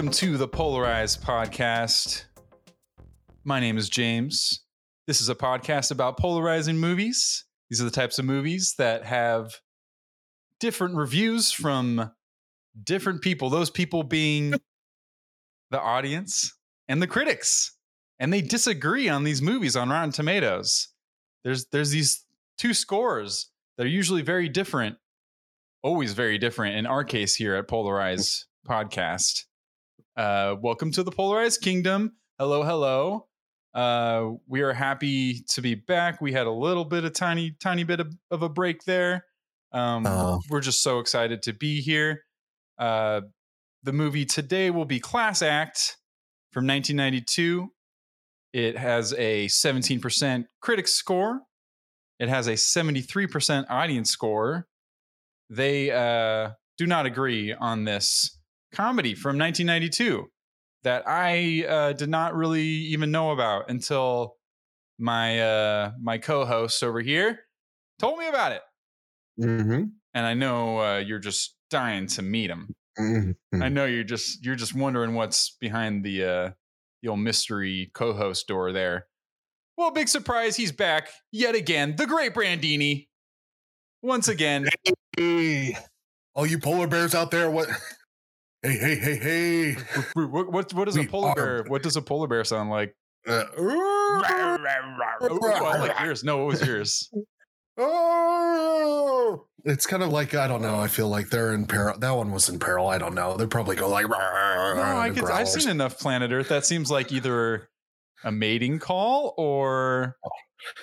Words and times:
Welcome 0.00 0.14
to 0.14 0.38
the 0.38 0.48
Polarized 0.48 1.22
Podcast. 1.22 2.24
My 3.44 3.60
name 3.60 3.76
is 3.76 3.90
James. 3.90 4.64
This 5.06 5.20
is 5.20 5.28
a 5.28 5.34
podcast 5.34 5.90
about 5.90 6.16
polarizing 6.16 6.78
movies. 6.78 7.44
These 7.68 7.82
are 7.82 7.84
the 7.84 7.90
types 7.90 8.18
of 8.18 8.24
movies 8.24 8.76
that 8.78 9.04
have 9.04 9.60
different 10.58 10.96
reviews 10.96 11.52
from 11.52 12.12
different 12.82 13.20
people, 13.20 13.50
those 13.50 13.68
people 13.68 14.02
being 14.02 14.54
the 15.70 15.78
audience 15.78 16.50
and 16.88 17.02
the 17.02 17.06
critics. 17.06 17.76
And 18.18 18.32
they 18.32 18.40
disagree 18.40 19.10
on 19.10 19.24
these 19.24 19.42
movies 19.42 19.76
on 19.76 19.90
Rotten 19.90 20.12
Tomatoes. 20.12 20.88
There's 21.44 21.66
there's 21.66 21.90
these 21.90 22.24
two 22.56 22.72
scores 22.72 23.50
that 23.76 23.84
are 23.84 23.90
usually 23.90 24.22
very 24.22 24.48
different, 24.48 24.96
always 25.82 26.14
very 26.14 26.38
different 26.38 26.76
in 26.76 26.86
our 26.86 27.04
case 27.04 27.34
here 27.34 27.54
at 27.54 27.68
Polarized 27.68 28.46
Podcast. 28.66 29.42
Uh, 30.16 30.56
welcome 30.60 30.90
to 30.92 31.02
the 31.02 31.10
Polarized 31.10 31.60
Kingdom. 31.60 32.12
Hello, 32.38 32.62
hello. 32.62 33.26
Uh, 33.74 34.32
we 34.48 34.62
are 34.62 34.72
happy 34.72 35.44
to 35.50 35.62
be 35.62 35.74
back. 35.74 36.20
We 36.20 36.32
had 36.32 36.46
a 36.46 36.52
little 36.52 36.84
bit 36.84 37.04
of 37.04 37.12
tiny, 37.12 37.52
tiny 37.60 37.84
bit 37.84 38.00
of, 38.00 38.12
of 38.30 38.42
a 38.42 38.48
break 38.48 38.84
there. 38.84 39.24
Um, 39.72 40.04
Oh. 40.06 40.40
We're 40.50 40.60
just 40.60 40.82
so 40.82 40.98
excited 40.98 41.42
to 41.44 41.52
be 41.52 41.80
here. 41.80 42.24
Uh, 42.78 43.20
the 43.84 43.92
movie 43.92 44.24
today 44.24 44.70
will 44.70 44.84
be 44.84 44.98
Class 44.98 45.42
Act 45.42 45.96
from 46.52 46.66
1992. 46.66 47.70
It 48.52 48.76
has 48.76 49.12
a 49.12 49.46
17% 49.46 50.44
critic 50.60 50.88
score. 50.88 51.40
It 52.18 52.28
has 52.28 52.48
a 52.48 52.54
73% 52.54 53.66
audience 53.70 54.10
score. 54.10 54.66
They 55.48 55.90
uh, 55.92 56.50
do 56.76 56.86
not 56.86 57.06
agree 57.06 57.54
on 57.54 57.84
this 57.84 58.36
comedy 58.72 59.14
from 59.14 59.38
1992 59.38 60.26
that 60.82 61.04
I 61.06 61.64
uh, 61.68 61.92
did 61.92 62.08
not 62.08 62.34
really 62.34 62.62
even 62.64 63.10
know 63.10 63.30
about 63.32 63.70
until 63.70 64.36
my 64.98 65.40
uh, 65.40 65.92
my 66.00 66.18
co-host 66.18 66.82
over 66.82 67.00
here 67.00 67.40
told 67.98 68.18
me 68.18 68.28
about 68.28 68.52
it, 68.52 68.62
Mm-hmm. 69.40 69.84
and 70.14 70.26
I 70.26 70.34
know 70.34 70.78
uh, 70.80 70.98
you're 70.98 71.18
just 71.18 71.56
dying 71.70 72.06
to 72.08 72.22
meet 72.22 72.50
him. 72.50 72.74
I 73.54 73.68
know 73.70 73.86
you're 73.86 74.04
just 74.04 74.44
you're 74.44 74.56
just 74.56 74.74
wondering 74.74 75.14
what's 75.14 75.56
behind 75.60 76.04
the 76.04 76.24
uh, 76.24 76.50
the 77.02 77.08
old 77.08 77.20
mystery 77.20 77.90
co-host 77.94 78.46
door 78.46 78.72
there. 78.72 79.06
Well, 79.78 79.90
big 79.90 80.08
surprise, 80.08 80.56
he's 80.56 80.72
back 80.72 81.08
yet 81.32 81.54
again. 81.54 81.96
The 81.96 82.06
great 82.06 82.34
Brandini, 82.34 83.08
once 84.02 84.28
again. 84.28 84.68
Hey, 85.16 85.76
all 86.34 86.46
you 86.46 86.58
polar 86.58 86.86
bears 86.86 87.14
out 87.14 87.30
there, 87.30 87.50
what? 87.50 87.68
Hey, 88.62 88.76
hey, 88.76 88.94
hey, 88.96 89.16
hey! 89.16 89.72
What 90.14 90.52
what, 90.52 90.74
what 90.74 90.84
does 90.84 90.96
a 90.96 91.04
polar 91.04 91.34
bear? 91.34 91.64
What 91.66 91.82
does 91.82 91.96
a 91.96 92.02
polar 92.02 92.28
bear 92.28 92.44
sound 92.44 92.68
like? 92.68 92.94
Uh, 93.26 93.44
Ooh, 93.58 94.22
I 94.22 95.76
like 95.80 95.98
yours. 96.00 96.22
No, 96.22 96.38
what 96.38 96.46
was 96.48 96.66
yours? 96.66 97.10
oh, 97.78 99.46
it's 99.64 99.86
kind 99.86 100.02
of 100.02 100.10
like 100.10 100.34
I 100.34 100.46
don't 100.46 100.60
know. 100.60 100.78
I 100.78 100.88
feel 100.88 101.08
like 101.08 101.30
they're 101.30 101.54
in 101.54 101.66
peril. 101.66 101.98
That 101.98 102.10
one 102.10 102.32
was 102.32 102.50
in 102.50 102.58
peril. 102.58 102.86
I 102.88 102.98
don't 102.98 103.14
know. 103.14 103.38
They 103.38 103.46
probably 103.46 103.76
go 103.76 103.88
like. 103.88 104.06
No, 104.08 104.16
I 104.16 105.10
could, 105.14 105.24
I've 105.24 105.48
seen 105.48 105.70
enough 105.70 105.98
Planet 105.98 106.30
Earth. 106.30 106.48
That 106.48 106.66
seems 106.66 106.90
like 106.90 107.12
either 107.12 107.70
a 108.24 108.30
mating 108.32 108.78
call 108.78 109.32
or 109.38 110.16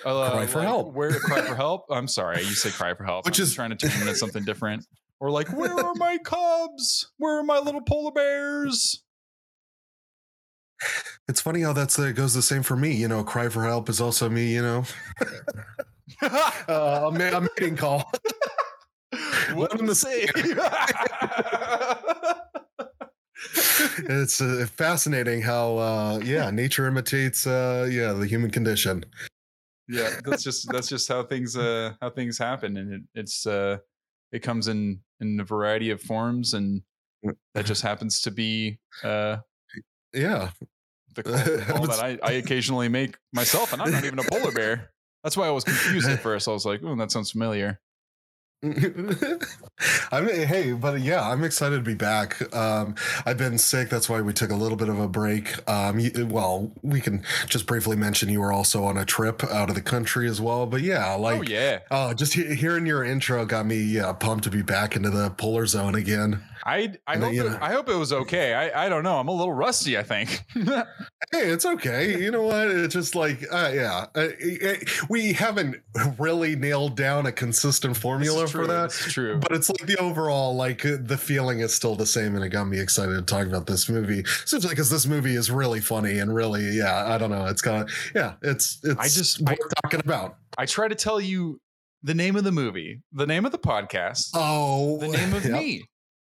uh, 0.04 0.30
Cry 0.32 0.46
for 0.46 0.58
like, 0.58 0.66
help. 0.66 0.94
Where 0.94 1.18
cry 1.20 1.42
for 1.42 1.54
help? 1.56 1.84
I'm 1.90 2.08
sorry, 2.08 2.40
you 2.40 2.54
said 2.54 2.72
cry 2.72 2.94
for 2.94 3.04
help. 3.04 3.24
Which 3.24 3.38
I'm 3.38 3.44
is- 3.44 3.54
trying 3.54 3.70
to 3.70 3.76
turn 3.76 3.92
it 3.92 4.00
into 4.00 4.16
something 4.16 4.44
different. 4.44 4.84
Or 5.20 5.30
like, 5.30 5.48
where 5.52 5.72
are 5.72 5.94
my 5.94 6.18
cubs? 6.24 7.10
Where 7.18 7.38
are 7.38 7.44
my 7.44 7.58
little 7.58 7.80
polar 7.82 8.12
bears? 8.12 9.02
It's 11.28 11.40
funny 11.40 11.62
how 11.62 11.72
that's 11.72 11.98
uh, 11.98 12.12
goes 12.12 12.34
the 12.34 12.42
same 12.42 12.62
for 12.62 12.76
me. 12.76 12.94
You 12.94 13.08
know, 13.08 13.24
cry 13.24 13.48
for 13.48 13.64
help 13.64 13.88
is 13.88 14.00
also 14.00 14.30
me. 14.30 14.54
You 14.54 14.62
know, 14.62 14.84
uh, 16.22 16.52
a, 16.68 17.10
ma- 17.12 17.36
a 17.36 17.40
mating 17.40 17.76
call. 17.76 18.10
what 19.54 19.70
One 19.70 19.72
am 19.72 19.80
and 19.80 19.82
I 19.82 19.86
the 19.86 19.94
saying? 19.94 20.28
it's 24.08 24.40
uh, 24.40 24.66
fascinating 24.74 25.42
how 25.42 25.76
uh, 25.78 26.20
yeah, 26.24 26.50
nature 26.50 26.86
imitates 26.86 27.46
uh, 27.46 27.88
yeah 27.90 28.12
the 28.12 28.26
human 28.26 28.50
condition. 28.50 29.04
yeah, 29.88 30.10
that's 30.24 30.42
just 30.42 30.70
that's 30.70 30.88
just 30.88 31.08
how 31.08 31.22
things 31.24 31.56
uh 31.56 31.94
how 32.00 32.10
things 32.10 32.38
happen, 32.38 32.76
and 32.76 32.92
it, 32.92 33.02
it's 33.14 33.46
uh 33.46 33.78
it 34.32 34.40
comes 34.40 34.68
in 34.68 35.00
in 35.20 35.40
a 35.40 35.44
variety 35.44 35.90
of 35.90 36.00
forms, 36.00 36.54
and 36.54 36.82
that 37.54 37.66
just 37.66 37.82
happens 37.82 38.20
to 38.22 38.30
be 38.30 38.78
uh 39.02 39.38
Yeah, 40.14 40.50
the 41.14 41.22
call, 41.22 41.32
the 41.34 41.64
call 41.66 41.86
that 41.86 42.00
I, 42.00 42.18
I 42.22 42.32
occasionally 42.32 42.88
make 42.88 43.16
myself, 43.32 43.72
and 43.72 43.82
I'm 43.82 43.90
not 43.90 44.04
even 44.04 44.18
a 44.18 44.22
polar 44.22 44.52
bear. 44.52 44.90
That's 45.22 45.36
why 45.36 45.46
I 45.46 45.50
was 45.50 45.64
confused 45.64 46.08
at 46.08 46.20
first. 46.22 46.48
I 46.48 46.52
was 46.52 46.64
like, 46.64 46.80
"Oh, 46.82 46.96
that 46.96 47.10
sounds 47.10 47.30
familiar." 47.30 47.80
I 50.10 50.20
mean, 50.20 50.48
hey, 50.48 50.72
but 50.72 51.00
yeah, 51.00 51.22
I'm 51.22 51.44
excited 51.44 51.76
to 51.76 51.82
be 51.82 51.94
back. 51.94 52.52
Um, 52.52 52.96
I've 53.24 53.38
been 53.38 53.56
sick. 53.56 53.88
That's 53.88 54.08
why 54.08 54.20
we 54.20 54.32
took 54.32 54.50
a 54.50 54.56
little 54.56 54.76
bit 54.76 54.88
of 54.88 54.98
a 54.98 55.06
break. 55.06 55.54
Um, 55.70 56.00
you, 56.00 56.26
well, 56.26 56.72
we 56.82 57.00
can 57.00 57.22
just 57.46 57.66
briefly 57.66 57.94
mention 57.94 58.28
you 58.28 58.40
were 58.40 58.52
also 58.52 58.82
on 58.82 58.98
a 58.98 59.04
trip 59.04 59.44
out 59.44 59.68
of 59.68 59.76
the 59.76 59.80
country 59.80 60.28
as 60.28 60.40
well. 60.40 60.66
But 60.66 60.80
yeah, 60.80 61.14
like, 61.14 61.38
oh 61.38 61.42
yeah, 61.42 61.80
oh, 61.92 62.14
just 62.14 62.34
he- 62.34 62.56
hearing 62.56 62.84
your 62.84 63.04
intro 63.04 63.46
got 63.46 63.64
me 63.64 63.76
yeah 63.80 64.12
pumped 64.12 64.42
to 64.44 64.50
be 64.50 64.62
back 64.62 64.96
into 64.96 65.10
the 65.10 65.30
polar 65.30 65.66
zone 65.66 65.94
again. 65.94 66.42
I 66.68 66.92
I 67.06 67.14
And 67.14 67.22
hope 67.24 67.32
it, 67.32 67.36
know- 67.44 67.58
I 67.60 67.72
hope 67.72 67.88
it 67.88 67.94
was 67.96 68.12
okay. 68.12 68.52
I 68.54 68.86
I 68.86 68.88
don't 68.88 69.02
know. 69.02 69.18
I'm 69.18 69.28
a 69.28 69.32
little 69.32 69.52
rusty. 69.54 69.96
I 69.98 70.02
think. 70.02 70.44
Hey, 71.30 71.50
it's 71.50 71.66
okay. 71.66 72.18
You 72.22 72.30
know 72.30 72.42
what? 72.44 72.68
It's 72.70 72.94
just 72.94 73.14
like, 73.14 73.42
uh, 73.52 73.70
yeah, 73.74 74.06
uh, 74.14 74.28
eh, 74.40 74.76
we 75.10 75.34
haven't 75.34 75.76
really 76.18 76.56
nailed 76.56 76.96
down 76.96 77.26
a 77.26 77.32
consistent 77.32 77.98
formula 77.98 78.46
for 78.46 78.66
that. 78.66 78.90
is 78.92 79.12
true. 79.12 79.38
But 79.38 79.52
it's 79.52 79.68
like 79.68 79.86
the 79.86 79.98
overall, 79.98 80.54
like 80.56 80.86
uh, 80.86 80.96
the 81.02 81.18
feeling 81.18 81.60
is 81.60 81.74
still 81.74 81.96
the 81.96 82.06
same, 82.06 82.34
and 82.34 82.42
it 82.42 82.48
got 82.48 82.64
me 82.64 82.80
excited 82.80 83.12
to 83.14 83.20
talk 83.22 83.46
about 83.46 83.66
this 83.66 83.90
movie. 83.90 84.20
Essentially, 84.20 84.70
because 84.70 84.88
this 84.88 85.06
movie 85.06 85.34
is 85.34 85.50
really 85.50 85.80
funny 85.80 86.18
and 86.18 86.34
really, 86.34 86.64
yeah, 86.78 87.04
I 87.06 87.18
don't 87.18 87.30
know, 87.30 87.44
it's 87.44 87.60
got, 87.62 87.90
yeah, 88.14 88.34
it's 88.42 88.78
it's 88.84 88.98
I 88.98 89.08
just- 89.08 89.40
worth 89.42 89.58
I- 89.60 89.80
talking 89.82 90.00
about. 90.00 90.36
I 90.56 90.64
try 90.64 90.88
to 90.88 90.94
tell 90.94 91.20
you 91.20 91.60
the 92.02 92.14
name 92.14 92.36
of 92.36 92.44
the 92.44 92.52
movie, 92.52 93.02
the 93.12 93.26
name 93.26 93.44
of 93.44 93.52
the 93.52 93.58
podcast, 93.58 94.30
Oh, 94.32 94.96
the 94.98 95.08
name 95.08 95.34
of 95.34 95.44
yep. 95.44 95.52
me, 95.52 95.84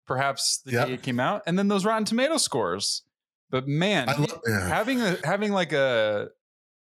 perhaps 0.06 0.58
the 0.64 0.72
Yep. 0.72 0.86
day 0.88 0.94
it 0.94 1.02
came 1.02 1.20
out, 1.20 1.42
and 1.46 1.58
then 1.58 1.68
those 1.68 1.84
Rotten 1.84 2.04
Tomato 2.04 2.36
scores. 2.36 3.02
But 3.50 3.68
man, 3.68 4.08
I 4.08 4.16
love, 4.16 4.40
yeah. 4.46 4.68
having 4.68 5.00
a 5.00 5.16
having 5.24 5.52
like 5.52 5.72
a 5.72 6.28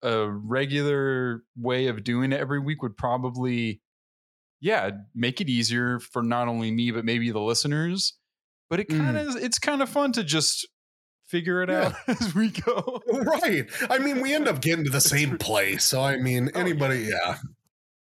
a 0.02 0.28
regular 0.30 1.42
way 1.56 1.86
of 1.88 2.04
doing 2.04 2.32
it 2.32 2.40
every 2.40 2.58
week 2.60 2.82
would 2.82 2.96
probably 2.96 3.80
yeah 4.60 4.90
make 5.14 5.40
it 5.40 5.48
easier 5.48 5.98
for 5.98 6.22
not 6.22 6.48
only 6.48 6.70
me 6.70 6.90
but 6.90 7.04
maybe 7.04 7.30
the 7.30 7.40
listeners 7.40 8.14
but 8.70 8.78
it 8.80 8.88
kind 8.88 9.16
of 9.16 9.36
it's 9.36 9.58
kind 9.58 9.82
of 9.82 9.88
fun 9.88 10.12
to 10.12 10.22
just 10.24 10.66
figure 11.26 11.62
it 11.62 11.68
Mm. 11.68 11.72
Yeah. 11.72 11.86
out 11.88 11.94
as 12.20 12.34
we 12.34 12.50
go 12.50 13.02
right. 13.10 13.66
I 13.90 13.98
mean, 13.98 14.20
we 14.20 14.32
end 14.34 14.46
up 14.48 14.60
getting 14.60 14.84
to 14.84 14.90
the 14.90 15.00
same 15.00 15.38
place. 15.38 15.84
So 15.84 16.00
I 16.02 16.16
mean, 16.18 16.50
Oh, 16.54 16.60
anybody, 16.60 17.08
yeah. 17.10 17.36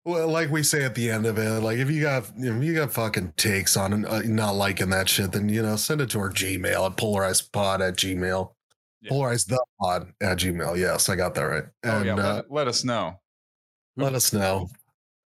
Well, 0.06 0.28
like 0.28 0.50
we 0.50 0.62
say 0.62 0.84
at 0.84 0.94
the 0.94 1.10
end 1.10 1.26
of 1.26 1.36
it, 1.36 1.60
like 1.62 1.78
if 1.78 1.90
you 1.90 2.00
got 2.00 2.30
if 2.36 2.62
you 2.62 2.74
got 2.74 2.92
fucking 2.92 3.32
takes 3.36 3.76
on 3.76 4.04
uh, 4.04 4.22
not 4.24 4.52
liking 4.54 4.90
that 4.90 5.08
shit, 5.08 5.32
then 5.32 5.48
you 5.48 5.62
know 5.62 5.74
send 5.74 6.00
it 6.00 6.10
to 6.10 6.20
our 6.20 6.30
Gmail 6.30 6.86
at 6.90 6.96
polarizedpod 6.96 7.80
at 7.86 7.96
Gmail. 7.96 8.52
Yeah. 9.02 9.10
Polarize 9.10 9.46
the 9.48 9.62
pod 9.80 10.12
at 10.20 10.38
Gmail. 10.38 10.78
Yes, 10.78 11.08
I 11.08 11.16
got 11.16 11.34
that 11.34 11.42
right. 11.42 11.64
oh 11.84 11.90
And 11.90 12.06
yeah 12.06 12.14
uh, 12.14 12.34
let, 12.36 12.52
let 12.52 12.68
us 12.68 12.84
know 12.84 13.18
let 13.96 14.14
us 14.14 14.32
know. 14.32 14.68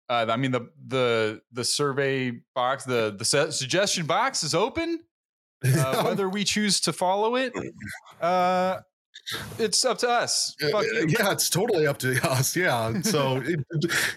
uh, 0.09 0.27
i 0.31 0.37
mean 0.37 0.51
the 0.51 0.71
the 0.87 1.43
the 1.53 1.65
survey 1.65 2.33
box 2.55 2.85
the 2.85 3.15
the 3.19 3.25
su- 3.25 3.51
suggestion 3.51 4.07
box 4.07 4.43
is 4.43 4.55
open 4.55 5.01
uh, 5.65 6.03
whether 6.05 6.29
we 6.29 6.43
choose 6.45 6.81
to 6.81 6.93
follow 6.93 7.37
it 7.37 7.53
uh 8.21 8.79
it's 9.59 9.85
up 9.85 9.99
to 9.99 10.09
us 10.09 10.55
Uh, 10.63 10.81
you. 10.81 11.07
yeah, 11.09 11.33
it's 11.33 11.49
totally 11.51 11.87
up 11.87 11.99
to 11.99 12.19
us. 12.29 12.57
Yeah, 12.57 13.01
so 13.03 13.37
it, 13.45 13.61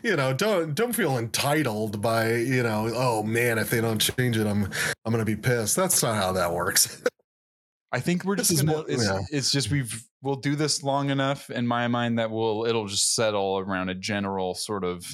you 0.03 0.15
know, 0.15 0.33
don't 0.33 0.73
don't 0.73 0.94
feel 0.94 1.17
entitled 1.17 2.01
by 2.01 2.33
you 2.33 2.63
know, 2.63 2.91
oh 2.95 3.23
man, 3.23 3.57
if 3.57 3.69
they 3.69 3.81
don't 3.81 4.00
change 4.00 4.38
it, 4.38 4.47
I'm 4.47 4.69
I'm 5.05 5.11
gonna 5.11 5.25
be 5.25 5.35
pissed. 5.35 5.75
That's 5.75 6.01
not 6.03 6.15
how 6.15 6.31
that 6.33 6.51
works. 6.53 7.01
I 7.91 8.00
think 8.00 8.23
we're 8.25 8.35
just 8.38 8.51
is 8.51 8.61
gonna. 8.63 8.77
what- 8.79 8.89
it's, 8.89 9.05
yeah. 9.05 9.19
it's 9.31 9.51
just 9.51 9.69
we've 9.69 10.03
we'll 10.23 10.35
do 10.38 10.55
this 10.55 10.81
long 10.83 11.09
enough 11.11 11.49
in 11.51 11.67
my 11.67 11.88
mind 11.88 12.17
that 12.17 12.31
we'll 12.31 12.65
it'll 12.65 12.88
just 12.88 13.13
settle 13.13 13.59
around 13.59 13.89
a 13.89 13.95
general 13.95 14.56
sort 14.56 14.83
of 14.83 15.06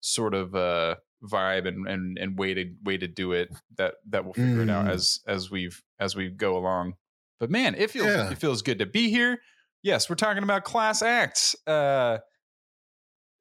sort 0.00 0.34
of 0.34 0.54
uh 0.54 0.96
vibe 1.24 1.66
and 1.66 1.86
and 1.88 2.18
and 2.18 2.38
way 2.38 2.54
to 2.54 2.72
way 2.84 2.96
to 2.96 3.06
do 3.06 3.32
it 3.32 3.48
that 3.76 3.94
that 4.08 4.24
we'll 4.24 4.34
figure 4.34 4.62
it 4.62 4.70
out 4.70 4.86
Mm. 4.86 4.90
as 4.90 5.20
as 5.28 5.50
we've 5.50 5.80
as 6.00 6.16
we 6.16 6.28
go 6.28 6.56
along. 6.56 6.94
But 7.40 7.50
man, 7.50 7.74
it 7.74 7.90
feels 7.90 8.06
Yeah. 8.06 8.30
it 8.30 8.38
feels 8.38 8.62
good 8.62 8.78
to 8.78 8.86
be 8.86 9.10
here. 9.10 9.38
Yes, 9.82 10.08
we're 10.10 10.16
talking 10.16 10.42
about 10.42 10.64
Class 10.64 11.02
Act, 11.02 11.54
uh, 11.66 12.18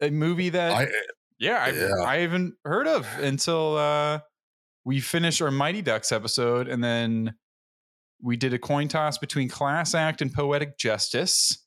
a 0.02 0.10
movie 0.12 0.50
that 0.50 0.72
I, 0.74 0.88
yeah, 1.40 1.58
I, 1.64 1.70
Yeah. 1.72 2.04
I 2.06 2.18
haven't 2.18 2.56
heard 2.66 2.88
of 2.88 3.08
until 3.20 3.78
uh, 3.78 4.20
we 4.84 5.00
finished 5.00 5.42
our 5.42 5.50
Mighty 5.52 5.82
Ducks 5.82 6.12
episode, 6.12 6.68
and 6.68 6.84
then 6.84 7.36
we 8.22 8.38
did 8.38 8.54
a 8.54 8.60
coin 8.60 8.88
toss 8.88 9.18
between 9.18 9.50
class 9.50 9.96
act 9.96 10.22
and 10.22 10.34
poetic 10.34 10.78
justice. 10.78 11.60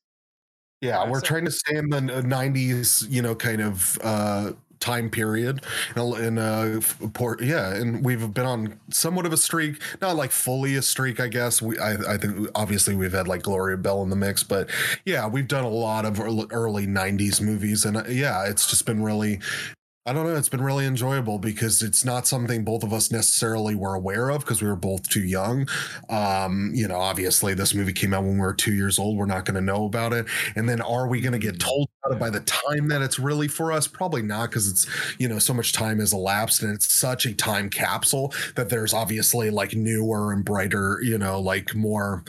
Yeah, 0.80 0.96
Class 0.98 1.10
we're 1.10 1.16
act. 1.18 1.26
trying 1.26 1.44
to 1.46 1.50
stay 1.50 1.76
in 1.76 1.88
the 1.90 2.00
'90s, 2.00 3.08
you 3.10 3.20
know, 3.22 3.34
kind 3.34 3.60
of 3.62 3.98
uh, 4.02 4.52
time 4.80 5.10
period. 5.10 5.62
And 5.94 6.38
uh, 6.38 6.80
port, 7.12 7.42
yeah, 7.42 7.74
and 7.74 8.04
we've 8.04 8.32
been 8.32 8.46
on 8.46 8.78
somewhat 8.90 9.26
of 9.26 9.32
a 9.32 9.36
streak, 9.36 9.80
not 10.00 10.16
like 10.16 10.30
fully 10.30 10.74
a 10.76 10.82
streak, 10.82 11.20
I 11.20 11.28
guess. 11.28 11.60
We, 11.60 11.78
I, 11.78 12.14
I 12.14 12.16
think 12.18 12.48
obviously 12.54 12.94
we've 12.94 13.12
had 13.12 13.28
like 13.28 13.42
Gloria 13.42 13.76
Bell 13.76 14.02
in 14.02 14.10
the 14.10 14.16
mix, 14.16 14.42
but 14.42 14.70
yeah, 15.04 15.26
we've 15.26 15.48
done 15.48 15.64
a 15.64 15.70
lot 15.70 16.04
of 16.04 16.20
early, 16.20 16.46
early 16.50 16.86
'90s 16.86 17.40
movies, 17.40 17.84
and 17.84 17.96
uh, 17.96 18.04
yeah, 18.08 18.46
it's 18.46 18.68
just 18.68 18.86
been 18.86 19.02
really 19.02 19.40
I 20.08 20.14
don't 20.14 20.24
know. 20.24 20.34
It's 20.36 20.48
been 20.48 20.62
really 20.62 20.86
enjoyable 20.86 21.38
because 21.38 21.82
it's 21.82 22.02
not 22.02 22.26
something 22.26 22.64
both 22.64 22.82
of 22.82 22.94
us 22.94 23.12
necessarily 23.12 23.74
were 23.74 23.94
aware 23.94 24.30
of 24.30 24.40
because 24.40 24.62
we 24.62 24.66
were 24.66 24.74
both 24.74 25.06
too 25.06 25.22
young. 25.22 25.68
Um, 26.08 26.70
you 26.74 26.88
know, 26.88 26.96
obviously 26.96 27.52
this 27.52 27.74
movie 27.74 27.92
came 27.92 28.14
out 28.14 28.22
when 28.22 28.32
we 28.32 28.40
were 28.40 28.54
two 28.54 28.72
years 28.72 28.98
old. 28.98 29.18
We're 29.18 29.26
not 29.26 29.44
going 29.44 29.56
to 29.56 29.60
know 29.60 29.84
about 29.84 30.14
it. 30.14 30.24
And 30.56 30.66
then 30.66 30.80
are 30.80 31.06
we 31.08 31.20
going 31.20 31.34
to 31.34 31.38
get 31.38 31.60
told 31.60 31.90
about 32.02 32.16
it 32.16 32.18
by 32.18 32.30
the 32.30 32.40
time 32.40 32.88
that 32.88 33.02
it's 33.02 33.18
really 33.18 33.48
for 33.48 33.70
us? 33.70 33.86
Probably 33.86 34.22
not 34.22 34.48
because 34.48 34.66
it's, 34.66 34.86
you 35.18 35.28
know, 35.28 35.38
so 35.38 35.52
much 35.52 35.74
time 35.74 35.98
has 35.98 36.14
elapsed 36.14 36.62
and 36.62 36.72
it's 36.72 36.90
such 36.90 37.26
a 37.26 37.34
time 37.34 37.68
capsule 37.68 38.32
that 38.54 38.70
there's 38.70 38.94
obviously 38.94 39.50
like 39.50 39.74
newer 39.74 40.32
and 40.32 40.42
brighter, 40.42 41.00
you 41.02 41.18
know, 41.18 41.38
like 41.38 41.74
more 41.74 42.24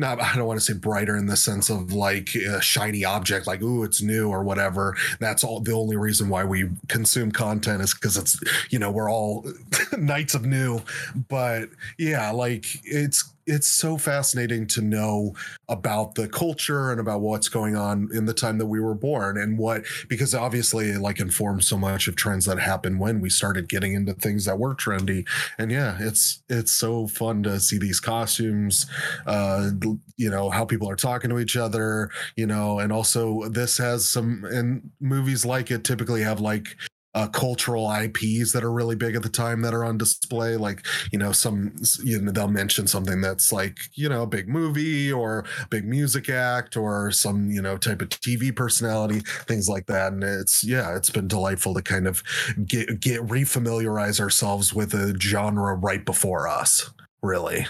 not 0.00 0.20
I 0.20 0.34
don't 0.34 0.46
want 0.46 0.58
to 0.58 0.64
say 0.64 0.72
brighter 0.72 1.16
in 1.16 1.26
the 1.26 1.36
sense 1.36 1.70
of 1.70 1.92
like 1.92 2.34
a 2.34 2.60
shiny 2.60 3.04
object, 3.04 3.46
like 3.46 3.62
ooh, 3.62 3.84
it's 3.84 4.02
new 4.02 4.28
or 4.28 4.42
whatever. 4.42 4.96
That's 5.20 5.44
all 5.44 5.60
the 5.60 5.72
only 5.72 5.96
reason 5.96 6.28
why 6.28 6.44
we 6.44 6.68
consume 6.88 7.30
content 7.30 7.82
is 7.82 7.94
because 7.94 8.16
it's 8.16 8.40
you 8.70 8.78
know 8.78 8.90
we're 8.90 9.10
all 9.10 9.46
knights 9.98 10.34
of 10.34 10.44
new. 10.44 10.80
But 11.28 11.68
yeah, 11.98 12.30
like 12.30 12.66
it's 12.84 13.30
it's 13.50 13.66
so 13.66 13.98
fascinating 13.98 14.64
to 14.64 14.80
know 14.80 15.34
about 15.68 16.14
the 16.14 16.28
culture 16.28 16.92
and 16.92 17.00
about 17.00 17.20
what's 17.20 17.48
going 17.48 17.74
on 17.74 18.08
in 18.14 18.24
the 18.24 18.32
time 18.32 18.58
that 18.58 18.66
we 18.66 18.78
were 18.78 18.94
born 18.94 19.36
and 19.36 19.58
what 19.58 19.82
because 20.08 20.34
obviously 20.36 20.90
it 20.90 21.00
like 21.00 21.18
informs 21.18 21.66
so 21.66 21.76
much 21.76 22.06
of 22.06 22.14
trends 22.14 22.46
that 22.46 22.60
happened 22.60 23.00
when 23.00 23.20
we 23.20 23.28
started 23.28 23.68
getting 23.68 23.92
into 23.92 24.14
things 24.14 24.44
that 24.44 24.58
were 24.58 24.74
trendy. 24.74 25.26
And 25.58 25.72
yeah 25.72 25.96
it's 25.98 26.42
it's 26.48 26.70
so 26.70 27.08
fun 27.08 27.42
to 27.42 27.58
see 27.58 27.78
these 27.78 27.98
costumes 27.98 28.86
uh 29.26 29.70
you 30.16 30.30
know 30.30 30.50
how 30.50 30.64
people 30.64 30.88
are 30.88 30.96
talking 30.96 31.30
to 31.30 31.40
each 31.40 31.56
other 31.56 32.10
you 32.36 32.46
know 32.46 32.78
and 32.78 32.92
also 32.92 33.48
this 33.48 33.78
has 33.78 34.08
some 34.08 34.44
and 34.44 34.90
movies 35.00 35.44
like 35.44 35.72
it 35.72 35.82
typically 35.82 36.22
have 36.22 36.40
like 36.40 36.76
uh, 37.14 37.26
cultural 37.28 37.90
IPs 37.92 38.52
that 38.52 38.62
are 38.62 38.70
really 38.70 38.94
big 38.94 39.16
at 39.16 39.22
the 39.22 39.28
time 39.28 39.62
that 39.62 39.74
are 39.74 39.84
on 39.84 39.98
display. 39.98 40.56
Like, 40.56 40.86
you 41.12 41.18
know, 41.18 41.32
some, 41.32 41.74
you 42.02 42.20
know, 42.20 42.30
they'll 42.30 42.48
mention 42.48 42.86
something 42.86 43.20
that's 43.20 43.52
like, 43.52 43.78
you 43.94 44.08
know, 44.08 44.22
a 44.22 44.26
big 44.26 44.48
movie 44.48 45.12
or 45.12 45.44
big 45.70 45.84
music 45.84 46.28
act 46.28 46.76
or 46.76 47.10
some, 47.10 47.50
you 47.50 47.60
know, 47.60 47.76
type 47.76 48.02
of 48.02 48.10
TV 48.10 48.54
personality, 48.54 49.20
things 49.46 49.68
like 49.68 49.86
that. 49.86 50.12
And 50.12 50.22
it's, 50.22 50.62
yeah, 50.62 50.96
it's 50.96 51.10
been 51.10 51.28
delightful 51.28 51.74
to 51.74 51.82
kind 51.82 52.06
of 52.06 52.22
get, 52.64 53.00
get 53.00 53.20
refamiliarize 53.22 54.20
ourselves 54.20 54.72
with 54.72 54.94
a 54.94 55.18
genre 55.20 55.74
right 55.74 56.04
before 56.04 56.46
us, 56.46 56.90
really. 57.22 57.66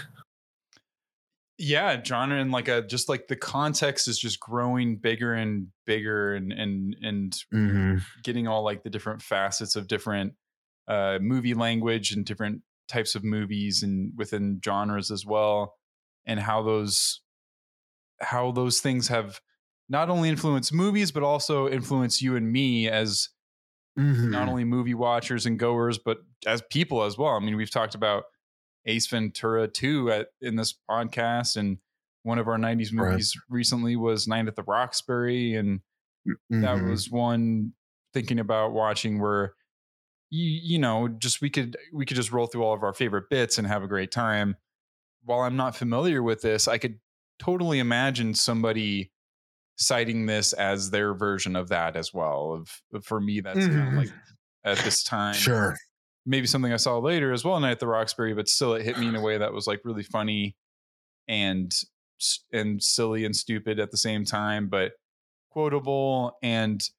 Yeah 1.61 2.01
genre 2.03 2.37
and 2.39 2.51
like 2.51 2.67
a 2.67 2.81
just 2.81 3.07
like 3.07 3.27
the 3.27 3.35
context 3.35 4.07
is 4.07 4.17
just 4.19 4.39
growing 4.39 4.97
bigger 4.97 5.33
and 5.33 5.67
bigger 5.85 6.33
and 6.33 6.51
and 6.51 6.95
and 7.01 7.35
Mm-hmm. 7.53 7.97
getting 8.23 8.47
all 8.47 8.63
like 8.63 8.83
the 8.83 8.89
different 8.89 9.21
facets 9.21 9.75
of 9.75 9.87
different 9.87 10.33
uh 10.87 11.19
movie 11.21 11.53
language 11.53 12.11
and 12.11 12.25
different 12.25 12.61
types 12.87 13.15
of 13.15 13.23
movies 13.23 13.83
and 13.83 14.11
within 14.17 14.59
genres 14.65 15.11
as 15.11 15.25
well 15.25 15.75
and 16.25 16.39
how 16.39 16.61
those 16.63 17.21
how 18.19 18.51
those 18.51 18.79
things 18.81 19.07
have 19.07 19.39
not 19.89 20.09
only 20.09 20.29
influenced 20.29 20.73
movies 20.73 21.11
but 21.11 21.23
also 21.23 21.69
influenced 21.69 22.21
you 22.21 22.35
and 22.35 22.51
me 22.51 22.89
as 22.89 23.29
Mm-hmm. 23.99 24.31
not 24.31 24.47
only 24.47 24.63
movie 24.63 24.93
watchers 24.93 25.45
and 25.45 25.59
goers 25.59 25.97
but 25.97 26.19
as 26.47 26.61
people 26.71 27.03
as 27.03 27.17
well 27.17 27.35
i 27.35 27.39
mean 27.39 27.57
we've 27.57 27.69
talked 27.69 27.93
about 27.93 28.23
ace 28.85 29.07
ventura 29.07 29.67
2 29.67 30.11
at 30.11 30.27
in 30.41 30.55
this 30.55 30.73
podcast 30.89 31.55
and 31.57 31.77
one 32.23 32.37
of 32.39 32.47
our 32.47 32.57
90s 32.57 32.91
Right. 32.93 33.11
movies 33.11 33.33
recently 33.49 33.95
was 33.95 34.27
night 34.27 34.47
at 34.47 34.55
the 34.55 34.63
roxbury 34.63 35.55
and 35.55 35.81
that 36.49 36.77
Mhm. 36.77 36.89
was 36.89 37.09
one 37.09 37.73
thinking 38.13 38.39
about 38.39 38.73
watching 38.73 39.19
where 39.19 39.53
you 40.29 40.45
you 40.45 40.79
know 40.79 41.07
just 41.07 41.41
we 41.41 41.49
could 41.49 41.75
we 41.93 42.05
could 42.05 42.15
just 42.17 42.31
roll 42.31 42.47
through 42.47 42.63
all 42.63 42.73
of 42.73 42.83
our 42.83 42.93
favorite 42.93 43.29
bits 43.29 43.57
and 43.57 43.67
have 43.67 43.83
a 43.83 43.87
great 43.87 44.11
time 44.11 44.55
while 45.23 45.39
i'm 45.41 45.55
not 45.57 45.75
familiar 45.75 46.21
with 46.23 46.41
this 46.41 46.67
i 46.67 46.77
could 46.77 46.99
totally 47.39 47.79
imagine 47.79 48.33
somebody 48.33 49.11
citing 49.77 50.27
this 50.27 50.53
as 50.53 50.91
their 50.91 51.13
version 51.15 51.55
of 51.55 51.69
that 51.69 51.95
as 51.95 52.13
well 52.13 52.51
of, 52.53 52.81
of- 52.93 53.03
for 53.05 53.19
me 53.19 53.39
that's 53.41 53.65
kind 53.67 53.87
of 53.87 53.93
like 53.95 54.09
at 54.63 54.77
this 54.79 55.03
time 55.03 55.33
Sure. 55.33 55.75
Maybe 56.25 56.47
something 56.47 56.73
i 56.73 56.77
saw 56.77 56.97
later 56.99 57.31
as 57.31 57.43
well 57.43 57.59
night 57.59 57.71
at 57.71 57.79
the 57.79 57.87
roxbury 57.87 58.33
but 58.33 58.47
still 58.47 58.73
it 58.73 58.83
hit 58.83 58.97
me 58.99 59.07
in 59.07 59.15
a 59.15 59.21
way 59.21 59.37
that 59.37 59.53
was 59.53 59.67
like 59.67 59.81
really 59.83 60.03
funny 60.03 60.55
and 61.27 61.73
and 62.53 62.83
silly 62.83 63.25
and 63.25 63.35
stupid 63.35 63.79
at 63.79 63.91
the 63.91 63.97
same 63.97 64.25
time 64.25 64.67
but 64.69 64.93
quotable 65.51 66.37
and 66.43 66.89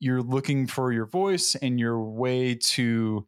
you're 0.00 0.22
looking 0.22 0.66
for 0.66 0.92
your 0.92 1.06
voice 1.06 1.54
and 1.56 1.78
your 1.78 2.00
way 2.02 2.54
to 2.54 3.26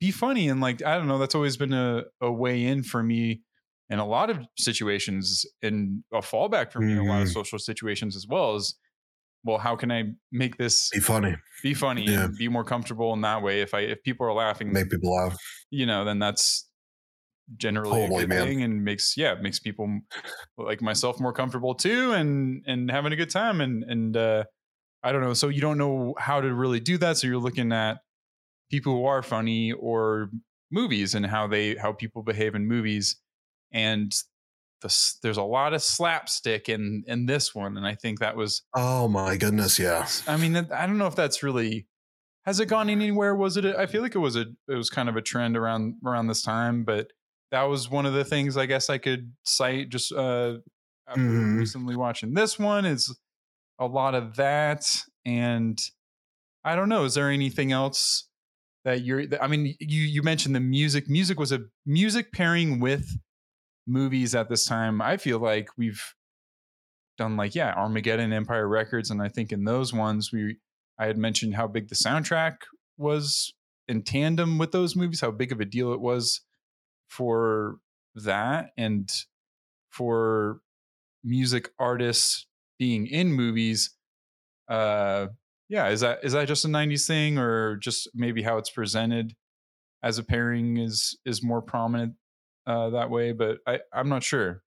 be 0.00 0.10
funny 0.10 0.48
and 0.48 0.60
like 0.60 0.82
i 0.82 0.96
don't 0.96 1.06
know 1.06 1.18
that's 1.18 1.34
always 1.34 1.56
been 1.56 1.72
a, 1.72 2.04
a 2.20 2.30
way 2.30 2.64
in 2.64 2.82
for 2.82 3.02
me 3.02 3.42
in 3.90 3.98
a 3.98 4.06
lot 4.06 4.30
of 4.30 4.44
situations 4.58 5.46
and 5.62 6.02
a 6.12 6.18
fallback 6.18 6.72
for 6.72 6.80
me 6.80 6.92
in 6.92 6.98
a 6.98 7.04
lot 7.04 7.22
of 7.22 7.28
Mhm. 7.28 7.32
social 7.32 7.58
situations 7.58 8.16
as 8.16 8.26
well 8.26 8.56
is 8.56 8.74
well 9.44 9.58
how 9.58 9.76
can 9.76 9.90
i 9.92 10.04
make 10.32 10.56
this 10.56 10.90
Be 10.90 11.00
funny. 11.00 11.36
be 11.62 11.74
funny 11.74 12.04
Yeah. 12.04 12.24
and 12.24 12.36
be 12.36 12.48
more 12.48 12.64
comfortable 12.64 13.12
in 13.12 13.20
that 13.22 13.42
way 13.42 13.60
if 13.62 13.74
i 13.74 13.80
if 13.80 14.02
people 14.02 14.26
are 14.26 14.32
laughing 14.32 14.72
Make 14.72 14.90
people 14.90 15.12
laugh. 15.14 15.36
you 15.70 15.86
know 15.86 16.04
then 16.04 16.18
that's 16.18 16.68
generally 17.56 18.00
Totally, 18.00 18.24
a 18.24 18.26
good 18.26 18.28
man. 18.30 18.46
thing 18.46 18.62
and 18.62 18.84
makes 18.84 19.16
yeah 19.16 19.34
makes 19.34 19.60
people 19.60 20.00
like 20.56 20.80
myself 20.80 21.20
more 21.20 21.32
comfortable 21.32 21.74
too 21.74 22.12
and 22.12 22.62
and 22.66 22.90
having 22.90 23.12
a 23.12 23.16
good 23.16 23.28
time 23.30 23.60
and 23.60 23.84
and 23.84 24.16
uh 24.16 24.44
i 25.02 25.12
don't 25.12 25.20
know 25.20 25.34
so 25.34 25.48
you 25.48 25.60
don't 25.60 25.76
know 25.76 26.14
how 26.18 26.40
to 26.40 26.54
really 26.54 26.80
do 26.80 26.96
that 26.96 27.18
so 27.18 27.26
you're 27.26 27.36
looking 27.38 27.70
at 27.70 27.98
people 28.70 28.94
who 28.94 29.04
are 29.04 29.22
funny 29.22 29.72
or 29.72 30.30
movies 30.72 31.14
and 31.14 31.26
how 31.26 31.46
they 31.46 31.74
how 31.76 31.92
people 31.92 32.22
behave 32.22 32.54
in 32.54 32.66
movies 32.66 33.20
and 33.72 34.10
the, 34.84 35.14
there's 35.22 35.36
a 35.36 35.42
lot 35.42 35.74
of 35.74 35.82
slapstick 35.82 36.68
in 36.68 37.02
in 37.08 37.26
this 37.26 37.54
one 37.54 37.76
and 37.76 37.84
i 37.86 37.94
think 37.96 38.20
that 38.20 38.36
was 38.36 38.62
Oh 38.76 39.08
my 39.08 39.36
goodness, 39.36 39.78
yeah. 39.78 40.06
I 40.28 40.36
mean, 40.36 40.54
I 40.56 40.86
don't 40.86 40.98
know 40.98 41.08
if 41.08 41.16
that's 41.16 41.42
really 41.42 41.86
has 42.46 42.60
it 42.60 42.66
gone 42.66 42.88
anywhere. 42.90 43.34
Was 43.34 43.56
it? 43.56 43.64
A, 43.64 43.78
I 43.78 43.86
feel 43.86 44.02
like 44.02 44.14
it 44.14 44.18
was 44.18 44.36
a 44.36 44.44
it 44.68 44.74
was 44.76 44.90
kind 44.90 45.08
of 45.08 45.16
a 45.16 45.22
trend 45.22 45.56
around 45.56 45.94
around 46.06 46.26
this 46.28 46.42
time, 46.42 46.84
but 46.84 47.10
that 47.50 47.62
was 47.64 47.88
one 47.90 48.04
of 48.06 48.12
the 48.14 48.24
things 48.24 48.56
I 48.56 48.66
guess 48.66 48.88
I 48.90 48.98
could 48.98 49.32
cite 49.44 49.88
just 49.88 50.12
uh, 50.12 50.58
Mhm. 51.10 51.56
recently 51.58 51.96
watching 51.96 52.34
this 52.34 52.58
one 52.58 52.84
is 52.84 53.16
a 53.78 53.86
lot 53.86 54.14
of 54.14 54.36
that, 54.36 54.86
and 55.24 55.78
I 56.64 56.76
don't 56.76 56.88
know. 56.88 57.04
Is 57.04 57.14
there 57.14 57.30
anything 57.30 57.72
else 57.72 58.28
that 58.84 59.02
you're? 59.02 59.24
I 59.40 59.46
mean, 59.46 59.74
you 59.80 60.02
you 60.02 60.22
mentioned 60.22 60.54
the 60.54 60.60
music. 60.60 61.08
Music 61.08 61.38
was 61.38 61.52
a 61.52 61.60
music 61.86 62.32
pairing 62.32 62.80
with 62.80 63.06
movies 63.86 64.34
at 64.34 64.48
this 64.48 64.64
time. 64.64 65.00
I 65.00 65.16
feel 65.16 65.38
like 65.38 65.68
we've 65.76 66.02
done 67.16 67.36
like 67.36 67.54
yeah 67.54 67.72
armageddon 67.76 68.32
empire 68.32 68.66
records 68.66 69.10
and 69.10 69.22
i 69.22 69.28
think 69.28 69.52
in 69.52 69.64
those 69.64 69.92
ones 69.92 70.32
we 70.32 70.56
i 70.98 71.06
had 71.06 71.18
mentioned 71.18 71.54
how 71.54 71.66
big 71.66 71.88
the 71.88 71.94
soundtrack 71.94 72.56
was 72.96 73.54
in 73.88 74.02
tandem 74.02 74.58
with 74.58 74.72
those 74.72 74.96
movies 74.96 75.20
how 75.20 75.30
big 75.30 75.52
of 75.52 75.60
a 75.60 75.64
deal 75.64 75.92
it 75.92 76.00
was 76.00 76.40
for 77.08 77.76
that 78.14 78.70
and 78.76 79.10
for 79.90 80.60
music 81.22 81.70
artists 81.78 82.46
being 82.78 83.06
in 83.06 83.32
movies 83.32 83.94
uh 84.68 85.26
yeah 85.68 85.88
is 85.88 86.00
that 86.00 86.18
is 86.22 86.32
that 86.32 86.48
just 86.48 86.64
a 86.64 86.68
90s 86.68 87.06
thing 87.06 87.38
or 87.38 87.76
just 87.76 88.08
maybe 88.14 88.42
how 88.42 88.58
it's 88.58 88.70
presented 88.70 89.34
as 90.02 90.18
a 90.18 90.24
pairing 90.24 90.78
is 90.78 91.16
is 91.24 91.42
more 91.42 91.62
prominent 91.62 92.14
uh 92.66 92.90
that 92.90 93.10
way 93.10 93.32
but 93.32 93.58
i 93.66 93.78
i'm 93.92 94.08
not 94.08 94.22
sure 94.22 94.62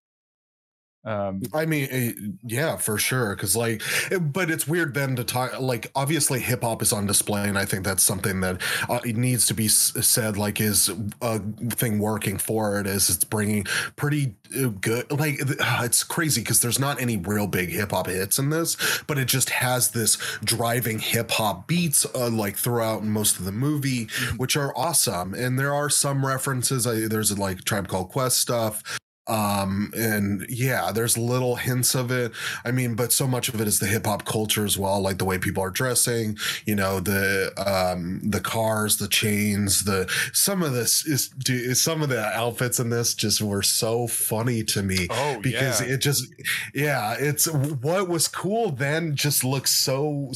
Um, 1.06 1.44
I 1.54 1.66
mean, 1.66 1.88
eh, 1.92 2.12
yeah, 2.44 2.78
for 2.78 2.98
sure. 2.98 3.36
Because 3.36 3.56
like, 3.56 3.82
eh, 4.12 4.18
but 4.18 4.50
it's 4.50 4.68
weird 4.68 4.96
then 4.96 5.16
to 5.18 5.24
talk. 5.24 5.60
Like, 5.60 5.92
obviously, 5.96 6.40
hip 6.40 6.64
hop 6.64 6.82
is 6.82 6.92
on 6.92 7.06
display, 7.06 7.48
and 7.48 7.58
I 7.58 7.66
think 7.66 7.86
that's 7.86 8.04
something 8.04 8.42
that 8.42 8.62
uh, 8.90 9.00
it 9.06 9.16
needs 9.16 9.46
to 9.48 9.54
be 9.54 9.68
said. 9.68 10.36
Like, 10.36 10.60
is 10.60 10.90
a 11.22 11.40
thing 11.70 12.00
working 12.00 12.38
for 12.38 12.80
it? 12.80 12.88
Is 12.88 13.10
it's 13.10 13.24
bringing 13.24 13.66
pretty 13.96 14.36
uh, 14.58 14.70
good. 14.82 15.12
Like, 15.12 15.40
uh, 15.42 15.82
it's 15.84 16.04
crazy 16.04 16.42
because 16.42 16.62
there's 16.62 16.80
not 16.80 17.00
any 17.00 17.18
real 17.18 17.48
big 17.48 17.70
hip 17.70 17.92
hop 17.92 18.08
hits 18.08 18.40
in 18.40 18.50
this, 18.50 18.76
but 19.06 19.20
it 19.20 19.26
just 19.26 19.52
has 19.52 19.92
this 19.92 20.18
driving 20.44 20.98
hip 20.98 21.30
hop 21.30 21.68
beats 21.68 22.06
uh, 22.16 22.30
like 22.32 22.58
throughout 22.58 23.04
most 23.04 23.38
of 23.38 23.46
the 23.46 23.52
movie, 23.52 24.08
mm-hmm. 24.08 24.38
which 24.38 24.58
are 24.58 24.76
awesome. 24.76 25.36
And 25.36 25.60
there 25.60 25.74
are 25.74 25.90
some 25.90 26.26
references. 26.26 26.88
I, 26.88 27.08
there's 27.08 27.38
like 27.38 27.64
Tribe 27.64 27.88
Called 27.88 28.10
Quest 28.10 28.40
stuff 28.40 28.82
um 29.28 29.92
and 29.96 30.46
yeah 30.50 30.92
there's 30.92 31.18
little 31.18 31.56
hints 31.56 31.96
of 31.96 32.12
it 32.12 32.32
i 32.64 32.72
mean 32.72 32.94
but 32.96 33.12
so 33.12 33.28
much 33.28 33.50
of 33.50 33.60
it 33.60 33.68
is 33.68 33.80
the 33.80 33.88
hip 33.88 34.06
hop 34.06 34.24
culture 34.26 34.66
as 34.66 34.78
well 34.78 35.02
like 35.02 35.18
the 35.18 35.26
way 35.26 35.38
people 35.38 35.64
are 35.64 35.72
dressing 35.72 36.38
you 36.66 36.76
know 36.76 37.00
the 37.00 37.52
um 37.58 38.20
the 38.24 38.40
cars 38.40 38.98
the 38.98 39.08
chains 39.08 39.86
the 39.86 40.08
some 40.32 40.62
of 40.62 40.74
this 40.74 41.06
is 41.06 41.34
some 41.82 42.04
of 42.04 42.10
the 42.10 42.24
outfits 42.24 42.80
in 42.80 42.90
this 42.90 43.16
just 43.16 43.42
were 43.42 43.64
so 43.64 44.08
funny 44.08 44.64
to 44.64 44.84
me 44.84 45.08
oh 45.10 45.40
because 45.42 45.82
yeah. 45.82 45.94
it 45.94 45.98
just 45.98 46.32
yeah 46.74 47.16
it's 47.18 47.48
what 47.52 48.08
was 48.08 48.28
cool 48.28 48.70
then 48.70 49.16
just 49.16 49.44
looks 49.44 49.72
so 49.72 50.30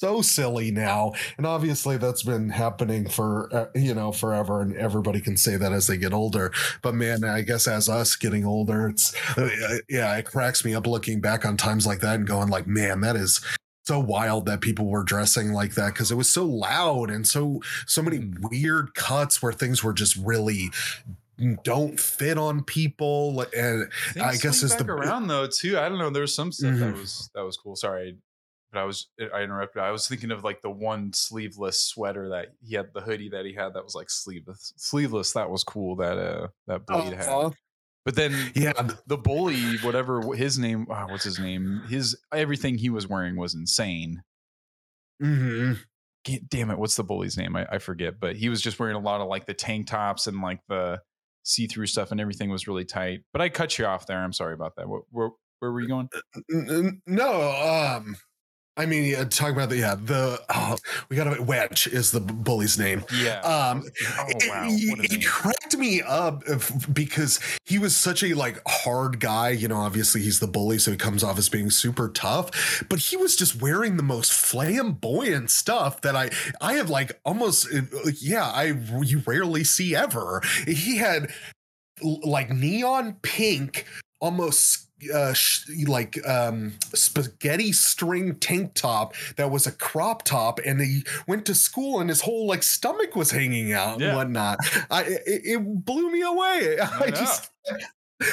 so 0.00 0.22
silly 0.22 0.70
now. 0.70 1.12
And 1.36 1.46
obviously 1.46 1.98
that's 1.98 2.22
been 2.22 2.48
happening 2.48 3.08
for 3.08 3.54
uh, 3.54 3.66
you 3.74 3.94
know 3.94 4.12
forever 4.12 4.62
and 4.62 4.74
everybody 4.76 5.20
can 5.20 5.36
say 5.36 5.56
that 5.56 5.72
as 5.72 5.86
they 5.86 5.96
get 5.96 6.14
older. 6.14 6.52
But 6.82 6.94
man 6.94 7.24
i 7.24 7.42
guess 7.42 7.68
as 7.68 7.88
us 7.88 8.16
getting 8.16 8.44
older 8.44 8.88
it's 8.88 9.14
uh, 9.36 9.78
yeah 9.88 10.16
it 10.16 10.24
cracks 10.24 10.64
me 10.64 10.74
up 10.74 10.86
looking 10.86 11.20
back 11.20 11.44
on 11.44 11.56
times 11.56 11.86
like 11.86 12.00
that 12.00 12.16
and 12.16 12.26
going 12.26 12.48
like 12.48 12.66
man 12.66 13.00
that 13.02 13.16
is 13.16 13.40
so 13.84 13.98
wild 13.98 14.46
that 14.46 14.60
people 14.60 14.86
were 14.86 15.02
dressing 15.02 15.52
like 15.52 15.74
that. 15.74 15.94
Because 15.94 16.10
it 16.10 16.16
was 16.16 16.30
so 16.30 16.44
loud 16.44 17.10
and 17.10 17.26
so 17.26 17.60
so 17.86 18.02
many 18.02 18.30
weird 18.40 18.94
cuts 18.94 19.42
where 19.42 19.52
things 19.52 19.82
were 19.82 19.92
just 19.92 20.16
really 20.16 20.70
don't 21.64 21.98
fit 21.98 22.36
on 22.36 22.62
people 22.62 23.40
and 23.56 23.90
Things 24.12 24.26
i 24.26 24.36
guess 24.36 24.62
it's 24.62 24.74
the 24.74 24.84
around 24.84 25.26
though 25.26 25.46
too. 25.46 25.78
I 25.78 25.88
don't 25.88 25.98
know 25.98 26.10
there's 26.10 26.34
some 26.34 26.52
stuff 26.52 26.72
mm-hmm. 26.72 26.80
that 26.80 26.96
was 26.96 27.30
that 27.34 27.44
was 27.44 27.56
cool. 27.56 27.76
Sorry 27.76 28.16
but 28.72 28.80
I 28.80 28.84
was 28.84 29.08
I 29.34 29.42
interrupted. 29.42 29.82
I 29.82 29.90
was 29.90 30.08
thinking 30.08 30.30
of 30.30 30.44
like 30.44 30.62
the 30.62 30.70
one 30.70 31.12
sleeveless 31.12 31.82
sweater 31.82 32.28
that 32.30 32.48
he 32.60 32.76
had, 32.76 32.86
the 32.94 33.00
hoodie 33.00 33.30
that 33.30 33.44
he 33.44 33.54
had 33.54 33.74
that 33.74 33.84
was 33.84 33.94
like 33.94 34.10
sleeveless. 34.10 34.72
Sleeveless. 34.76 35.32
That 35.32 35.50
was 35.50 35.64
cool. 35.64 35.96
That 35.96 36.18
uh 36.18 36.48
that 36.66 36.86
Blade 36.86 37.14
uh-huh. 37.14 37.42
had. 37.48 37.52
But 38.04 38.16
then 38.16 38.34
yeah, 38.54 38.72
the 39.06 39.18
bully, 39.18 39.76
whatever 39.78 40.34
his 40.34 40.58
name, 40.58 40.86
oh, 40.90 41.06
what's 41.08 41.24
his 41.24 41.38
name? 41.38 41.82
His 41.88 42.16
everything 42.32 42.78
he 42.78 42.90
was 42.90 43.06
wearing 43.06 43.36
was 43.36 43.54
insane. 43.54 44.22
Mm-hmm. 45.22 45.74
Damn 46.48 46.70
it, 46.70 46.78
what's 46.78 46.96
the 46.96 47.04
bully's 47.04 47.36
name? 47.36 47.56
I, 47.56 47.66
I 47.72 47.78
forget. 47.78 48.20
But 48.20 48.36
he 48.36 48.48
was 48.48 48.62
just 48.62 48.78
wearing 48.78 48.96
a 48.96 49.00
lot 49.00 49.20
of 49.20 49.28
like 49.28 49.46
the 49.46 49.54
tank 49.54 49.86
tops 49.86 50.26
and 50.26 50.40
like 50.40 50.60
the 50.68 51.00
see-through 51.42 51.86
stuff, 51.86 52.10
and 52.10 52.20
everything 52.20 52.50
was 52.50 52.66
really 52.66 52.84
tight. 52.84 53.20
But 53.32 53.42
I 53.42 53.48
cut 53.48 53.78
you 53.78 53.86
off 53.86 54.06
there. 54.06 54.18
I'm 54.18 54.32
sorry 54.32 54.54
about 54.54 54.76
that. 54.76 54.88
Where, 54.88 55.00
where, 55.10 55.30
where 55.58 55.72
were 55.72 55.80
you 55.80 55.88
going? 55.88 56.08
No, 57.06 57.50
um, 57.50 58.16
I 58.80 58.86
mean, 58.86 59.04
yeah, 59.04 59.24
talking 59.24 59.54
about 59.54 59.68
the 59.68 59.76
yeah, 59.76 59.94
the 59.94 60.40
oh, 60.48 60.76
we 61.10 61.16
got 61.16 61.38
a 61.38 61.42
wedge 61.42 61.86
is 61.86 62.12
the 62.12 62.20
bully's 62.20 62.78
name. 62.78 63.04
Yeah. 63.14 63.40
Um, 63.40 63.84
oh 64.18 64.32
wow, 64.48 64.66
it, 64.70 65.12
it 65.12 65.26
cracked 65.26 65.76
me 65.76 66.00
up 66.00 66.44
because 66.90 67.40
he 67.66 67.78
was 67.78 67.94
such 67.94 68.22
a 68.22 68.32
like 68.32 68.58
hard 68.66 69.20
guy. 69.20 69.50
You 69.50 69.68
know, 69.68 69.76
obviously 69.76 70.22
he's 70.22 70.40
the 70.40 70.46
bully, 70.46 70.78
so 70.78 70.90
he 70.90 70.96
comes 70.96 71.22
off 71.22 71.36
as 71.36 71.50
being 71.50 71.68
super 71.68 72.08
tough. 72.08 72.82
But 72.88 73.00
he 73.00 73.18
was 73.18 73.36
just 73.36 73.60
wearing 73.60 73.98
the 73.98 74.02
most 74.02 74.32
flamboyant 74.32 75.50
stuff 75.50 76.00
that 76.00 76.16
I 76.16 76.30
I 76.62 76.74
have 76.74 76.88
like 76.88 77.20
almost 77.26 77.68
uh, 77.74 77.82
yeah 78.18 78.46
I 78.46 78.78
you 79.02 79.22
rarely 79.26 79.62
see 79.62 79.94
ever. 79.94 80.40
He 80.66 80.96
had 80.96 81.30
like 82.02 82.50
neon 82.50 83.16
pink, 83.20 83.84
almost 84.20 84.89
uh, 85.12 85.32
sh- 85.32 85.68
like 85.86 86.18
um, 86.26 86.74
spaghetti 86.94 87.72
string 87.72 88.36
tank 88.36 88.74
top 88.74 89.14
that 89.36 89.50
was 89.50 89.66
a 89.66 89.72
crop 89.72 90.22
top, 90.24 90.60
and 90.64 90.80
he 90.80 91.04
went 91.26 91.46
to 91.46 91.54
school 91.54 92.00
and 92.00 92.08
his 92.08 92.22
whole 92.22 92.46
like 92.46 92.62
stomach 92.62 93.16
was 93.16 93.30
hanging 93.30 93.72
out 93.72 94.00
yeah. 94.00 94.08
and 94.08 94.16
whatnot. 94.16 94.58
I 94.90 95.02
it, 95.02 95.22
it, 95.26 95.84
blew 95.84 96.10
me 96.10 96.22
away. 96.22 96.78
I, 96.82 97.04
I 97.04 97.10
just 97.10 97.50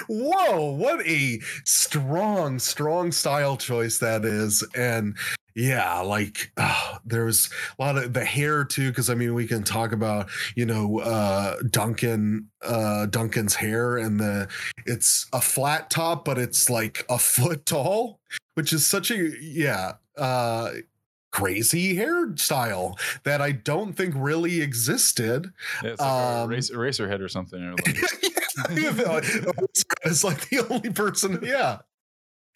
whoa, 0.08 0.72
what 0.72 1.06
a 1.06 1.40
strong, 1.66 2.60
strong 2.60 3.12
style 3.12 3.58
choice 3.58 4.00
that 4.00 4.26
is, 4.26 4.66
and 4.76 5.16
yeah 5.58 6.00
like 6.02 6.52
uh, 6.56 7.00
there's 7.04 7.50
a 7.78 7.84
lot 7.84 7.98
of 7.98 8.14
the 8.14 8.24
hair 8.24 8.64
too 8.64 8.90
because 8.90 9.10
i 9.10 9.16
mean 9.16 9.34
we 9.34 9.48
can 9.48 9.64
talk 9.64 9.92
about 9.92 10.30
you 10.56 10.66
know 10.66 11.00
uh 11.00 11.56
duncan 11.72 12.48
uh 12.62 13.08
duncan's 13.08 13.56
hair 13.56 13.98
and 13.98 14.20
the 14.20 14.48
it's 14.86 15.26
a 15.34 15.42
flat 15.42 15.90
top 15.90 16.24
but 16.24 16.38
it's 16.38 16.70
like 16.70 17.04
a 17.10 17.18
foot 17.38 17.66
tall 17.66 18.20
which 18.54 18.72
is 18.72 18.86
such 18.86 19.10
a 19.10 19.32
yeah 19.42 19.94
uh 20.16 20.72
crazy 21.32 21.96
hairstyle 21.96 22.98
that 23.24 23.42
I 23.42 23.52
don't 23.52 23.94
think 23.94 24.14
really 24.18 24.62
existed. 24.62 25.52
Yeah, 25.84 25.92
it's 25.92 26.02
like 26.02 26.10
um, 26.10 26.52
a 26.52 26.74
eraser 26.74 27.08
head 27.08 27.22
or 27.22 27.28
something. 27.28 27.62
Or 27.62 27.72
like, 27.72 27.86
it's 30.04 30.24
like 30.24 30.50
the 30.50 30.66
only 30.70 30.90
person, 30.90 31.40
yeah. 31.44 31.80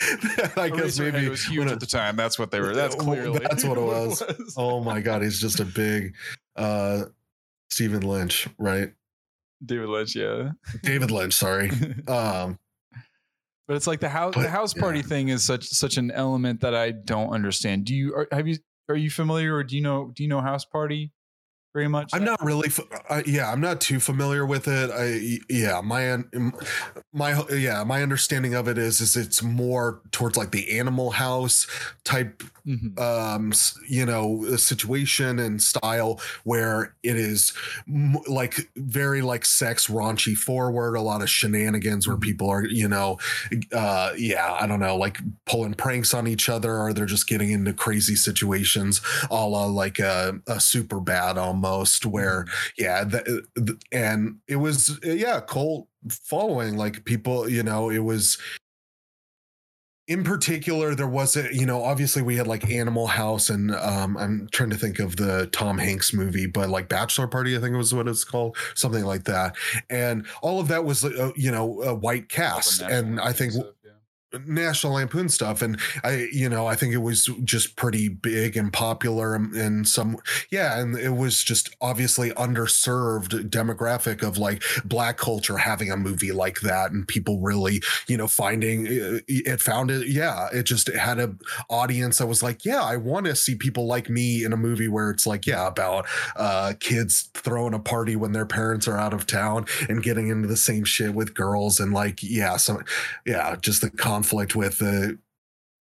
I 0.57 0.69
guess 0.69 0.99
maybe 0.99 1.25
it 1.25 1.29
was 1.29 1.45
huge 1.45 1.69
at 1.69 1.79
the 1.79 1.85
time. 1.85 2.15
That's 2.15 2.39
what 2.39 2.51
they 2.51 2.59
were. 2.59 2.73
That's 2.73 2.95
clearly 2.95 3.39
that's 3.39 3.63
what 3.65 3.77
it 3.77 3.81
was. 3.81 4.21
Was. 4.21 4.55
oh 4.57 4.83
my 4.83 5.01
god, 5.01 5.21
he's 5.21 5.39
just 5.39 5.59
a 5.59 5.65
big 5.65 6.15
uh 6.55 7.03
Stephen 7.69 8.01
Lynch, 8.01 8.47
right? 8.57 8.93
David 9.63 9.89
Lynch, 9.89 10.15
yeah. 10.15 10.51
David 10.81 11.11
Lynch, 11.11 11.33
sorry. 11.33 11.71
Um 12.07 12.57
but 13.67 13.77
it's 13.77 13.87
like 13.87 14.01
the 14.01 14.09
house 14.09 14.33
but, 14.35 14.41
the 14.41 14.49
house 14.49 14.73
party 14.73 14.99
yeah. 14.99 15.05
thing 15.05 15.29
is 15.29 15.43
such 15.43 15.65
such 15.65 15.97
an 15.97 16.11
element 16.11 16.61
that 16.61 16.75
I 16.75 16.91
don't 16.91 17.29
understand. 17.29 17.85
Do 17.85 17.95
you 17.95 18.13
are, 18.15 18.27
have 18.31 18.47
you 18.47 18.57
are 18.89 18.97
you 18.97 19.09
familiar 19.09 19.55
or 19.55 19.63
do 19.63 19.75
you 19.75 19.81
know 19.81 20.11
do 20.13 20.23
you 20.23 20.29
know 20.29 20.41
house 20.41 20.65
party? 20.65 21.11
Very 21.73 21.87
much? 21.87 22.09
I'm 22.13 22.25
not 22.25 22.43
really, 22.43 22.69
uh, 23.09 23.21
yeah, 23.25 23.49
I'm 23.49 23.61
not 23.61 23.79
too 23.79 23.99
familiar 23.99 24.45
with 24.45 24.67
it. 24.67 24.91
I, 24.91 25.39
yeah, 25.49 25.79
my, 25.81 26.17
my, 27.13 27.41
yeah, 27.49 27.83
my 27.83 28.03
understanding 28.03 28.53
of 28.53 28.67
it 28.67 28.77
is, 28.77 28.99
is 28.99 29.15
it's 29.15 29.41
more 29.41 30.01
towards 30.11 30.35
like 30.35 30.51
the 30.51 30.77
Animal 30.77 31.11
House 31.11 31.67
type, 32.03 32.43
mm-hmm. 32.67 32.99
um, 32.99 33.53
you 33.87 34.05
know, 34.05 34.43
situation 34.57 35.39
and 35.39 35.61
style 35.61 36.19
where 36.43 36.93
it 37.03 37.15
is 37.15 37.53
m- 37.87 38.17
like 38.27 38.69
very 38.75 39.21
like 39.21 39.45
sex 39.45 39.87
raunchy 39.87 40.35
forward, 40.35 40.95
a 40.95 41.01
lot 41.01 41.21
of 41.21 41.29
shenanigans 41.29 42.05
where 42.05 42.17
mm-hmm. 42.17 42.23
people 42.23 42.49
are, 42.49 42.65
you 42.65 42.89
know, 42.89 43.17
uh, 43.71 44.11
yeah, 44.17 44.57
I 44.59 44.67
don't 44.67 44.81
know, 44.81 44.97
like 44.97 45.19
pulling 45.45 45.73
pranks 45.73 46.13
on 46.13 46.27
each 46.27 46.49
other, 46.49 46.77
or 46.77 46.91
they're 46.91 47.05
just 47.05 47.27
getting 47.27 47.51
into 47.51 47.71
crazy 47.71 48.15
situations, 48.15 48.99
a 49.29 49.35
la 49.35 49.65
like 49.65 49.99
a, 49.99 50.39
a 50.47 50.59
super 50.59 50.99
bad 50.99 51.37
almost 51.37 51.60
almost 51.63 52.05
where 52.05 52.43
mm-hmm. 52.43 52.83
yeah 52.83 53.03
the, 53.03 53.43
the, 53.55 53.77
and 53.91 54.37
it 54.47 54.57
was 54.57 54.99
yeah 55.03 55.39
cult 55.39 55.87
following 56.09 56.77
like 56.77 57.05
people 57.05 57.49
you 57.49 57.63
know 57.63 57.89
it 57.89 57.99
was 57.99 58.37
in 60.07 60.23
particular 60.23 60.95
there 60.95 61.07
was 61.07 61.37
a 61.37 61.53
you 61.53 61.65
know 61.65 61.83
obviously 61.83 62.21
we 62.21 62.35
had 62.35 62.47
like 62.47 62.69
animal 62.69 63.05
house 63.05 63.49
and 63.49 63.73
um 63.75 64.17
i'm 64.17 64.49
trying 64.51 64.69
to 64.71 64.75
think 64.75 64.99
of 64.99 65.15
the 65.15 65.47
tom 65.51 65.77
hanks 65.77 66.13
movie 66.13 66.47
but 66.47 66.69
like 66.69 66.89
bachelor 66.89 67.27
party 67.27 67.55
i 67.55 67.59
think 67.59 67.75
was 67.75 67.93
what 67.93 68.07
it's 68.07 68.23
called 68.23 68.57
something 68.73 69.05
like 69.05 69.23
that 69.25 69.55
and 69.89 70.25
all 70.41 70.59
of 70.59 70.67
that 70.67 70.83
was 70.83 71.05
uh, 71.05 71.31
you 71.35 71.51
know 71.51 71.81
a 71.83 71.93
white 71.93 72.27
cast 72.29 72.81
and 72.81 73.19
i 73.21 73.31
think 73.31 73.53
National 74.45 74.93
Lampoon 74.93 75.29
stuff, 75.29 75.61
and 75.61 75.79
I, 76.03 76.27
you 76.31 76.49
know, 76.49 76.67
I 76.67 76.75
think 76.75 76.93
it 76.93 76.99
was 76.99 77.29
just 77.43 77.75
pretty 77.75 78.09
big 78.09 78.55
and 78.55 78.71
popular, 78.71 79.35
and 79.35 79.87
some, 79.87 80.17
yeah, 80.49 80.79
and 80.79 80.97
it 80.97 81.11
was 81.11 81.43
just 81.43 81.75
obviously 81.81 82.31
underserved 82.31 83.49
demographic 83.49 84.23
of 84.23 84.37
like 84.37 84.63
black 84.85 85.17
culture 85.17 85.57
having 85.57 85.91
a 85.91 85.97
movie 85.97 86.31
like 86.31 86.61
that, 86.61 86.91
and 86.91 87.07
people 87.07 87.39
really, 87.39 87.81
you 88.07 88.17
know, 88.17 88.27
finding 88.27 88.87
uh, 88.87 89.19
it 89.27 89.61
found 89.61 89.91
it, 89.91 90.07
yeah, 90.07 90.47
it 90.53 90.63
just 90.63 90.87
had 90.93 91.19
a 91.19 91.35
audience 91.69 92.17
that 92.19 92.27
was 92.27 92.41
like, 92.41 92.63
yeah, 92.65 92.83
I 92.83 92.97
want 92.97 93.25
to 93.25 93.35
see 93.35 93.55
people 93.55 93.85
like 93.85 94.09
me 94.09 94.43
in 94.43 94.53
a 94.53 94.57
movie 94.57 94.87
where 94.87 95.09
it's 95.11 95.27
like, 95.27 95.45
yeah, 95.45 95.67
about 95.67 96.07
uh, 96.35 96.73
kids 96.79 97.29
throwing 97.33 97.73
a 97.73 97.79
party 97.79 98.15
when 98.15 98.31
their 98.31 98.45
parents 98.45 98.87
are 98.87 98.97
out 98.97 99.13
of 99.13 99.27
town 99.27 99.65
and 99.89 100.03
getting 100.03 100.29
into 100.29 100.47
the 100.47 100.57
same 100.57 100.83
shit 100.83 101.13
with 101.13 101.33
girls, 101.33 101.79
and 101.79 101.93
like, 101.93 102.23
yeah, 102.23 102.57
so, 102.57 102.81
yeah, 103.25 103.55
just 103.61 103.81
the 103.81 103.89
con 103.89 104.20
conflict 104.21 104.55
with 104.55 104.77
the 104.77 105.17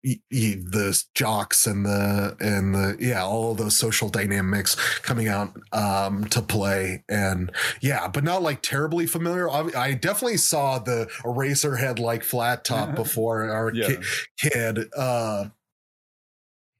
the 0.03 1.05
jocks 1.15 1.67
and 1.67 1.85
the 1.85 2.35
and 2.41 2.75
the 2.75 2.97
yeah 2.99 3.23
all 3.23 3.55
those 3.55 3.77
social 3.77 4.09
dynamics 4.09 4.75
coming 5.01 5.29
out 5.29 5.55
um 5.73 6.25
to 6.25 6.41
play. 6.41 7.05
And 7.09 7.53
yeah 7.83 8.09
but 8.09 8.25
not 8.25 8.43
like 8.43 8.63
terribly 8.63 9.07
familiar. 9.07 9.51
I 9.51 9.93
definitely 9.93 10.39
saw 10.39 10.79
the 10.79 11.11
Eraserhead 11.23 11.99
like 11.99 12.25
flat 12.25 12.65
top 12.65 12.95
before 12.97 13.51
our 13.51 13.75
yeah. 13.75 13.89
ki- 13.89 13.97
kid 14.39 14.89
uh 14.97 15.47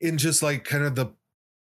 in 0.01 0.17
just 0.17 0.43
like 0.43 0.65
kind 0.65 0.85
of 0.85 0.95
the 0.95 1.09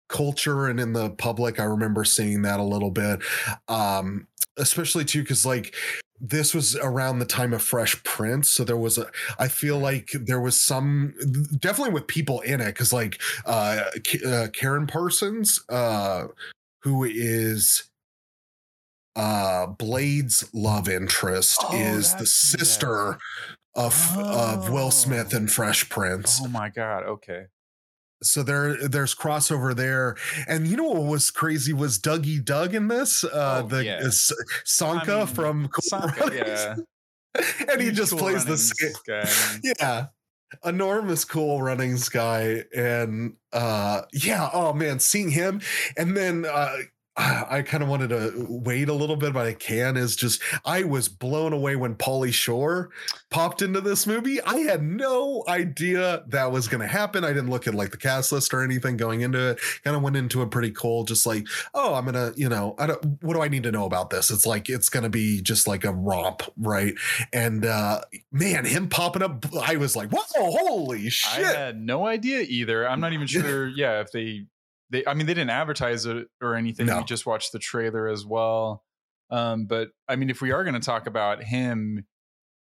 culture 0.09 0.67
and 0.67 0.81
in 0.81 0.93
the 0.95 1.11
public. 1.11 1.61
I 1.61 1.65
remember 1.65 2.05
seeing 2.05 2.43
that 2.43 2.59
a 2.59 2.65
little 2.65 2.91
bit 2.91 3.21
um 3.69 4.27
especially 4.59 5.05
too 5.05 5.23
because 5.23 5.47
like 5.47 5.77
this 6.21 6.55
was 6.55 6.77
around 6.77 7.19
the 7.19 7.27
time 7.27 7.53
of 7.53 7.63
fresh 7.63 8.03
prince 8.05 8.51
so 8.51 8.65
there 8.65 8.77
was 8.77 8.99
a 8.99 9.07
i 9.39 9.49
feel 9.49 9.79
like 9.79 10.11
there 10.13 10.41
was 10.41 10.61
some 10.61 11.15
definitely 11.59 11.93
with 11.93 12.07
people 12.07 12.41
in 12.41 12.61
it 12.61 12.67
because 12.67 12.93
like 12.93 13.21
uh, 13.45 13.85
uh, 14.25 14.47
karyn 14.49 14.89
parsons 14.89 15.63
uh 15.69 16.27
who 16.83 17.05
is 17.05 17.85
uh 19.15 19.67
blade's 19.67 20.49
love 20.55 20.89
interest 20.89 21.59
oh, 21.65 21.77
is 21.77 22.15
the 22.17 22.27
sister 22.27 23.19
yes. 23.77 23.85
of 23.85 24.17
oh. 24.17 24.55
of 24.55 24.71
will 24.71 24.91
smith 24.91 25.35
and 25.35 25.51
fresh 25.51 25.89
prince 25.89 26.41
oh 26.43 26.49
my 26.49 26.69
god 26.69 27.05
okay 27.05 27.47
so 28.23 28.43
there 28.43 28.89
there's 28.89 29.15
crossover 29.15 29.75
there 29.75 30.17
and 30.49 30.67
you 30.67 30.77
know 30.77 30.85
what 30.85 31.05
was 31.05 31.31
crazy 31.31 31.73
was 31.73 31.99
dougie 31.99 32.43
doug 32.43 32.75
in 32.75 32.89
this 32.89 33.25
uh 33.25 33.63
oh, 33.65 33.69
the 33.69 33.85
yeah. 33.85 34.01
uh, 34.03 34.11
sanka 34.65 35.15
I 35.15 35.19
mean, 35.19 35.27
from 35.27 35.69
cool 35.69 35.83
sanka, 35.83 36.35
yeah 36.35 36.77
and 37.71 37.81
he 37.81 37.91
just 37.91 38.13
cool 38.13 38.21
plays 38.21 38.73
guy. 39.07 39.29
yeah 39.79 40.07
enormous 40.65 41.25
cool 41.25 41.61
runnings 41.61 42.09
guy 42.09 42.65
and 42.75 43.35
uh 43.53 44.03
yeah 44.13 44.49
oh 44.53 44.73
man 44.73 44.99
seeing 44.99 45.31
him 45.31 45.61
and 45.97 46.17
then 46.17 46.47
uh 46.47 46.77
I 47.19 47.63
kind 47.63 47.83
of 47.83 47.89
wanted 47.89 48.09
to 48.11 48.47
wait 48.49 48.91
a 48.91 48.93
little 48.93 49.17
bit, 49.17 49.33
but 49.33 49.47
I 49.47 49.55
can. 49.55 49.97
Is 49.97 50.17
just 50.17 50.43
I 50.67 50.83
was 50.83 51.09
blown 51.09 51.55
away 51.55 51.75
when 51.75 51.95
Pauly 51.95 52.33
Shore 52.33 52.91
popped 53.31 53.63
into 53.63 53.81
this 53.81 54.07
movie. 54.07 54.41
I 54.43 54.57
had 54.59 54.83
no 54.83 55.43
idea 55.49 56.25
that 56.29 56.53
was 56.53 56.69
going 56.69 56.83
to 56.83 56.87
happen. 56.87 57.25
I 57.25 57.29
didn't 57.29 57.49
look 57.49 57.67
at 57.67 57.75
like 57.75 57.91
the 57.91 57.97
cast 57.97 58.33
list 58.33 58.53
or 58.53 58.63
anything 58.63 58.99
going 58.99 59.23
into 59.23 59.51
it. 59.51 59.61
Kind 59.83 59.97
of 59.97 60.03
went 60.03 60.17
into 60.17 60.43
it 60.43 60.51
pretty 60.51 60.71
cold, 60.71 61.09
just 61.09 61.27
like, 61.27 61.47
oh, 61.75 61.95
I'm 61.95 62.05
gonna, 62.05 62.33
you 62.37 62.51
know, 62.51 62.75
I 62.79 62.87
don't. 62.87 63.23
What 63.23 63.35
do 63.35 63.41
I 63.43 63.49
need 63.49 63.63
to 63.63 63.73
know 63.73 63.87
about 63.87 64.11
this? 64.11 64.31
It's 64.31 64.45
like 64.45 64.69
it's 64.69 64.91
gonna 64.91 65.09
be 65.09 65.41
just 65.41 65.67
like 65.67 65.85
a 65.85 65.93
romp, 65.93 66.43
right? 66.59 66.95
And 67.33 67.65
uh 67.65 68.03
man, 68.31 68.67
him 68.67 68.89
popping 68.89 69.23
up, 69.23 69.47
I 69.63 69.77
was 69.77 69.97
like, 69.97 70.11
whoa, 70.13 70.51
holy 70.51 71.09
shit! 71.09 71.47
I 71.47 71.53
had 71.53 71.81
no 71.81 72.07
idea 72.07 72.41
either. 72.41 72.87
I'm 72.87 73.01
not 73.01 73.15
even 73.15 73.27
sure. 73.27 73.69
yeah, 73.69 74.01
if 74.01 74.13
they 74.13 74.45
they 74.91 75.05
i 75.07 75.15
mean 75.15 75.27
they 75.27 75.35
didn't 75.35 75.51
advertise 75.51 76.07
it 76.07 76.27
or 76.41 76.55
anything 76.55 76.87
no. 76.87 76.99
we 76.99 77.05
just 77.05 77.27
watched 77.27 77.53
the 77.53 77.59
trailer 77.59 78.09
as 78.09 78.25
well 78.25 78.85
um 79.31 79.67
but 79.67 79.89
i 80.09 80.17
mean 80.17 80.31
if 80.31 80.41
we 80.41 80.53
are 80.53 80.65
going 80.65 80.75
to 80.75 80.81
talk 80.81 81.07
about 81.07 81.43
him 81.43 82.05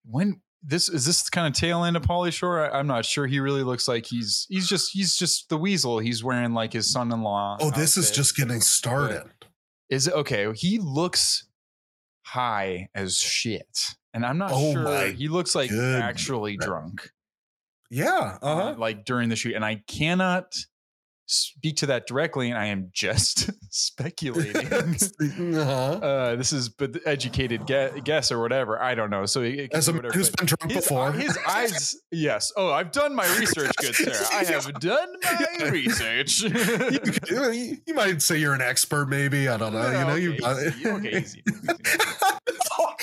when 0.06 0.42
this 0.68 0.90
is 0.90 1.06
this 1.06 1.30
kind 1.30 1.48
of 1.48 1.54
tail 1.54 1.84
end 1.84 1.96
of 1.96 2.04
Pauly 2.04 2.34
Shore. 2.34 2.74
I, 2.74 2.80
am 2.80 2.88
not 2.88 3.06
sure. 3.06 3.28
He 3.28 3.40
really 3.40 3.64
looks 3.64 3.88
like 3.88 4.06
he's 4.06 4.48
he's 4.50 4.68
just 4.68 4.92
he's 4.92 5.16
just 5.16 5.50
the 5.50 5.58
weasel. 5.58 6.00
He's 6.00 6.24
wearing 6.24 6.54
like 6.54 6.74
his 6.74 6.92
son-in-law. 6.92 7.58
Oh, 7.62 7.72
this 7.72 7.98
is 7.98 8.12
just 8.12 8.36
getting 8.36 8.62
started. 8.62 9.24
But 9.40 9.48
is 9.90 10.08
it 10.08 10.14
okay? 10.16 10.52
He 10.54 10.80
looks 10.80 11.48
high 12.26 12.90
as 12.96 13.18
shit, 13.18 13.96
and 14.14 14.26
I'm 14.26 14.38
not 14.38 14.52
oh 14.54 14.74
sure. 14.74 15.08
He 15.12 15.28
looks 15.28 15.54
like 15.54 15.70
goodness. 15.70 16.02
actually 16.02 16.58
drunk. 16.58 17.10
Yeah, 17.92 18.40
uh-huh. 18.42 18.62
uh, 18.62 18.76
like 18.78 19.06
during 19.06 19.30
the 19.30 19.36
shoot, 19.36 19.54
and 19.54 19.64
I 19.64 19.84
cannot 19.88 20.56
speak 21.28 21.78
to 21.78 21.88
that 21.88 22.08
directly, 22.08 22.50
and 22.50 22.58
I 22.58 22.68
am 22.68 22.90
just 22.94 23.50
speculating. 23.70 24.68
uh-huh. 24.74 25.72
uh, 25.72 26.36
this 26.36 26.54
is 26.54 26.70
but 26.70 26.96
educated 27.06 27.66
guess 27.66 28.32
or 28.32 28.40
whatever. 28.40 28.82
I 28.82 28.96
don't 28.96 29.10
know. 29.10 29.26
So 29.26 29.42
it, 29.42 29.74
as 29.74 29.88
a 29.88 29.94
whatever, 29.94 30.14
who's 30.14 30.30
been 30.30 30.46
drunk 30.46 30.72
his, 30.72 30.84
before, 30.84 31.12
his 31.12 31.38
eyes. 31.48 31.96
Yes. 32.12 32.52
Oh, 32.56 32.72
I've 32.72 32.92
done 32.92 33.16
my 33.16 33.28
research, 33.38 33.72
good 33.80 33.96
sir. 33.96 34.26
I 34.32 34.44
have 34.46 34.72
done 34.80 35.10
my 35.24 35.70
research. 35.70 36.42
you, 36.42 37.78
you, 37.86 37.94
might 37.94 38.22
say 38.22 38.38
you're 38.38 38.54
an 38.54 38.62
expert, 38.62 39.08
maybe. 39.08 39.48
I 39.48 39.58
don't 39.58 39.74
know. 39.74 39.82
Yeah, 39.82 40.00
you 40.00 40.06
know, 40.06 40.12
okay, 40.12 40.22
you 40.22 40.38
got 40.38 40.58
it. 40.60 40.86
Okay, 40.86 41.18
easy. 41.20 41.44
easy. 41.48 41.72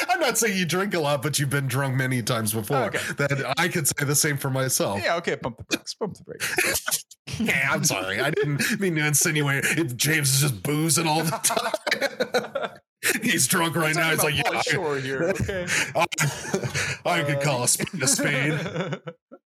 I'm 0.09 0.21
not 0.21 0.39
saying 0.39 0.57
you 0.57 0.67
drink 0.67 0.95
a 0.95 1.01
lot, 1.01 1.23
but 1.23 1.39
you've 1.39 1.51
been 1.51 1.67
drunk 1.67 1.97
many 1.97 2.23
times 2.23 2.53
before. 2.53 2.85
Okay. 2.85 3.01
That 3.17 3.55
I 3.59 3.69
could 3.69 3.89
say 3.89 4.05
the 4.05 4.15
same 4.15 4.37
for 4.37 4.51
myself. 4.51 5.03
Yeah. 5.03 5.17
Okay. 5.17 5.37
Pump 5.37 5.59
the 5.59 5.65
brakes. 5.65 5.95
Pump 5.95 6.15
the 6.15 6.25
brakes. 6.25 7.05
Yeah, 7.39 7.69
I'm 7.71 7.85
sorry. 7.85 8.21
I 8.21 8.31
didn't 8.31 8.81
mean 8.81 8.97
to 8.97 9.07
insinuate 9.07 9.65
if 9.65 9.97
James 9.97 10.35
is 10.35 10.41
just 10.41 10.63
boozing 10.63 11.07
all 11.07 11.23
the 11.23 11.31
time. 11.31 12.71
He's 13.23 13.47
drunk 13.47 13.75
right 13.77 13.95
now. 13.95 14.11
He's 14.11 14.23
like, 14.23 14.37
yeah, 14.37 14.61
sure 14.63 14.99
here. 15.01 15.35
Okay. 15.43 15.67
I, 15.95 16.07
I 17.05 17.23
could 17.23 17.41
call 17.41 17.65
a 17.65 17.69
spade 17.69 18.03
a 18.03 18.07
spade. 18.07 19.01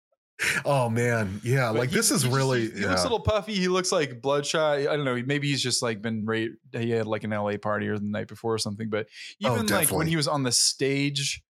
oh 0.64 0.90
man, 0.90 1.40
yeah. 1.42 1.72
But 1.72 1.78
like 1.78 1.88
he, 1.90 1.96
this 1.96 2.11
is 2.11 2.26
really. 2.26 2.70
He, 2.70 2.81
yeah. 2.81 2.88
looks 2.88 3.02
a 3.02 3.04
little 3.04 3.20
puffy. 3.20 3.54
He 3.54 3.68
looks 3.68 3.90
like 3.90 4.20
bloodshot. 4.20 4.78
I 4.78 4.85
don't 4.85 5.04
know. 5.04 5.20
Maybe 5.24 5.48
he's 5.48 5.62
just 5.62 5.83
like 5.83 6.02
been 6.02 6.26
right. 6.26 6.50
He 6.72 6.90
had 6.90 7.07
like 7.07 7.24
an 7.24 7.31
LA 7.31 7.57
party 7.57 7.88
or 7.88 7.98
the 7.98 8.04
night 8.04 8.28
before 8.28 8.54
or 8.54 8.59
something. 8.59 8.90
But 8.90 9.09
oh, 9.44 9.54
even 9.54 9.72
oh, 9.72 9.74
like 9.74 9.90
when 9.90 10.07
he 10.07 10.16
was 10.16 10.28
on 10.28 10.42
the 10.42 10.52
stage 10.52 11.42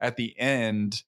at 0.00 0.16
the 0.16 0.38
end 0.38 1.02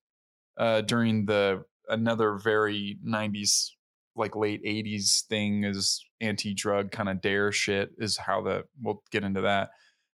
uh 0.57 0.83
during 0.83 1.27
the 1.27 1.65
another 1.89 2.35
very 2.37 2.97
90s 3.07 3.71
like 4.17 4.37
late 4.37 4.63
80s 4.65 5.25
thing 5.27 5.65
is 5.65 6.05
anti-drug 6.21 6.91
kind 6.91 7.09
of 7.09 7.21
dare 7.21 7.53
shit 7.53 7.91
is 7.99 8.17
how 8.17 8.43
the 8.43 8.65
we'll 8.81 9.03
get 9.11 9.25
into 9.25 9.43
that 9.43 9.71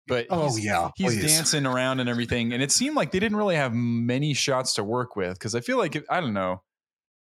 but 0.07 0.27
oh 0.31 0.57
yeah 0.57 0.91
he's 0.97 1.15
please. 1.15 1.23
dancing 1.23 1.67
around 1.67 2.01
and 2.01 2.09
everything 2.09 2.53
and 2.53 2.63
it 2.63 2.73
seemed 2.73 2.97
like 2.97 3.13
they 3.13 3.21
didn't 3.21 3.37
really 3.37 3.57
have 3.57 3.73
many 3.75 4.35
shots 4.35 4.75
to 4.75 4.85
work 4.85 5.17
with 5.17 5.35
because 5.35 5.55
i 5.55 5.61
feel 5.61 5.79
like 5.79 6.03
i 6.11 6.21
don't 6.21 6.33
know 6.33 6.63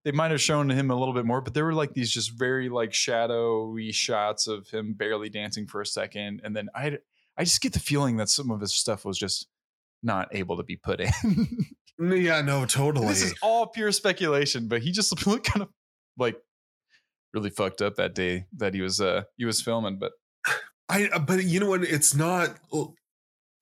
they 0.04 0.12
might 0.12 0.30
have 0.30 0.40
shown 0.40 0.70
him 0.70 0.90
a 0.90 0.94
little 0.96 1.14
bit 1.14 1.24
more 1.24 1.40
but 1.40 1.54
there 1.54 1.64
were 1.64 1.74
like 1.74 1.92
these 1.92 2.10
just 2.10 2.36
very 2.38 2.68
like 2.68 2.94
shadowy 2.94 3.92
shots 3.92 4.46
of 4.46 4.68
him 4.70 4.94
barely 4.94 5.28
dancing 5.28 5.66
for 5.66 5.80
a 5.80 5.86
second 5.86 6.40
and 6.44 6.56
then 6.56 6.68
i 6.74 6.96
i 7.36 7.44
just 7.44 7.60
get 7.60 7.72
the 7.72 7.80
feeling 7.80 8.16
that 8.16 8.28
some 8.28 8.50
of 8.50 8.60
his 8.60 8.74
stuff 8.74 9.04
was 9.04 9.18
just 9.18 9.46
not 10.02 10.28
able 10.32 10.56
to 10.56 10.62
be 10.62 10.76
put 10.76 11.00
in 11.00 11.12
yeah 11.98 12.40
no 12.40 12.64
totally 12.64 13.08
this 13.08 13.22
is 13.22 13.34
all 13.42 13.66
pure 13.66 13.90
speculation 13.90 14.68
but 14.68 14.80
he 14.80 14.92
just 14.92 15.26
looked 15.26 15.46
kind 15.46 15.62
of 15.62 15.68
like 16.16 16.36
really 17.32 17.50
fucked 17.50 17.82
up 17.82 17.96
that 17.96 18.14
day 18.14 18.46
that 18.56 18.74
he 18.74 18.80
was 18.80 19.00
uh 19.00 19.22
he 19.36 19.44
was 19.44 19.60
filming 19.60 19.98
but 19.98 20.12
i 20.88 21.08
uh, 21.12 21.18
but 21.18 21.44
you 21.44 21.60
know 21.60 21.68
what? 21.68 21.84
It's 21.84 22.14
not 22.14 22.56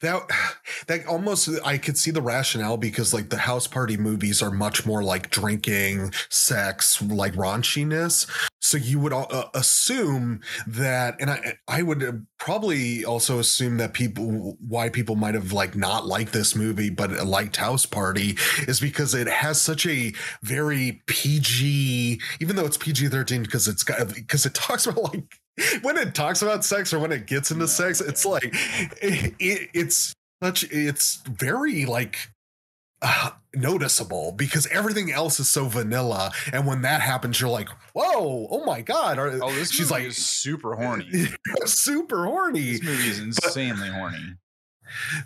that 0.00 0.22
that 0.87 1.06
almost 1.06 1.48
i 1.64 1.78
could 1.78 1.96
see 1.96 2.11
the 2.11 2.22
rationale 2.22 2.76
because 2.76 3.14
like 3.14 3.30
the 3.30 3.37
house 3.37 3.66
party 3.66 3.96
movies 3.96 4.42
are 4.42 4.50
much 4.50 4.87
more 4.87 5.02
like 5.02 5.30
drinking 5.30 6.12
sex 6.28 7.00
like 7.02 7.35
raunchiness. 7.35 8.28
So 8.61 8.76
you 8.76 8.98
would 9.00 9.12
uh, 9.12 9.48
assume 9.54 10.40
that 10.66 11.16
and 11.20 11.30
i 11.30 11.54
i 11.68 11.82
would 11.82 12.02
uh, 12.02 12.12
probably 12.38 13.04
also 13.04 13.38
assume 13.38 13.76
that 13.76 13.92
people 13.92 14.56
why 14.66 14.88
people 14.88 15.14
might 15.14 15.35
have 15.35 15.52
like 15.52 15.76
not 15.76 16.06
liked 16.06 16.32
this 16.32 16.56
movie 16.56 16.90
but 16.90 17.11
liked 17.24 17.56
house 17.56 17.87
party 17.87 18.37
is 18.66 18.80
because 18.80 19.14
it 19.14 19.28
has 19.28 19.61
such 19.61 19.87
a 19.87 20.12
very 20.42 21.02
pg 21.06 22.20
even 22.40 22.56
though 22.56 22.66
it's 22.66 22.76
pg-13 22.76 23.42
because 23.42 23.68
it's 23.68 23.85
got 23.85 24.12
because 24.14 24.46
it 24.46 24.54
talks 24.54 24.87
about 24.87 25.14
like 25.14 25.38
when 25.82 25.96
it 25.96 26.14
talks 26.14 26.42
about 26.42 26.64
sex 26.64 26.92
or 26.92 26.98
when 26.98 27.12
it 27.12 27.26
gets 27.26 27.50
into 27.50 27.60
no, 27.60 27.66
sex, 27.66 28.00
it's 28.00 28.24
like 28.24 28.44
it, 29.02 29.34
it, 29.38 29.68
it's 29.72 30.14
such 30.42 30.64
it's 30.70 31.22
very 31.28 31.86
like 31.86 32.30
uh, 33.02 33.30
noticeable 33.54 34.32
because 34.32 34.66
everything 34.68 35.10
else 35.10 35.40
is 35.40 35.48
so 35.48 35.66
vanilla, 35.66 36.32
and 36.52 36.66
when 36.66 36.82
that 36.82 37.00
happens, 37.00 37.40
you're 37.40 37.50
like, 37.50 37.68
"Whoa, 37.94 38.48
oh 38.50 38.64
my 38.64 38.82
god!" 38.82 39.18
Or, 39.18 39.38
oh, 39.42 39.52
this 39.54 39.70
she's 39.70 39.90
like 39.90 40.12
super 40.12 40.74
horny, 40.74 41.28
super 41.64 42.26
horny. 42.26 42.72
This 42.72 42.82
movie 42.82 43.08
is 43.08 43.18
insanely 43.20 43.88
but, 43.88 43.98
horny 43.98 44.36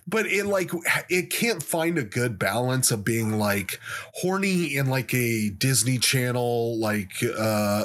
but 0.07 0.27
it 0.27 0.47
like 0.47 0.71
it 1.09 1.31
can't 1.31 1.63
find 1.63 1.99
a 1.99 2.03
good 2.03 2.39
balance 2.39 2.91
of 2.91 3.05
being 3.05 3.39
like 3.39 3.81
horny 4.15 4.77
in 4.77 4.87
like 4.87 5.13
a 5.15 5.51
disney 5.51 5.99
channel 5.99 6.79
like 6.79 7.13
uh 7.39 7.85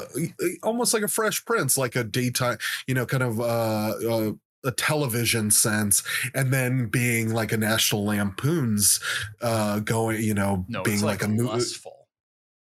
almost 0.62 0.94
like 0.94 1.02
a 1.02 1.08
fresh 1.08 1.44
prince 1.44 1.76
like 1.76 1.96
a 1.96 2.04
daytime 2.04 2.58
you 2.86 2.94
know 2.94 3.06
kind 3.06 3.22
of 3.22 3.40
uh, 3.40 3.92
uh 4.08 4.32
a 4.64 4.72
television 4.72 5.50
sense 5.50 6.02
and 6.34 6.52
then 6.52 6.86
being 6.86 7.32
like 7.32 7.52
a 7.52 7.56
national 7.56 8.04
lampoons 8.04 9.00
uh 9.40 9.78
going 9.80 10.20
you 10.20 10.34
know 10.34 10.64
no, 10.68 10.82
being 10.82 11.00
like, 11.02 11.22
like, 11.22 11.30
a 11.30 11.32
movie 11.32 11.64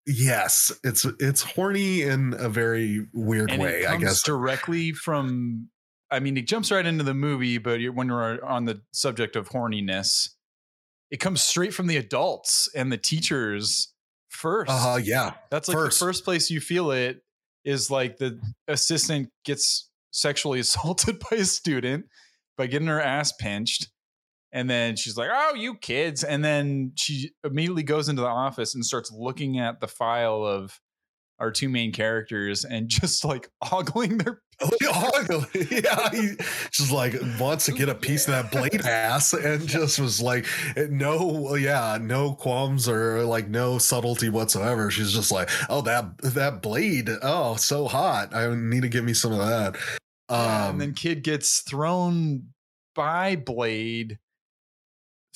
yes 0.06 0.72
it's 0.84 1.06
it's 1.18 1.42
horny 1.42 2.02
in 2.02 2.34
a 2.38 2.48
very 2.48 3.06
weird 3.12 3.50
and 3.50 3.62
way 3.62 3.86
i 3.86 3.96
guess. 3.96 4.22
directly 4.22 4.92
from 4.92 5.68
I 6.10 6.20
mean, 6.20 6.36
it 6.36 6.46
jumps 6.46 6.70
right 6.70 6.84
into 6.84 7.04
the 7.04 7.14
movie, 7.14 7.58
but 7.58 7.80
when 7.94 8.08
we're 8.08 8.42
on 8.42 8.64
the 8.64 8.80
subject 8.92 9.36
of 9.36 9.50
horniness, 9.50 10.30
it 11.10 11.18
comes 11.18 11.42
straight 11.42 11.74
from 11.74 11.86
the 11.86 11.96
adults 11.96 12.68
and 12.74 12.90
the 12.92 12.96
teachers 12.96 13.92
first. 14.28 14.70
Uh. 14.70 14.98
Yeah. 15.02 15.34
That's 15.50 15.68
like 15.68 15.76
first. 15.76 15.98
the 15.98 16.06
first 16.06 16.24
place 16.24 16.50
you 16.50 16.60
feel 16.60 16.90
it 16.90 17.22
is 17.64 17.90
like 17.90 18.18
the 18.18 18.40
assistant 18.66 19.30
gets 19.44 19.90
sexually 20.10 20.60
assaulted 20.60 21.18
by 21.30 21.38
a 21.38 21.44
student 21.44 22.06
by 22.56 22.66
getting 22.66 22.88
her 22.88 23.00
ass 23.00 23.32
pinched. 23.32 23.88
And 24.50 24.68
then 24.68 24.96
she's 24.96 25.16
like, 25.16 25.28
Oh, 25.30 25.54
you 25.54 25.74
kids. 25.74 26.24
And 26.24 26.42
then 26.42 26.92
she 26.96 27.32
immediately 27.44 27.82
goes 27.82 28.08
into 28.08 28.22
the 28.22 28.28
office 28.28 28.74
and 28.74 28.84
starts 28.84 29.12
looking 29.12 29.58
at 29.58 29.80
the 29.80 29.88
file 29.88 30.42
of 30.42 30.80
our 31.38 31.50
two 31.50 31.68
main 31.68 31.92
characters 31.92 32.64
and 32.64 32.88
just 32.88 33.24
like 33.24 33.48
ogling 33.72 34.18
their 34.18 34.42
yeah, 34.82 36.10
he 36.10 36.32
just 36.72 36.90
like 36.90 37.14
wants 37.38 37.66
to 37.66 37.72
get 37.72 37.88
a 37.88 37.94
piece 37.94 38.26
of 38.26 38.32
that 38.32 38.50
blade 38.50 38.84
ass 38.84 39.32
and 39.32 39.68
just 39.68 40.00
was 40.00 40.20
like 40.20 40.46
no 40.90 41.54
yeah, 41.54 41.96
no 42.00 42.34
qualms 42.34 42.88
or 42.88 43.22
like 43.22 43.48
no 43.48 43.78
subtlety 43.78 44.28
whatsoever. 44.28 44.90
She's 44.90 45.12
just 45.12 45.30
like, 45.30 45.48
"Oh, 45.70 45.80
that 45.82 46.18
that 46.18 46.60
blade. 46.60 47.08
Oh, 47.22 47.54
so 47.54 47.86
hot. 47.86 48.34
I 48.34 48.52
need 48.52 48.82
to 48.82 48.88
give 48.88 49.04
me 49.04 49.14
some 49.14 49.30
of 49.30 49.38
that." 49.38 49.76
Um 50.28 50.72
and 50.72 50.80
then 50.80 50.94
kid 50.94 51.22
gets 51.22 51.60
thrown 51.60 52.48
by 52.96 53.36
Blade 53.36 54.18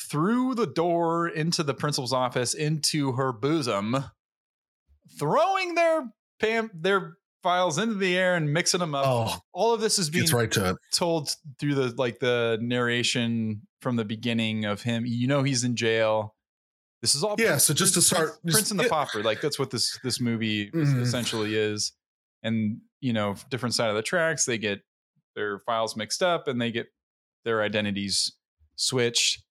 through 0.01 0.57
the 0.57 0.67
door 0.67 1.29
into 1.29 1.63
the 1.63 1.75
principal's 1.75 2.13
office 2.13 2.55
into 2.55 3.13
her 3.13 3.33
bosom, 3.33 4.05
throwing 5.19 5.75
their 5.75 6.13
pam- 6.41 6.71
their 6.75 7.17
files 7.43 7.79
into 7.79 7.95
the 7.97 8.17
air 8.17 8.37
and 8.37 8.53
mixing 8.53 8.81
them 8.81 8.95
up. 8.95 9.05
oh, 9.07 9.37
All 9.53 9.75
of 9.75 9.81
this 9.81 9.99
is 9.99 10.09
being 10.11 10.29
right 10.31 10.51
to 10.53 10.77
told 10.93 11.35
through 11.59 11.75
the 11.75 11.95
like 11.97 12.21
the 12.21 12.59
narration 12.61 13.63
from 13.81 13.97
the 13.97 14.05
beginning 14.05 14.65
of 14.65 14.83
him. 14.83 15.05
You 15.07 15.27
know 15.27 15.43
he's 15.43 15.65
in 15.65 15.75
jail. 15.77 16.37
This 17.01 17.17
is 17.17 17.25
all 17.25 17.35
Yeah, 17.39 17.57
so 17.57 17.75
just 17.75 17.95
to 17.95 18.03
start- 18.03 18.41
Prince, 18.43 18.55
Prince 18.55 18.71
and 18.71 18.79
the 18.79 18.85
just- 18.85 18.93
Pauper. 18.93 19.23
Like 19.25 19.41
that's 19.41 19.59
what 19.59 19.71
this 19.71 19.99
this 20.05 20.21
movie 20.21 20.71
Mhm. 20.71 21.03
essentially 21.03 21.57
is. 21.57 21.93
And 22.45 22.81
you 23.01 23.13
know, 23.13 23.35
different 23.51 23.75
side 23.75 23.91
of 23.91 23.97
the 23.97 24.03
tracks, 24.03 24.45
they 24.45 24.59
get 24.59 24.83
their 25.35 25.59
files 25.59 25.97
mixed 25.97 26.23
up 26.23 26.47
and 26.47 26.61
they 26.61 26.71
get 26.71 26.87
their 27.45 27.61
identities 27.63 28.33
switched. 28.77 29.43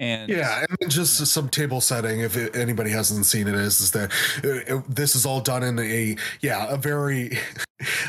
And 0.00 0.30
Yeah, 0.30 0.60
and 0.60 0.76
then 0.80 0.88
just 0.90 1.24
some 1.26 1.48
table 1.50 1.80
setting. 1.82 2.20
If 2.20 2.36
it, 2.36 2.56
anybody 2.56 2.90
hasn't 2.90 3.26
seen 3.26 3.46
it, 3.46 3.54
is 3.54 3.80
is 3.80 3.90
that 3.92 4.10
uh, 4.42 4.76
it- 4.78 4.84
this 4.88 5.14
is 5.14 5.26
all 5.26 5.40
done 5.42 5.62
in 5.62 5.78
a 5.78 6.16
yeah 6.40 6.66
a 6.72 6.76
very 6.78 7.38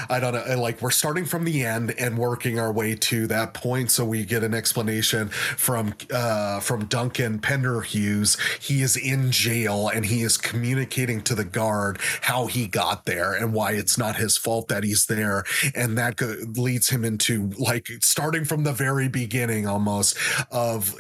I 0.10 0.20
don't 0.20 0.34
know 0.34 0.62
like 0.62 0.82
we're 0.82 0.92
starting 0.92 1.26
from 1.26 1.46
the 1.46 1.64
end 1.66 1.94
and 1.98 2.18
working 2.18 2.60
our 2.60 2.72
way 2.72 2.96
to 2.96 3.28
that 3.28 3.54
point. 3.54 3.92
So 3.92 4.06
we 4.06 4.26
get 4.26 4.44
an 4.44 4.54
explanation 4.54 5.30
from 5.30 5.94
uh, 6.14 6.60
from 6.60 6.86
Duncan 6.86 7.40
Pinderhughes. 7.40 8.38
He 8.60 8.82
is 8.82 8.98
in 8.98 9.32
jail 9.32 9.90
and 9.90 10.06
he 10.06 10.22
is 10.22 10.38
communicating 10.38 11.22
to 11.22 11.36
the 11.36 11.44
guard 11.44 12.00
how 12.22 12.48
he 12.48 12.68
got 12.68 13.06
there 13.06 13.34
and 13.34 13.54
why 13.54 13.72
it's 13.72 13.98
not 13.98 14.16
his 14.16 14.38
fault 14.38 14.68
that 14.68 14.84
he's 14.84 15.06
there, 15.06 15.44
and 15.76 15.98
that 15.98 16.16
go- 16.16 16.36
leads 16.56 16.90
him 16.90 17.04
into 17.04 17.50
like 17.58 17.88
starting 18.02 18.46
from 18.46 18.64
the 18.64 18.74
very 18.74 19.08
beginning 19.08 19.68
almost 19.68 20.18
of 20.52 20.96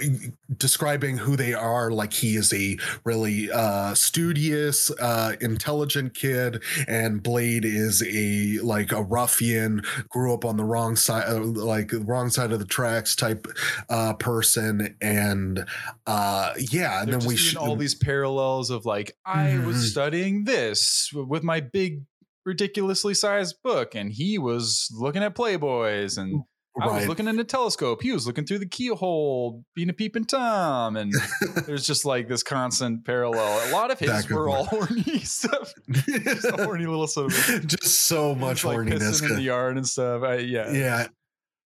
describing 0.57 1.17
who 1.17 1.35
they 1.35 1.53
are 1.53 1.91
like 1.91 2.13
he 2.13 2.35
is 2.35 2.53
a 2.53 2.77
really 3.03 3.49
uh 3.51 3.93
studious 3.93 4.91
uh 4.99 5.35
intelligent 5.41 6.13
kid 6.13 6.61
and 6.87 7.23
blade 7.23 7.65
is 7.65 8.01
a 8.03 8.59
like 8.63 8.91
a 8.91 9.01
ruffian 9.03 9.81
grew 10.09 10.33
up 10.33 10.45
on 10.45 10.57
the 10.57 10.63
wrong 10.63 10.95
side 10.95 11.27
uh, 11.27 11.39
like 11.39 11.91
wrong 11.93 12.29
side 12.29 12.51
of 12.51 12.59
the 12.59 12.65
tracks 12.65 13.15
type 13.15 13.47
uh 13.89 14.13
person 14.13 14.95
and 15.01 15.65
uh 16.07 16.53
yeah 16.57 17.01
and 17.01 17.11
they're 17.11 17.19
then 17.19 17.27
we 17.27 17.35
doing 17.35 17.57
all 17.57 17.75
these 17.75 17.95
parallels 17.95 18.69
of 18.69 18.85
like 18.85 19.15
I 19.25 19.57
was 19.59 19.77
Mhm. 19.77 19.89
studying 19.91 20.43
this 20.45 21.09
with 21.13 21.43
my 21.43 21.59
big 21.59 22.03
ridiculously 22.45 23.13
sized 23.13 23.55
book 23.63 23.93
and 23.93 24.11
he 24.11 24.37
was 24.39 24.89
looking 24.97 25.21
at 25.23 25.35
playboys 25.35 26.17
and 26.17 26.43
I 26.79 26.87
was 26.87 27.07
looking 27.07 27.27
in 27.27 27.37
a 27.39 27.43
telescope. 27.43 28.01
He 28.01 28.11
was 28.11 28.25
looking 28.25 28.45
through 28.45 28.59
the 28.59 28.67
keyhole, 28.67 29.63
being 29.75 29.89
a 29.89 29.93
peeping 29.93 30.25
tom, 30.25 30.95
and 30.95 31.13
there's 31.65 31.85
just 31.85 32.05
like 32.05 32.29
this 32.29 32.43
constant 32.43 33.05
parallel. 33.05 33.69
A 33.69 33.71
lot 33.71 33.91
of 33.91 33.99
his 33.99 34.29
were 34.29 34.47
all 34.47 34.65
horny 34.65 35.19
stuff, 35.19 35.73
just 35.89 36.45
a 36.45 36.51
horny 36.63 36.85
little 36.85 37.03
of 37.03 37.31
just 37.67 38.05
so 38.05 38.33
much 38.33 38.63
like 38.63 38.77
horniness. 38.77 38.99
pissing 38.99 39.31
in 39.31 39.35
the 39.35 39.41
yard 39.41 39.75
and 39.75 39.87
stuff. 39.87 40.23
I, 40.23 40.35
yeah, 40.37 40.71
yeah. 40.71 41.07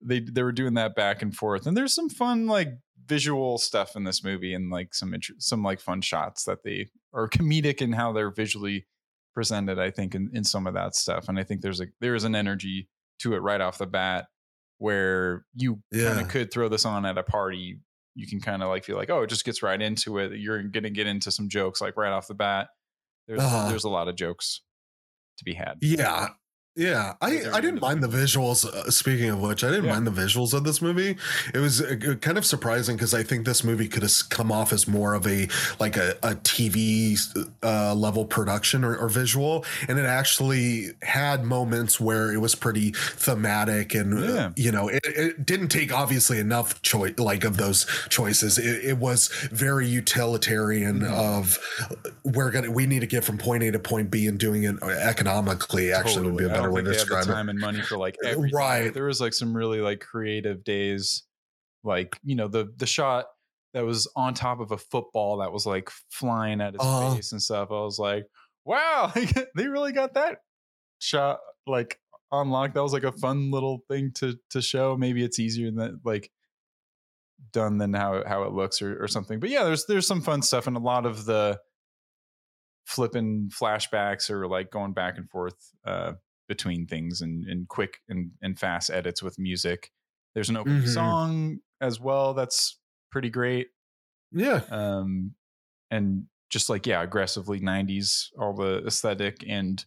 They 0.02 0.22
they 0.22 0.44
were 0.44 0.54
doing 0.54 0.76
that 0.76 0.96
back 0.96 1.22
and 1.22 1.36
forth, 1.36 1.68
and 1.68 1.76
there's 1.76 1.94
some 1.94 2.10
fun 2.10 2.48
like 2.48 2.70
visual 3.06 3.58
stuff 3.58 3.96
in 3.96 4.06
this 4.06 4.24
movie, 4.24 4.54
and 4.54 4.70
like 4.70 4.94
some 4.94 5.14
int- 5.14 5.40
some 5.40 5.62
like 5.62 5.82
fun 5.82 6.02
shots 6.02 6.46
that 6.46 6.64
they 6.64 6.88
are 7.14 7.28
comedic 7.28 7.82
in 7.82 7.92
how 7.92 8.14
they're 8.14 8.32
visually 8.32 8.86
presented. 9.34 9.78
I 9.78 9.92
think 9.92 10.16
in, 10.16 10.30
in 10.34 10.46
some 10.46 10.68
of 10.68 10.74
that 10.76 10.96
stuff, 10.96 11.28
and 11.28 11.38
I 11.38 11.44
think 11.44 11.62
there's 11.62 11.82
a 11.82 11.88
there 12.00 12.16
is 12.16 12.24
an 12.24 12.36
energy 12.36 12.88
to 13.20 13.34
it 13.34 13.40
right 13.40 13.62
off 13.62 13.78
the 13.78 13.88
bat 13.88 14.28
where 14.78 15.46
you 15.56 15.82
kind 15.94 16.20
of 16.20 16.28
could 16.30 16.52
throw 16.52 16.68
this 16.70 16.86
on 16.86 17.06
at 17.06 17.18
a 17.18 17.24
party. 17.24 17.80
You 18.16 18.28
can 18.28 18.40
kind 18.40 18.64
of 18.64 18.70
like 18.70 18.84
feel 18.86 18.96
like, 18.96 19.10
oh, 19.10 19.22
it 19.24 19.28
just 19.30 19.46
gets 19.46 19.62
right 19.64 19.82
into 19.82 20.18
it. 20.20 20.34
You're 20.40 20.64
gonna 20.64 20.90
get 20.90 21.08
into 21.08 21.32
some 21.32 21.50
jokes 21.50 21.82
like 21.82 21.98
right 21.98 22.12
off 22.14 22.28
the 22.28 22.34
bat. 22.34 22.68
There's 23.28 23.40
Uh-huh. 23.42 23.70
there's 23.70 23.84
a 23.84 23.90
lot 23.90 24.08
of 24.08 24.16
jokes 24.16 24.62
to 25.40 25.44
be 25.46 25.54
had. 25.54 25.78
Yeah. 25.82 26.30
Yeah, 26.78 27.14
I, 27.22 27.42
I 27.54 27.62
didn't 27.62 27.80
mind 27.80 28.04
the 28.04 28.08
visuals. 28.10 28.66
Uh, 28.66 28.92
speaking 28.92 29.30
of 29.30 29.40
which, 29.40 29.64
I 29.64 29.70
didn't 29.70 29.86
Yeah. 29.86 29.94
mind 29.94 30.08
the 30.08 30.12
visuals 30.12 30.54
of 30.54 30.66
this 30.66 30.82
movie. 30.82 31.16
It 31.54 31.60
was 31.60 31.82
uh, 31.82 31.96
kind 32.20 32.38
of 32.38 32.46
surprising 32.46 32.98
because 32.98 33.14
I 33.14 33.24
think 33.24 33.46
this 33.46 33.64
movie 33.64 33.88
could 33.88 34.04
have 34.04 34.12
come 34.30 34.52
off 34.52 34.74
as 34.74 34.86
more 34.86 35.14
of 35.14 35.26
a 35.26 35.48
like 35.80 35.96
a, 35.96 36.18
a 36.22 36.36
TV 36.36 37.18
uh, 37.64 37.96
level 37.96 38.26
production 38.26 38.84
or, 38.84 38.94
or 38.98 39.08
visual, 39.08 39.64
and 39.88 39.98
it 39.98 40.06
actually 40.06 40.90
had 41.02 41.46
moments 41.46 41.98
where 42.02 42.34
it 42.34 42.40
was 42.40 42.56
pretty 42.56 42.92
thematic 42.92 43.96
and 43.96 44.14
uh, 44.14 44.34
Yeah. 44.34 44.52
you 44.58 44.72
know 44.74 44.90
it, 44.90 45.02
it 45.06 45.46
didn't 45.46 45.70
take 45.70 45.94
obviously 45.94 46.40
enough 46.40 46.82
choice 46.82 47.18
like 47.18 47.46
of 47.46 47.56
those 47.56 47.86
choices. 48.10 48.58
It, 48.58 48.84
it 48.84 48.98
was 48.98 49.30
very 49.52 49.88
utilitarian 49.88 51.00
Mhm. 51.02 51.12
of 51.14 51.58
uh, 51.80 52.10
we're 52.26 52.52
gonna 52.52 52.70
we 52.70 52.86
need 52.86 53.00
to 53.00 53.08
get 53.08 53.24
from 53.24 53.38
point 53.38 53.64
A 53.64 53.72
to 53.72 53.80
point 53.80 54.12
B 54.12 54.28
and 54.28 54.38
doing 54.38 54.64
it 54.64 54.76
economically 54.84 55.94
actually 55.94 56.26
would 56.26 56.38
be 56.38 56.44
a 56.44 56.50
Totally. 56.50 56.65
Better 56.66 56.74
way 56.74 56.82
to 56.84 56.90
they 56.92 56.98
have 56.98 57.08
the 57.08 57.16
describe 57.16 57.28
it. 57.30 57.36
time 57.38 57.50
and 57.50 57.60
money 57.60 57.82
for 57.82 57.98
like 57.98 58.18
Uh, 58.24 58.28
everything. 58.30 58.56
right. 58.58 58.94
There 58.94 59.06
was 59.06 59.20
like 59.22 59.34
some 59.34 59.56
really 59.56 59.80
like 59.82 60.00
creative 60.00 60.64
days, 60.64 61.24
like 61.84 62.18
you 62.24 62.36
know 62.36 62.48
the 62.48 62.74
the 62.78 62.86
shot 62.86 63.26
that 63.74 63.86
was 63.86 64.08
on 64.16 64.34
top 64.34 64.60
of 64.62 64.72
a 64.72 64.78
football 64.78 65.38
that 65.38 65.52
was 65.52 65.66
like 65.66 65.90
flying 66.10 66.62
at 66.62 66.74
his 66.74 66.82
Uh-huh. 66.82 67.16
face 67.16 67.32
and 67.34 67.42
stuff. 67.42 67.70
I 67.72 67.82
was 67.82 68.00
like, 68.00 68.26
wow, 68.64 69.12
they 69.56 69.68
really 69.68 69.92
got 69.92 70.14
that 70.14 70.40
shot 71.00 71.40
like 71.68 72.00
on 72.32 72.50
lock. 72.50 72.74
That 72.74 72.84
was 72.84 72.94
like 72.94 73.04
a 73.04 73.12
fun 73.12 73.52
little 73.52 73.84
thing 73.90 74.12
to 74.16 74.38
to 74.52 74.62
show. 74.62 74.96
Maybe 74.98 75.24
it's 75.24 75.40
easier 75.40 75.72
than 75.72 76.00
like 76.06 76.32
done 77.52 77.78
than 77.78 77.94
how 77.94 78.14
it, 78.16 78.28
how 78.28 78.44
it 78.44 78.54
looks 78.54 78.82
or, 78.82 79.02
or 79.04 79.08
something. 79.10 79.40
But 79.40 79.50
yeah, 79.50 79.64
there's 79.66 79.86
there's 79.86 80.08
some 80.08 80.22
fun 80.22 80.42
stuff 80.42 80.68
and 80.68 80.78
a 80.78 80.80
lot 80.80 81.06
of 81.06 81.26
the 81.26 81.60
flipping 82.86 83.50
flashbacks 83.54 84.30
or 84.30 84.48
like 84.48 84.72
going 84.72 84.94
back 84.94 85.18
and 85.18 85.30
forth 85.30 85.56
uh, 85.86 86.14
between 86.48 86.88
things 86.88 87.22
and, 87.22 87.46
and 87.46 87.68
quick 87.70 88.00
and, 88.10 88.32
and 88.42 88.60
fast 88.60 88.90
edits 88.90 89.24
with 89.24 89.40
music. 89.40 89.92
There's 90.36 90.50
an 90.50 90.58
opening 90.58 90.86
Mhm. 90.86 90.86
song 90.86 91.60
as 91.82 92.00
well 92.00 92.34
that's 92.34 92.80
pretty 93.12 93.30
great. 93.30 93.70
Yeah. 94.32 94.66
Um, 94.70 95.36
and 95.92 96.28
just 96.50 96.70
like 96.70 96.88
yeah, 96.88 97.04
aggressively 97.04 97.60
'90s, 97.60 98.32
all 98.40 98.54
the 98.54 98.86
aesthetic 98.86 99.44
and 99.48 99.86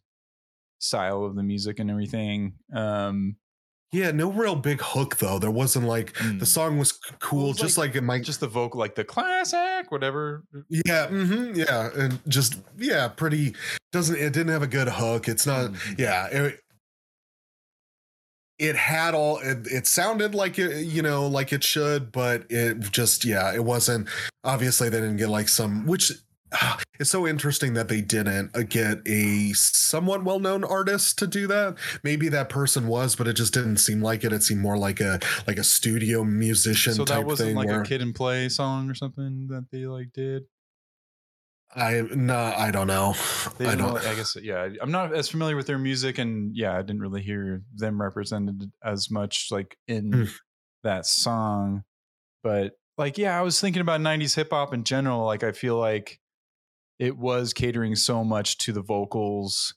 style 0.80 1.24
of 1.24 1.36
the 1.36 1.42
music 1.42 1.78
and 1.80 1.90
everything. 1.90 2.58
Um, 2.74 3.38
Yeah, 3.90 4.10
no 4.10 4.30
real 4.30 4.54
big 4.54 4.82
hook 4.82 5.16
though. 5.16 5.38
There 5.38 5.50
wasn't 5.50 5.86
like 5.86 6.12
mm, 6.14 6.38
the 6.38 6.44
song 6.46 6.78
was 6.78 6.92
cool, 7.20 7.48
was 7.48 7.56
just 7.56 7.78
like, 7.78 7.94
it 7.94 8.02
might 8.02 8.22
just 8.22 8.40
the 8.40 8.46
vocal, 8.46 8.78
like 8.78 8.94
the 8.94 9.04
classic, 9.04 9.90
whatever. 9.90 10.42
yeah, 10.68 11.06
mm-hmm, 11.06 11.54
yeah, 11.54 11.88
and 11.96 12.18
just 12.28 12.60
yeah, 12.76 13.08
pretty 13.08 13.54
doesn't 13.92 14.16
it 14.16 14.32
didn't 14.34 14.52
have 14.52 14.62
a 14.62 14.66
good 14.66 14.88
hook. 14.88 15.26
It's 15.26 15.46
not 15.46 15.70
Mhm. 15.72 15.98
yeah, 15.98 16.26
it, 16.26 16.60
it 18.58 18.76
had 18.76 19.14
all 19.14 19.38
it, 19.38 19.66
it 19.68 19.86
sounded 19.86 20.34
like 20.34 20.58
it 20.58 20.84
you 20.84 21.00
know 21.00 21.26
like 21.26 21.52
it 21.54 21.64
should, 21.64 22.12
but 22.12 22.44
it 22.50 22.80
just 22.90 23.24
yeah, 23.24 23.54
it 23.54 23.64
wasn't 23.64 24.06
obviously 24.44 24.90
they 24.90 25.00
didn't 25.00 25.16
get 25.16 25.30
like 25.30 25.48
some 25.48 25.86
which 25.86 26.12
it's 26.98 27.10
so 27.10 27.26
interesting 27.26 27.74
that 27.74 27.88
they 27.88 28.00
didn't 28.00 28.52
get 28.70 28.98
a 29.06 29.52
somewhat 29.52 30.24
well-known 30.24 30.64
artist 30.64 31.18
to 31.18 31.26
do 31.26 31.46
that. 31.46 31.76
Maybe 32.02 32.28
that 32.30 32.48
person 32.48 32.86
was, 32.88 33.14
but 33.16 33.28
it 33.28 33.34
just 33.34 33.52
didn't 33.54 33.78
seem 33.78 34.00
like 34.02 34.24
it. 34.24 34.32
It 34.32 34.42
seemed 34.42 34.60
more 34.62 34.78
like 34.78 35.00
a 35.00 35.20
like 35.46 35.58
a 35.58 35.64
studio 35.64 36.24
musician 36.24 36.94
So 36.94 37.04
type 37.04 37.18
that 37.18 37.26
wasn't 37.26 37.48
thing. 37.48 37.56
like 37.56 37.68
where 37.68 37.82
a 37.82 37.84
kid 37.84 38.00
and 38.02 38.14
play 38.14 38.48
song 38.48 38.90
or 38.90 38.94
something 38.94 39.46
that 39.50 39.66
they 39.70 39.86
like 39.86 40.12
did. 40.12 40.44
I 41.74 42.02
no, 42.14 42.34
I 42.56 42.70
don't 42.70 42.86
know. 42.86 43.14
I 43.60 43.74
don't. 43.74 43.94
really- 43.94 44.06
I 44.06 44.14
guess 44.14 44.36
yeah. 44.40 44.68
I'm 44.80 44.90
not 44.90 45.14
as 45.14 45.28
familiar 45.28 45.54
with 45.54 45.66
their 45.66 45.78
music, 45.78 46.16
and 46.18 46.56
yeah, 46.56 46.72
I 46.74 46.80
didn't 46.80 47.00
really 47.00 47.22
hear 47.22 47.62
them 47.74 48.00
represented 48.00 48.70
as 48.82 49.10
much 49.10 49.48
like 49.50 49.76
in 49.86 50.10
Mm. 50.10 50.30
that 50.82 51.04
song. 51.04 51.82
But 52.42 52.72
like, 52.96 53.18
yeah, 53.18 53.38
I 53.38 53.42
was 53.42 53.60
thinking 53.60 53.82
about 53.82 54.00
'90s 54.00 54.34
hip 54.34 54.48
hop 54.50 54.72
in 54.72 54.84
general. 54.84 55.26
Like, 55.26 55.42
I 55.44 55.52
feel 55.52 55.76
like 55.76 56.18
it 56.98 57.16
was 57.16 57.52
catering 57.52 57.94
so 57.96 58.24
much 58.24 58.58
to 58.58 58.72
the 58.72 58.82
vocals 58.82 59.74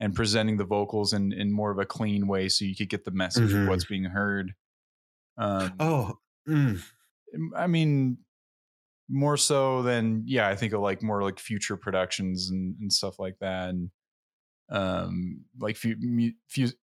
and 0.00 0.14
presenting 0.14 0.56
the 0.56 0.64
vocals 0.64 1.12
in 1.12 1.32
in 1.32 1.52
more 1.52 1.70
of 1.70 1.78
a 1.78 1.86
clean 1.86 2.26
way 2.26 2.48
so 2.48 2.64
you 2.64 2.74
could 2.76 2.88
get 2.88 3.04
the 3.04 3.10
message 3.10 3.50
Mhm. 3.50 3.62
of 3.62 3.68
what's 3.68 3.84
being 3.84 4.04
heard 4.04 4.52
um 5.38 5.72
Oh, 5.80 6.18
mm, 6.48 6.82
i 7.56 7.66
mean 7.66 8.18
more 9.08 9.36
so 9.36 9.82
than 9.82 10.22
yeah 10.26 10.48
i 10.48 10.54
think 10.56 10.72
of 10.72 10.80
like 10.80 11.02
more 11.02 11.22
like 11.22 11.38
future 11.38 11.76
productions 11.76 12.50
and, 12.50 12.76
and 12.80 12.92
stuff 12.92 13.18
like 13.18 13.36
that 13.40 13.70
and 13.70 13.90
um 14.70 15.44
like 15.58 15.76
fu- 15.76 15.96
mu- 15.98 16.30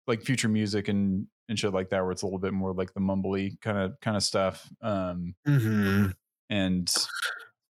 like 0.06 0.22
future 0.22 0.48
music 0.48 0.88
and 0.88 1.26
and 1.48 1.58
shit 1.58 1.74
like 1.74 1.90
that 1.90 2.02
where 2.02 2.12
it's 2.12 2.22
a 2.22 2.26
little 2.26 2.38
bit 2.38 2.54
more 2.54 2.72
like 2.72 2.94
the 2.94 3.00
mumbly 3.00 3.60
kind 3.60 3.76
of 3.78 3.92
kind 4.00 4.16
of 4.16 4.22
stuff 4.22 4.68
um 4.80 5.34
mhm. 5.46 6.14
and 6.48 6.90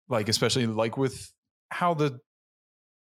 like 0.09 0.29
especially 0.29 0.67
like 0.67 0.99
with 0.99 1.33
how 1.75 1.95
the 1.95 2.21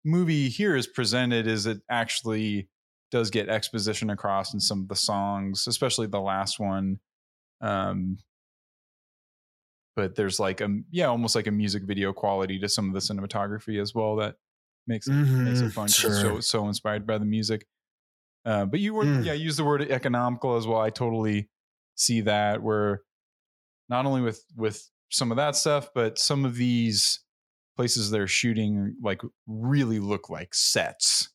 movie 0.06 0.50
here 0.50 0.76
is 0.76 0.88
presented 0.88 1.48
is 1.48 1.66
it 1.66 1.82
actually 1.90 2.70
does 3.12 3.30
get 3.30 3.50
exposition 3.50 4.10
across 4.10 4.54
in 4.54 4.60
some 4.60 4.82
of 4.82 4.88
the 4.88 4.96
songs 4.96 5.68
especially 5.68 6.08
the 6.08 6.22
last 6.22 6.60
one 6.60 7.00
um 7.62 8.18
but 9.96 10.16
there's 10.16 10.40
like 10.40 10.62
a 10.62 10.70
yeah 10.92 11.06
almost 11.08 11.36
like 11.36 11.48
a 11.48 11.52
music 11.52 11.84
video 11.84 12.14
quality 12.14 12.60
to 12.60 12.70
some 12.70 12.88
of 12.88 12.94
the 12.94 13.00
cinematography 13.00 13.82
as 13.82 13.94
well 13.96 14.16
that 14.18 14.36
makes 14.86 15.08
it 15.08 15.18
makes 15.44 15.62
it 15.62 15.70
Mhm, 15.70 15.74
fun 15.74 15.86
it's 15.86 16.22
so, 16.22 16.40
so 16.40 16.68
inspired 16.68 17.06
by 17.08 17.18
the 17.18 17.26
music. 17.26 17.66
Uh, 18.46 18.66
but 18.66 18.80
you 18.80 18.94
were 18.94 19.06
Mm. 19.06 19.26
yeah 19.26 19.34
use 19.34 19.58
the 19.58 19.66
word 19.66 19.82
economical 19.84 20.56
as 20.58 20.68
well. 20.68 20.80
I 20.82 20.90
totally 20.90 21.50
see 21.96 22.22
that 22.22 22.62
where 22.64 23.04
not 23.90 24.06
only 24.06 24.22
with 24.22 24.44
with 24.56 24.90
some 25.12 25.32
of 25.32 25.38
that 25.38 25.56
stuff 25.56 25.90
but 25.96 26.20
some 26.20 26.46
of 26.46 26.56
these 26.56 27.22
places 27.78 28.12
they're 28.12 28.28
shooting 28.28 28.96
like 29.02 29.22
really 29.48 30.00
look 30.00 30.30
like 30.30 30.54
sets 30.54 31.30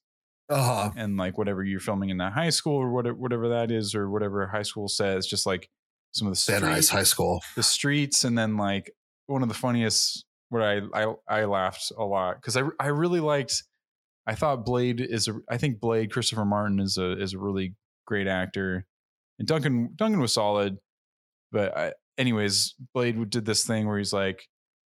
Uh-huh. 0.50 0.90
and 0.96 1.16
like 1.16 1.38
whatever 1.38 1.64
you're 1.64 1.80
filming 1.80 2.10
in 2.10 2.18
that 2.18 2.32
high 2.34 2.50
school 2.50 2.74
or 2.76 2.90
whatever 2.92 3.16
whatever 3.16 3.48
that 3.50 3.70
is 3.70 3.94
or 3.94 4.10
whatever 4.10 4.46
high 4.48 4.62
school 4.62 4.88
says 4.88 5.26
just 5.26 5.46
like 5.46 5.70
some 6.12 6.28
of 6.28 6.34
the 6.34 6.52
Nuys 6.52 6.90
High 6.90 7.04
School. 7.04 7.42
the 7.56 7.62
streets 7.62 8.24
and 8.24 8.36
then 8.36 8.58
like 8.58 8.92
one 9.28 9.42
of 9.42 9.48
the 9.48 9.54
funniest 9.54 10.26
where 10.50 10.62
I 10.94 11.04
I, 11.04 11.40
I 11.40 11.44
laughed 11.46 11.90
a 11.96 12.04
lot 12.04 12.36
because 12.36 12.56
I 12.56 12.64
I 12.78 12.88
really 12.88 13.20
liked 13.20 13.62
I 14.26 14.34
thought 14.34 14.66
Blade 14.66 15.00
is 15.00 15.26
a 15.28 15.40
I 15.48 15.56
think 15.56 15.80
Blade 15.80 16.12
Christopher 16.12 16.44
Martin 16.44 16.80
is 16.80 16.98
a 16.98 17.18
is 17.18 17.32
a 17.32 17.38
really 17.38 17.74
great 18.06 18.26
actor 18.26 18.84
and 19.38 19.48
Duncan 19.48 19.90
Duncan 19.96 20.20
was 20.20 20.34
solid 20.34 20.76
but 21.50 21.76
I, 21.76 21.92
anyways 22.18 22.74
Blade 22.92 23.30
did 23.30 23.46
this 23.46 23.64
thing 23.64 23.86
where 23.86 23.96
he's 23.96 24.12
like 24.12 24.46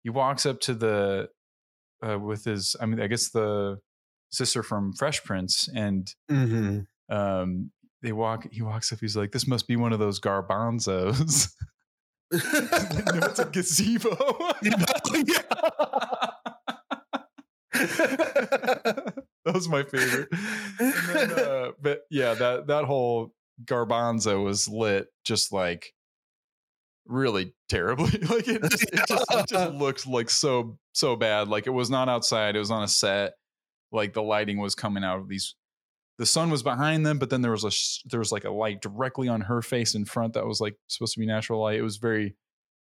he 0.03 0.09
walks 0.09 0.45
up 0.45 0.61
to 0.61 0.73
the 0.73 1.27
uh, 2.07 2.17
with 2.19 2.45
his 2.45 2.75
I 2.79 2.85
mean 2.85 2.99
I 3.01 3.07
guess 3.07 3.29
the 3.29 3.79
sister 4.31 4.63
from 4.63 4.93
Fresh 4.93 5.23
Prince 5.23 5.67
and 5.75 6.13
Mhm. 6.29 6.85
um 7.09 7.71
they 8.01 8.11
walk 8.11 8.47
he 8.51 8.61
walks 8.61 8.91
up 8.93 8.99
he's 8.99 9.17
like 9.17 9.31
this 9.31 9.47
must 9.47 9.67
be 9.67 9.75
one 9.75 9.91
of 9.93 9.99
those 9.99 10.19
garbanzos 10.19 11.49
no, 12.31 12.39
it's 12.41 13.39
a 13.39 13.45
gazebo. 13.45 14.09
that 17.89 19.53
was 19.53 19.67
my 19.67 19.83
favorite. 19.83 20.29
And 20.79 20.93
then, 21.09 21.31
uh, 21.31 21.71
but 21.81 22.01
yeah, 22.09 22.33
that 22.35 22.67
that 22.67 22.85
whole 22.85 23.33
garbanzo 23.65 24.43
was 24.43 24.67
lit 24.67 25.07
just 25.25 25.51
like 25.51 25.93
really 27.09 27.53
terribly. 27.67 28.11
like 28.29 28.47
it 28.47 28.61
just, 28.69 28.83
it 28.83 29.07
just, 29.07 29.25
it 29.31 29.47
just 29.47 29.73
looked 29.73 30.07
like 30.07 30.29
so 30.29 30.77
so 30.93 31.15
bad. 31.15 31.47
Like 31.47 31.67
it 31.67 31.71
was 31.71 31.89
not 31.89 32.07
outside; 32.07 32.55
it 32.55 32.59
was 32.59 32.71
on 32.71 32.83
a 32.83 32.87
set. 32.87 33.33
Like 33.91 34.13
the 34.13 34.23
lighting 34.23 34.59
was 34.59 34.75
coming 34.75 35.03
out 35.03 35.19
of 35.19 35.27
these. 35.27 35.55
The 36.19 36.25
sun 36.25 36.49
was 36.49 36.63
behind 36.63 37.05
them, 37.05 37.17
but 37.17 37.29
then 37.29 37.41
there 37.41 37.51
was 37.51 37.63
a 37.63 37.71
sh- 37.71 38.03
there 38.05 38.19
was 38.19 38.31
like 38.31 38.43
a 38.43 38.51
light 38.51 38.81
directly 38.81 39.27
on 39.27 39.41
her 39.41 39.61
face 39.61 39.95
in 39.95 40.05
front 40.05 40.33
that 40.33 40.45
was 40.45 40.61
like 40.61 40.75
supposed 40.87 41.13
to 41.13 41.19
be 41.19 41.25
natural 41.25 41.61
light. 41.61 41.79
It 41.79 41.83
was 41.83 41.97
very 41.97 42.35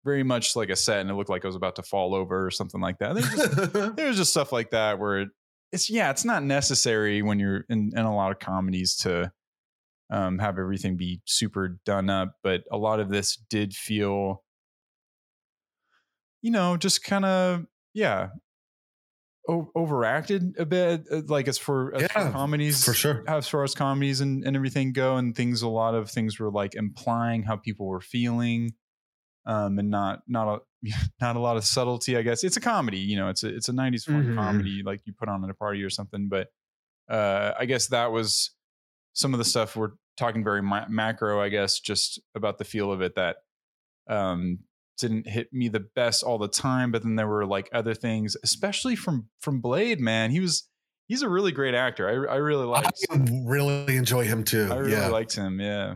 very 0.06 0.24
much 0.24 0.56
like 0.56 0.70
a 0.70 0.76
set, 0.76 1.02
and 1.02 1.10
it 1.10 1.14
looked 1.14 1.30
like 1.30 1.44
it 1.44 1.48
was 1.48 1.56
about 1.56 1.76
to 1.76 1.84
fall 1.84 2.16
over 2.16 2.46
or 2.46 2.52
something 2.52 2.82
like 2.82 3.00
that. 3.00 3.16
There's 3.16 3.30
just, 3.30 3.96
there's 3.96 4.18
just 4.18 4.32
stuff 4.32 4.52
like 4.52 4.72
that 4.72 5.00
where 5.00 5.22
it, 5.22 5.30
it's 5.72 5.90
yeah, 5.90 6.12
it's 6.12 6.26
not 6.26 6.44
necessary 6.44 7.22
when 7.22 7.40
you're 7.40 7.66
in, 7.70 7.92
in 7.96 8.06
a 8.06 8.16
lot 8.16 8.32
of 8.32 8.40
comedies 8.40 8.96
to 8.98 9.32
um, 10.14 10.40
have 10.40 10.60
everything 10.60 10.98
be 10.98 11.22
super 11.26 11.80
done 11.86 12.10
up, 12.10 12.36
but 12.44 12.64
a 12.72 12.78
lot 12.78 13.02
of 13.02 13.10
this 13.10 13.38
did 13.50 13.74
feel, 13.76 14.44
you 16.42 16.52
know, 16.52 16.78
just 16.78 17.04
kind 17.04 17.26
of 17.26 17.66
yeah, 17.94 18.30
o- 19.50 19.72
overacted 19.76 20.56
a 20.58 20.66
bit. 20.66 21.06
uh, 21.12 21.22
Like 21.28 21.48
as 21.48 21.58
for, 21.58 21.94
as 21.96 22.12
for 22.12 22.32
comedies, 22.32 22.84
for 22.84 22.94
sure. 22.94 23.24
as 23.28 23.48
far 23.48 23.64
as 23.64 23.74
comedies 23.76 24.22
and, 24.22 24.44
and 24.46 24.56
everything 24.56 24.94
go, 24.94 25.18
and 25.18 25.36
things, 25.36 25.62
a 25.62 25.68
lot 25.68 25.96
of 25.96 26.10
things 26.10 26.40
were 26.40 26.52
like 26.52 26.76
implying 26.76 27.44
how 27.44 27.58
people 27.58 27.88
were 27.88 28.02
feeling 28.02 28.74
um, 29.46 29.80
and 29.80 29.90
not 29.90 30.22
not 30.28 30.48
a 30.84 30.90
not 31.22 31.36
a 31.36 31.40
lot 31.40 31.58
of 31.58 31.66
subtlety. 31.66 32.18
I 32.18 32.22
guess 32.24 32.44
it's 32.44 32.58
a 32.58 32.62
comedy. 32.62 33.00
You 33.00 33.18
know, 33.18 33.30
it's 33.30 33.44
a 33.44 33.56
it's 33.56 33.70
a 33.70 33.74
'90s 33.74 34.06
fun 34.06 34.26
Mhm. 34.26 34.36
comedy 34.36 34.84
like 34.86 35.02
you 35.06 35.14
put 35.14 35.30
on 35.30 35.44
at 35.44 35.50
a 35.50 35.54
party 35.56 35.84
or 35.84 35.90
something. 35.90 36.30
But 36.30 36.48
uh, 37.10 37.54
I 37.60 37.66
guess 37.66 37.88
that 37.88 38.12
was 38.12 38.52
some 39.14 39.34
of 39.34 39.38
the 39.40 39.46
stuff 39.46 39.76
we're 39.76 39.92
talking 40.18 40.44
very 40.44 40.62
ma- 40.62 40.88
macro. 40.90 41.42
I 41.42 41.50
guess 41.50 41.80
just 41.80 42.22
about 42.36 42.58
the 42.58 42.66
feel 42.66 42.92
of 42.92 43.02
it 43.02 43.16
that 43.16 43.38
um, 44.08 44.60
didn't 44.98 45.28
hit 45.28 45.52
me 45.54 45.68
the 45.70 45.86
best 45.96 46.24
all 46.24 46.38
the 46.38 46.48
time. 46.48 46.92
But 46.92 47.04
then 47.04 47.16
there 47.16 47.28
were 47.28 47.46
like 47.46 47.70
other 47.74 47.94
things, 47.94 48.36
especially 48.44 48.96
from 48.96 49.28
from 49.40 49.62
Blade. 49.62 50.00
Man, 50.00 50.32
he 50.32 50.40
was 50.40 50.68
he's 51.08 51.22
a 51.22 51.30
really 51.30 51.52
great 51.52 51.76
actor. 51.76 52.08
I 52.08 52.34
I 52.34 52.38
really 52.38 52.72
I 52.74 52.90
really 53.46 53.98
enjoy 53.98 54.26
him 54.26 54.44
too. 54.44 54.70
I 54.72 54.78
really 54.78 54.92
yeah. 54.94 55.08
liked 55.08 55.36
him. 55.36 55.60
Yeah. 55.60 55.96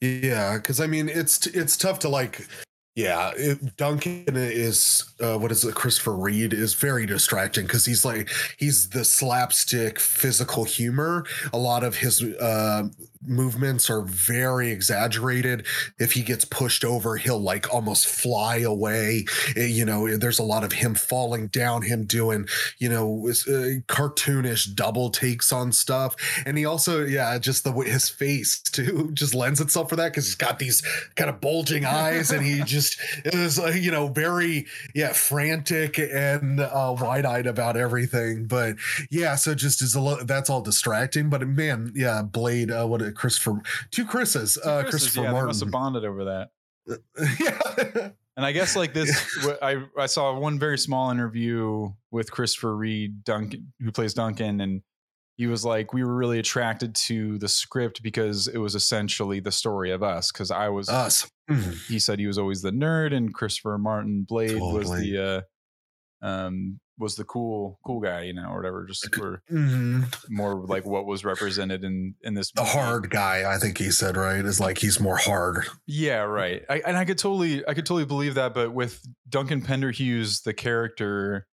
Yeah, 0.00 0.56
because 0.56 0.80
I 0.80 0.86
mean, 0.86 1.08
it's 1.08 1.46
it's 1.48 1.76
tough 1.76 1.98
to 2.00 2.08
like. 2.08 2.46
Yeah, 2.94 3.30
it, 3.36 3.76
Duncan 3.76 4.24
is 4.34 5.04
uh, 5.20 5.38
what 5.38 5.52
is 5.52 5.64
it? 5.64 5.76
Christopher 5.76 6.16
Reid 6.16 6.52
is 6.52 6.74
very 6.74 7.06
distracting 7.06 7.64
because 7.64 7.84
he's 7.84 8.04
like 8.04 8.28
he's 8.58 8.88
the 8.90 9.04
slapstick 9.04 10.00
physical 10.00 10.64
humor. 10.64 11.24
A 11.52 11.58
lot 11.58 11.84
of 11.84 11.94
his 11.98 12.20
uh, 12.20 12.88
movements 13.24 13.88
are 13.88 14.02
very 14.02 14.70
exaggerated. 14.72 15.64
If 16.00 16.10
he 16.12 16.22
gets 16.22 16.44
pushed 16.44 16.84
over, 16.84 17.16
he'll 17.16 17.40
like 17.40 17.72
almost 17.72 18.08
fly 18.08 18.56
away. 18.58 19.26
Eh, 19.56 19.66
You 19.66 19.84
know, 19.84 20.16
there's 20.16 20.40
a 20.40 20.42
lot 20.44 20.64
of 20.64 20.72
him 20.72 20.96
falling 20.96 21.46
down, 21.48 21.82
him 21.82 22.04
doing 22.04 22.48
you 22.78 22.88
know 22.88 23.28
uh, 23.28 23.78
cartoonish 23.86 24.74
double 24.74 25.10
takes 25.10 25.52
on 25.52 25.70
stuff, 25.70 26.16
and 26.44 26.58
he 26.58 26.64
also 26.64 27.04
yeah, 27.04 27.38
just 27.38 27.62
the 27.62 27.70
way 27.70 27.88
his 27.88 28.08
face 28.08 28.60
too 28.60 29.10
just 29.14 29.36
lends 29.36 29.60
itself 29.60 29.88
for 29.88 29.94
that 29.96 30.10
because 30.10 30.26
he's 30.26 30.34
got 30.34 30.58
these 30.58 30.82
kind 31.14 31.30
of 31.30 31.40
bulging 31.40 31.84
eyes, 31.84 32.30
and 32.32 32.44
he 32.44 32.60
just 32.64 32.87
is 33.24 33.58
uh, 33.58 33.68
you 33.68 33.90
know 33.90 34.08
very 34.08 34.66
yeah 34.94 35.12
frantic 35.12 35.98
and 35.98 36.60
uh, 36.60 36.94
wide 36.98 37.26
eyed 37.26 37.46
about 37.46 37.76
everything. 37.76 38.46
But 38.46 38.76
yeah, 39.10 39.36
so 39.36 39.54
just 39.54 39.82
is 39.82 39.94
a 39.94 40.00
lo- 40.00 40.22
that's 40.22 40.50
all 40.50 40.60
distracting. 40.60 41.30
But 41.30 41.46
man, 41.46 41.92
yeah, 41.94 42.22
Blade, 42.22 42.70
uh, 42.70 42.86
what 42.86 43.02
uh, 43.02 43.10
Christopher, 43.12 43.62
two 43.90 44.04
Chris's, 44.04 44.58
uh, 44.58 44.82
Chris's, 44.82 44.90
Christopher 44.90 45.26
yeah, 45.26 45.32
they 45.32 45.46
must 45.46 45.60
have 45.60 45.70
bonded 45.70 46.04
over 46.04 46.24
that. 46.24 46.50
yeah. 47.40 48.10
And 48.36 48.46
I 48.46 48.52
guess 48.52 48.76
like 48.76 48.94
this, 48.94 49.10
I 49.62 49.82
I 49.98 50.06
saw 50.06 50.38
one 50.38 50.60
very 50.60 50.78
small 50.78 51.10
interview 51.10 51.90
with 52.12 52.30
Christopher 52.30 52.76
Reid, 52.76 53.24
Duncan, 53.24 53.72
who 53.80 53.90
plays 53.90 54.14
Duncan, 54.14 54.60
and 54.60 54.82
he 55.38 55.46
was 55.46 55.64
like, 55.64 55.94
we 55.94 56.04
were 56.04 56.14
really 56.14 56.38
attracted 56.40 56.94
to 56.96 57.38
the 57.38 57.48
script 57.48 58.02
because 58.02 58.46
it 58.48 58.58
was 58.58 58.74
essentially 58.74 59.40
the 59.40 59.52
story 59.52 59.90
of 59.92 60.02
us. 60.02 60.30
Because 60.30 60.50
I 60.50 60.68
was, 60.68 60.88
Us. 60.90 61.30
Mhm. 61.48 61.86
he 61.88 61.98
said 61.98 62.18
he 62.18 62.26
was 62.26 62.36
always 62.38 62.60
the 62.60 62.70
nerd, 62.72 63.14
and 63.14 63.32
Christopher 63.32 63.78
Martin 63.78 64.24
Blade 64.28 64.60
was 64.60 64.90
the 64.90 65.44
uh, 66.22 66.26
um 66.26 66.80
was 67.00 67.14
the 67.14 67.22
cool 67.24 67.78
cool 67.86 68.00
guy, 68.00 68.22
you 68.22 68.32
know, 68.34 68.48
or 68.50 68.56
whatever. 68.56 68.84
Just 68.84 69.14
for 69.14 69.40
Mhm. 69.50 70.12
more 70.28 70.66
like 70.66 70.84
what 70.84 71.06
was 71.06 71.24
represented 71.24 71.84
in 71.84 72.16
in 72.22 72.34
this 72.34 72.50
The 72.50 72.62
movie. 72.62 72.72
hard 72.72 73.10
guy, 73.10 73.50
I 73.50 73.58
think 73.58 73.78
he 73.78 73.92
said, 73.92 74.16
right? 74.16 74.44
Is 74.44 74.58
like 74.58 74.78
he's 74.78 74.98
more 74.98 75.16
hard. 75.16 75.64
Yeah, 75.86 76.22
right. 76.22 76.64
I, 76.68 76.82
and 76.84 76.96
I 76.96 77.04
could 77.04 77.16
totally, 77.18 77.64
I 77.68 77.74
could 77.74 77.86
totally 77.86 78.04
believe 78.04 78.34
that. 78.34 78.52
But 78.52 78.72
with 78.74 79.00
Duncan 79.28 79.62
Pinderhughes, 79.62 80.40
the 80.40 80.52
character, 80.52 81.46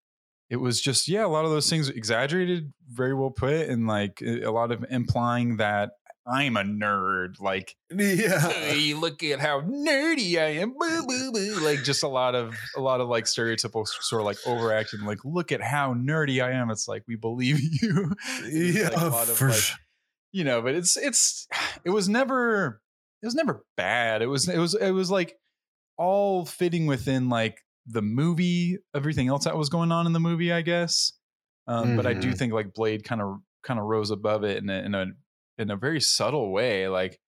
it 0.55 0.61
was 0.61 0.81
just, 0.81 1.09
yeah, 1.09 1.27
a 1.27 1.29
lot 1.29 1.45
of 1.45 1.51
those 1.51 1.69
things 1.69 1.88
exaggerated, 1.88 2.73
very 2.88 3.12
well 3.12 3.31
put, 3.31 3.69
and 3.69 3.88
like 3.88 4.23
a 4.23 4.51
lot 4.51 4.71
of 4.71 4.85
implying 4.88 5.57
that 5.57 5.90
I'm 6.27 6.57
a 6.57 6.62
nerd. 6.62 7.40
Like, 7.40 7.75
Yeah. 7.90 8.49
hey, 8.51 8.95
look 8.95 9.23
at 9.25 9.40
how 9.40 9.61
nerdy 9.62 10.38
I 10.38 10.61
am. 10.61 10.75
Boo, 10.79 11.07
boo, 11.07 11.33
boo. 11.33 11.61
Like, 11.61 11.83
just 11.83 12.05
a 12.05 12.09
lot 12.09 12.35
of, 12.35 12.55
a 12.77 12.81
lot 12.81 13.01
of 13.01 13.09
like 13.09 13.25
stereotypical 13.25 13.87
sort 13.87 14.23
of 14.23 14.27
like 14.27 14.38
overacting. 14.47 15.01
Like, 15.01 15.19
look 15.25 15.51
at 15.51 15.61
how 15.61 15.93
nerdy 15.95 16.43
I 16.43 16.53
am. 16.53 16.71
It's 16.71 16.87
like 16.87 17.03
we 17.09 17.17
believe 17.17 17.61
you. 17.83 18.12
Yeah, 18.49 18.90
like 18.90 18.97
a 18.97 19.09
lot 19.09 19.29
of, 19.29 19.37
for 19.37 19.49
like, 19.51 19.62
you 20.33 20.43
know 20.43 20.61
but 20.61 20.75
it's 20.75 20.97
it's 20.97 21.47
it 21.85 21.90
was 21.90 22.09
never 22.09 22.81
it 23.23 23.27
was 23.27 23.37
never 23.37 23.64
bad 23.77 24.21
it 24.21 24.27
was 24.27 24.49
it 24.49 24.59
was 24.59 24.75
it 24.75 24.90
was 24.90 25.09
like 25.09 25.37
all 25.97 26.45
fitting 26.45 26.87
within 26.87 27.29
like 27.29 27.63
the 27.87 28.03
movie, 28.03 28.79
everything 28.94 29.29
else 29.29 29.44
that 29.44 29.57
was 29.57 29.68
going 29.68 29.92
on 29.92 30.07
in 30.07 30.12
the 30.12 30.20
movie, 30.20 30.53
I 30.53 30.62
guess. 30.62 31.12
Um, 31.66 31.97
But 31.97 32.07
I 32.07 32.14
do 32.14 32.31
Mhm. 32.31 32.38
think 32.38 32.53
like 32.53 32.73
Blade 32.75 33.05
kind 33.05 33.20
of 33.20 33.38
kind 33.62 33.79
of 33.81 33.87
rose 33.87 34.11
above 34.11 34.44
it 34.44 34.62
in 34.62 34.68
a, 34.68 34.83
in 34.83 34.94
a 34.94 35.07
in 35.59 35.70
a 35.70 35.77
very 35.77 36.01
subtle 36.01 36.53
way. 36.53 36.88
Like 36.88 37.18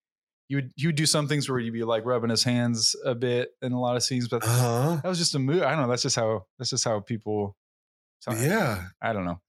you 0.48 0.58
would 0.58 0.72
you 0.76 0.88
would 0.88 0.96
do 0.96 1.06
some 1.06 1.26
things 1.28 1.48
where 1.48 1.58
you'd 1.58 1.72
be 1.72 1.84
like 1.84 2.04
rubbing 2.04 2.30
his 2.30 2.44
hands 2.44 2.94
a 3.04 3.14
bit 3.14 3.50
in 3.62 3.72
a 3.72 3.80
lot 3.80 3.96
of 3.96 4.02
scenes, 4.02 4.28
but 4.28 4.42
Uh 4.44 4.96
that 4.96 5.08
was 5.08 5.18
just 5.18 5.34
a 5.34 5.38
move. 5.38 5.62
I 5.62 5.70
don't 5.72 5.82
know. 5.82 5.88
That's 5.88 6.02
just 6.02 6.16
how 6.16 6.46
that's 6.58 6.70
just 6.70 6.84
how 6.84 7.00
people. 7.00 7.56
Yeah. 8.30 8.88
I 9.00 9.12
don't 9.12 9.24
know. 9.24 9.40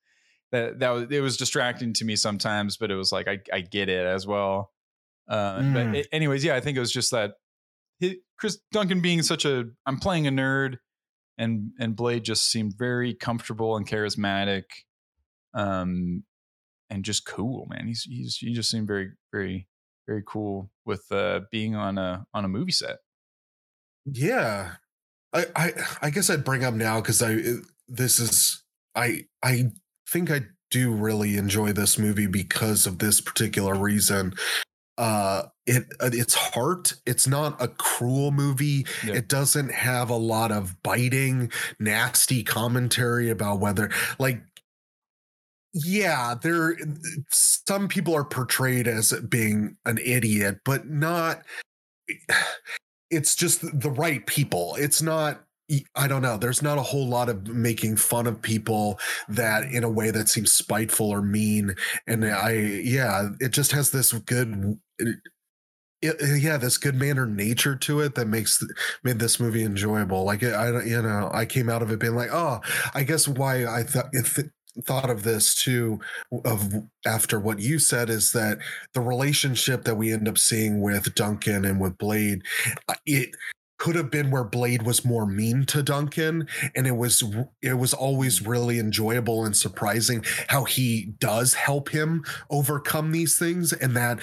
That 0.52 0.80
that 0.80 0.90
was 0.92 1.08
it 1.12 1.20
was 1.22 1.36
distracting 1.38 1.94
to 1.94 2.06
me 2.06 2.16
sometimes, 2.16 2.78
but 2.78 2.90
it 2.92 2.96
was 2.96 3.12
like 3.12 3.28
I 3.28 3.40
I 3.52 3.62
get 3.62 3.90
it 3.90 4.06
as 4.06 4.26
well. 4.28 4.72
Uh, 5.28 5.60
Mm. 5.60 5.74
But 5.74 5.96
a- 5.96 6.16
anyways, 6.16 6.44
yeah, 6.46 6.56
I 6.56 6.62
think 6.62 6.78
it 6.78 6.80
was 6.80 6.92
just 6.94 7.12
that 7.12 7.34
Chris 8.40 8.60
Duncan 8.72 9.02
being 9.02 9.22
such 9.24 9.44
a 9.46 9.66
I'm 9.86 10.00
playing 10.00 10.28
a 10.28 10.32
nerd, 10.32 10.78
and 11.38 11.72
and 11.80 11.96
Blade 11.96 12.24
just 12.24 12.52
seemed 12.52 12.74
very 12.78 13.14
comfortable 13.14 13.78
and 13.78 13.88
charismatic, 13.88 14.64
um, 15.54 16.24
and 16.90 17.04
just 17.06 17.26
cool, 17.26 17.68
man. 17.70 17.88
He's 17.88 18.04
he's 18.04 18.38
he 18.38 18.54
just 18.54 18.70
seemed 18.70 18.88
very 18.88 19.12
very 19.32 19.68
very 20.08 20.24
cool 20.26 20.72
with 20.86 21.06
uh 21.12 21.42
being 21.52 21.76
on 21.76 21.98
a 21.98 22.26
on 22.34 22.46
a 22.46 22.50
movie 22.50 22.72
set. 22.72 22.98
Yeah. 24.06 24.76
I, 25.34 25.46
I 25.56 25.74
I 26.04 26.10
guess 26.10 26.30
I'd 26.30 26.46
bring 26.46 26.64
up 26.64 26.74
now 26.74 27.02
because 27.02 27.22
I 27.22 27.38
this 27.88 28.20
is 28.20 28.64
I 28.96 29.26
I 29.44 29.72
think 30.10 30.32
I 30.32 30.42
do 30.72 30.92
really 30.92 31.38
enjoy 31.38 31.74
this 31.74 31.98
movie 31.98 32.28
because 32.28 32.86
of 32.86 33.00
this 33.00 33.22
particular 33.22 33.76
reason. 33.76 34.34
Uh 34.98 35.44
it 35.66 35.86
its 36.02 36.34
heart, 36.34 36.94
it's 37.06 37.28
not 37.28 37.62
a 37.62 37.68
cruel 37.68 38.32
movie. 38.32 38.86
Yeah. 39.06 39.16
It 39.16 39.28
doesn't 39.28 39.72
have 39.72 40.10
a 40.10 40.16
lot 40.16 40.52
of 40.52 40.82
biting, 40.82 41.52
nasty 41.80 42.44
commentary 42.44 43.30
about 43.30 43.60
whether 43.60 43.92
like 44.18 44.42
yeah, 45.74 46.36
there 46.42 46.76
some 47.30 47.88
people 47.88 48.16
are 48.16 48.24
portrayed 48.24 48.88
as 48.88 49.14
being 49.30 49.78
an 49.86 50.00
idiot, 50.00 50.60
but 50.66 50.90
not 50.90 51.44
it's 53.12 53.36
just 53.36 53.62
the 53.80 53.92
right 53.92 54.26
people. 54.26 54.76
It's 54.80 55.02
not 55.02 55.44
I 55.96 56.08
don't 56.08 56.22
know. 56.22 56.38
There's 56.38 56.62
not 56.62 56.78
a 56.78 56.82
whole 56.84 57.08
lot 57.08 57.28
of 57.30 57.48
making 57.48 57.98
fun 57.98 58.26
of 58.26 58.42
people 58.42 59.00
that 59.28 59.64
in 59.66 59.84
a 59.84 59.90
way 59.90 60.12
that 60.12 60.30
seems 60.30 60.54
spiteful 60.54 61.10
or 61.10 61.22
mean. 61.22 61.76
And 62.08 62.26
I, 62.26 62.52
yeah, 62.52 63.30
it 63.42 63.50
just 63.52 63.72
has 63.74 63.92
this 63.92 64.14
good, 64.14 64.80
it, 64.98 65.18
it- 66.02 66.42
yeah, 66.42 66.58
this 66.58 66.78
good 66.78 66.96
manner 66.96 67.26
nature 67.26 67.76
to 67.76 68.00
it 68.02 68.16
that 68.16 68.28
makes 68.28 68.64
made 69.04 69.20
this 69.20 69.40
movie 69.40 69.64
enjoyable. 69.64 70.24
Like 70.24 70.44
I, 70.44 70.84
you 70.84 71.02
know, 71.02 71.30
I 71.34 71.46
came 71.46 71.70
out 71.70 71.82
of 71.82 71.92
it 71.92 72.00
being 72.00 72.16
like, 72.16 72.30
oh, 72.32 72.60
I 72.94 73.04
guess 73.04 73.28
why 73.28 73.66
I 73.66 73.84
thought 73.84 74.12
th- 74.14 74.48
thought 74.86 75.10
of 75.10 75.24
this 75.24 75.56
too 75.56 76.00
of 76.46 76.72
after 77.06 77.40
what 77.40 77.58
you 77.60 77.80
said 77.80 78.12
is 78.12 78.32
that 78.34 78.60
the 78.94 79.02
relationship 79.02 79.84
that 79.86 79.96
we 79.96 80.14
end 80.14 80.28
up 80.28 80.38
seeing 80.38 80.82
with 80.82 81.16
Duncan 81.16 81.66
and 81.66 81.80
with 81.82 81.98
Blade, 81.98 82.44
uh, 82.88 82.94
it 83.08 83.30
could 83.78 83.96
have 83.96 84.10
been 84.10 84.32
where 84.32 84.44
Blade 84.44 84.84
was 84.84 85.06
more 85.06 85.26
mean 85.26 85.66
to 85.68 85.84
Duncan 85.84 86.48
and 86.76 86.88
it 86.88 86.96
was 86.96 87.24
it 87.62 87.76
was 87.76 87.94
always 87.94 88.46
really 88.46 88.80
enjoyable 88.80 89.46
and 89.46 89.56
surprising 89.56 90.24
how 90.48 90.64
he 90.64 91.14
does 91.20 91.54
help 91.54 91.90
him 91.90 92.24
overcome 92.50 93.12
these 93.12 93.38
things 93.38 93.74
and 93.74 93.96
that 93.96 94.20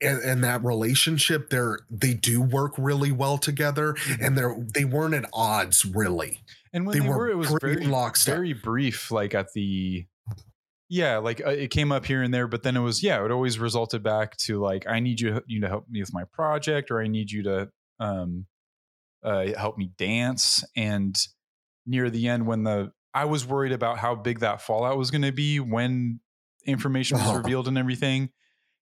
and, 0.00 0.20
and 0.22 0.44
that 0.44 0.64
relationship 0.64 1.50
they're 1.50 1.80
they 1.90 2.14
do 2.14 2.40
work 2.40 2.72
really 2.78 3.12
well 3.12 3.36
together 3.36 3.96
and 4.20 4.38
they're 4.38 4.56
they 4.74 4.84
weren't 4.84 5.14
at 5.14 5.28
odds 5.32 5.84
really 5.84 6.40
And 6.72 6.86
when 6.86 6.94
They 6.96 7.00
they, 7.00 7.08
were 7.08 7.18
were, 7.18 7.30
it 7.30 7.36
was 7.36 7.50
very 7.60 7.86
lockstep. 7.86 8.34
very 8.34 8.52
brief. 8.52 9.10
Like 9.10 9.34
at 9.34 9.52
the, 9.54 10.06
yeah, 10.88 11.18
like 11.18 11.44
uh, 11.44 11.50
it 11.50 11.70
came 11.70 11.92
up 11.92 12.06
here 12.06 12.22
and 12.22 12.32
there, 12.32 12.46
but 12.46 12.62
then 12.62 12.76
it 12.76 12.80
was 12.80 13.02
yeah, 13.02 13.24
it 13.24 13.30
always 13.30 13.58
resulted 13.58 14.02
back 14.02 14.36
to 14.38 14.58
like 14.60 14.86
I 14.86 15.00
need 15.00 15.20
you 15.20 15.42
you 15.46 15.60
to 15.62 15.68
help 15.68 15.88
me 15.88 16.00
with 16.00 16.12
my 16.12 16.24
project, 16.24 16.90
or 16.90 17.02
I 17.02 17.06
need 17.08 17.30
you 17.30 17.42
to 17.44 17.70
um, 18.00 18.46
uh, 19.22 19.46
help 19.56 19.76
me 19.76 19.90
dance. 19.96 20.64
And 20.76 21.16
near 21.86 22.10
the 22.10 22.28
end, 22.28 22.46
when 22.46 22.64
the 22.64 22.92
I 23.14 23.24
was 23.24 23.46
worried 23.46 23.72
about 23.72 23.98
how 23.98 24.14
big 24.14 24.40
that 24.40 24.62
fallout 24.62 24.98
was 24.98 25.10
going 25.10 25.22
to 25.22 25.32
be 25.32 25.60
when 25.60 26.20
information 26.66 27.18
was 27.18 27.36
revealed 27.42 27.68
and 27.68 27.78
everything, 27.78 28.30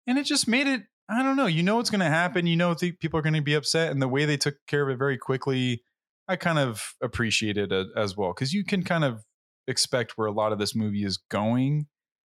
and 0.07 0.17
it 0.17 0.25
just 0.25 0.47
made 0.47 0.67
it. 0.67 0.81
I 1.09 1.23
don't 1.23 1.35
know. 1.35 1.47
You 1.47 1.63
know 1.63 1.75
what's 1.75 1.89
going 1.89 1.99
to 1.99 2.05
happen. 2.05 2.47
You 2.47 2.55
know 2.55 2.73
the 2.73 2.93
people 2.93 3.19
are 3.19 3.23
going 3.23 3.33
to 3.33 3.41
be 3.41 3.55
upset, 3.55 3.91
and 3.91 4.01
the 4.01 4.07
way 4.07 4.25
they 4.25 4.37
took 4.37 4.55
care 4.67 4.83
of 4.83 4.89
it 4.89 4.97
very 4.97 5.17
quickly. 5.17 5.83
I 6.27 6.35
kind 6.37 6.59
of 6.59 6.93
appreciated 7.01 7.71
it 7.73 7.87
as 7.97 8.15
well 8.15 8.33
because 8.33 8.53
you 8.53 8.63
can 8.63 8.83
kind 8.83 9.03
of 9.03 9.25
expect 9.67 10.13
where 10.15 10.27
a 10.27 10.31
lot 10.31 10.53
of 10.53 10.59
this 10.59 10.75
movie 10.75 11.03
is 11.03 11.17
going, 11.29 11.87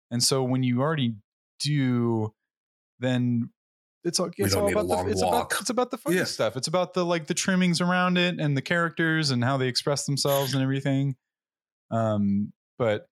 and 0.10 0.24
so 0.24 0.44
when 0.44 0.64
you 0.64 0.82
already 0.82 1.16
do, 1.60 2.34
then 3.00 3.52
it's 4.04 4.20
all, 4.20 4.30
it's 4.38 4.56
all 4.56 4.68
about 4.72 4.88
the 4.88 5.12
it's 5.12 5.22
about 5.22 5.52
it's 5.60 5.70
about 5.70 5.92
the 5.92 5.98
funny 5.98 6.18
Yeah. 6.18 6.24
stuff. 6.24 6.58
It's 6.58 6.68
about 6.68 6.94
the 6.94 7.06
like 7.06 7.28
the 7.28 7.34
trimmings 7.34 7.82
around 7.82 8.18
it 8.18 8.40
and 8.40 8.58
the 8.58 8.62
characters 8.62 9.32
and 9.32 9.44
how 9.44 9.58
they 9.58 9.68
express 9.68 10.06
themselves 10.06 10.54
and 10.54 10.64
everything. 10.64 11.16
Um, 11.92 12.54
but 12.78 13.08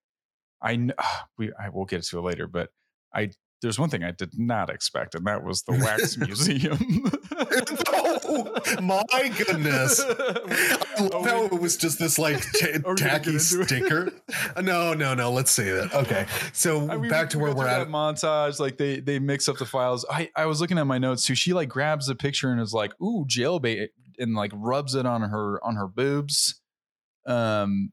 I 0.61 0.89
we 1.37 1.51
I 1.59 1.69
will 1.69 1.85
get 1.85 2.03
to 2.03 2.19
it 2.19 2.21
later, 2.21 2.47
but 2.47 2.69
I 3.13 3.31
there's 3.61 3.77
one 3.79 3.89
thing 3.89 4.03
I 4.03 4.11
did 4.11 4.37
not 4.39 4.69
expect, 4.69 5.15
and 5.15 5.25
that 5.27 5.43
was 5.43 5.63
the 5.63 5.73
wax 5.73 6.17
museum. 6.17 7.11
oh 8.31 8.61
my 8.81 9.29
goodness 9.37 10.01
I 10.07 11.07
love 11.11 11.25
how 11.25 11.45
it 11.45 11.59
was 11.59 11.77
just 11.77 11.99
this 11.99 12.17
like 12.19 12.39
t- 12.53 12.67
Are 12.67 12.71
we 12.73 12.79
gonna 12.79 12.95
get 12.95 12.97
tacky 12.97 13.39
sticker. 13.39 14.11
no, 14.61 14.93
no, 14.93 15.13
no. 15.13 15.31
Let's 15.31 15.51
say 15.51 15.71
that. 15.71 15.93
Okay, 15.93 16.25
so 16.53 16.89
I 16.89 16.97
mean, 16.97 17.09
back 17.09 17.29
to 17.31 17.39
where 17.39 17.53
we're 17.53 17.67
at. 17.67 17.87
montage 17.87 18.59
like 18.59 18.77
they 18.77 18.99
they 18.99 19.19
mix 19.19 19.47
up 19.49 19.57
the 19.57 19.65
files 19.65 20.05
i 20.11 20.29
i 20.35 20.45
was 20.45 20.61
looking 20.61 20.77
at 20.77 20.85
my 20.85 20.97
notes 20.97 21.25
too 21.25 21.33
she 21.35 21.53
like 21.53 21.69
grabs 21.69 22.05
the 22.07 22.15
picture 22.15 22.51
and 22.51 22.61
is 22.61 22.73
like 22.73 22.91
ooh 23.01 23.25
jailbait 23.27 23.87
and 24.19 24.35
like 24.35 24.51
rubs 24.53 24.95
it 24.95 25.05
on 25.05 25.21
her 25.21 25.59
on 25.63 25.75
her 25.75 25.87
boobs 25.87 26.61
um 27.25 27.91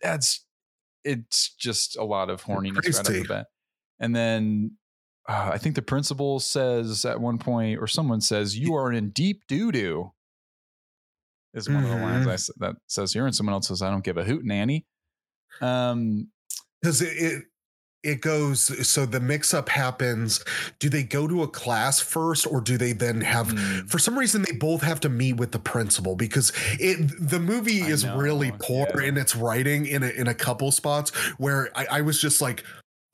that's 0.00 0.44
it's 1.04 1.54
just 1.56 1.96
a 1.96 2.04
lot 2.04 2.30
of 2.30 2.42
horniness 2.44 2.76
right 2.84 2.98
off 2.98 3.04
Crazy. 3.04 3.22
the 3.22 3.28
bat 3.28 3.46
and 4.00 4.14
then 4.16 4.72
uh, 5.28 5.50
i 5.52 5.58
think 5.58 5.74
the 5.74 5.82
principal 5.82 6.40
says 6.40 7.04
at 7.04 7.20
one 7.20 7.38
point 7.38 7.78
or 7.78 7.86
someone 7.86 8.20
says 8.20 8.58
you 8.58 8.74
are 8.74 8.92
in 8.92 9.10
deep 9.10 9.42
doo-doo 9.46 10.10
is 11.54 11.68
one 11.68 11.82
of 11.82 11.90
the 11.90 11.96
lines. 11.96 12.26
I, 12.26 12.34
s- 12.34 12.50
that 12.58 12.76
says 12.86 13.12
here 13.12 13.26
and 13.26 13.34
someone 13.34 13.54
else 13.54 13.68
says 13.68 13.82
i 13.82 13.90
don't 13.90 14.04
give 14.04 14.16
a 14.16 14.24
hoot 14.24 14.44
nanny 14.44 14.86
um 15.60 16.28
because 16.80 17.02
it, 17.02 17.16
it 17.16 17.44
it 18.04 18.20
goes 18.20 18.86
so 18.88 19.04
the 19.04 19.18
mix 19.18 19.52
up 19.52 19.68
happens 19.68 20.44
do 20.78 20.88
they 20.88 21.02
go 21.02 21.26
to 21.26 21.42
a 21.42 21.48
class 21.48 21.98
first 21.98 22.46
or 22.46 22.60
do 22.60 22.78
they 22.78 22.92
then 22.92 23.20
have 23.20 23.50
hmm. 23.50 23.86
for 23.86 23.98
some 23.98 24.16
reason 24.16 24.42
they 24.42 24.52
both 24.52 24.82
have 24.82 25.00
to 25.00 25.08
meet 25.08 25.34
with 25.34 25.50
the 25.50 25.58
principal 25.58 26.14
because 26.14 26.52
it 26.78 26.96
the 27.20 27.40
movie 27.40 27.82
I 27.82 27.88
is 27.88 28.06
really 28.06 28.52
poor 28.60 28.86
yeah. 28.94 29.08
in 29.08 29.16
its 29.16 29.34
writing 29.34 29.86
in 29.86 30.04
a, 30.04 30.08
in 30.08 30.28
a 30.28 30.34
couple 30.34 30.70
spots 30.70 31.10
where 31.38 31.70
I, 31.76 31.86
I 31.90 32.00
was 32.02 32.20
just 32.20 32.40
like 32.40 32.62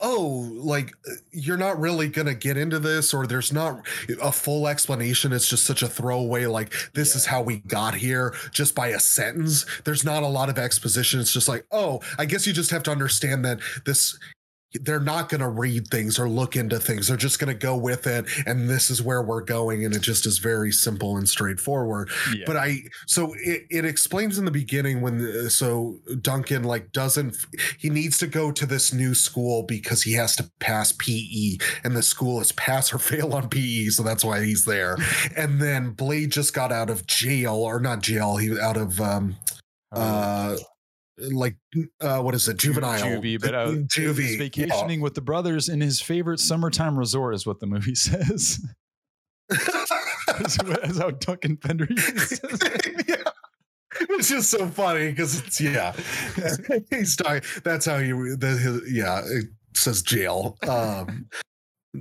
oh 0.01 0.49
like 0.55 0.91
uh, 1.09 1.15
you're 1.31 1.57
not 1.57 1.79
really 1.79 2.09
gonna 2.09 2.33
get 2.33 2.57
into 2.57 2.79
this 2.79 3.13
or 3.13 3.25
there's 3.25 3.53
not 3.53 3.79
a 4.21 4.31
full 4.31 4.67
explanation 4.67 5.31
it's 5.31 5.49
just 5.49 5.65
such 5.65 5.81
a 5.81 5.87
throwaway 5.87 6.45
like 6.45 6.73
this 6.93 7.15
is 7.15 7.25
how 7.25 7.41
we 7.41 7.59
got 7.59 7.95
here 7.95 8.33
just 8.51 8.75
by 8.75 8.87
a 8.89 8.99
sentence. 8.99 9.65
There's 9.85 10.03
not 10.03 10.23
a 10.23 10.27
lot 10.27 10.49
of 10.49 10.57
exposition 10.57 11.19
it's 11.19 11.31
just 11.31 11.47
like 11.47 11.65
oh 11.71 12.01
i 12.17 12.25
guess 12.25 12.45
you 12.45 12.53
just 12.53 12.71
have 12.71 12.83
to 12.83 12.91
understand 12.91 13.45
that 13.45 13.59
this 13.85 14.17
they're 14.81 14.99
not 14.99 15.29
going 15.29 15.41
to 15.41 15.49
read 15.49 15.87
things 15.87 16.19
or 16.19 16.29
look 16.29 16.55
into 16.55 16.79
things. 16.79 17.07
They're 17.07 17.17
just 17.17 17.39
going 17.39 17.53
to 17.53 17.59
go 17.59 17.75
with 17.75 18.07
it 18.07 18.25
and 18.45 18.69
this 18.69 18.89
is 18.89 19.01
where 19.01 19.21
we're 19.21 19.41
going 19.41 19.85
and 19.85 19.95
it 19.95 20.01
just 20.01 20.25
is 20.25 20.39
very 20.39 20.71
simple 20.71 21.17
and 21.17 21.27
straightforward. 21.27 22.09
Yeah. 22.33 22.43
but 22.45 22.57
i 22.57 22.77
so 23.07 23.33
it, 23.37 23.63
it 23.69 23.85
explains 23.85 24.37
in 24.37 24.45
the 24.45 24.51
beginning 24.51 25.01
when 25.01 25.17
the, 25.17 25.49
so 25.49 25.99
duncan 26.21 26.63
like 26.63 26.91
doesn't 26.91 27.35
he 27.77 27.89
needs 27.89 28.17
to 28.17 28.27
go 28.27 28.51
to 28.51 28.65
this 28.65 28.93
new 28.93 29.13
school 29.13 29.63
because 29.63 30.03
he 30.03 30.13
has 30.13 30.35
to 30.35 30.49
pass 30.59 30.91
pe 30.91 31.57
and 31.83 31.95
the 31.95 32.03
school 32.03 32.39
is 32.41 32.51
pass 32.53 32.93
or 32.93 32.97
fail 32.97 33.33
on 33.33 33.49
pe 33.49 33.87
so 33.87 34.03
that's 34.03 34.23
why 34.23 34.43
he's 34.43 34.65
there. 34.65 34.97
And 35.37 35.61
then 35.61 35.91
blade 35.91 36.31
just 36.31 36.53
got 36.53 36.71
out 36.71 36.89
of 36.89 37.05
jail 37.07 37.55
or 37.55 37.79
not 37.79 38.01
jail 38.01 38.37
he 38.37 38.49
was 38.49 38.59
out 38.59 38.77
of 38.77 39.01
um 39.01 39.35
uh 39.91 40.55
like 41.17 41.55
uh 42.01 42.19
what 42.19 42.35
is 42.35 42.47
it 42.47 42.57
juvenile 42.57 42.99
juvie, 42.99 43.39
but 43.39 43.55
uh, 43.55 43.67
juvie 43.67 44.17
he's 44.17 44.31
yeah. 44.33 44.37
vacationing 44.37 45.01
with 45.01 45.13
the 45.13 45.21
brothers 45.21 45.69
in 45.69 45.81
his 45.81 46.01
favorite 46.01 46.39
summertime 46.39 46.97
resort 46.97 47.33
is 47.35 47.45
what 47.45 47.59
the 47.59 47.67
movie 47.67 47.95
says. 47.95 48.59
That's 50.27 50.57
that's 50.57 50.97
how 50.97 51.11
Duncan 51.11 51.57
Fender 51.57 51.87
uses 51.89 52.39
it. 52.41 53.05
yeah. 53.07 53.31
It's 54.09 54.29
just 54.29 54.49
so 54.49 54.67
funny 54.67 55.11
because 55.11 55.39
it's 55.39 55.61
yeah. 55.61 55.93
He's 56.89 57.15
talking. 57.15 57.41
That's 57.63 57.85
how 57.85 57.97
you. 57.97 58.35
The, 58.35 58.47
his, 58.47 58.91
yeah, 58.91 59.21
it 59.23 59.45
says 59.73 60.01
jail. 60.01 60.57
Um, 60.67 61.27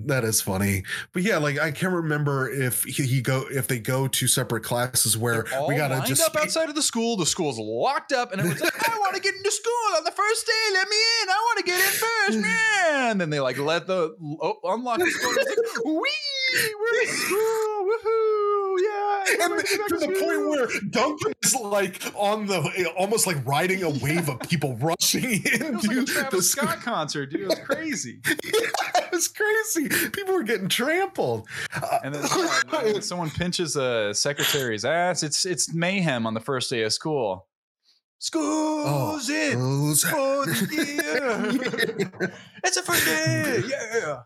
that 0.06 0.24
is 0.24 0.40
funny. 0.40 0.84
But 1.12 1.22
yeah, 1.22 1.38
like 1.38 1.58
I 1.58 1.70
can't 1.70 1.92
remember 1.92 2.50
if 2.50 2.84
he, 2.84 3.04
he 3.04 3.20
go 3.20 3.44
if 3.50 3.66
they 3.68 3.78
go 3.78 4.08
to 4.08 4.26
separate 4.26 4.62
classes 4.62 5.16
where 5.16 5.44
we 5.68 5.76
gotta 5.76 5.96
lined 5.96 6.06
just 6.06 6.22
up 6.22 6.36
outside 6.36 6.68
of 6.68 6.74
the 6.74 6.82
school. 6.82 7.16
The 7.16 7.26
school's 7.26 7.58
locked 7.58 8.12
up, 8.12 8.32
and 8.32 8.40
everyone's 8.40 8.62
like, 8.62 8.88
"I 8.88 8.98
want 8.98 9.14
to 9.16 9.22
get 9.22 9.34
into 9.34 9.50
school 9.50 9.96
on 9.96 10.04
the 10.04 10.10
first 10.10 10.46
day. 10.46 10.52
Let 10.72 10.88
me 10.88 10.96
in. 11.22 11.28
I 11.28 11.42
want 11.46 11.58
to 11.58 11.64
get 11.64 11.80
in 11.80 11.86
first, 11.86 12.38
man." 12.38 13.10
And 13.12 13.20
then 13.20 13.30
they 13.30 13.40
like 13.40 13.58
let 13.58 13.86
the 13.86 14.16
oh, 14.40 14.56
unlock 14.64 14.98
the 14.98 15.04
It's 15.06 15.24
like, 15.24 15.84
"Wee, 15.84 16.74
we're 16.80 17.00
in 17.02 17.08
school, 17.08 17.88
woohoo, 17.88 18.76
yeah!" 18.82 19.44
and 19.44 19.88
to 19.88 19.96
the 19.98 20.06
point 20.20 20.48
where 20.48 20.68
Duncan 20.90 21.32
is 21.42 21.54
like 21.54 22.02
on 22.14 22.46
the 22.46 22.92
almost 22.96 23.26
like 23.26 23.44
riding 23.46 23.82
a 23.82 23.90
wave 23.90 24.28
of 24.28 24.40
people 24.40 24.76
rushing 24.76 25.24
it 25.44 25.74
was 25.74 25.86
like 25.86 25.96
a 25.96 26.00
into 26.00 26.12
the 26.30 26.42
school. 26.42 26.68
Scott 26.68 26.82
concert, 26.82 27.30
dude. 27.30 27.42
It 27.42 27.48
was 27.48 27.58
crazy. 27.60 28.20
it 28.26 29.12
was 29.12 29.28
crazy. 29.28 29.83
People 29.88 30.34
were 30.34 30.42
getting 30.42 30.68
trampled. 30.68 31.46
And 32.02 32.14
then 32.14 32.24
yeah, 32.72 33.00
someone 33.00 33.30
pinches 33.30 33.76
a 33.76 34.12
secretary's 34.14 34.84
ass. 34.84 35.22
It's 35.22 35.44
it's 35.44 35.72
mayhem 35.72 36.26
on 36.26 36.34
the 36.34 36.40
first 36.40 36.70
day 36.70 36.82
of 36.82 36.92
school. 36.92 37.46
School's 38.18 39.28
oh, 39.28 39.50
in 39.52 39.58
those- 39.58 40.02
for 40.04 40.46
the 40.46 42.16
year. 42.20 42.32
It's 42.64 42.76
the 42.76 42.82
first 42.82 43.04
day. 43.04 43.62
Yeah. 43.68 44.20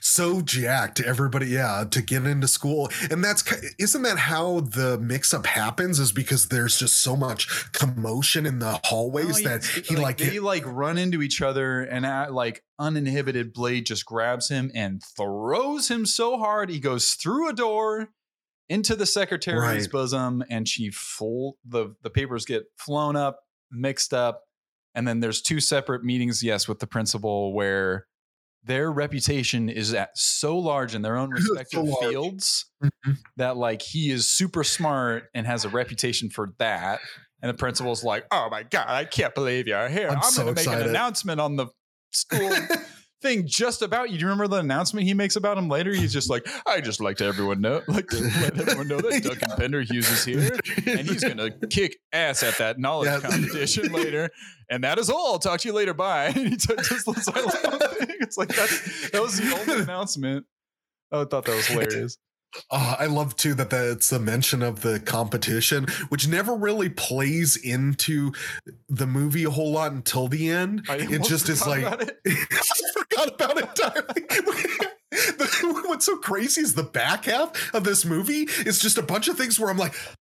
So 0.00 0.40
jacked 0.40 1.00
everybody 1.00 1.46
yeah 1.46 1.84
to 1.90 2.00
get 2.00 2.24
into 2.26 2.46
school 2.46 2.88
and 3.10 3.24
that's 3.24 3.42
isn't 3.78 4.02
that 4.02 4.18
how 4.18 4.60
the 4.60 4.98
mix 4.98 5.34
up 5.34 5.46
happens 5.46 5.98
is 5.98 6.12
because 6.12 6.48
there's 6.48 6.78
just 6.78 7.02
so 7.02 7.16
much 7.16 7.72
commotion 7.72 8.46
in 8.46 8.60
the 8.60 8.80
hallways 8.84 9.38
oh, 9.38 9.42
No, 9.42 9.48
that 9.48 9.64
it's- 9.64 9.88
he 9.88 9.96
like, 9.96 10.18
they 10.18 10.38
like 10.38 10.64
run 10.66 10.96
into 10.98 11.22
each 11.22 11.42
other 11.42 11.80
and 11.82 12.06
at, 12.06 12.32
like 12.32 12.62
uninhibited 12.78 13.52
blade 13.52 13.86
just 13.86 14.04
grabs 14.04 14.48
him 14.48 14.70
and 14.74 15.02
throws 15.16 15.88
him 15.90 16.06
so 16.06 16.38
hard 16.38 16.70
he 16.70 16.78
goes 16.78 17.14
through 17.14 17.48
a 17.48 17.52
door 17.52 18.08
into 18.68 18.94
the 18.96 19.06
secretary's 19.06 19.84
Right. 19.84 19.90
bosom 19.90 20.44
and 20.50 20.68
she 20.68 20.90
full 20.90 21.58
the 21.64 21.94
the 22.02 22.10
papers 22.10 22.44
get 22.44 22.64
flown 22.78 23.16
up 23.16 23.40
mixed 23.72 24.14
up 24.14 24.42
and 24.94 25.06
then 25.08 25.18
there's 25.20 25.42
two 25.42 25.58
separate 25.60 26.04
meetings 26.04 26.42
yes 26.42 26.68
with 26.68 26.78
the 26.78 26.86
principal 26.86 27.52
where 27.52 28.06
their 28.64 28.90
reputation 28.90 29.68
is 29.68 29.92
at 29.94 30.16
so 30.16 30.58
large 30.58 30.94
in 30.94 31.02
their 31.02 31.16
own 31.16 31.30
respective 31.32 31.84
large. 31.84 32.00
fields 32.10 32.66
Mhm. 32.82 33.18
that 33.36 33.56
like 33.56 33.82
he 33.82 34.10
is 34.10 34.28
super 34.28 34.64
smart 34.64 35.24
and 35.34 35.46
has 35.46 35.64
a 35.64 35.68
reputation 35.68 36.30
for 36.30 36.52
that. 36.58 37.00
And 37.42 37.50
the 37.50 37.54
principal's 37.54 38.02
like, 38.02 38.24
"Oh 38.30 38.48
my 38.50 38.62
god, 38.62 38.88
I 38.88 39.04
can't 39.04 39.34
believe 39.34 39.66
you're 39.66 39.88
here! 39.88 40.08
I'm 40.08 40.16
I'm, 40.16 40.22
so 40.22 40.44
going 40.44 40.54
to 40.56 40.70
make 40.70 40.80
an 40.80 40.88
announcement 40.88 41.40
on 41.40 41.56
the 41.56 41.66
school 42.10 42.50
thing 43.24 43.46
just 43.46 43.82
about 43.82 44.10
you. 44.10 44.18
Do 44.18 44.20
you 44.22 44.26
remember 44.28 44.46
the 44.46 44.58
announcement 44.60 45.06
he 45.06 45.14
makes 45.14 45.34
about 45.36 45.58
him 45.58 45.68
later? 45.68 45.92
He's 45.92 46.12
just 46.12 46.30
like, 46.30 46.46
"I 46.66 46.80
just 46.80 47.00
like 47.00 47.16
to 47.16 47.24
everyone 47.24 47.60
know, 47.60 47.82
like 47.88 48.06
to 48.08 48.20
let 48.20 48.56
everyone 48.60 48.86
know 48.86 49.00
that 49.00 49.22
Duncan 49.24 49.50
Pinderhughes 49.56 50.08
is 50.10 50.24
here, 50.24 50.50
and 50.86 51.08
he's 51.08 51.24
going 51.24 51.38
to 51.38 51.50
kick 51.68 51.96
ass 52.12 52.42
at 52.42 52.56
that 52.58 52.78
knowledge 52.78 53.08
Yeah. 53.08 53.20
competition 53.28 53.90
later. 53.92 54.30
And 54.70 54.84
that 54.84 54.98
is 54.98 55.10
all. 55.10 55.32
I'll 55.32 55.38
talk 55.40 55.60
to 55.60 55.68
you 55.68 55.74
later. 55.74 55.94
Bye." 55.94 56.26
And 56.26 56.48
he 56.48 56.56
t- 56.56 56.74
just 56.76 57.08
lets 57.08 57.26
out 57.28 57.36
a 57.36 57.40
little 57.70 57.88
thing. 57.88 58.16
It's 58.20 58.36
like 58.38 58.48
that. 58.50 59.10
That 59.12 59.22
was 59.22 59.38
the 59.40 59.52
only 59.58 59.82
announcement. 59.82 60.46
Oh, 61.10 61.22
I 61.22 61.24
thought 61.24 61.44
that 61.46 61.54
was 61.56 61.66
hilarious. 61.66 62.18
Uh, 62.70 62.96
I 62.98 63.06
love 63.06 63.36
too 63.36 63.54
that 63.54 63.72
it's 63.72 64.12
a 64.12 64.18
mention 64.18 64.62
of 64.62 64.82
the 64.82 65.00
competition, 65.00 65.86
which 66.08 66.28
never 66.28 66.54
really 66.54 66.88
plays 66.88 67.56
into 67.56 68.32
the 68.88 69.06
movie 69.06 69.44
a 69.44 69.50
whole 69.50 69.72
lot 69.72 69.92
until 69.92 70.28
the 70.28 70.48
end. 70.50 70.84
I 70.88 70.96
It 70.96 71.24
just 71.24 71.48
is 71.48 71.66
like. 71.66 71.84
I 72.26 72.92
forgot 72.92 73.34
about 73.34 73.58
it 73.58 73.68
entirely. 73.68 74.86
The- 75.14 75.54
What's 75.86 76.06
so 76.06 76.16
crazy 76.16 76.60
is 76.60 76.74
the 76.74 76.82
back 76.82 77.26
half 77.26 77.72
of 77.74 77.84
this 77.84 78.04
movie 78.04 78.48
is 78.66 78.80
just 78.80 78.98
a 78.98 79.02
bunch 79.02 79.28
of 79.28 79.36
things 79.36 79.60
where 79.60 79.70
I'm 79.70 79.78
like, 79.78 79.94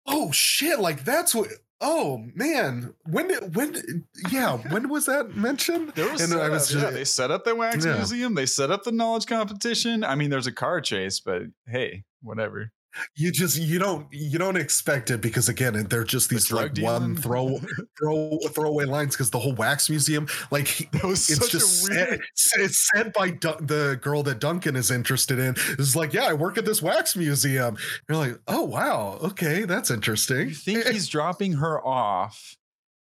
oh 0.07 0.31
shit, 0.33 0.79
like 0.81 1.05
that's 1.05 1.35
what. 1.35 1.49
Oh 1.79 2.25
man, 2.35 2.95
when 3.05 3.29
did 3.29 3.55
when? 3.55 4.07
Yeah, 4.31 4.57
when 4.57 4.89
was 4.89 5.05
that 5.07 5.37
mentioned? 5.37 5.93
There 5.95 6.11
was, 6.11 6.23
And 6.23 6.41
I 6.41 6.49
was 6.49 6.75
yeah, 6.75 6.81
just- 6.81 6.95
they 6.95 7.05
set 7.05 7.31
up 7.31 7.45
the 7.45 7.55
wax 7.55 7.85
Yeah. 7.85 7.97
museum. 7.97 8.35
They 8.35 8.47
set 8.47 8.71
up 8.71 8.85
the 8.85 8.93
knowledge 8.93 9.27
competition. 9.27 10.03
I 10.03 10.15
mean, 10.15 10.31
there's 10.31 10.47
a 10.47 10.53
car 10.53 10.81
chase, 10.81 11.21
but 11.21 11.43
hey, 11.69 12.05
whatever. 12.23 12.73
You 13.17 13.31
just 13.33 13.59
you 13.59 13.79
don't 13.79 14.07
you 14.13 14.39
don't 14.39 14.57
expect 14.57 15.11
it 15.11 15.21
because 15.21 15.49
again 15.49 15.87
they're 15.89 16.05
just 16.05 16.31
these 16.31 16.47
drug 16.47 16.63
like 16.63 16.75
dealing? 16.75 16.93
one 16.93 17.17
throw 17.17 17.59
throw 17.99 18.39
throwaway 18.51 18.85
lines 18.85 19.15
because 19.15 19.31
the 19.31 19.39
whole 19.39 19.55
wax 19.55 19.91
museum 19.91 20.27
like 20.51 20.89
was 21.05 21.29
it's 21.31 21.49
just 21.49 21.91
weird. 21.91 22.21
said, 22.35 22.61
it's 22.61 22.89
said 22.93 23.13
by 23.13 23.31
Dun- 23.31 23.67
the 23.67 23.99
girl 24.01 24.23
that 24.25 24.39
Duncan 24.39 24.77
is 24.77 24.91
interested 24.91 25.39
in. 25.39 25.55
It's 25.79 25.97
like, 25.97 26.13
yeah, 26.13 26.25
I 26.25 26.33
work 26.33 26.59
at 26.59 26.65
this 26.65 26.83
wax 26.83 27.17
museum. 27.17 27.77
You're 28.09 28.19
like, 28.19 28.39
oh 28.49 28.65
wow, 28.65 29.19
okay, 29.23 29.65
that's 29.65 29.91
interesting. 29.91 30.49
You 30.49 30.55
think 30.55 30.87
he's 30.87 31.09
dropping 31.09 31.55
her 31.55 31.85
off, 31.85 32.57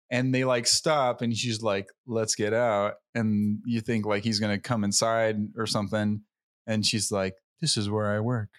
and 0.10 0.34
they 0.34 0.44
like 0.44 0.68
stop, 0.68 1.22
and 1.22 1.36
she's 1.36 1.62
like, 1.62 1.88
"Let's 2.06 2.36
get 2.36 2.54
out." 2.54 2.96
And 3.16 3.60
you 3.66 3.82
think 3.82 4.06
like 4.06 4.24
he's 4.24 4.40
gonna 4.40 4.60
come 4.60 4.84
inside 4.84 5.38
or 5.58 5.66
something, 5.66 6.22
and 6.68 6.86
she's 6.86 7.12
like, 7.12 7.36
"This 7.62 7.78
is 7.78 7.90
where 7.90 8.12
I 8.12 8.20
work. 8.20 8.50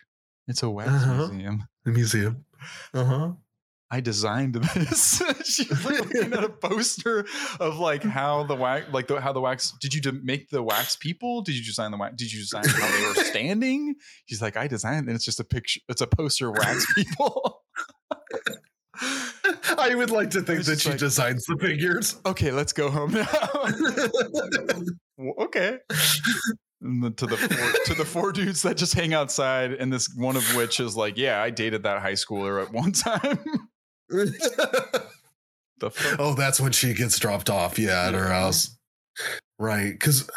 It's 0.49 0.63
a 0.63 0.71
wax 0.71 0.89
Uh-huh. 0.91 1.29
museum. 1.29 1.69
the 1.85 1.91
museum. 1.93 2.45
Uh 2.93 3.05
huh. 3.05 3.33
I 3.91 4.01
designed 4.01 4.55
this." 4.75 5.23
she's 5.45 5.85
like 5.85 6.01
looking 6.01 6.33
at 6.33 6.43
a 6.45 6.49
poster 6.69 7.25
of 7.61 7.79
like 7.79 8.03
how 8.03 8.43
the 8.45 8.57
wax, 8.57 8.87
like 8.93 9.07
the, 9.07 9.21
how 9.21 9.33
the 9.33 9.41
wax. 9.41 9.73
Did 9.81 9.95
you 9.95 10.01
de- 10.01 10.13
make 10.13 10.49
the 10.51 10.63
wax 10.63 10.97
people? 10.97 11.43
Did 11.43 11.55
you 11.57 11.65
design 11.65 11.91
the 11.93 11.97
wax? 11.97 12.15
Did 12.17 12.33
you 12.33 12.41
design 12.41 12.65
how 12.67 12.89
they 12.91 13.07
were 13.07 13.15
standing? 13.25 13.95
She's 14.27 14.43
like, 14.43 14.57
I 14.57 14.67
designed, 14.67 15.07
it. 15.07 15.11
and 15.11 15.17
it's 15.17 15.25
just 15.25 15.39
a 15.41 15.45
picture. 15.45 15.81
It's 15.89 16.01
a 16.01 16.07
poster 16.07 16.49
of 16.49 16.57
wax 16.59 16.85
people. 16.95 17.63
I 19.77 19.95
would 19.95 20.11
like 20.11 20.31
to 20.31 20.41
think 20.41 20.65
that 20.65 20.81
she 20.81 20.89
like- 20.91 20.99
designs 20.99 21.45
the 21.47 21.57
figures. 21.61 22.17
okay, 22.27 22.51
let's 22.53 22.73
go 22.73 22.91
home 22.91 23.13
now. 23.13 23.27
Okay. 25.45 25.79
To 26.85 27.27
the 27.27 27.37
four, 27.39 27.73
to 27.87 27.95
the 27.95 28.05
four 28.05 28.31
dudes 28.33 28.61
that 28.63 28.77
just 28.77 28.93
hang 28.93 29.15
outside, 29.15 29.73
and 29.73 29.91
this 29.91 30.15
one 30.17 30.37
of 30.37 30.45
which 30.55 30.81
is 30.81 30.95
like, 30.97 31.17
yeah, 31.17 31.43
I 31.43 31.49
dated 31.49 31.83
that 31.85 32.03
high 32.03 32.13
schooler 32.13 32.63
at 32.63 32.73
one 32.75 32.93
time. 32.93 33.39
the 34.11 35.91
fuck? 35.91 36.17
oh, 36.19 36.35
that's 36.35 36.61
when 36.61 36.73
she 36.73 36.93
gets 36.95 37.19
dropped 37.19 37.49
off. 37.51 37.79
Yeah, 37.79 38.07
at 38.09 38.15
her 38.15 38.29
house. 38.29 38.77
Right. 39.59 39.93
Because, 39.93 40.29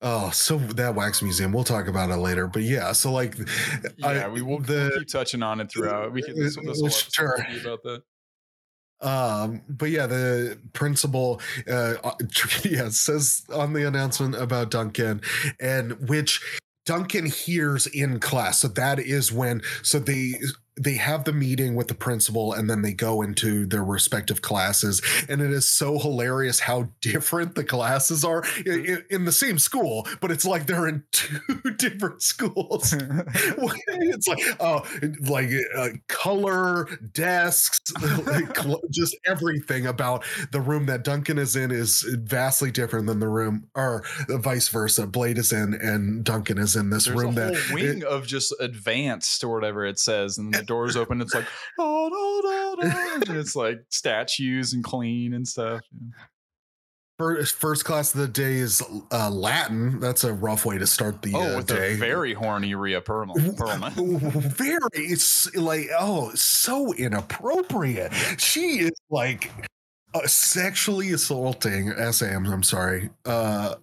oh, 0.00 0.30
so 0.30 0.56
that 0.58 0.94
wax 0.94 1.20
museum, 1.22 1.52
we'll 1.52 1.64
talk 1.64 1.88
about 1.88 2.08
it 2.10 2.16
later. 2.16 2.46
But 2.46 2.62
yeah, 2.62 2.92
so 2.92 3.12
like, 3.12 3.36
yeah, 3.98 4.06
I- 4.06 4.28
we 4.28 4.40
will 4.40 4.60
the- 4.60 4.88
we'll 4.92 4.98
keep 5.00 5.08
touching 5.08 5.42
on 5.42 5.60
it 5.60 5.70
throughout. 5.70 6.12
We 6.12 6.22
can 6.22 6.36
this, 6.38 6.56
this 6.56 6.80
whole 6.80 6.88
Sure. 6.88 7.34
about 7.60 7.82
that. 7.82 8.02
Um, 9.04 9.60
but 9.68 9.90
yeah, 9.90 10.06
the 10.06 10.58
principal, 10.72 11.40
uh, 11.70 11.94
yeah, 12.64 12.88
says 12.88 13.42
on 13.52 13.74
the 13.74 13.86
announcement 13.86 14.34
about 14.34 14.70
Duncan, 14.70 15.20
and 15.60 16.08
which 16.08 16.40
Duncan 16.86 17.26
hears 17.26 17.86
in 17.86 18.18
class. 18.18 18.60
So 18.60 18.68
that 18.68 18.98
is 18.98 19.30
when, 19.30 19.62
so 19.82 19.98
they 19.98 20.34
they 20.76 20.94
have 20.94 21.24
the 21.24 21.32
meeting 21.32 21.74
with 21.74 21.88
the 21.88 21.94
principal, 21.94 22.52
and 22.52 22.68
then 22.68 22.82
they 22.82 22.92
go 22.92 23.22
into 23.22 23.66
their 23.66 23.84
respective 23.84 24.42
classes, 24.42 25.00
and 25.28 25.40
it 25.40 25.50
is 25.50 25.66
so 25.66 25.98
hilarious 25.98 26.60
how 26.60 26.88
different 27.00 27.54
the 27.54 27.64
classes 27.64 28.24
are 28.24 28.44
in, 28.64 29.04
in 29.10 29.24
the 29.24 29.32
same 29.32 29.58
school, 29.58 30.06
but 30.20 30.30
it's 30.30 30.44
like 30.44 30.66
they're 30.66 30.88
in 30.88 31.04
two 31.12 31.60
different 31.76 32.22
schools. 32.22 32.92
it's 32.94 34.28
like 34.28 34.38
oh 34.60 34.84
like 35.28 35.50
uh, 35.76 35.88
color 36.08 36.86
desks 37.12 37.80
like, 38.26 38.56
cl- 38.56 38.80
just 38.90 39.16
everything 39.26 39.86
about 39.86 40.24
the 40.52 40.60
room 40.60 40.86
that 40.86 41.04
duncan 41.04 41.38
is 41.38 41.56
in 41.56 41.70
is 41.70 42.02
vastly 42.20 42.70
different 42.70 43.06
than 43.06 43.20
the 43.20 43.28
room 43.28 43.68
or 43.74 44.04
vice 44.28 44.68
versa 44.68 45.06
blade 45.06 45.38
is 45.38 45.52
in 45.52 45.74
and 45.74 46.24
duncan 46.24 46.58
is 46.58 46.76
in 46.76 46.90
this 46.90 47.06
There's 47.06 47.16
room 47.16 47.36
a 47.38 47.44
whole 47.44 47.52
that 47.52 47.72
wing 47.72 48.04
of 48.04 48.26
just 48.26 48.54
advanced 48.60 49.44
or 49.44 49.52
whatever 49.54 49.84
it 49.84 49.98
says, 49.98 50.38
and 50.38 50.54
the 50.66 50.72
doors 50.72 50.96
open. 50.96 51.20
It's 51.20 51.34
like, 51.34 51.46
oh 51.78 52.08
no, 52.10 52.86
no, 52.88 52.88
no. 52.88 53.20
And 53.28 53.38
it's 53.38 53.56
like 53.56 53.78
statues 53.90 54.72
and 54.72 54.82
clean 54.82 55.34
and 55.34 55.46
stuff. 55.46 55.80
first, 57.18 57.54
first 57.56 57.84
class 57.84 58.14
of 58.14 58.20
the 58.20 58.28
day 58.28 58.54
is 58.54 58.82
uh, 59.12 59.30
latin 59.30 60.00
that's 60.00 60.24
a 60.24 60.32
rough 60.32 60.64
way 60.64 60.78
to 60.78 60.86
start 60.86 61.22
the 61.22 61.32
Oh, 61.34 61.54
uh, 61.54 61.56
with 61.58 61.66
day 61.66 61.92
the 61.92 61.98
very 61.98 62.34
horny 62.34 62.74
Rhea 62.74 63.00
Perlman. 63.00 63.56
Perlman. 63.56 63.92
very 64.56 64.80
it's 64.94 65.54
like 65.54 65.88
oh 65.98 66.32
so 66.34 66.92
inappropriate 66.94 68.12
she 68.38 68.80
is 68.80 68.92
like 69.10 69.50
uh, 70.14 70.26
sexually 70.26 71.12
assaulting 71.12 71.92
sam 72.12 72.46
i'm 72.46 72.62
sorry 72.62 73.10
uh 73.26 73.74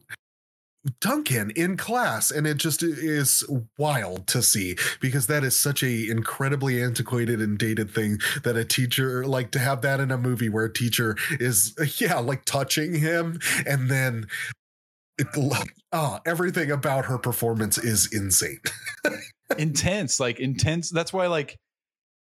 duncan 0.99 1.51
in 1.51 1.77
class 1.77 2.31
and 2.31 2.47
it 2.47 2.57
just 2.57 2.81
is 2.81 3.47
wild 3.77 4.25
to 4.25 4.41
see 4.41 4.75
because 4.99 5.27
that 5.27 5.43
is 5.43 5.57
such 5.57 5.83
a 5.83 6.09
incredibly 6.09 6.81
antiquated 6.81 7.39
and 7.39 7.59
dated 7.59 7.91
thing 7.91 8.17
that 8.43 8.57
a 8.57 8.65
teacher 8.65 9.23
like 9.25 9.51
to 9.51 9.59
have 9.59 9.81
that 9.81 9.99
in 9.99 10.09
a 10.09 10.17
movie 10.17 10.49
where 10.49 10.65
a 10.65 10.73
teacher 10.73 11.15
is 11.39 11.75
yeah 12.01 12.17
like 12.17 12.43
touching 12.45 12.95
him 12.95 13.39
and 13.67 13.89
then 13.89 14.25
it, 15.21 15.63
oh, 15.91 16.19
everything 16.25 16.71
about 16.71 17.05
her 17.05 17.17
performance 17.17 17.77
is 17.77 18.11
insane. 18.11 18.59
intense, 19.57 20.19
like 20.19 20.39
intense. 20.39 20.89
That's 20.89 21.13
why, 21.13 21.27
like, 21.27 21.57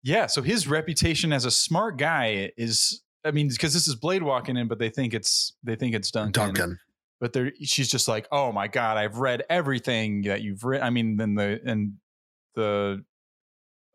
yeah. 0.03 0.27
So 0.27 0.41
his 0.41 0.67
reputation 0.67 1.33
as 1.33 1.45
a 1.45 1.51
smart 1.51 1.97
guy 1.97 2.51
is, 2.57 3.01
I 3.25 3.31
mean, 3.31 3.49
because 3.49 3.73
this 3.73 3.87
is 3.87 3.95
Blade 3.95 4.23
walking 4.23 4.57
in, 4.57 4.67
but 4.67 4.79
they 4.79 4.89
think 4.89 5.13
it's 5.13 5.53
they 5.63 5.75
think 5.75 5.95
it's 5.95 6.11
Duncan. 6.11 6.53
Duncan. 6.53 6.79
But 7.21 7.31
they're 7.31 7.53
she's 7.63 7.89
just 7.89 8.09
like, 8.09 8.27
oh 8.31 8.51
my 8.51 8.67
god, 8.67 8.97
I've 8.97 9.17
read 9.17 9.43
everything 9.49 10.23
that 10.23 10.41
you've 10.41 10.65
written. 10.65 10.85
I 10.85 10.89
mean, 10.89 11.15
then 11.15 11.35
the 11.35 11.61
and 11.63 11.93
the 12.55 13.05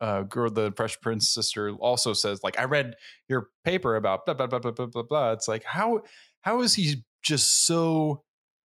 uh, 0.01 0.21
girl, 0.23 0.49
the 0.49 0.73
Fresh 0.75 1.01
Prince 1.01 1.29
sister, 1.29 1.71
also 1.71 2.13
says 2.13 2.39
like, 2.43 2.57
I 2.57 2.63
read 2.63 2.95
your 3.27 3.49
paper 3.65 3.97
about 3.97 4.25
blah 4.25 4.33
blah 4.33 4.47
blah 4.47 4.59
blah 4.59 4.71
blah 4.71 4.85
blah 4.87 5.03
blah. 5.03 5.31
It's 5.33 5.47
like 5.47 5.63
how 5.65 6.01
how 6.41 6.61
is 6.61 6.73
he 6.73 7.03
just 7.21 7.67
so 7.67 8.23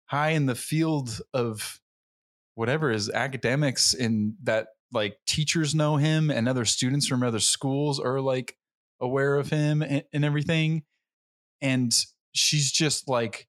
high 0.06 0.30
in 0.30 0.46
the 0.46 0.54
field 0.54 1.20
of 1.32 1.80
whatever 2.54 2.92
is 2.92 3.08
academics 3.08 3.94
in 3.94 4.36
that 4.42 4.68
like 4.92 5.16
teachers 5.26 5.74
know 5.74 5.96
him 5.96 6.30
and 6.30 6.46
other 6.46 6.66
students 6.66 7.06
from 7.06 7.22
other 7.22 7.40
schools 7.40 7.98
are 7.98 8.20
like 8.20 8.56
aware 9.00 9.36
of 9.36 9.48
him 9.48 9.80
and, 9.80 10.04
and 10.12 10.24
everything 10.24 10.82
and 11.62 12.04
she's 12.34 12.70
just 12.70 13.08
like 13.08 13.48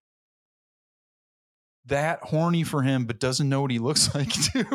that 1.88 2.20
horny 2.22 2.64
for 2.64 2.82
him 2.82 3.06
but 3.06 3.20
doesn't 3.20 3.50
know 3.50 3.62
what 3.62 3.72
he 3.72 3.80
looks 3.80 4.14
like 4.16 4.30
too. 4.32 4.66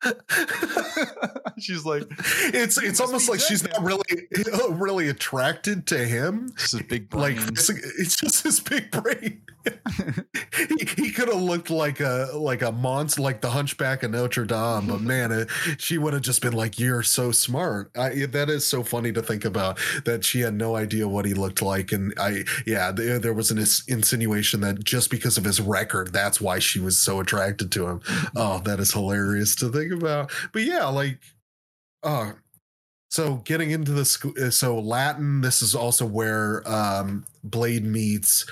She's 1.58 1.84
like 1.84 2.04
it's 2.54 2.80
it's 2.80 3.00
almost 3.00 3.28
like 3.28 3.40
she's 3.40 3.64
not 3.64 3.82
really 3.82 4.28
really 4.70 5.08
attracted 5.08 5.88
to 5.88 5.98
him. 5.98 6.50
It's 6.54 6.70
his 6.72 6.82
big 6.82 7.08
brain. 7.10 7.36
like 7.36 7.56
it's 7.98 8.16
just 8.16 8.44
his 8.44 8.60
big 8.60 8.90
brain 8.92 9.42
he, 10.56 11.02
he 11.02 11.10
could 11.10 11.28
have 11.28 11.40
looked 11.40 11.70
like 11.70 12.00
a 12.00 12.30
like 12.34 12.62
a 12.62 12.72
monster 12.72 13.22
like 13.22 13.40
the 13.40 13.50
hunchback 13.50 14.02
of 14.02 14.10
notre 14.10 14.44
dame 14.44 14.86
but 14.86 15.00
man 15.02 15.32
it, 15.32 15.48
she 15.78 15.98
would 15.98 16.12
have 16.12 16.22
just 16.22 16.42
been 16.42 16.52
like 16.52 16.78
you're 16.78 17.02
so 17.02 17.32
smart. 17.32 17.90
I, 17.96 18.26
that 18.26 18.48
is 18.50 18.66
so 18.66 18.82
funny 18.82 19.12
to 19.12 19.22
think 19.22 19.44
about 19.44 19.78
that 20.04 20.24
she 20.24 20.40
had 20.40 20.54
no 20.54 20.76
idea 20.76 21.08
what 21.08 21.24
he 21.24 21.34
looked 21.34 21.62
like 21.62 21.92
and 21.92 22.12
i 22.18 22.44
yeah 22.66 22.90
there, 22.92 23.18
there 23.18 23.32
was 23.32 23.50
an 23.50 23.58
ins- 23.58 23.84
insinuation 23.88 24.60
that 24.60 24.84
just 24.84 25.10
because 25.10 25.38
of 25.38 25.44
his 25.44 25.60
record 25.60 26.12
that's 26.12 26.40
why 26.40 26.58
she 26.58 26.80
was 26.80 26.98
so 27.00 27.20
attracted 27.20 27.70
to 27.72 27.86
him. 27.86 28.00
Oh 28.36 28.60
that 28.64 28.80
is 28.80 28.92
hilarious 28.92 29.54
to 29.56 29.68
think 29.70 29.92
about. 29.92 30.30
But 30.52 30.62
yeah 30.62 30.86
like 30.86 31.18
uh 32.02 32.32
so 33.10 33.36
getting 33.36 33.70
into 33.70 33.92
the 33.92 34.04
school 34.04 34.32
so 34.50 34.78
latin 34.78 35.40
this 35.40 35.62
is 35.62 35.74
also 35.74 36.06
where 36.06 36.62
um 36.66 37.24
blade 37.42 37.84
meets 37.84 38.46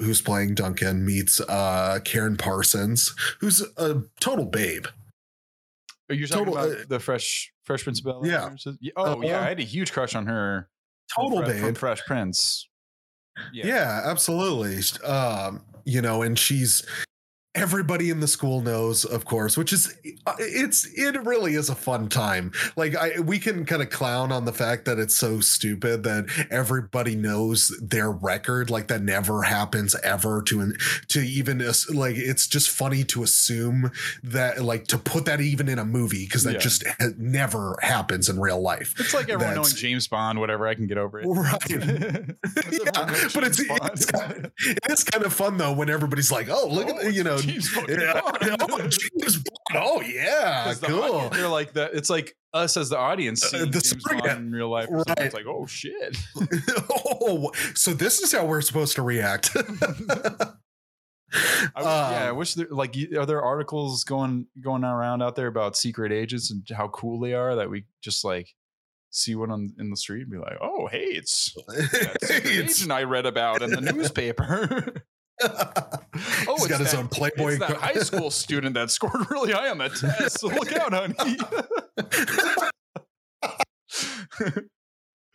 who's 0.00 0.20
playing 0.20 0.54
duncan 0.54 1.04
meets 1.04 1.40
uh 1.40 1.98
karyn 2.04 2.38
parsons 2.38 3.14
who's 3.40 3.60
a 3.76 4.02
total 4.20 4.44
babe 4.46 4.86
Are 6.08 6.14
you 6.14 6.26
talking 6.26 6.46
total- 6.46 6.72
about 6.72 6.88
the 6.88 6.98
fresh 7.00 7.52
Fresh 7.64 7.84
Prince 7.84 8.00
of 8.00 8.06
Bel 8.06 8.22
Yeah. 8.26 8.46
Air? 8.46 8.54
So- 8.58 8.74
Oh 8.96 9.22
yeah, 9.22 9.36
Uh-huh. 9.36 9.44
I 9.46 9.48
had 9.50 9.60
a 9.60 9.64
huge 9.64 9.92
crush 9.92 10.16
on 10.16 10.26
her. 10.26 10.68
total 11.14 11.42
from 11.42 11.50
babe 11.50 11.76
Fresh 11.76 12.00
Prince. 12.04 12.68
yeah. 13.52 14.00
absolutely 14.04 14.80
um 15.08 15.62
you 15.84 16.02
know 16.02 16.22
and 16.22 16.38
she's 16.38 16.84
everybody 17.56 18.10
in 18.10 18.20
the 18.20 18.28
school 18.28 18.60
knows 18.60 19.04
of 19.04 19.24
course 19.24 19.56
which 19.56 19.72
is 19.72 19.92
uh, 20.26 20.34
it's 20.38 20.86
it 20.96 21.20
really 21.24 21.54
is 21.54 21.68
a 21.68 21.74
fun 21.74 22.08
time 22.08 22.52
like 22.76 22.94
i 22.94 23.18
we 23.18 23.40
can 23.40 23.64
kind 23.64 23.82
of 23.82 23.90
clown 23.90 24.30
on 24.30 24.44
the 24.44 24.52
fact 24.52 24.84
that 24.84 25.00
it's 25.00 25.16
so 25.16 25.40
stupid 25.40 26.04
that 26.04 26.26
everybody 26.48 27.16
knows 27.16 27.76
their 27.82 28.08
record 28.10 28.70
like 28.70 28.86
that 28.86 29.02
never 29.02 29.42
happens 29.42 29.96
ever 30.04 30.42
to 30.42 30.72
to 31.08 31.20
even 31.20 31.58
like 31.92 32.14
it's 32.16 32.46
just 32.46 32.70
funny 32.70 33.02
to 33.02 33.24
assume 33.24 33.90
that 34.22 34.62
like 34.62 34.86
to 34.86 34.96
put 34.96 35.24
that 35.24 35.40
even 35.40 35.68
in 35.68 35.78
a 35.80 35.84
movie 35.84 36.26
because 36.26 36.44
that 36.44 36.52
Yeah. 36.54 36.58
just 36.60 36.84
never 37.18 37.76
happens 37.82 38.28
in 38.28 38.38
real 38.38 38.60
life 38.60 38.94
It's 39.00 39.12
like 39.12 39.28
everyone 39.28 39.56
knowing 39.56 39.74
James 39.74 40.06
Bond, 40.06 40.38
whatever. 40.38 40.68
I 40.68 40.74
can 40.74 40.86
get 40.86 40.98
over 40.98 41.18
it. 41.20 41.26
Right. 41.26 41.60
Yeah, 42.70 42.90
but 43.34 43.44
it's, 43.44 43.58
it's, 43.60 44.06
kind 44.06 44.44
of, 44.44 44.52
it's 44.56 45.04
kind 45.04 45.24
of 45.24 45.32
fun 45.32 45.56
though 45.56 45.72
when 45.72 45.90
everybody's 45.90 46.30
like, 46.30 46.48
"Oh, 46.50 46.68
look 46.68 46.88
Oh, 46.88 47.06
at 47.08 47.14
you 47.14 47.24
know, 47.24 47.38
James 47.46 47.68
fucking 47.74 48.00
yeah, 48.00 48.20
oh, 48.24 48.78
James 48.78 49.36
Bond. 49.36 49.48
Oh 49.74 50.00
yeah, 50.00 50.64
'Cause 50.64 50.80
the 50.80 50.86
cool." 50.88 51.02
audience- 51.02 51.36
They're 51.36 51.48
like 51.48 51.72
that. 51.74 51.94
It's 51.94 52.10
like 52.10 52.36
us 52.52 52.76
as 52.76 52.88
the 52.88 52.98
audience 52.98 53.44
Uh, 53.54 53.58
the 53.60 53.66
James 53.66 53.90
spring- 53.90 54.18
Bond 54.20 54.38
in 54.46 54.52
real 54.52 54.68
life. 54.70 54.88
or 54.90 54.98
something. 54.98 55.14
right. 55.18 55.26
It's 55.26 55.34
like, 55.34 55.46
oh 55.46 55.66
shit. 55.66 56.16
oh, 56.90 57.52
so 57.74 57.92
this 57.92 58.20
is 58.20 58.32
how 58.32 58.44
we're 58.46 58.60
supposed 58.62 58.96
to 58.96 59.02
react. 59.02 59.50
I, 59.56 60.48
wish- 61.76 61.84
yeah, 61.84 62.24
I 62.24 62.28
Um, 62.30 62.36
wish 62.36 62.54
there 62.54 62.66
like 62.70 62.96
are 63.16 63.26
there 63.26 63.42
articles 63.42 64.02
going 64.04 64.46
going 64.60 64.82
around 64.84 65.22
out 65.22 65.36
there 65.36 65.46
about 65.46 65.76
secret 65.76 66.10
agents 66.12 66.50
and 66.50 66.66
how 66.76 66.88
cool 66.88 67.20
they 67.20 67.34
are 67.34 67.54
that 67.56 67.70
we 67.70 67.84
just 68.02 68.24
like 68.24 68.48
see 69.10 69.34
one 69.36 69.50
on 69.52 69.72
in 69.78 69.90
the 69.90 69.96
street 69.96 70.22
and 70.22 70.30
be 70.30 70.38
like, 70.38 70.56
oh 70.60 70.88
hey, 70.88 71.04
it's 71.04 71.54
that 71.68 72.18
It's- 72.44 72.80
agent 72.80 72.90
I 72.90 73.04
read 73.04 73.26
about 73.26 73.62
in 73.62 73.70
the 73.70 73.80
newspaper. 73.80 75.04
Oh, 76.48 76.56
He's 76.56 76.66
got 76.66 76.80
his 76.80 76.94
own 76.94 77.08
Playboy. 77.08 77.52
It's 77.52 77.58
that 77.60 77.76
high 77.76 77.94
school 78.02 78.30
student 78.30 78.74
that 78.74 78.90
scored 78.90 79.30
really 79.30 79.52
high 79.52 79.70
on 79.70 79.78
that 79.78 79.94
test. 79.94 80.40
So 80.40 80.48
look 80.48 80.72
out, 80.72 80.92
honey. 80.92 81.38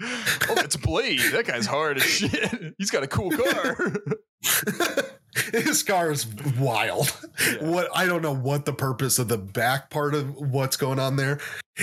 Oh, 0.01 0.55
that's 0.55 0.75
Blade. 0.75 1.19
That 1.31 1.45
guy's 1.45 1.65
hard 1.65 1.97
as 1.97 2.03
shit. 2.03 2.75
He's 2.77 2.91
got 2.91 3.03
a 3.03 3.07
cool 3.07 3.31
car. 3.31 3.93
His 5.51 5.83
car 5.83 6.11
is 6.11 6.25
wild. 6.57 7.13
Yeah. 7.39 7.69
What 7.69 7.89
I 7.93 8.05
don't 8.05 8.21
know 8.21 8.33
what 8.33 8.63
the 8.65 8.71
purpose 8.73 9.19
of 9.19 9.27
the 9.27 9.37
back 9.37 9.89
part 9.89 10.15
of 10.15 10.33
what's 10.37 10.77
going 10.77 10.97
on 10.97 11.17
there. 11.17 11.39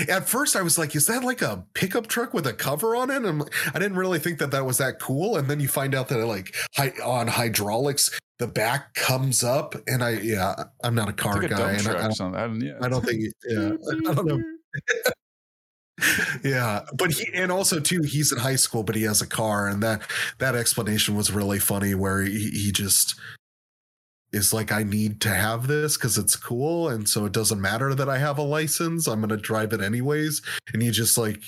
At 0.09 0.27
first, 0.27 0.55
I 0.55 0.63
was 0.63 0.79
like, 0.79 0.95
"Is 0.95 1.05
that 1.05 1.23
like 1.23 1.43
a 1.43 1.63
pickup 1.75 2.07
truck 2.07 2.33
with 2.33 2.47
a 2.47 2.53
cover 2.53 2.95
on 2.95 3.11
it?" 3.11 3.23
And 3.23 3.39
like- 3.39 3.75
I 3.75 3.79
didn't 3.79 3.97
really 3.97 4.17
think 4.17 4.39
that 4.39 4.49
that 4.51 4.65
was 4.65 4.79
that 4.79 4.99
cool. 4.99 5.37
And 5.37 5.47
then 5.47 5.59
you 5.59 5.67
find 5.67 5.93
out 5.93 6.07
that 6.07 6.19
it, 6.19 6.25
like 6.25 6.55
hy- 6.75 6.93
on 7.03 7.27
hydraulics, 7.27 8.19
the 8.39 8.47
back 8.47 8.95
comes 8.95 9.43
up. 9.43 9.75
And 9.85 10.03
I, 10.03 10.11
yeah, 10.11 10.55
I'm 10.83 10.95
not 10.95 11.09
a 11.09 11.13
car 11.13 11.39
like 11.39 11.51
guy, 11.51 11.57
dump 11.57 11.77
and 11.79 11.87
I, 11.89 12.05
I 12.05 12.11
don't. 12.11 12.35
I 12.35 12.41
don't, 12.47 12.61
yeah. 12.61 12.77
I 12.81 12.89
don't 12.89 13.05
think, 13.05 13.23
yeah, 13.47 13.59
I 14.09 14.13
don't 14.15 14.25
know. 14.25 14.41
yeah 16.43 16.81
but 16.95 17.11
he 17.11 17.31
and 17.35 17.51
also 17.51 17.79
too 17.79 18.01
he's 18.01 18.31
in 18.31 18.39
high 18.39 18.55
school 18.55 18.83
but 18.83 18.95
he 18.95 19.03
has 19.03 19.21
a 19.21 19.27
car 19.27 19.67
and 19.67 19.83
that 19.83 20.01
that 20.39 20.55
explanation 20.55 21.15
was 21.15 21.31
really 21.31 21.59
funny 21.59 21.93
where 21.93 22.23
he, 22.23 22.49
he 22.49 22.71
just 22.71 23.13
is 24.31 24.51
like 24.51 24.71
i 24.71 24.81
need 24.81 25.21
to 25.21 25.29
have 25.29 25.67
this 25.67 25.95
because 25.95 26.17
it's 26.17 26.35
cool 26.35 26.89
and 26.89 27.07
so 27.07 27.25
it 27.25 27.31
doesn't 27.31 27.61
matter 27.61 27.93
that 27.93 28.09
i 28.09 28.17
have 28.17 28.39
a 28.39 28.41
license. 28.41 29.07
I'm 29.07 29.21
gonna 29.21 29.37
drive 29.37 29.71
it 29.71 29.81
anyways. 29.81 30.41
And 30.73 30.81
he 30.81 30.89
just 30.89 31.15
like 31.15 31.43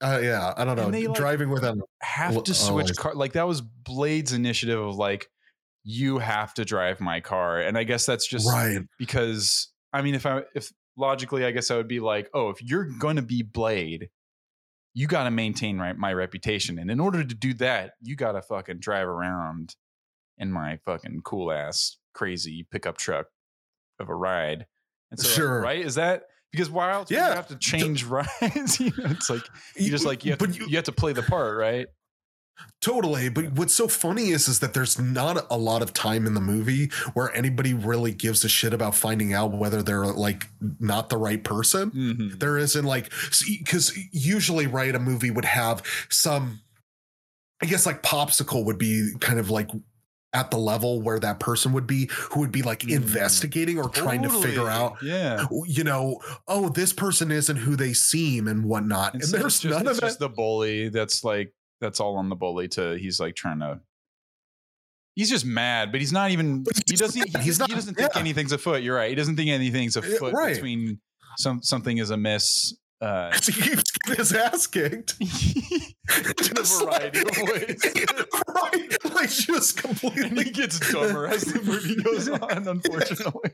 uh, 0.00 0.20
yeah 0.22 0.52
i 0.56 0.64
don't 0.64 0.76
know 0.76 0.90
they, 0.90 1.06
like, 1.06 1.16
driving 1.16 1.50
without 1.50 1.76
have 2.02 2.32
Well, 2.32 2.42
to 2.42 2.54
switch 2.54 2.94
car. 2.96 3.14
Like 3.14 3.32
that 3.32 3.46
was 3.46 3.60
Blade's 3.60 4.32
initiative 4.32 4.80
of 4.80 4.96
like, 4.96 5.28
you 5.84 6.18
have 6.18 6.54
to 6.54 6.64
drive 6.64 7.00
my 7.00 7.20
car, 7.20 7.60
and 7.60 7.78
I 7.78 7.84
guess 7.84 8.06
that's 8.06 8.26
just 8.26 8.48
right. 8.48 8.80
because 8.98 9.68
I 9.92 10.02
mean, 10.02 10.14
if 10.14 10.26
I 10.26 10.42
if 10.54 10.70
logically, 10.98 11.44
I 11.44 11.52
guess 11.52 11.70
I 11.70 11.76
would 11.76 11.88
be 11.88 12.00
like, 12.00 12.28
oh, 12.34 12.50
if 12.50 12.60
you're 12.62 12.84
going 12.98 13.16
to 13.16 13.22
be 13.22 13.42
Blade, 13.42 14.10
you 14.94 15.06
got 15.06 15.24
to 15.24 15.30
maintain 15.30 15.76
my, 15.76 15.92
my 15.94 16.12
reputation, 16.12 16.78
and 16.78 16.90
in 16.90 16.98
order 17.00 17.22
to 17.24 17.34
do 17.34 17.54
that, 17.54 17.92
you 18.02 18.16
got 18.16 18.32
to 18.32 18.42
fucking 18.42 18.80
drive 18.80 19.06
around 19.06 19.76
in 20.38 20.50
my 20.52 20.78
fucking 20.84 21.20
cool 21.24 21.50
ass 21.52 21.96
crazy 22.14 22.66
pickup 22.70 22.96
truck 22.98 23.26
of 24.00 24.08
a 24.08 24.14
ride. 24.14 24.66
And 25.10 25.18
so, 25.20 25.28
Sure. 25.28 25.60
right? 25.60 25.84
Is 25.84 25.94
that 25.96 26.24
because 26.52 26.70
why 26.70 26.92
else 26.92 27.10
Yeah. 27.10 27.28
you 27.28 27.34
have 27.34 27.48
to 27.48 27.56
change 27.56 28.04
rides? 28.04 28.80
you 28.80 28.90
know, 28.98 29.10
it's 29.10 29.30
like 29.30 29.42
you 29.76 29.90
just 29.90 30.04
like 30.06 30.24
you 30.24 30.32
have, 30.32 30.38
but 30.38 30.54
to, 30.54 30.68
you 30.68 30.76
have 30.76 30.84
to 30.86 30.92
play 30.92 31.12
the 31.12 31.22
part, 31.22 31.56
right? 31.56 31.86
Totally, 32.80 33.28
but 33.28 33.52
what's 33.54 33.74
so 33.74 33.88
funny 33.88 34.28
is 34.28 34.46
is 34.46 34.60
that 34.60 34.72
there's 34.72 35.00
not 35.00 35.46
a 35.50 35.58
lot 35.58 35.82
of 35.82 35.92
time 35.92 36.26
in 36.26 36.34
the 36.34 36.40
movie 36.40 36.90
where 37.14 37.34
anybody 37.34 37.74
really 37.74 38.12
gives 38.12 38.44
a 38.44 38.48
shit 38.48 38.72
about 38.72 38.94
finding 38.94 39.32
out 39.32 39.50
whether 39.52 39.82
they're 39.82 40.06
like 40.06 40.46
not 40.78 41.08
the 41.08 41.16
right 41.16 41.42
person. 41.42 41.90
Mm-hmm. 41.90 42.38
There 42.38 42.56
isn't 42.56 42.84
like 42.84 43.12
because 43.58 43.98
usually, 44.12 44.68
right, 44.68 44.94
a 44.94 45.00
movie 45.00 45.30
would 45.32 45.44
have 45.44 45.82
some, 46.08 46.60
I 47.60 47.66
guess, 47.66 47.84
like 47.84 48.02
popsicle 48.04 48.64
would 48.64 48.78
be 48.78 49.10
kind 49.20 49.40
of 49.40 49.50
like 49.50 49.70
at 50.32 50.50
the 50.52 50.58
level 50.58 51.00
where 51.02 51.18
that 51.18 51.40
person 51.40 51.72
would 51.72 51.86
be, 51.86 52.08
who 52.30 52.40
would 52.40 52.52
be 52.52 52.62
like 52.62 52.80
Mm. 52.80 52.92
investigating 52.96 53.78
or 53.78 53.88
trying 53.88 54.22
to 54.22 54.28
figure 54.30 54.68
out, 54.68 55.02
yeah. 55.02 55.46
you 55.66 55.82
know, 55.82 56.20
oh, 56.46 56.68
this 56.68 56.92
person 56.92 57.32
isn't 57.32 57.56
who 57.56 57.74
they 57.76 57.92
seem 57.94 58.46
and 58.46 58.64
whatnot. 58.66 59.14
And 59.14 59.22
Instead, 59.22 59.40
there's 59.40 59.58
just, 59.58 59.74
none 59.74 59.88
of 59.88 59.96
that. 59.96 60.02
just 60.02 60.18
the 60.18 60.28
bully 60.28 60.90
that's 60.90 61.24
like 61.24 61.54
that's 61.80 62.00
all 62.00 62.16
on 62.16 62.28
the 62.28 62.36
bully 62.36 62.68
to 62.68 62.96
he's 62.98 63.20
like 63.20 63.34
trying 63.34 63.60
to 63.60 63.80
he's 65.14 65.30
just 65.30 65.44
mad 65.46 65.90
but 65.92 66.00
he's 66.00 66.12
not 66.12 66.30
even 66.30 66.64
he 66.88 66.96
doesn't 66.96 67.22
he, 67.28 67.38
He's 67.42 67.56
he 67.56 67.60
not- 67.60 67.70
doesn't 67.70 67.94
think 67.94 68.10
yeah. 68.14 68.20
anything's 68.20 68.52
afoot 68.52 68.82
you're 68.82 68.96
right 68.96 69.10
he 69.10 69.14
doesn't 69.14 69.36
think 69.36 69.50
anything's 69.50 69.96
Yeah, 69.96 70.02
afoot 70.14 70.32
right. 70.32 70.54
between 70.54 71.00
some 71.38 71.62
something 71.62 71.98
is 71.98 72.10
amiss 72.10 72.74
uh, 73.00 73.30
he 73.44 73.52
keeps 73.52 73.92
getting 73.92 74.16
his 74.16 74.32
ass 74.32 74.66
kicked. 74.66 75.14
in 75.20 76.58
a 76.58 76.62
variety 76.64 77.20
like- 77.22 77.38
of 77.38 77.48
ways. 77.48 77.80
right? 78.48 79.14
Like 79.14 79.30
just 79.30 79.84
and 79.84 80.00
completely. 80.00 80.44
he 80.46 80.50
gets 80.50 80.80
dumber 80.92 81.28
as 81.28 81.42
the 81.42 81.62
movie 81.62 81.94
goes 82.02 82.28
on, 82.28 82.66
unfortunately. 82.66 83.52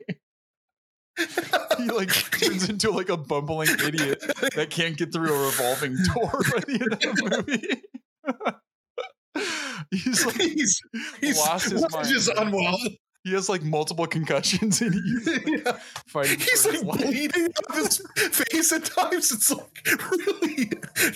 He 1.76 1.84
like 1.90 2.08
turns 2.08 2.70
into 2.70 2.90
like 2.90 3.10
a 3.10 3.18
bumbling 3.18 3.68
idiot 3.86 4.22
that 4.54 4.68
can't 4.70 4.96
get 4.96 5.12
through 5.12 5.34
a 5.34 5.46
revolving 5.46 5.94
door 6.14 6.30
by 6.32 6.60
the 6.60 6.78
end 6.80 6.92
of 7.04 7.16
the 7.16 7.44
movie. 7.46 7.82
he's 9.90 10.24
like 10.26 10.36
he's 10.40 10.80
he's 11.20 11.36
lost 11.38 11.70
his 11.70 11.84
mind. 11.90 12.08
just 12.08 12.28
unwell. 12.36 12.78
he 13.24 13.32
has 13.32 13.48
like 13.48 13.62
multiple 13.62 14.06
concussions 14.06 14.80
and 14.80 14.94
he's 15.04 15.26
like, 15.26 15.46
Yeah. 15.46 15.78
fighting 16.06 16.38
He's 16.38 16.66
like 16.66 16.82
bleeding 16.82 17.46
out 17.46 17.70
of 17.70 17.76
his 17.76 17.98
face 18.30 18.72
at 18.72 18.84
times. 18.84 19.32
It's 19.32 19.50
like 19.50 19.86
really 20.10 20.66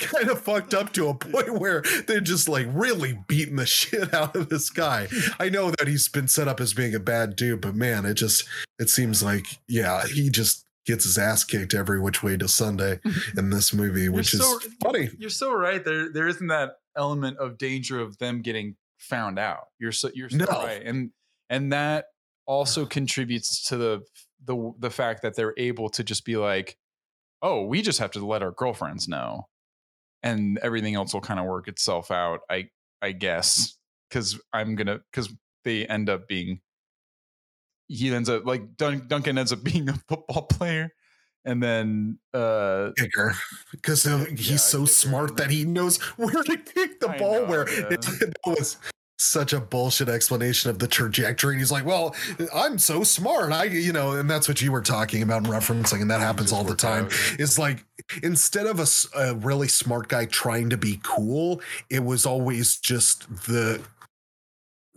kind 0.00 0.28
of 0.30 0.40
fucked 0.40 0.74
up 0.74 0.92
to 0.94 1.09
a 1.09 1.14
point 1.14 1.59
where 1.61 1.82
they're 2.06 2.20
just 2.20 2.48
like 2.48 2.66
really 2.72 3.18
beating 3.28 3.56
the 3.56 3.66
shit 3.66 4.12
out 4.12 4.34
of 4.34 4.48
this 4.48 4.70
guy. 4.70 5.06
I 5.38 5.48
know 5.48 5.70
that 5.78 5.86
he's 5.86 6.09
been 6.09 6.28
set 6.28 6.48
up 6.48 6.61
as 6.61 6.74
being 6.74 6.94
a 6.94 7.00
bad 7.00 7.36
dude, 7.36 7.61
but 7.61 7.74
man, 7.76 8.04
it 8.04 8.14
just 8.14 8.44
it 8.78 8.90
seems 8.90 9.22
like 9.22 9.46
yeah, 9.68 10.06
he 10.06 10.28
just 10.30 10.64
gets 10.86 11.04
his 11.04 11.18
ass 11.18 11.44
kicked 11.44 11.74
every 11.74 12.00
which 12.00 12.22
way 12.22 12.34
to 12.38 12.48
Sunday 12.48 12.98
in 13.36 13.50
this 13.50 13.74
movie, 13.74 14.09
which 14.09 14.30
so- 14.30 14.59
is 14.59 14.68
funny. 14.82 15.11
You're 15.18 15.28
so 15.30 15.52
right. 15.52 15.84
There 15.84 16.09
there 16.11 16.26
isn't 16.26 16.46
that 16.48 16.78
element 16.99 17.38
of 17.38 17.59
danger 17.59 18.01
of 18.01 18.18
them 18.18 18.42
getting 18.42 18.76
found 18.99 19.38
out. 19.38 19.66
You're 19.78 19.92
so 19.92 20.11
you're 20.14 20.30
so 20.30 20.38
No. 20.38 20.46
right. 20.46 20.82
And 20.84 21.12
and 21.51 21.72
that 21.72 22.07
also 22.46 22.86
contributes 22.99 23.68
to 23.68 23.76
the 23.78 24.03
the 24.44 24.72
the 24.80 24.90
fact 24.90 25.22
that 25.22 25.36
they're 25.36 25.55
able 25.59 25.88
to 25.90 26.05
just 26.05 26.24
be 26.24 26.36
like, 26.36 26.76
"Oh, 27.42 27.64
we 27.64 27.82
just 27.82 28.01
have 28.01 28.12
to 28.12 28.26
let 28.26 28.42
our 28.42 28.53
girlfriends 28.53 29.09
know." 29.09 29.49
And 30.22 30.59
everything 30.59 30.94
else 30.96 31.14
will 31.14 31.20
kind 31.22 31.40
of 31.40 31.46
work 31.46 31.68
itself 31.68 32.11
out, 32.11 32.40
I 32.51 32.70
I 33.03 33.12
guess, 33.12 33.78
cuz 34.11 34.40
I'm 34.53 34.76
to 34.78 35.03
cuz 35.12 35.28
they 35.64 35.86
end 35.86 36.11
up 36.11 36.28
being 36.28 36.61
he 37.88 38.12
ends 38.14 38.28
up 38.28 38.44
like 38.44 38.76
Dun- 38.76 39.07
Duncan 39.09 39.38
ends 39.38 39.53
up 39.53 39.62
being 39.64 39.88
a 39.88 39.94
football 40.09 40.42
player 40.42 40.90
and 41.45 41.62
then 41.62 42.18
uh 42.34 42.91
kicker 42.97 43.34
because 43.70 44.05
he's 44.30 44.51
Yeah, 44.51 44.57
so 44.57 44.84
smart 44.84 45.36
that 45.36 45.51
he 45.51 45.64
knows 45.64 45.97
where 46.16 46.43
to 46.43 46.57
kick 46.57 47.01
the 47.01 47.11
I 47.11 47.18
ball 47.18 47.41
know, 47.41 47.45
where 47.47 47.68
yeah. 47.72 47.89
it, 47.91 48.03
that 48.03 48.34
was 48.47 48.76
such 49.20 49.53
a 49.53 49.59
bullshit 49.59 50.09
explanation 50.09 50.70
of 50.70 50.78
the 50.78 50.86
trajectory 50.86 51.55
and 51.55 51.61
he's 51.61 51.72
like 51.72 51.84
well 51.84 52.14
i'm 52.55 52.78
so 52.78 53.03
smart 53.03 53.51
i 53.51 53.64
you 53.64 53.93
know 53.93 54.12
and 54.12 54.30
that's 54.30 54.47
what 54.47 54.62
you 54.62 54.70
were 54.70 54.80
talking 54.80 55.22
about 55.22 55.39
and 55.39 55.49
referencing 55.49 56.01
and 56.01 56.09
that 56.11 56.20
happens 56.20 56.53
all 56.53 56.62
the 56.62 56.76
time 56.76 57.07
out. 57.07 57.12
it's 57.36 57.59
like 57.59 57.84
instead 58.22 58.66
of 58.66 58.78
a, 58.78 58.86
a 59.18 59.34
really 59.34 59.66
smart 59.66 60.07
guy 60.07 60.24
trying 60.26 60.70
to 60.70 60.76
be 60.76 61.01
cool 61.03 61.61
it 61.91 62.05
was 62.05 62.24
always 62.26 62.76
just 62.76 63.28
the 63.47 63.80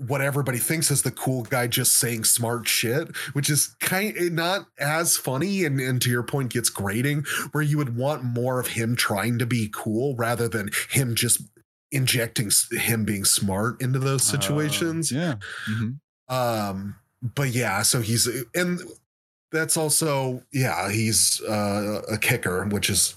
what 0.08 0.22
everybody 0.22 0.58
thinks 0.58 0.90
is 0.92 1.02
the 1.04 1.12
cool 1.12 1.44
guy 1.44 1.68
just 1.68 1.96
saying 1.98 2.24
smart 2.24 2.68
shit, 2.68 3.16
which 3.34 3.50
is 3.50 3.76
kind 3.80 4.16
not 4.34 4.68
as 4.80 5.16
funny 5.18 5.64
and, 5.66 5.80
and 5.80 6.02
to 6.02 6.10
your 6.10 6.24
point 6.24 6.52
gets 6.54 6.70
grating, 6.70 7.24
where 7.52 7.64
you 7.64 7.78
would 7.78 7.96
want 7.96 8.24
more 8.24 8.60
of 8.60 8.68
him 8.68 8.96
trying 8.96 9.38
to 9.40 9.46
be 9.46 9.70
cool 9.74 10.16
rather 10.16 10.48
than 10.48 10.70
him 10.90 11.14
just 11.16 11.42
injecting 11.92 12.50
him 12.72 13.04
being 13.06 13.26
smart 13.26 13.82
into 13.82 14.00
those 14.00 14.22
uh, 14.28 14.40
situations. 14.40 15.12
yeah. 15.12 15.36
Mhm. 15.70 16.00
Um, 16.30 16.96
but 17.22 17.50
yeah, 17.50 17.82
so 17.82 18.02
he's 18.02 18.28
and 18.56 18.80
that's 19.52 19.76
also 19.78 20.44
yeah, 20.54 20.90
he's 20.90 21.42
uh, 21.42 22.02
a 22.10 22.18
kicker, 22.18 22.66
which 22.66 22.90
is 22.90 23.16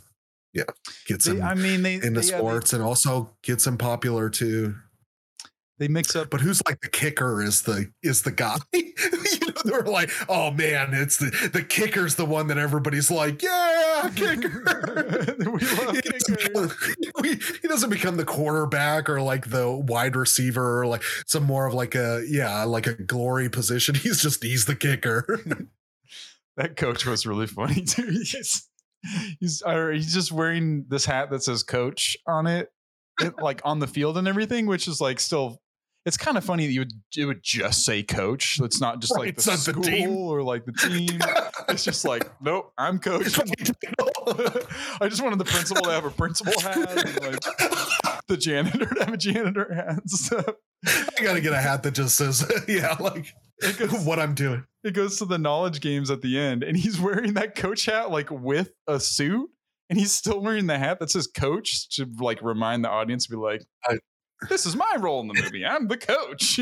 yeah, 0.52 0.64
gets 1.06 1.24
They, 1.24 1.32
him 1.36 1.42
I 1.42 1.54
mean, 1.54 1.82
they 1.82 1.94
into 1.94 2.08
yeah, 2.08 2.20
they- 2.20 2.22
sports 2.22 2.72
and 2.72 2.82
also 2.82 3.30
gets 3.42 3.66
him 3.66 3.78
popular 3.78 4.28
too. 4.28 4.74
They 5.78 5.88
mix 5.88 6.14
up 6.14 6.30
But 6.30 6.40
who's 6.40 6.62
like 6.66 6.80
the 6.80 6.88
kicker 6.88 7.42
is 7.42 7.62
the 7.62 7.90
is 8.02 8.22
the 8.22 8.30
guy. 8.30 8.58
you 8.72 8.92
know, 8.94 9.62
they're 9.64 9.82
like, 9.82 10.10
oh 10.28 10.50
man, 10.50 10.90
it's 10.92 11.16
the 11.16 11.50
the 11.52 11.62
kicker's 11.62 12.14
the 12.14 12.24
one 12.24 12.46
that 12.48 12.58
everybody's 12.58 13.10
like, 13.10 13.42
yeah, 13.42 14.10
kicker. 14.14 15.36
we 15.38 15.44
love 15.84 15.96
he, 15.96 16.10
doesn't 16.10 16.38
become, 16.38 16.70
he, 17.24 17.68
doesn't 17.68 17.90
become 17.90 18.16
the 18.16 18.24
quarterback 18.24 19.08
or 19.08 19.20
like 19.20 19.50
the 19.50 19.70
wide 19.70 20.16
receiver 20.16 20.80
or 20.80 20.86
like 20.86 21.02
some 21.26 21.44
more 21.44 21.66
of 21.66 21.74
like 21.74 21.94
a 21.94 22.24
yeah 22.28 22.64
like 22.64 22.86
a 22.86 22.94
glory 22.94 23.48
position. 23.48 23.94
He's 23.94 24.22
just 24.22 24.42
he's 24.42 24.66
the 24.66 24.76
kicker. 24.76 25.40
That 26.56 26.76
coach 26.76 27.04
was 27.04 27.26
really 27.26 27.46
funny 27.46 27.82
too. 27.82 28.06
He's 28.06 28.68
he's 29.40 29.62
or 29.62 29.92
he's 29.92 30.14
just 30.14 30.32
wearing 30.32 30.86
this 30.88 31.04
hat 31.04 31.30
that 31.30 31.42
says 31.42 31.62
coach 31.62 32.16
on 32.26 32.46
it, 32.46 32.68
it, 33.20 33.34
like 33.40 33.60
on 33.64 33.80
the 33.80 33.86
field 33.86 34.18
and 34.18 34.28
everything, 34.28 34.66
which 34.66 34.88
is 34.88 35.00
like 35.00 35.20
still. 35.20 35.60
It's 36.06 36.16
kind 36.18 36.36
of 36.36 36.44
funny 36.44 36.66
that 36.66 36.72
you 36.72 36.80
would 36.80 36.92
it 37.16 37.24
would 37.24 37.42
just 37.42 37.84
say 37.84 38.02
coach. 38.02 38.60
It's 38.62 38.80
not 38.80 39.00
just 39.00 39.16
like 39.16 39.28
it's 39.30 39.44
the 39.46 39.52
not 39.52 39.60
the 39.60 39.72
school 39.72 39.82
team. 39.82 40.10
or 40.16 40.42
like 40.42 40.64
the 40.66 40.72
team. 40.72 41.18
It's 41.68 41.82
just 41.84 42.04
like 42.04 42.30
nope, 42.42 42.72
I'm 42.76 42.98
coach. 42.98 43.38
I 45.00 45.08
just 45.08 45.22
wanted 45.22 45.38
the 45.38 45.44
principal 45.46 45.82
to 45.84 45.90
have 45.90 46.04
a 46.04 46.10
principal 46.10 46.52
hat, 46.60 46.76
and 46.76 47.22
like 47.22 47.40
the 48.28 48.36
janitor 48.36 48.86
to 48.86 49.04
have 49.04 49.14
a 49.14 49.16
janitor 49.16 49.72
hat. 49.72 50.02
I 50.86 51.22
gotta 51.22 51.40
get 51.40 51.52
a 51.52 51.60
hat 51.60 51.82
that 51.84 51.92
just 51.92 52.16
says 52.16 52.44
yeah 52.68 52.96
like 53.00 53.32
goes, 53.78 54.04
what 54.04 54.18
I'm 54.18 54.34
doing. 54.34 54.64
it 54.82 54.92
goes 54.92 55.18
to 55.18 55.24
the 55.24 55.38
knowledge 55.38 55.80
games 55.80 56.10
at 56.10 56.20
the 56.20 56.38
end, 56.38 56.62
and 56.62 56.76
he's 56.76 57.00
wearing 57.00 57.34
that 57.34 57.54
coach 57.54 57.86
hat 57.86 58.10
like 58.10 58.30
with 58.30 58.72
a 58.86 59.00
suit, 59.00 59.48
and 59.88 59.98
he's 59.98 60.12
still 60.12 60.40
wearing 60.42 60.66
the 60.66 60.78
hat 60.78 61.00
that 61.00 61.10
says 61.10 61.26
coach 61.26 61.88
to 61.96 62.06
like 62.18 62.42
remind 62.42 62.84
the 62.84 62.90
audience 62.90 63.24
to 63.24 63.30
be 63.30 63.36
like, 63.36 63.62
I- 63.86 63.98
"This 64.48 64.66
is 64.66 64.76
my 64.76 64.96
role 64.98 65.20
in 65.20 65.28
the 65.28 65.42
movie. 65.42 65.64
I'm 65.64 65.88
the 65.88 65.96
coach." 65.96 66.58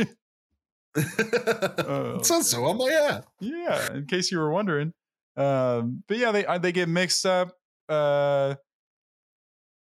it 0.94 2.26
says 2.26 2.46
so 2.50 2.64
on 2.64 2.78
my 2.78 2.90
hat. 2.90 3.24
yeah, 3.40 3.94
in 3.94 4.06
case 4.06 4.30
you 4.30 4.38
were 4.38 4.50
wondering. 4.50 4.92
Um, 5.36 6.02
but 6.06 6.18
yeah, 6.18 6.32
they 6.32 6.44
uh, 6.44 6.58
they 6.58 6.72
get 6.72 6.88
mixed 6.88 7.24
up. 7.24 7.56
Uh, 7.88 8.54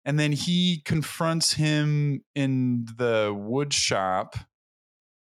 and 0.04 0.20
then 0.20 0.32
he 0.32 0.82
confronts 0.86 1.54
him 1.54 2.24
in 2.36 2.86
the 2.98 3.34
wood 3.36 3.74
shop 3.74 4.36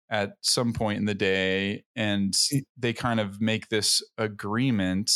at 0.10 0.34
some 0.42 0.74
point 0.74 0.98
in 0.98 1.06
the 1.06 1.14
day, 1.14 1.84
and 1.96 2.34
they 2.78 2.94
kind 2.94 3.20
of 3.20 3.40
make 3.42 3.70
this 3.70 4.02
agreement. 4.18 5.12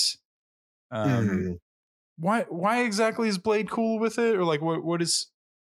Um, 0.91 1.09
Mhm. 1.27 1.59
Why 2.17 2.43
why 2.49 2.83
exactly 2.83 3.27
is 3.27 3.37
Blade 3.37 3.69
cool 3.69 3.99
with 3.99 4.17
it, 4.19 4.35
or 4.35 4.45
like 4.45 4.61
what 4.61 4.83
what 4.83 5.01
is? 5.01 5.27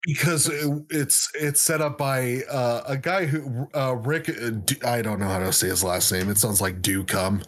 Because 0.06 0.48
it- 0.48 0.82
it's 0.90 1.28
it's 1.34 1.60
set 1.62 1.80
up 1.80 1.98
by 1.98 2.42
uh, 2.50 2.82
a 2.86 2.96
guy 2.96 3.26
who 3.26 3.68
uh, 3.74 3.94
Rick 3.96 4.28
uh, 4.30 4.50
I 4.86 5.02
don't 5.02 5.18
know 5.20 5.28
how 5.28 5.38
to 5.38 5.52
say 5.52 5.68
his 5.68 5.84
last 5.84 6.10
name. 6.12 6.28
It 6.30 6.38
sounds 6.38 6.60
like 6.60 6.82
Ducum. 6.82 7.44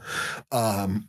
Um, 0.53 1.09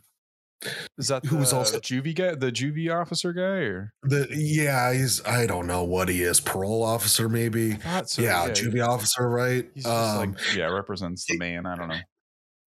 Is 0.98 1.06
that 1.08 1.24
Who 1.26 1.36
was 1.36 1.52
also- 1.52 1.78
juvie 1.78 2.14
guy, 2.16 2.34
the 2.34 2.50
juvie 2.50 2.90
officer 2.94 3.32
guy, 3.32 3.42
or 3.70 3.92
the 4.02 4.26
yeah, 4.32 4.92
he's 4.92 5.24
I 5.24 5.46
don't 5.46 5.66
know 5.68 5.84
what 5.84 6.08
he 6.08 6.22
is. 6.22 6.40
Parole 6.40 6.82
officer 6.82 7.28
maybe. 7.28 7.78
So, 8.06 8.22
yeah, 8.22 8.46
he- 8.46 8.52
juvie 8.52 8.84
officer, 8.86 9.28
right? 9.28 9.64
Um, 9.86 10.32
like 10.34 10.56
yeah, 10.56 10.66
represents 10.66 11.24
the 11.28 11.38
man. 11.38 11.64
I 11.64 11.76
don't 11.76 11.88
know. 11.88 12.00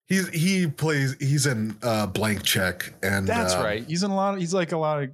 he's 0.08 0.30
he 0.30 0.68
plays 0.68 1.16
he's 1.20 1.48
in 1.48 1.78
uh, 1.82 2.06
blank 2.06 2.44
check 2.44 2.94
and 3.02 3.28
That's 3.28 3.56
uh, 3.56 3.64
right. 3.64 3.84
He's 3.88 4.04
in 4.04 4.12
a 4.12 4.16
lot. 4.16 4.36
Of, 4.36 4.40
he's 4.40 4.54
like 4.54 4.72
a 4.72 4.78
lot 4.78 5.02
of 5.04 5.10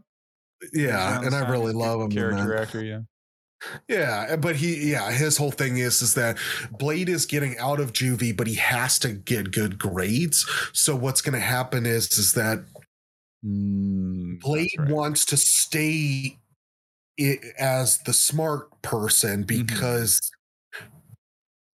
Yeah, 0.74 1.22
and 1.22 1.34
I 1.34 1.50
really 1.50 1.72
love 1.74 2.02
him. 2.02 2.12
Character 2.12 2.58
actor, 2.58 2.84
yeah. 2.84 3.00
Yeah, 3.88 4.36
but 4.36 4.56
he 4.58 4.92
yeah, 4.92 5.12
his 5.12 5.38
whole 5.38 5.52
thing 5.52 5.78
is 5.78 6.02
is 6.02 6.14
that 6.16 6.38
Blade 6.72 7.10
is 7.10 7.26
getting 7.26 7.58
out 7.58 7.80
of 7.80 7.94
juvie, 7.94 8.36
but 8.36 8.48
he 8.48 8.56
has 8.56 9.00
to 9.00 9.10
get 9.12 9.52
good 9.52 9.78
grades. 9.80 10.46
So 10.74 10.96
what's 10.96 11.22
going 11.22 11.34
to 11.34 11.40
happen 11.40 11.86
is 11.86 12.12
is 12.18 12.34
that 12.34 12.64
Mm, 13.46 14.40
Blade 14.40 14.72
right. 14.80 14.90
wants 14.90 15.24
to 15.26 15.38
stay 15.38 16.40
as 17.60 18.00
the 18.00 18.14
smart 18.14 18.82
person 18.82 19.44
Mm-hmm. 19.44 19.66
because 19.68 20.20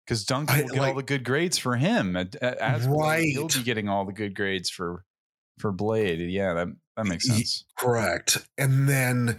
because 0.06 0.26
Duncan 0.26 0.56
I- 0.56 0.62
will 0.64 0.70
get 0.70 0.80
all 0.84 0.94
the 0.96 1.04
good 1.04 1.24
grades 1.24 1.58
for 1.58 1.78
him. 1.78 2.18
As 2.18 2.88
Blade, 2.88 3.32
he'll 3.32 3.48
be 3.48 3.64
getting 3.64 3.88
all 3.88 4.06
the 4.06 4.12
good 4.12 4.36
grades 4.36 4.70
for 4.70 5.06
for 5.60 5.72
Blade. 5.72 6.20
Yeah, 6.30 6.54
that 6.56 6.68
that 6.98 7.06
makes 7.06 7.28
sense. 7.28 7.64
correct, 7.78 8.38
and 8.58 8.90
then 8.90 9.38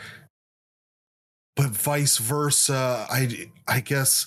but 1.56 1.70
vice 1.70 2.18
versa. 2.18 3.06
I 3.10 3.50
I 3.68 3.80
guess 3.80 4.26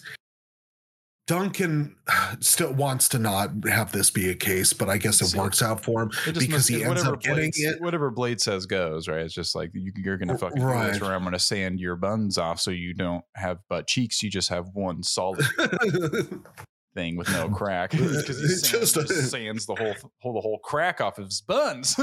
Duncan 1.28 1.96
still 2.40 2.72
wants 2.74 3.10
to 3.10 3.18
not 3.20 3.50
have 3.68 3.92
this 3.92 4.12
be 4.12 4.30
a 4.30 4.36
case, 4.36 4.74
but 4.74 4.90
I 4.90 4.98
guess 4.98 5.22
it 5.22 5.36
works 5.36 5.64
out 5.64 5.84
for 5.84 6.04
him. 6.04 6.10
Because 6.26 6.48
must- 6.50 6.70
he 6.70 6.84
ends 6.84 7.04
up 7.04 7.20
getting 7.22 7.50
Blade, 7.52 7.54
it. 7.56 7.82
whatever 7.82 8.12
Blade 8.12 8.40
says 8.40 8.68
goes, 8.68 9.08
right? 9.08 9.22
It's 9.22 9.34
just 9.34 9.56
like 9.56 9.72
you, 9.74 9.92
you're 9.96 10.18
gonna 10.18 10.34
R- 10.34 10.38
fucking 10.38 10.62
do 10.62 10.68
this, 10.68 11.02
right. 11.02 11.02
or 11.02 11.14
I'm 11.16 11.24
gonna 11.24 11.40
sand 11.40 11.80
your 11.80 11.96
buns 11.96 12.38
off 12.38 12.60
so 12.60 12.70
you 12.70 12.94
don't 12.94 13.24
have 13.36 13.58
butt 13.70 13.88
cheeks. 13.88 14.22
You 14.22 14.30
just 14.30 14.50
have 14.50 14.68
one 14.74 15.02
solid 15.02 15.44
thing 16.94 17.16
with 17.18 17.30
no 17.32 17.50
crack 17.50 17.90
because 17.92 18.28
he 18.40 18.48
sands, 18.48 18.94
just 18.94 18.94
just, 18.96 19.32
sands 19.32 19.66
the 19.66 19.74
whole 19.74 19.96
whole 20.22 20.34
the 20.34 20.42
whole 20.42 20.60
crack 20.60 21.02
off 21.02 21.18
of 21.18 21.26
his 21.26 21.42
buns. 21.42 22.00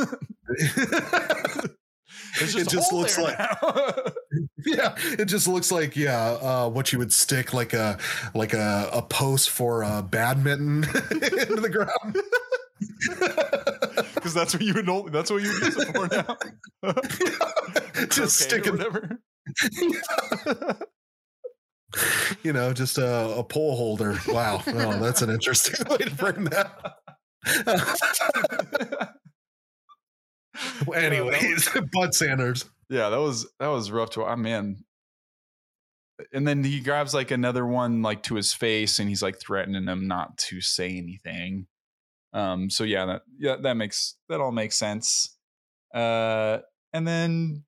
There's 2.38 2.56
it 2.56 2.68
just 2.68 2.92
looks 2.92 3.18
like 3.18 3.38
yeah, 4.64 4.94
it 5.18 5.26
just 5.26 5.46
looks 5.48 5.70
like 5.70 5.96
yeah, 5.96 6.38
uh, 6.40 6.68
what 6.68 6.92
you 6.92 6.98
would 6.98 7.12
stick 7.12 7.52
like 7.52 7.72
a 7.72 7.98
like 8.34 8.54
a, 8.54 8.88
a 8.92 9.02
post 9.02 9.50
for 9.50 9.82
a 9.82 10.02
badminton 10.02 10.84
into 11.10 11.60
the 11.60 11.68
ground. 11.70 12.16
because 14.14 14.34
that's 14.34 14.54
what 14.54 14.62
you 14.62 14.74
would 14.74 14.86
know. 14.86 15.08
That's 15.08 15.30
what 15.30 15.42
you 15.42 15.52
would 15.52 15.62
use 15.62 15.76
it 15.76 15.88
for 15.94 16.08
now. 16.08 16.36
just 18.08 18.18
or 18.18 18.26
sticking, 18.28 18.72
whatever. 18.72 19.18
you 22.42 22.52
know, 22.52 22.72
just 22.72 22.98
a, 22.98 23.36
a 23.36 23.44
pole 23.44 23.76
holder. 23.76 24.18
Wow, 24.28 24.62
oh, 24.66 24.98
that's 24.98 25.22
an 25.22 25.30
interesting 25.30 25.86
way 25.88 25.98
to 25.98 26.10
frame 26.10 26.44
that. 26.44 26.96
Anyways, 30.94 31.68
Bud 31.92 32.14
Sanders. 32.14 32.64
yeah, 32.88 33.08
that 33.10 33.20
was 33.20 33.46
that 33.60 33.68
was 33.68 33.90
rough 33.90 34.10
to. 34.10 34.24
I 34.24 34.34
man. 34.36 34.84
And 36.32 36.46
then 36.46 36.62
he 36.62 36.80
grabs 36.80 37.14
like 37.14 37.30
another 37.30 37.66
one 37.66 38.02
like 38.02 38.22
to 38.24 38.36
his 38.36 38.52
face, 38.52 38.98
and 38.98 39.08
he's 39.08 39.22
like 39.22 39.40
threatening 39.40 39.86
him 39.86 40.06
not 40.06 40.36
to 40.38 40.60
say 40.60 40.96
anything. 40.96 41.66
Um. 42.32 42.70
So 42.70 42.84
yeah, 42.84 43.06
that 43.06 43.22
yeah 43.38 43.56
that 43.62 43.76
makes 43.76 44.16
that 44.28 44.40
all 44.40 44.52
makes 44.52 44.76
sense. 44.76 45.36
Uh. 45.94 46.58
And 46.92 47.08
then 47.08 47.64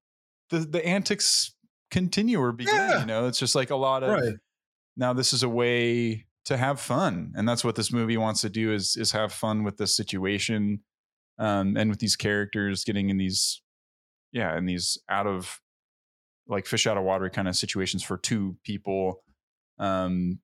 the 0.51 0.59
the 0.61 0.85
antics 0.87 1.55
continue 1.91 2.39
or 2.41 2.53
begin. 2.53 2.75
Yeah. 2.75 3.01
You 3.01 3.07
know, 3.07 3.27
it's 3.27 3.39
just 3.39 3.55
like 3.55 3.71
a 3.71 3.77
lot 3.77 4.03
of 4.03 4.11
Right. 4.11 4.35
now 4.97 5.12
this 5.15 5.33
is 5.33 5.43
a 5.43 5.49
way 5.49 6.27
to 6.45 6.57
have 6.59 6.79
fun 6.79 7.33
and 7.37 7.49
that's 7.49 7.65
what 7.65 7.75
this 7.75 7.91
movie 7.91 8.19
wants 8.19 8.43
to 8.43 8.51
do 8.51 8.71
is 8.73 8.97
is 8.99 9.12
have 9.12 9.33
fun 9.33 9.65
with 9.65 9.79
this 9.79 9.97
situation 9.97 10.81
um 11.39 11.76
and 11.76 11.91
with 11.91 11.99
these 11.99 12.16
characters 12.16 12.85
getting 12.85 13.11
in 13.11 13.16
these 13.16 13.61
yeah 14.32 14.57
in 14.57 14.66
these 14.66 14.99
out 15.09 15.26
of 15.26 15.61
like 16.47 16.66
fish 16.66 16.87
out 16.87 16.97
of 16.97 17.03
water 17.05 17.28
kind 17.30 17.49
of 17.49 17.57
situations 17.57 18.03
for 18.03 18.16
two 18.18 18.57
people 18.64 19.22
um 19.78 20.39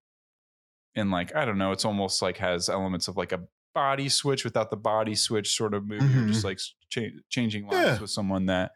and 0.97 1.11
like 1.11 1.35
i 1.37 1.45
don't 1.45 1.59
know 1.59 1.71
it's 1.73 1.85
almost 1.85 2.23
like 2.23 2.37
has 2.39 2.69
elements 2.69 3.07
of 3.09 3.17
like 3.17 3.33
a 3.33 3.41
body 3.75 4.09
switch 4.09 4.43
without 4.45 4.71
the 4.71 4.77
body 4.77 5.15
switch 5.15 5.55
sort 5.57 5.75
of 5.75 5.87
movie 5.87 6.19
or 6.19 6.27
just 6.27 6.45
like 6.45 6.59
cha- 6.89 7.03
changing 7.29 7.67
lives 7.69 7.77
Yeah. 7.97 8.01
with 8.01 8.11
someone 8.11 8.47
that 8.47 8.73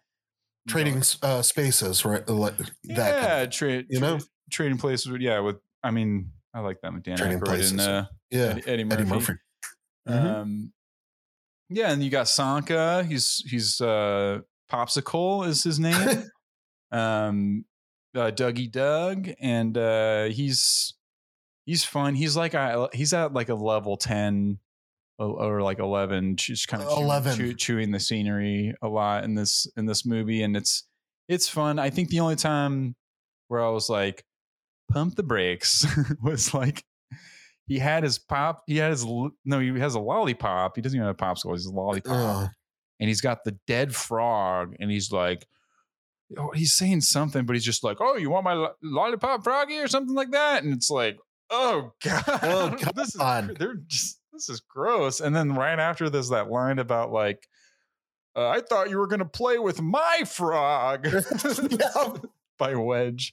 Trading 0.69 0.95
don't- 0.95 1.19
uh, 1.23 1.43
spaces, 1.43 2.07
right? 2.07 2.27
Like 2.27 2.57
that. 2.57 2.71
yeah, 2.85 3.21
kind 3.29 3.43
of- 3.43 3.51
tra- 3.51 3.85
you 3.89 4.01
know? 4.01 4.19
tra- 4.19 4.27
trading 4.51 4.79
places. 4.79 5.11
with- 5.11 5.21
Yeah, 5.21 5.41
with 5.41 5.57
I 5.83 5.91
mean, 5.91 6.31
I 6.55 6.61
like 6.61 6.81
that 6.83 6.95
with 6.95 7.03
Dan 7.03 7.19
Trading 7.19 7.39
Aykroyd 7.39 7.45
places. 7.45 7.73
and 7.73 7.81
uh, 7.83 8.07
yeah. 8.31 8.41
Eddie, 8.47 8.63
Eddie 8.67 8.85
Murphy. 8.85 9.03
Eddie 9.03 9.11
Murphy. 9.11 9.33
Mhm. 10.09 10.25
Um, 10.25 10.73
yeah, 11.69 11.93
and 11.93 12.03
you 12.03 12.11
got 12.11 12.29
Sanka. 12.29 13.05
He's 13.05 13.43
he's 13.49 13.81
uh, 13.81 14.41
Popsicle 14.71 15.47
is 15.47 15.63
his 15.63 15.79
name. 15.79 16.25
um, 16.93 17.65
uh, 18.15 18.31
Dougie 18.31 18.71
Doug, 18.71 19.29
and 19.41 19.77
uh, 19.77 20.25
he's 20.25 20.95
he's 21.67 21.85
fun. 21.85 22.15
He's 22.15 22.37
like 22.37 22.55
a, 22.55 22.89
he's 22.93 23.13
at 23.13 23.33
like 23.33 23.49
a 23.49 23.55
level 23.55 23.97
ten 23.97 24.59
or, 25.19 25.63
like 25.63 25.79
eleven, 25.79 26.37
just 26.37 26.67
kind 26.69 26.83
of 26.83 26.89
chewing, 26.89 27.05
11. 27.05 27.37
chew- 27.37 27.55
chewing 27.55 27.91
the 27.93 28.01
scenery 28.01 28.75
a 28.83 28.89
lot 28.89 29.25
in 29.25 29.35
this 29.35 29.67
in 29.77 29.87
this 29.87 30.05
movie, 30.05 30.43
and 30.43 30.57
it's 30.57 30.85
it's 31.29 31.49
fun. 31.49 31.79
I 31.79 31.91
think 31.91 32.09
the 32.09 32.21
only 32.21 32.37
time 32.37 32.95
where 33.49 33.65
I 33.65 33.71
was 33.71 33.89
like, 33.89 34.25
pump 34.91 35.17
the 35.17 35.23
brakes 35.23 35.87
was 36.23 36.53
like 36.55 36.85
he 37.67 37.79
had 37.79 38.03
his 38.03 38.19
pop. 38.19 38.63
He 38.67 38.77
had 38.77 38.91
his 38.91 39.05
no. 39.05 39.59
He 39.61 39.79
has 39.79 39.95
a 39.95 40.01
lollipop. 40.01 40.77
He 40.77 40.83
doesn't 40.83 40.97
even 40.97 41.07
have 41.07 41.15
a 41.15 41.19
popsicle. 41.19 41.53
He's 41.53 41.67
a 41.67 41.73
lollipop, 41.73 42.13
Uh, 42.45 42.49
and 43.01 43.09
he's 43.09 43.21
got 43.21 43.45
the 43.45 43.57
dead 43.67 43.95
frog, 43.95 44.75
and 44.81 44.91
he's 44.91 45.11
like, 45.13 45.47
oh, 46.39 46.51
he's 46.51 46.73
saying 46.73 47.01
something, 47.01 47.45
but 47.47 47.55
he's 47.55 47.65
just 47.65 47.83
like, 47.85 47.99
"Oh, 48.01 48.17
you 48.17 48.31
want 48.31 48.45
my 48.45 48.53
lo- 48.55 48.75
lollipop, 48.83 49.45
froggy, 49.45 49.79
or 49.79 49.89
something 49.89 50.15
like 50.15 50.31
that?" 50.33 50.63
And 50.63 50.73
it's 50.75 50.91
like, 50.91 51.19
"Oh 51.51 51.93
God, 52.03 52.25
Oh, 52.43 52.77
this 52.95 53.15
is 53.15 53.21
they're 53.59 53.75
just 53.87 54.21
this 54.33 54.49
is 54.49 54.61
gross." 54.61 55.21
And 55.21 55.35
then 55.35 55.55
right 55.55 55.79
after 55.79 56.11
there's 56.11 56.31
that 56.31 56.51
line 56.51 56.79
about 56.79 57.13
like. 57.13 57.49
Uh, 58.37 58.49
I 58.49 58.63
thought 58.63 58.91
you 58.91 58.99
were 58.99 59.07
gonna 59.07 59.25
play 59.25 59.61
with 59.61 59.81
my 59.81 60.23
frog 60.27 61.07
by 62.59 62.75
Wedge. 62.75 63.33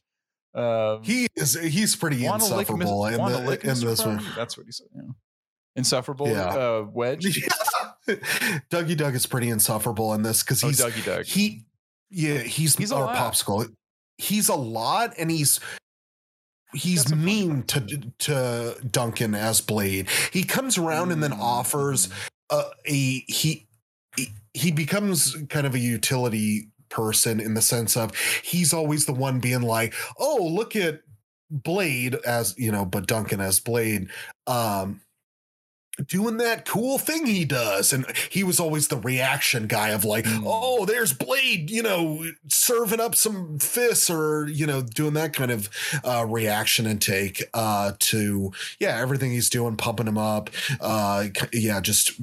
Um, 0.53 1.01
he 1.03 1.27
is 1.35 1.53
he's 1.59 1.95
pretty 1.95 2.17
lick 2.17 2.33
insufferable 2.33 3.05
in, 3.05 3.13
the, 3.17 3.39
lick 3.39 3.63
in 3.63 3.79
this 3.79 4.05
one. 4.05 4.21
That's 4.35 4.57
what 4.57 4.65
he 4.65 4.71
said. 4.71 4.87
Yeah. 4.95 5.01
Insufferable 5.77 6.27
Yeah. 6.27 6.47
uh, 6.47 6.85
Wedge. 6.93 7.37
Yeah. 7.37 8.15
Dougie 8.69 8.97
Doug 8.97 9.15
is 9.15 9.25
pretty 9.25 9.49
insufferable 9.49 10.13
in 10.13 10.23
this 10.23 10.43
because 10.43 10.63
Oh, 10.63 10.67
he's 10.67 10.81
Dougie 10.81 11.05
Doug. 11.05 11.25
he 11.25 11.65
yeah 12.09 12.39
he's, 12.39 12.75
He's 12.75 12.91
a 12.91 12.95
lot. 12.97 13.15
popsicle. 13.15 13.73
He's 14.17 14.49
a 14.49 14.55
lot, 14.55 15.13
and 15.17 15.31
he's 15.31 15.59
he's 16.73 17.13
mean 17.15 17.63
to 17.63 17.79
to 18.19 18.75
Duncan 18.89 19.33
as 19.35 19.61
Blade. 19.61 20.09
He 20.33 20.43
comes 20.43 20.77
around 20.77 21.11
and 21.11 21.23
then 21.23 21.33
offers 21.33 22.09
a, 22.51 22.63
he- 23.27 23.67
he 24.53 24.71
becomes 24.71 25.37
kind 25.47 25.65
of 25.65 25.73
a 25.75 25.79
utility 25.79 26.67
person 26.91 27.39
in 27.39 27.55
the 27.55 27.61
sense 27.61 27.97
of 27.97 28.15
he's 28.43 28.73
always 28.73 29.05
the 29.07 29.13
one 29.13 29.39
being 29.39 29.61
like, 29.63 29.93
"Oh, 30.19 30.37
look 30.51 30.75
at 30.75 31.01
Blade 31.49 32.15
as, 32.25 32.55
you 32.57 32.71
know, 32.71 32.85
but 32.85 33.07
Duncan 33.07 33.41
as 33.41 33.59
Blade 33.59 34.07
um 34.47 35.01
doing 36.07 36.37
that 36.37 36.65
cool 36.65 36.97
thing 36.97 37.25
he 37.25 37.43
does 37.45 37.91
and 37.93 38.05
he 38.29 38.43
was 38.43 38.59
always 38.59 38.87
the 38.87 38.97
reaction 38.97 39.67
guy 39.67 39.89
of 39.89 40.05
like 40.05 40.23
Mm. 40.25 40.43
oh 40.45 40.85
there's 40.85 41.11
blade 41.13 41.69
you 41.69 41.83
know 41.83 42.23
serving 42.47 43.01
up 43.01 43.13
some 43.13 43.59
fists 43.59 44.09
or 44.09 44.47
you 44.47 44.65
know 44.65 44.81
doing 44.81 45.13
that 45.15 45.33
kind 45.33 45.51
of 45.51 45.69
uh 46.05 46.25
reaction 46.27 46.87
and 46.87 47.01
take 47.01 47.43
uh 47.53 47.91
to 47.99 48.51
yeah 48.79 48.97
everything 48.99 49.31
he's 49.31 49.49
doing 49.49 49.75
pumping 49.75 50.07
him 50.07 50.17
up 50.17 50.49
uh 50.79 51.27
yeah 51.51 51.81
just 51.81 52.13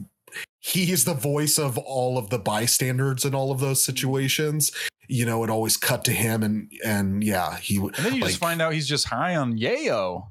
he's 0.61 1.05
the 1.05 1.15
voice 1.15 1.59
of 1.59 1.79
all 1.79 2.19
of 2.19 2.31
the 2.31 2.39
bystanders 2.39 3.25
in 3.25 3.35
all 3.35 3.51
of 3.51 3.61
those 3.61 3.81
mm. 3.81 3.85
situations 3.85 4.71
you 5.09 5.25
know 5.25 5.43
it 5.43 5.51
always 5.51 5.77
cut 5.77 6.05
to 6.05 6.13
him 6.13 6.43
and 6.43 6.71
and 6.85 7.25
yeah 7.25 7.57
he 7.57 7.79
would 7.79 7.97
And 7.97 8.07
then 8.07 8.15
you 8.15 8.23
just 8.23 8.39
find 8.39 8.63
out 8.63 8.75
he's 8.75 8.87
just 8.87 9.09
high 9.09 9.37
on 9.37 9.59
yayo. 9.59 10.31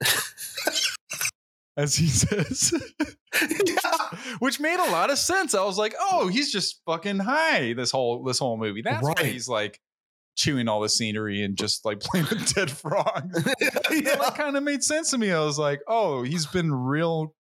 As 1.74 1.96
he 1.96 2.06
says, 2.06 2.74
yeah, 3.40 4.18
which 4.40 4.60
made 4.60 4.78
a 4.78 4.90
lot 4.90 5.10
of 5.10 5.16
sense. 5.16 5.54
I 5.54 5.64
was 5.64 5.78
like, 5.78 5.94
"Oh, 5.98 6.28
he's 6.28 6.52
just 6.52 6.82
fucking 6.84 7.20
high 7.20 7.72
this 7.72 7.90
whole 7.90 8.22
this 8.24 8.38
whole 8.38 8.58
movie." 8.58 8.82
That's 8.82 9.02
why 9.02 9.24
he's 9.24 9.48
like 9.48 9.80
chewing 10.36 10.68
all 10.68 10.82
the 10.82 10.90
scenery 10.90 11.42
and 11.42 11.56
just 11.56 11.86
like 11.86 12.00
playing 12.00 12.26
with 12.28 12.52
dead 12.54 12.70
frogs. 12.70 13.42
yeah. 13.90 14.16
that 14.16 14.34
kind 14.36 14.54
of 14.54 14.62
made 14.62 14.84
sense 14.84 15.12
to 15.12 15.18
me. 15.18 15.32
I 15.32 15.40
was 15.40 15.58
like, 15.58 15.80
"Oh, 15.88 16.22
he's 16.22 16.44
been 16.44 16.74
real, 16.74 17.34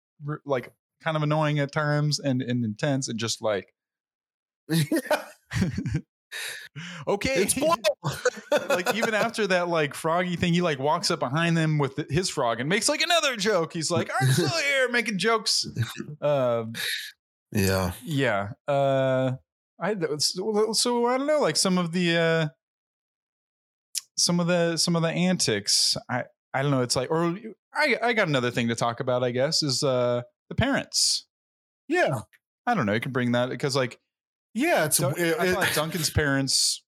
like, 0.45 0.71
kind 1.03 1.17
of 1.17 1.23
annoying 1.23 1.59
at 1.59 1.71
times 1.71 2.19
and, 2.19 2.41
and 2.41 2.63
intense, 2.63 3.07
and 3.07 3.19
just 3.19 3.41
like, 3.41 3.73
okay, 7.07 7.47
like 8.69 8.95
even 8.95 9.13
after 9.13 9.47
that 9.47 9.67
like 9.67 9.93
froggy 9.93 10.35
thing 10.35 10.53
he 10.53 10.61
like 10.61 10.79
walks 10.79 11.11
up 11.11 11.19
behind 11.19 11.57
them 11.57 11.77
with 11.77 12.09
his 12.09 12.29
frog 12.29 12.59
and 12.59 12.69
makes 12.69 12.87
like 12.87 13.01
another 13.01 13.35
joke. 13.35 13.73
He's 13.73 13.91
like 13.91 14.09
i'm 14.19 14.31
still 14.31 14.47
here? 14.69 14.89
Making 14.89 15.17
jokes. 15.17 15.65
Um 16.21 16.73
yeah. 17.53 17.91
yeah 18.05 18.51
uh 18.69 19.33
i 19.77 19.93
so, 20.19 20.71
so 20.71 21.05
i 21.07 21.17
don't 21.17 21.27
know 21.27 21.41
like 21.41 21.57
some 21.57 21.77
of 21.77 21.91
the 21.91 22.15
uh 22.15 22.47
some 24.17 24.39
of 24.39 24.47
the 24.47 24.77
some 24.77 24.95
of 24.95 25.01
the 25.01 25.09
antics 25.09 25.97
i 26.09 26.23
i 26.53 26.61
don't 26.61 26.71
know 26.71 26.81
it's 26.81 26.95
like 26.95 27.11
or 27.11 27.35
i 27.73 27.97
i 28.01 28.13
got 28.13 28.29
another 28.29 28.51
thing 28.51 28.69
to 28.69 28.75
talk 28.75 29.01
about 29.01 29.21
i 29.21 29.31
guess 29.31 29.63
is 29.63 29.83
uh 29.83 30.21
the 30.51 30.55
parents 30.55 31.25
yeah 31.87 32.19
i 32.67 32.73
don't 32.73 32.85
know 32.85 32.91
you 32.93 32.99
can 32.99 33.13
bring 33.13 33.31
that 33.31 33.49
because 33.49 33.73
like 33.75 33.97
yeah 34.53 34.83
it's 34.83 34.97
Dun- 34.97 35.13
it- 35.17 35.39
I 35.39 35.53
thought 35.53 35.71
Duncan's 35.73 36.09
parents, 36.09 36.83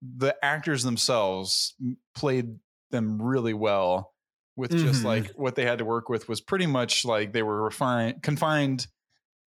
the 0.00 0.34
actors 0.42 0.82
themselves, 0.82 1.74
played 2.16 2.46
them 2.90 3.20
really 3.20 3.52
well. 3.54 4.12
With 4.56 4.70
just 4.70 5.02
Mhm. 5.02 5.04
like 5.04 5.26
what 5.36 5.54
they 5.54 5.64
had 5.66 5.78
to 5.78 5.84
work 5.84 6.08
with 6.08 6.26
was 6.28 6.40
pretty 6.40 6.66
much 6.66 7.04
like 7.04 7.32
they 7.34 7.42
were 7.42 7.62
refined, 7.62 8.22
confined 8.22 8.86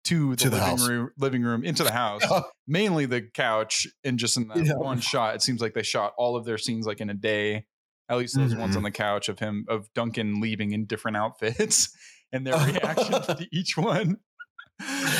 to 0.06 0.32
the, 0.32 0.36
To 0.44 0.50
the 0.52 0.56
living 0.58 0.70
house. 0.70 0.88
room, 0.88 1.10
living 1.18 1.42
room 1.44 1.64
into 1.66 1.84
the 1.84 1.92
house, 1.92 2.22
mainly 2.68 3.06
the 3.08 3.22
couch, 3.34 3.88
and 4.04 4.18
just 4.20 4.38
in 4.38 4.48
that 4.50 4.64
Yeah. 4.66 4.74
one 4.76 5.00
shot, 5.02 5.34
it 5.36 5.42
seems 5.42 5.60
like 5.62 5.74
they 5.74 5.84
shot 5.84 6.14
all 6.18 6.36
of 6.36 6.46
their 6.46 6.58
scenes 6.60 6.86
like 6.88 7.02
in 7.02 7.10
a 7.10 7.14
day. 7.16 7.66
At 8.10 8.18
least 8.18 8.36
those 8.38 8.56
ones 8.56 8.74
Mhm. 8.76 8.78
on 8.78 8.84
the 8.84 8.92
couch 8.92 9.30
of 9.30 9.40
him 9.40 9.66
of 9.68 9.92
Duncan 9.94 10.40
leaving 10.42 10.72
in 10.74 10.86
different 10.86 11.18
outfits 11.18 11.90
and 12.32 12.46
their 12.46 12.56
reaction 12.56 13.12
to 13.14 13.48
each 13.52 13.78
one. 13.78 14.18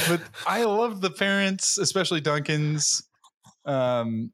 But 0.08 0.22
I 0.46 0.64
love 0.66 1.02
the 1.02 1.10
parents, 1.10 1.78
especially 1.78 2.22
Duncan's. 2.22 3.04
Um, 3.66 4.32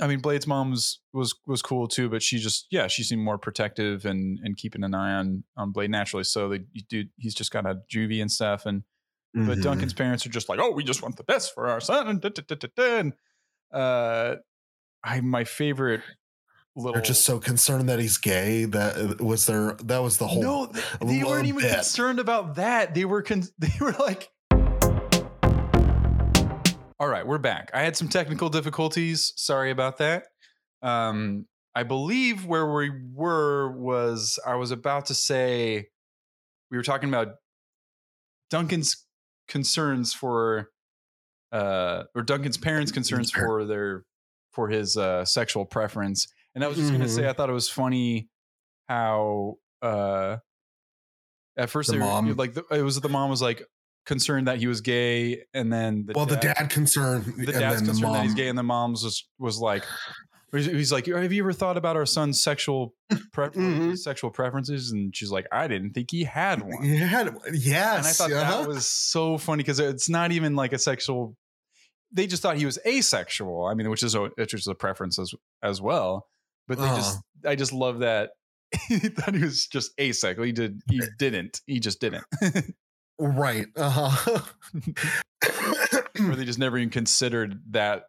I 0.00 0.06
mean, 0.06 0.20
Blade's 0.20 0.46
mom 0.46 0.70
was, 0.70 1.00
was 1.12 1.34
was 1.46 1.62
cool 1.62 1.86
too, 1.86 2.08
but 2.08 2.22
she 2.22 2.38
just 2.38 2.66
yeah, 2.70 2.86
she 2.86 3.02
seemed 3.02 3.22
more 3.22 3.38
protective 3.38 4.04
and 4.04 4.38
and 4.42 4.56
keeping 4.56 4.82
an 4.84 4.94
eye 4.94 5.14
on 5.14 5.44
on 5.56 5.70
Blade 5.70 5.90
naturally. 5.90 6.24
So 6.24 6.48
the 6.48 6.58
dude, 6.88 7.10
he's 7.18 7.34
just 7.34 7.50
got 7.52 7.66
a 7.66 7.78
juvie 7.92 8.20
and 8.22 8.30
stuff, 8.30 8.66
and 8.66 8.82
but 9.34 9.58
Mhm. 9.58 9.62
Duncan's 9.62 9.94
parents 9.94 10.26
are 10.26 10.30
just 10.30 10.48
like, 10.48 10.58
"Oh, 10.60 10.72
we 10.72 10.82
just 10.84 11.02
want 11.02 11.16
the 11.16 11.24
best 11.24 11.54
for 11.54 11.68
our 11.68 11.80
son." 11.80 12.08
And, 12.08 12.20
da, 12.20 12.30
da, 12.30 12.42
da, 12.46 12.54
da, 12.56 12.68
da. 12.74 12.98
and 12.98 13.12
uh, 13.72 14.36
I 15.04 15.20
my 15.20 15.44
favorite 15.44 16.02
little. 16.76 16.92
They're 16.92 17.02
just 17.02 17.24
so 17.24 17.38
concerned 17.38 17.88
that 17.88 17.98
he's 17.98 18.18
gay. 18.18 18.64
That 18.64 19.20
was 19.20 19.46
their. 19.46 19.74
That 19.84 19.98
was 19.98 20.18
the 20.18 20.26
whole. 20.26 20.42
no, 20.42 20.66
they, 21.00 21.18
they 21.18 21.24
weren't 21.24 21.46
even 21.46 21.62
bit. 21.62 21.74
concerned 21.74 22.18
about 22.18 22.56
that. 22.56 22.94
They 22.94 23.04
were 23.04 23.22
con- 23.22 23.44
they 23.58 23.72
were 23.80 23.92
like. 23.92 24.30
All 27.00 27.08
right, 27.08 27.26
we're 27.26 27.38
back. 27.38 27.70
I 27.74 27.80
had 27.82 27.96
some 27.96 28.08
technical 28.08 28.48
difficulties. 28.48 29.32
Sorry 29.36 29.72
about 29.72 29.98
that. 29.98 30.26
Um, 30.82 31.46
I 31.74 31.82
believe 31.82 32.44
where 32.46 32.72
we 32.72 32.90
were 33.12 33.72
was 33.72 34.38
I 34.46 34.54
was 34.54 34.70
about 34.70 35.06
to 35.06 35.14
say 35.14 35.88
we 36.70 36.76
were 36.76 36.82
talking 36.82 37.08
about 37.08 37.34
Duncan's 38.50 39.04
concerns 39.48 40.12
for 40.12 40.70
uh 41.50 42.04
or 42.14 42.22
Duncan's 42.22 42.58
parents' 42.58 42.92
concerns 42.92 43.30
for 43.30 43.64
their 43.64 44.04
for 44.52 44.68
his 44.68 44.96
uh 44.96 45.24
sexual 45.24 45.64
preference. 45.64 46.28
And 46.54 46.62
I 46.64 46.68
was 46.68 46.76
just 46.76 46.92
gonna 46.92 47.08
say 47.08 47.28
I 47.28 47.32
thought 47.32 47.48
it 47.50 47.54
was 47.54 47.68
funny 47.68 48.28
how 48.88 49.56
uh 49.80 50.36
at 51.56 51.70
first 51.70 51.90
The 51.90 51.98
they 51.98 52.04
were, 52.04 52.34
like 52.34 52.54
the, 52.54 52.64
it 52.70 52.82
was 52.82 53.00
the 53.00 53.08
mom 53.08 53.30
was 53.30 53.42
like 53.42 53.62
concerned 54.06 54.48
that 54.48 54.58
he 54.58 54.66
was 54.66 54.80
gay 54.80 55.44
and 55.54 55.72
then 55.72 56.06
the 56.06 56.12
well, 56.14 56.26
the 56.26 56.36
dad 56.36 56.68
concerned, 56.70 57.24
the 57.24 57.52
and 57.52 57.60
dad's 57.60 57.76
then 57.76 57.84
the 57.84 57.92
concerned 57.92 58.14
that 58.14 58.22
he's 58.24 58.34
gay, 58.34 58.48
and 58.48 58.58
the 58.58 58.62
mom's 58.62 59.04
was 59.04 59.28
was 59.38 59.58
like, 59.58 59.84
he's- 60.52 60.90
like, 60.92 61.06
have 61.06 61.32
you 61.32 61.42
ever 61.42 61.52
thought 61.52 61.76
about 61.76 61.96
our 61.96 62.06
son's 62.06 62.42
sexual 62.42 62.94
pre- 63.32 63.48
Mhm. 63.48 63.96
sexual 63.98 64.30
preferences? 64.30 64.90
And 64.92 65.14
she's 65.14 65.30
like, 65.30 65.46
I 65.52 65.68
didn't 65.68 65.92
think 65.92 66.10
he 66.10 66.24
had 66.24 66.62
one. 66.62 66.82
He 66.82 66.96
Yeah, 66.98 67.30
yes. 67.52 67.98
and 67.98 68.06
I 68.06 68.12
thought 68.12 68.32
uh-huh. 68.32 68.58
that 68.62 68.68
was 68.68 68.86
so 68.86 69.38
funny 69.38 69.62
because 69.62 69.78
it's 69.78 70.08
not 70.08 70.32
even 70.32 70.56
like 70.56 70.72
a 70.72 70.78
sexual. 70.78 71.36
They 72.14 72.26
just 72.26 72.42
thought 72.42 72.56
he 72.56 72.66
was 72.66 72.78
asexual. 72.86 73.66
I 73.66 73.74
mean, 73.74 73.88
which 73.88 74.02
is 74.02 74.14
a 74.14 74.24
which 74.36 74.54
is 74.54 74.66
a 74.66 74.74
preference 74.74 75.18
as 75.18 75.32
as 75.62 75.80
well. 75.80 76.26
But 76.68 76.78
they 76.78 76.86
just, 76.86 77.20
I 77.46 77.54
just 77.54 77.72
love 77.72 78.00
that 78.00 78.30
he 78.88 78.98
thought 78.98 79.34
he 79.34 79.42
was 79.42 79.66
just 79.66 79.92
asexual. 80.00 80.44
He 80.44 80.52
did, 80.52 80.80
he 80.88 81.02
didn't. 81.18 81.60
He 81.66 81.80
just 81.80 82.00
didn't. 82.00 82.24
right. 83.18 83.66
Uh 83.76 83.90
huh. 83.90 84.40
or 86.20 86.36
they 86.36 86.44
just 86.44 86.58
never 86.58 86.78
even 86.78 86.90
considered 86.90 87.60
that 87.70 88.04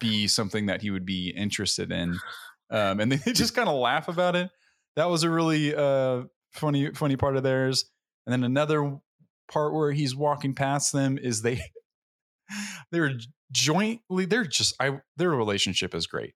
be 0.00 0.26
something 0.26 0.66
that 0.66 0.82
he 0.82 0.90
would 0.90 1.06
be 1.06 1.30
interested 1.30 1.92
in 1.92 2.18
um, 2.70 3.00
and 3.00 3.12
they 3.12 3.32
just 3.32 3.54
kind 3.54 3.68
of 3.68 3.76
laugh 3.76 4.08
about 4.08 4.34
it 4.34 4.50
that 4.96 5.08
was 5.08 5.22
a 5.22 5.30
really 5.30 5.74
uh, 5.74 6.22
funny 6.52 6.90
funny 6.92 7.16
part 7.16 7.36
of 7.36 7.42
theirs 7.42 7.84
and 8.26 8.32
then 8.32 8.42
another 8.42 8.98
part 9.50 9.72
where 9.72 9.92
he's 9.92 10.16
walking 10.16 10.54
past 10.54 10.92
them 10.92 11.18
is 11.18 11.42
they 11.42 11.60
they're 12.90 13.12
jointly 13.52 14.24
they're 14.24 14.44
just 14.44 14.74
i 14.80 14.98
their 15.16 15.30
relationship 15.30 15.94
is 15.94 16.06
great 16.06 16.34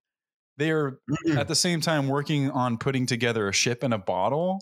they 0.60 0.70
are 0.70 1.00
at 1.36 1.48
the 1.48 1.54
same 1.56 1.80
time 1.80 2.06
working 2.06 2.50
on 2.52 2.78
putting 2.78 3.06
together 3.06 3.48
a 3.48 3.52
ship 3.52 3.82
in 3.82 3.92
a 3.92 3.98
bottle 3.98 4.60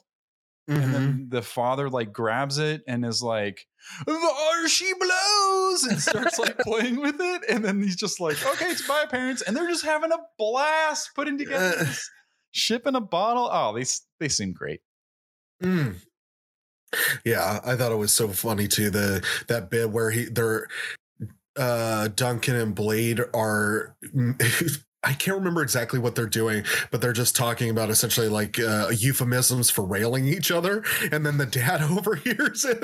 and 0.66 0.82
Mhm. 0.84 0.92
then 0.92 1.26
the 1.30 1.42
father 1.42 1.88
like 1.90 2.12
grabs 2.12 2.56
it 2.58 2.82
and 2.88 3.04
is 3.04 3.22
like 3.22 3.66
there 4.06 4.68
she 4.68 4.90
blows 4.98 5.84
and 5.84 6.00
starts 6.00 6.38
like 6.38 6.58
playing 6.60 6.96
with 7.00 7.16
it 7.20 7.42
and 7.48 7.64
then 7.64 7.82
he's 7.82 7.96
just 7.96 8.20
like 8.20 8.36
okay 8.46 8.66
it's 8.66 8.86
my 8.88 9.04
parents 9.10 9.42
and 9.42 9.56
they're 9.56 9.68
just 9.68 9.84
having 9.84 10.12
a 10.12 10.18
blast 10.38 11.10
putting 11.14 11.36
together 11.38 11.74
Uh. 11.78 11.78
this 11.84 12.10
ship 12.52 12.86
in 12.86 12.94
a 12.96 13.00
bottle 13.00 13.48
oh 13.52 13.74
they 13.74 13.84
they 14.20 14.28
seem 14.28 14.52
great 14.52 14.80
Mm. 15.62 15.96
Yeah, 17.24 17.60
I 17.64 17.76
thought 17.76 17.92
it 17.92 17.96
was 17.96 18.12
so 18.14 18.28
funny 18.28 18.66
too. 18.68 18.88
The 18.90 19.22
that 19.48 19.68
bit 19.70 19.90
where 19.90 20.10
he 20.10 20.24
they're 20.24 20.68
uh 21.56 22.08
Duncan 22.08 22.54
and 22.56 22.74
Blade 22.74 23.20
are 23.34 23.96
I 25.08 25.14
can't 25.14 25.38
remember 25.38 25.62
exactly 25.62 25.98
what 25.98 26.14
they're 26.14 26.26
doing, 26.26 26.64
but 26.90 27.00
they're 27.00 27.14
just 27.14 27.34
talking 27.34 27.70
about 27.70 27.88
essentially 27.88 28.28
like 28.28 28.60
uh, 28.60 28.88
euphemisms 28.94 29.70
for 29.70 29.82
railing 29.82 30.26
each 30.26 30.50
other, 30.50 30.84
and 31.10 31.24
then 31.24 31.38
the 31.38 31.46
dad 31.46 31.80
overhears 31.90 32.64
it 32.66 32.82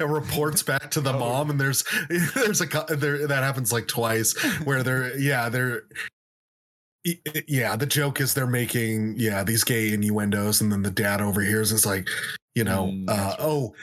and 0.00 0.12
reports 0.12 0.64
back 0.64 0.90
to 0.90 1.00
the 1.00 1.12
Oh. 1.12 1.18
mom. 1.20 1.50
And 1.50 1.60
there's 1.60 1.84
there's 2.34 2.60
a 2.60 2.66
there 2.96 3.26
that 3.28 3.42
happens 3.44 3.72
like 3.72 3.86
twice 3.86 4.36
where 4.64 4.82
they're 4.82 5.16
yeah 5.16 5.48
they're 5.48 5.84
yeah 7.48 7.76
the 7.76 7.86
joke 7.86 8.20
is 8.20 8.34
they're 8.34 8.46
making 8.46 9.14
yeah 9.16 9.42
these 9.44 9.64
gay 9.64 9.92
innuendos, 9.92 10.60
and 10.60 10.70
then 10.72 10.82
the 10.82 10.90
dad 10.90 11.20
overhears. 11.20 11.72
It's 11.72 11.86
like 11.86 12.08
you 12.56 12.64
know 12.64 12.86
Mm, 12.86 13.08
uh, 13.08 13.12
right. 13.12 13.36
oh 13.38 13.74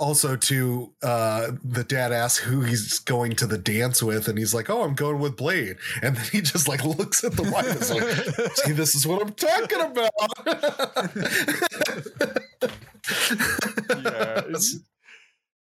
also 0.00 0.34
to 0.34 0.90
uh 1.02 1.52
the 1.62 1.84
dad 1.84 2.10
asks 2.10 2.42
who 2.42 2.62
he's 2.62 2.98
going 3.00 3.32
to 3.36 3.46
the 3.46 3.58
dance 3.58 4.02
with 4.02 4.26
and 4.28 4.38
he's 4.38 4.54
like 4.54 4.70
oh 4.70 4.82
i'm 4.82 4.94
going 4.94 5.18
with 5.20 5.36
blade 5.36 5.76
and 6.02 6.16
then 6.16 6.24
he 6.32 6.40
just 6.40 6.66
like 6.66 6.82
looks 6.98 7.22
at 7.22 7.32
the 7.32 7.42
wife 7.42 7.70
and 7.70 7.80
is 7.80 7.90
like 7.92 8.56
see 8.56 8.72
this 8.72 8.94
is 8.94 9.06
what 9.06 9.20
i'm 9.20 9.32
talking 9.34 9.80
about 9.80 10.10
yeah 14.02 14.42
it's, 14.48 14.78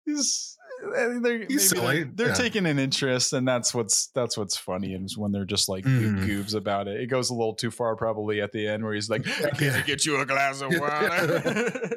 it's 0.07 0.55
they're, 0.95 1.13
He's 1.13 1.21
maybe 1.21 1.59
silly, 1.59 2.05
they're, 2.05 2.11
they're 2.15 2.29
yeah. 2.29 2.35
taking 2.35 2.65
an 2.67 2.79
interest 2.79 3.33
and 3.33 3.47
that's 3.49 3.75
what's 3.75 4.07
that's 4.15 4.39
what's 4.39 4.57
funny 4.57 4.95
is 4.95 5.19
when 5.19 5.33
they're 5.33 5.45
just 5.45 5.69
like 5.69 5.85
Mhm. 5.85 6.25
goobs 6.25 6.55
about 6.55 6.87
it 6.87 7.01
it 7.01 7.07
goes 7.09 7.31
a 7.31 7.35
little 7.35 7.55
too 7.55 7.73
far 7.73 7.97
probably 7.97 8.41
at 8.41 8.53
the 8.53 8.67
end 8.69 8.85
where 8.85 8.95
he's 8.95 9.11
like 9.11 9.27
Yeah. 9.61 9.77
I 9.77 9.81
get 9.83 10.07
you 10.07 10.21
a 10.21 10.25
glass 10.27 10.61
of 10.61 10.71
water 10.79 11.91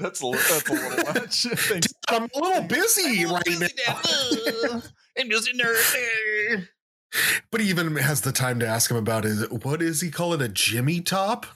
that's 0.00 0.22
a, 0.22 0.30
that's 0.30 0.68
a 0.68 0.72
little 0.72 1.14
much 1.14 1.42
Thanks. 1.68 1.88
i'm 2.08 2.24
a 2.24 2.38
little 2.38 2.62
busy 2.62 3.24
right 3.26 3.42
now 3.86 4.82
I'm 5.18 5.28
just 5.28 5.48
a 5.48 5.52
nerd. 5.52 6.68
but 7.50 7.60
he 7.60 7.68
even 7.68 7.96
has 7.96 8.20
the 8.22 8.32
time 8.32 8.58
to 8.60 8.66
ask 8.66 8.90
him 8.90 8.96
about 8.96 9.24
his 9.24 9.48
what 9.50 9.82
is 9.82 10.00
he 10.00 10.10
call 10.10 10.32
it 10.34 10.40
a 10.42 10.48
jimmy 10.48 11.00
top 11.00 11.46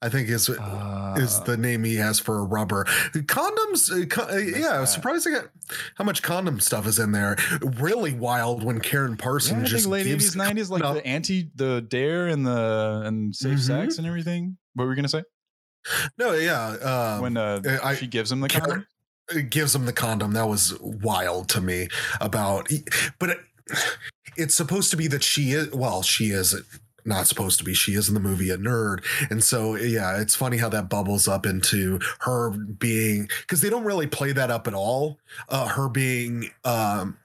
i 0.00 0.08
think 0.08 0.28
is 0.28 0.48
is 0.48 0.58
Uh, 0.58 1.42
the 1.44 1.56
name 1.56 1.84
he 1.84 1.96
has 1.96 2.18
for 2.20 2.38
a 2.38 2.42
rubber 2.44 2.84
condoms 3.14 3.90
uh, 3.90 4.06
co- 4.06 4.32
uh, 4.32 4.36
yeah 4.38 4.78
that. 4.80 4.86
surprising 4.88 5.34
at 5.34 5.48
how 5.96 6.04
much 6.04 6.22
condom 6.22 6.60
stuff 6.60 6.86
is 6.86 6.98
in 6.98 7.12
there 7.12 7.36
really 7.80 8.12
wild 8.14 8.62
when 8.64 8.80
karyn 8.80 9.10
yeah, 9.10 9.16
parson 9.24 9.60
I 9.60 9.64
just 9.64 9.84
think 9.84 9.92
late 9.92 10.04
gives 10.06 10.24
eighties, 10.24 10.36
nineties, 10.36 10.70
like 10.70 10.82
no. 10.82 10.94
the 10.94 11.06
anti, 11.06 11.50
the 11.56 11.80
dare 11.82 12.28
and 12.28 12.46
the 12.46 13.02
and 13.04 13.34
safe 13.34 13.58
Mhm. 13.58 13.66
sex 13.66 13.98
and 13.98 14.06
everything. 14.06 14.56
What 14.74 14.84
were 14.84 14.90
we 14.90 14.96
gonna 14.96 15.08
say? 15.08 15.22
No 16.18 16.32
yeah 16.34 16.68
um, 17.16 17.22
when 17.22 17.36
uh, 17.36 17.60
uh, 17.66 17.78
I- 17.82 17.94
she 17.96 18.06
gives 18.06 18.30
him 18.32 18.40
the 18.40 18.48
condom. 18.48 18.86
gives 19.50 19.74
him 19.74 19.86
the 19.86 19.92
condom 19.92 20.32
that 20.32 20.48
was 20.48 20.78
wild 20.80 21.48
to 21.50 21.60
me 21.60 21.88
about 22.20 22.68
but 23.18 23.30
it, 23.30 23.38
it's 24.36 24.54
supposed 24.54 24.90
to 24.90 24.96
be 24.96 25.06
that 25.08 25.22
she 25.22 25.52
is 25.52 25.70
well 25.72 26.02
she 26.02 26.26
is 26.30 26.54
not 27.04 27.26
supposed 27.26 27.58
to 27.58 27.64
be 27.64 27.74
she 27.74 27.94
is 27.94 28.08
in 28.08 28.14
the 28.14 28.20
movie 28.20 28.50
a 28.50 28.56
nerd 28.58 29.02
and 29.30 29.42
so 29.42 29.74
yeah 29.76 30.20
it's 30.20 30.34
funny 30.36 30.56
how 30.56 30.68
that 30.68 30.88
bubbles 30.88 31.26
up 31.26 31.46
into 31.46 31.98
her 32.20 32.50
being 32.50 33.28
because 33.40 33.60
they 33.60 33.68
don't 33.70 33.84
really 33.84 34.06
play 34.06 34.32
that 34.32 34.50
up 34.50 34.66
at 34.68 34.74
all 34.74 35.18
uh 35.48 35.66
her 35.66 35.88
being 35.88 36.48
um 36.64 37.16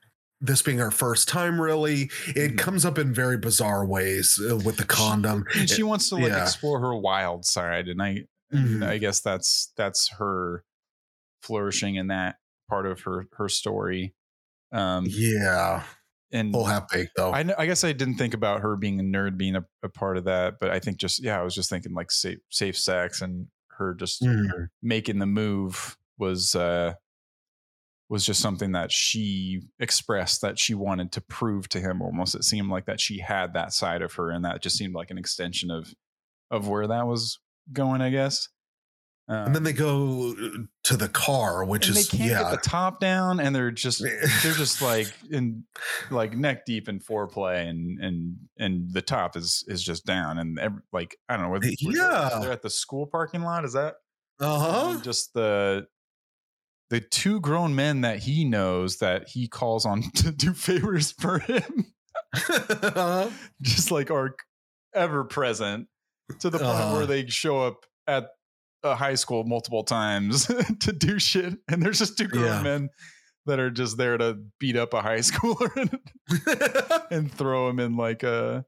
this 0.41 0.61
being 0.61 0.77
her 0.77 0.91
first 0.91 1.27
time 1.27 1.59
really 1.59 2.03
it 2.27 2.53
Mhm. 2.53 2.57
comes 2.57 2.85
up 2.85 2.97
in 2.97 3.13
very 3.13 3.37
bizarre 3.37 3.85
ways 3.85 4.39
uh, 4.49 4.55
with 4.57 4.77
the 4.77 4.85
condom 4.85 5.45
And 5.55 5.69
she 5.69 5.83
wants 5.83 6.09
to 6.09 6.15
like 6.15 6.29
yeah. 6.29 6.43
explore 6.43 6.79
her 6.79 6.95
wild 6.95 7.43
side, 7.45 7.87
and 7.87 8.01
I, 8.01 8.25
Mhm. 8.53 8.83
I 8.85 8.97
guess 8.97 9.21
that's 9.21 9.73
that's 9.77 10.09
her 10.17 10.63
flourishing 11.41 11.95
in 11.95 12.07
that 12.07 12.37
part 12.69 12.85
of 12.85 13.01
her 13.01 13.27
her 13.33 13.49
story. 13.49 14.15
Um, 14.71 15.05
yeah 15.09 15.83
and 16.31 16.51
full 16.51 16.65
half 16.65 16.89
baked 16.89 17.13
though 17.15 17.31
I, 17.31 17.45
I 17.57 17.65
guess 17.65 17.85
I 17.85 17.93
didn't 17.93 18.17
think 18.17 18.33
about 18.33 18.59
her 18.61 18.75
being 18.75 18.99
a 18.99 19.03
nerd 19.03 19.37
being 19.37 19.55
a, 19.55 19.65
a 19.81 19.87
part 19.89 20.17
of 20.17 20.25
that, 20.25 20.55
but 20.59 20.69
I 20.71 20.79
think 20.79 20.97
just 20.97 21.23
yeah, 21.23 21.39
I 21.39 21.43
was 21.43 21.55
just 21.55 21.69
thinking 21.69 21.93
like 21.93 22.11
safe 22.11 22.39
safe 22.51 22.77
sex 22.77 23.21
and 23.21 23.47
her 23.69 23.93
just 23.93 24.21
Mhm. 24.23 24.67
making 24.81 25.19
the 25.19 25.25
move 25.25 25.97
was 26.17 26.53
uh 26.55 26.93
was 28.09 28.25
just 28.25 28.41
something 28.41 28.71
that 28.71 28.91
she 28.91 29.61
expressed 29.79 30.41
that 30.41 30.57
she 30.57 30.73
wanted 30.73 31.11
to 31.11 31.21
prove 31.21 31.67
to 31.69 31.79
him 31.79 32.01
almost 32.01 32.35
it 32.35 32.43
seemed 32.43 32.69
like 32.69 32.85
that 32.85 33.01
she 33.01 33.19
had 33.19 33.53
that 33.53 33.73
side 33.73 34.01
of 34.01 34.13
her 34.13 34.31
and 34.31 34.45
that 34.45 34.61
just 34.61 34.77
seemed 34.77 34.93
like 34.95 35.11
an 35.11 35.17
extension 35.17 35.69
of 35.71 35.93
of 36.51 36.67
where 36.69 36.87
that 36.87 37.05
was 37.07 37.39
going 37.73 38.01
i 38.01 38.09
guess. 38.09 38.49
Um, 39.29 39.47
and 39.47 39.55
then 39.55 39.63
they 39.63 39.73
go 39.73 40.33
to 40.85 40.95
the 40.95 41.09
car 41.09 41.65
which 41.65 41.89
is 41.89 41.95
they 42.09 42.17
can't 42.17 42.29
yeah. 42.31 42.43
get 42.43 42.51
the 42.51 42.69
top 42.69 43.01
down 43.01 43.41
and 43.41 43.53
they're 43.53 43.71
just 43.71 44.01
they're 44.43 44.53
just 44.53 44.81
like 44.81 45.11
in 45.29 45.65
like 46.09 46.37
neck 46.37 46.65
deep 46.65 46.87
in 46.87 46.99
foreplay 47.01 47.67
and 47.67 47.99
and 48.01 48.35
and 48.57 48.93
the 48.93 49.01
top 49.01 49.35
is 49.35 49.65
is 49.67 49.83
just 49.83 50.05
down 50.05 50.37
and 50.39 50.57
ev 50.59 50.73
like 50.93 51.17
i 51.27 51.35
don't 51.35 51.51
know 51.51 51.59
they're- 51.59 51.73
Yeah. 51.81 52.39
they're 52.41 52.53
at 52.53 52.61
the 52.61 52.69
school 52.69 53.05
parking 53.05 53.41
lot 53.41 53.65
is 53.65 53.73
that? 53.73 53.95
Uh-huh. 54.39 55.01
Just 55.01 55.33
the 55.33 55.87
the 56.89 57.01
two 57.01 57.41
grown 57.41 57.75
men 57.75 58.01
that 58.01 58.19
he 58.19 58.45
knows 58.45 58.97
that 58.99 59.27
he 59.27 59.49
calls 59.49 59.85
on 59.85 60.03
to 60.15 60.31
do 60.31 60.53
favors 60.53 61.11
for 61.11 61.39
him. 61.39 61.87
Uh-huh. 62.33 63.29
just 63.61 63.89
like 63.91 64.09
are 64.11 64.35
ever 64.93 65.23
present 65.23 65.87
to 66.39 66.49
the 66.49 66.57
point 66.59 66.69
Uh. 66.71 66.91
where 66.91 67.05
they 67.05 67.25
show 67.27 67.61
up 67.61 67.85
at 68.07 68.27
a 68.83 68.95
high 68.95 69.15
school 69.15 69.43
multiple 69.43 69.83
times 69.83 70.45
to 70.79 70.91
do 70.91 71.19
shit 71.19 71.57
and 71.67 71.81
there's 71.81 71.99
just 71.99 72.17
two 72.17 72.27
grown 72.27 72.45
Yeah. 72.45 72.61
men 72.61 72.89
that 73.45 73.59
are 73.59 73.71
just 73.71 73.97
there 73.97 74.17
to 74.17 74.37
beat 74.59 74.75
up 74.77 74.93
a 74.93 75.01
high 75.01 75.17
schooler 75.19 75.69
and, 75.75 77.01
and 77.11 77.31
throw 77.33 77.69
him 77.69 77.79
in 77.79 77.95
like 77.97 78.23
a 78.23 78.65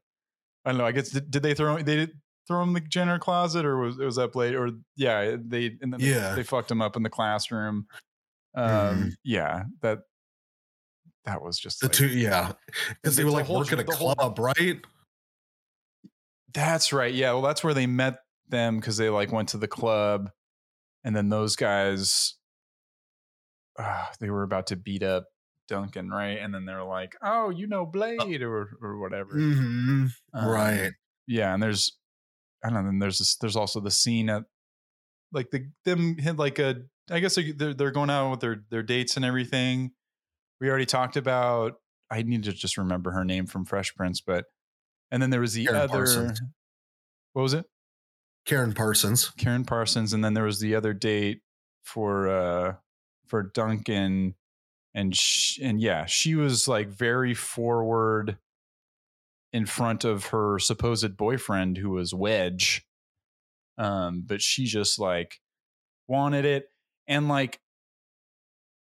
I 0.64 0.70
don't 0.72 0.78
know. 0.78 0.84
I 0.86 0.92
guess 0.92 1.10
did, 1.10 1.30
did 1.30 1.42
they 1.42 1.54
throw 1.54 1.76
they 1.78 1.96
did 1.96 2.10
throw 2.48 2.62
him 2.62 2.70
in 2.70 2.74
the 2.74 2.80
janitor 2.80 3.18
closet 3.18 3.64
or 3.64 3.78
was 3.78 3.98
it 3.98 4.04
was 4.04 4.16
that 4.16 4.32
blade 4.32 4.54
or 4.54 4.70
yeah 4.96 5.36
they 5.42 5.76
and 5.80 5.92
then 5.92 6.00
Yeah. 6.00 6.30
they, 6.30 6.36
they 6.36 6.42
fucked 6.42 6.70
him 6.70 6.82
up 6.82 6.96
in 6.96 7.02
the 7.02 7.10
classroom. 7.10 7.86
Um, 8.56 8.64
Mhm. 8.64 9.12
yeah, 9.22 9.62
that 9.82 10.00
that 11.24 11.40
was 11.42 11.58
just 11.58 11.80
the 11.80 11.86
like- 11.86 11.92
two, 11.94 12.08
yeah, 12.08 12.52
because 13.02 13.14
they 13.16 13.24
were 13.24 13.30
like 13.30 13.46
whole- 13.46 13.58
working 13.58 13.78
a 13.78 13.84
whole- 13.94 14.14
club, 14.14 14.38
right? 14.38 14.80
That's 16.54 16.92
right. 16.92 17.12
Yeah. 17.12 17.32
Well, 17.32 17.42
that's 17.42 17.62
where 17.64 17.74
they 17.74 17.86
met 17.86 18.18
them 18.48 18.78
because 18.78 18.96
they 18.96 19.08
like 19.10 19.32
went 19.32 19.50
to 19.50 19.58
the 19.58 19.68
club, 19.68 20.30
and 21.04 21.14
then 21.14 21.28
those 21.28 21.56
guys, 21.56 22.36
uh, 23.78 24.06
they 24.20 24.30
were 24.30 24.42
about 24.42 24.66
to 24.68 24.76
beat 24.76 25.02
up 25.02 25.26
Duncan, 25.68 26.08
right? 26.10 26.38
And 26.38 26.52
then 26.54 26.64
they're 26.64 26.84
like, 26.84 27.16
"Oh, 27.22 27.50
you 27.50 27.66
know 27.66 27.86
Blade 27.86 28.42
or 28.42 28.70
or 28.82 28.98
whatever." 28.98 29.34
hmm 29.34 30.06
Um, 30.34 30.48
right. 30.48 30.90
Yeah, 31.26 31.54
and 31.54 31.62
there's, 31.62 31.96
I 32.64 32.70
don't 32.70 32.82
know. 32.82 32.88
And 32.88 33.00
there's 33.00 33.18
this, 33.18 33.36
there's 33.36 33.54
also 33.56 33.78
the 33.80 33.90
scene 33.90 34.28
at, 34.28 34.42
like 35.32 35.50
the 35.50 35.66
them 35.84 36.16
hit 36.18 36.36
like 36.36 36.58
a. 36.58 36.82
I 37.10 37.20
guess 37.20 37.34
they're 37.36 37.52
they're- 37.52 37.74
they're 37.74 37.90
going 37.90 38.10
out 38.10 38.30
with 38.30 38.40
their 38.40 38.64
their 38.70 38.82
dates 38.82 39.16
and 39.16 39.24
everything. 39.24 39.92
We 40.60 40.68
already 40.68 40.86
talked 40.86 41.16
about. 41.16 41.74
I 42.10 42.22
need 42.22 42.42
to 42.44 42.52
just 42.52 42.76
remember 42.76 43.12
her 43.12 43.24
name 43.24 43.46
from 43.46 43.64
Fresh 43.64 43.94
Prince, 43.94 44.20
but 44.20 44.46
and 45.10 45.22
then 45.22 45.30
there 45.30 45.40
was 45.40 45.54
the 45.54 45.66
Karyn 45.66 45.74
other. 45.74 45.98
Parsons. 45.98 46.42
What 47.32 47.42
was 47.42 47.54
it? 47.54 47.66
Karyn 48.46 48.74
Parsons. 48.74 49.30
Karyn 49.38 49.66
Parsons, 49.66 50.12
and 50.12 50.24
then 50.24 50.34
there 50.34 50.44
was 50.44 50.60
the 50.60 50.74
other 50.74 50.92
date 50.92 51.42
for 51.82 52.28
uh 52.28 52.74
for 53.26 53.42
Duncan, 53.42 54.34
and 54.94 55.16
sh- 55.16 55.58
and 55.62 55.80
yeah, 55.80 56.06
she 56.06 56.34
was 56.34 56.66
like 56.66 56.88
very 56.88 57.34
forward 57.34 58.38
in 59.52 59.66
front 59.66 60.04
of 60.04 60.26
her 60.26 60.58
supposed 60.58 61.16
boyfriend 61.16 61.76
who 61.76 61.90
was 61.90 62.14
Wedge, 62.14 62.86
um, 63.78 64.24
but 64.26 64.40
she 64.40 64.64
just 64.64 64.98
like 64.98 65.40
wanted 66.08 66.44
it, 66.44 66.66
and 67.06 67.28
like 67.28 67.60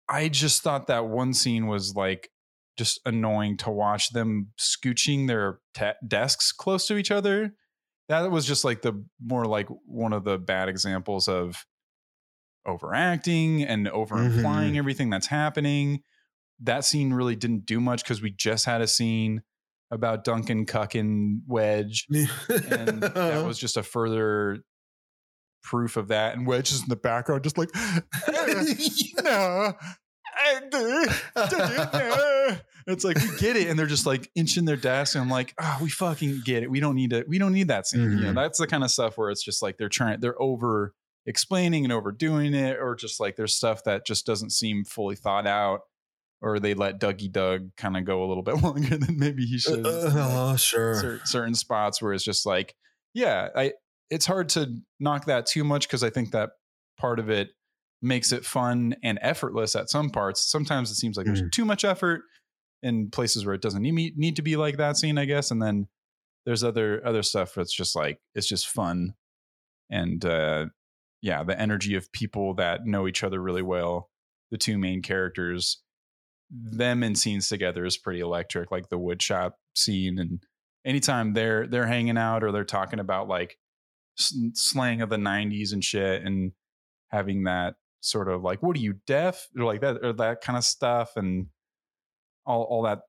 I 0.09 0.29
just 0.29 0.63
thought 0.63 0.89
that 0.89 1.07
one 1.07 1.35
scene 1.35 1.67
was 1.67 1.95
like 1.95 2.31
just 2.81 3.01
annoying 3.07 3.57
to 3.57 3.71
watch 3.71 4.11
them 4.11 4.49
scooching 4.59 5.27
their 5.29 5.61
te- 5.75 5.93
desks 6.07 6.51
close 6.51 6.87
to 6.87 6.97
each 6.97 7.11
other 7.11 7.53
that 8.11 8.29
was 8.33 8.45
just 8.45 8.65
like 8.65 8.83
the 8.83 9.05
more 9.25 9.45
like 9.45 9.69
one 9.87 10.13
of 10.13 10.25
the 10.25 10.37
bad 10.37 10.69
examples 10.69 11.29
of 11.29 11.65
overacting 12.67 13.63
and 13.63 13.89
over 13.89 14.19
implying 14.19 14.71
mm-hmm. 14.71 14.79
everything 14.79 15.11
that's 15.11 15.29
happening. 15.29 16.03
That 16.61 16.85
scene 16.85 17.13
really 17.13 17.37
didn't 17.37 17.67
do 17.67 17.81
much 17.81 18.03
because 18.03 18.21
we 18.21 18.31
just 18.31 18.65
had 18.65 18.81
a 18.81 18.89
scene 18.89 19.43
about 19.93 20.25
Duncan 20.25 20.67
cucking 20.67 21.43
Wedge, 21.47 22.07
and 22.11 23.01
that 23.01 23.45
was 23.47 23.59
just 23.59 23.77
a 23.77 23.83
further 23.83 24.59
proof 25.63 25.97
of 25.97 26.09
that. 26.09 26.37
And 26.37 26.49
Wedge 26.49 26.73
is 26.73 26.83
in 26.83 26.89
the 26.89 26.97
background, 26.97 27.45
just 27.45 27.59
like, 27.59 27.71
no. 29.23 29.73
Uh, 31.35 32.57
it's 32.87 33.05
like 33.05 33.17
we 33.17 33.37
get 33.39 33.57
it, 33.57 33.69
and 33.69 33.79
they're 33.79 33.87
just 33.87 34.07
like 34.07 34.31
inching 34.35 34.65
their 34.65 34.77
desk, 34.77 35.15
and 35.15 35.23
I'm 35.23 35.31
like, 35.31 35.55
oh, 35.61 35.79
we 35.83 35.91
fucking 35.91 36.43
get 36.45 36.63
it. 36.63 36.71
We 36.71 36.81
don't 36.81 36.95
need 36.95 37.11
to. 37.11 37.25
We 37.29 37.39
don't 37.39 37.53
need 37.53 37.69
that 37.69 37.87
scene. 37.87 38.03
You 38.03 38.09
know, 38.21 38.31
Mhm. 38.33 38.35
that's 38.35 38.59
the 38.59 38.67
kind 38.67 38.85
of 38.85 38.91
stuff 38.91 39.17
where 39.19 39.31
it's 39.31 39.43
just 39.43 39.63
like 39.63 39.77
they're 39.79 39.89
trying, 39.89 40.21
they're 40.21 40.41
over 40.41 40.95
explaining 41.27 41.85
and 41.85 41.93
overdoing 41.93 42.55
it, 42.55 42.79
or 42.81 42.95
just 42.95 43.21
like 43.21 43.37
there's 43.37 43.55
stuff 43.55 43.85
that 43.85 44.07
just 44.07 44.27
doesn't 44.27 44.51
seem 44.51 44.85
fully 44.85 45.17
thought 45.17 45.47
out, 45.47 45.81
or 46.41 46.59
they 46.59 46.75
let 46.75 47.01
Dougie 47.01 47.31
Doug 47.31 47.75
kind 47.77 47.97
of 47.97 48.05
go 48.05 48.25
a 48.25 48.27
little 48.27 48.43
bit 48.51 48.63
longer 48.63 48.97
than 48.97 49.19
maybe 49.19 49.45
he 49.45 49.59
should. 49.59 49.83
Oh, 49.87 50.57
sure. 50.57 50.95
Cer- 51.01 51.21
certain 51.25 51.55
spots 51.55 52.01
where 52.03 52.13
it's 52.13 52.25
just 52.25 52.47
like, 52.47 52.75
yeah, 53.15 53.49
I. 53.55 53.73
It's 54.11 54.27
hard 54.27 54.49
to 54.51 54.75
knock 54.99 55.27
that 55.27 55.47
too 55.47 55.63
much 55.63 55.87
because 55.87 56.03
I 56.03 56.11
think 56.11 56.33
that 56.33 56.51
part 56.99 57.21
of 57.21 57.31
it 57.31 57.51
makes 58.03 58.33
it 58.33 58.45
fun 58.45 58.95
and 59.03 59.19
effortless 59.23 59.77
at 59.77 59.91
some 59.91 60.11
parts. 60.11 60.51
Sometimes 60.51 60.91
it 60.91 60.95
seems 60.95 61.17
like 61.17 61.27
there's 61.27 61.43
too 61.53 61.65
much 61.65 61.85
effort 61.85 62.23
in 62.83 63.11
places 63.11 63.45
where 63.45 63.55
it 63.55 63.61
doesn't 63.61 63.83
need 63.83 64.17
need 64.17 64.37
to 64.37 64.43
be 64.43 64.57
like 64.57 64.79
that 64.79 64.97
scene, 64.97 65.19
I 65.19 65.27
guess. 65.27 65.51
And 65.51 65.61
then 65.61 65.87
there's 66.47 66.65
other 66.65 67.07
other 67.07 67.23
stuff 67.23 67.55
that's 67.55 67.75
just 67.75 67.95
like 67.95 68.19
it's 68.35 68.49
just 68.49 68.69
fun, 68.69 69.15
and 69.91 70.25
uh, 70.25 70.67
yeah, 71.23 71.43
the 71.45 71.59
energy 71.59 71.95
of 71.95 72.11
people 72.13 72.55
that 72.55 72.87
know 72.87 73.07
each 73.07 73.23
other 73.23 73.41
really 73.41 73.63
well. 73.63 74.09
The 74.51 74.59
two 74.59 74.79
main 74.79 75.03
characters, 75.03 75.83
them 76.51 77.03
in 77.03 77.15
scenes 77.15 77.49
together 77.49 77.85
is 77.85 77.99
pretty 77.99 78.21
electric. 78.21 78.71
Like 78.71 78.89
the 78.89 78.99
woodshop 78.99 79.53
scene, 79.77 80.19
and 80.19 80.43
anytime 80.85 81.35
they're 81.35 81.67
they're 81.67 81.87
hanging 81.87 82.19
out 82.19 82.43
or 82.43 82.53
they're 82.53 82.65
talking 82.65 83.01
about 83.01 83.29
like 83.29 83.59
slang 84.17 85.03
of 85.03 85.11
the 85.11 85.17
'90s 85.17 85.73
and 85.73 85.85
shit, 85.85 86.23
and 86.23 86.53
having 87.11 87.45
that 87.45 87.75
sort 88.01 88.29
of 88.29 88.43
like, 88.43 88.63
what 88.63 88.77
are 88.77 88.81
you 88.81 88.95
deaf 89.07 89.49
or 89.57 89.65
like 89.65 89.81
that 89.83 89.99
or 90.03 90.13
that 90.15 90.41
kind 90.41 90.57
of 90.57 90.65
stuff, 90.65 91.13
and 91.17 91.47
all 92.47 92.63
all 92.65 92.83
that 92.83 93.01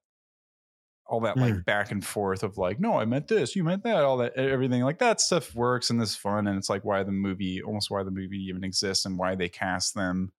all 1.07 1.19
that 1.21 1.35
like 1.35 1.65
back 1.65 1.91
and 1.91 2.05
forth 2.05 2.41
of 2.41 2.57
like, 2.57 2.79
no, 2.79 2.97
I 2.97 3.03
meant 3.05 3.27
this, 3.27 3.53
you 3.55 3.63
meant 3.65 3.83
that, 3.83 4.03
all 4.03 4.17
that 4.17 4.33
everything 4.37 4.81
like 4.83 4.99
that 4.99 5.19
stuff 5.19 5.53
works 5.53 5.89
and 5.89 6.01
is 6.01 6.15
fun, 6.15 6.47
and 6.47 6.57
it's 6.57 6.69
like 6.69 6.85
why 6.85 7.03
the 7.03 7.11
movie 7.11 7.61
almost 7.61 7.91
why 7.91 8.03
the 8.03 8.11
movie 8.11 8.45
even 8.47 8.63
exists 8.63 9.05
and 9.05 9.17
why 9.17 9.35
they 9.35 9.49
cast 9.49 9.93
them. 9.93 10.31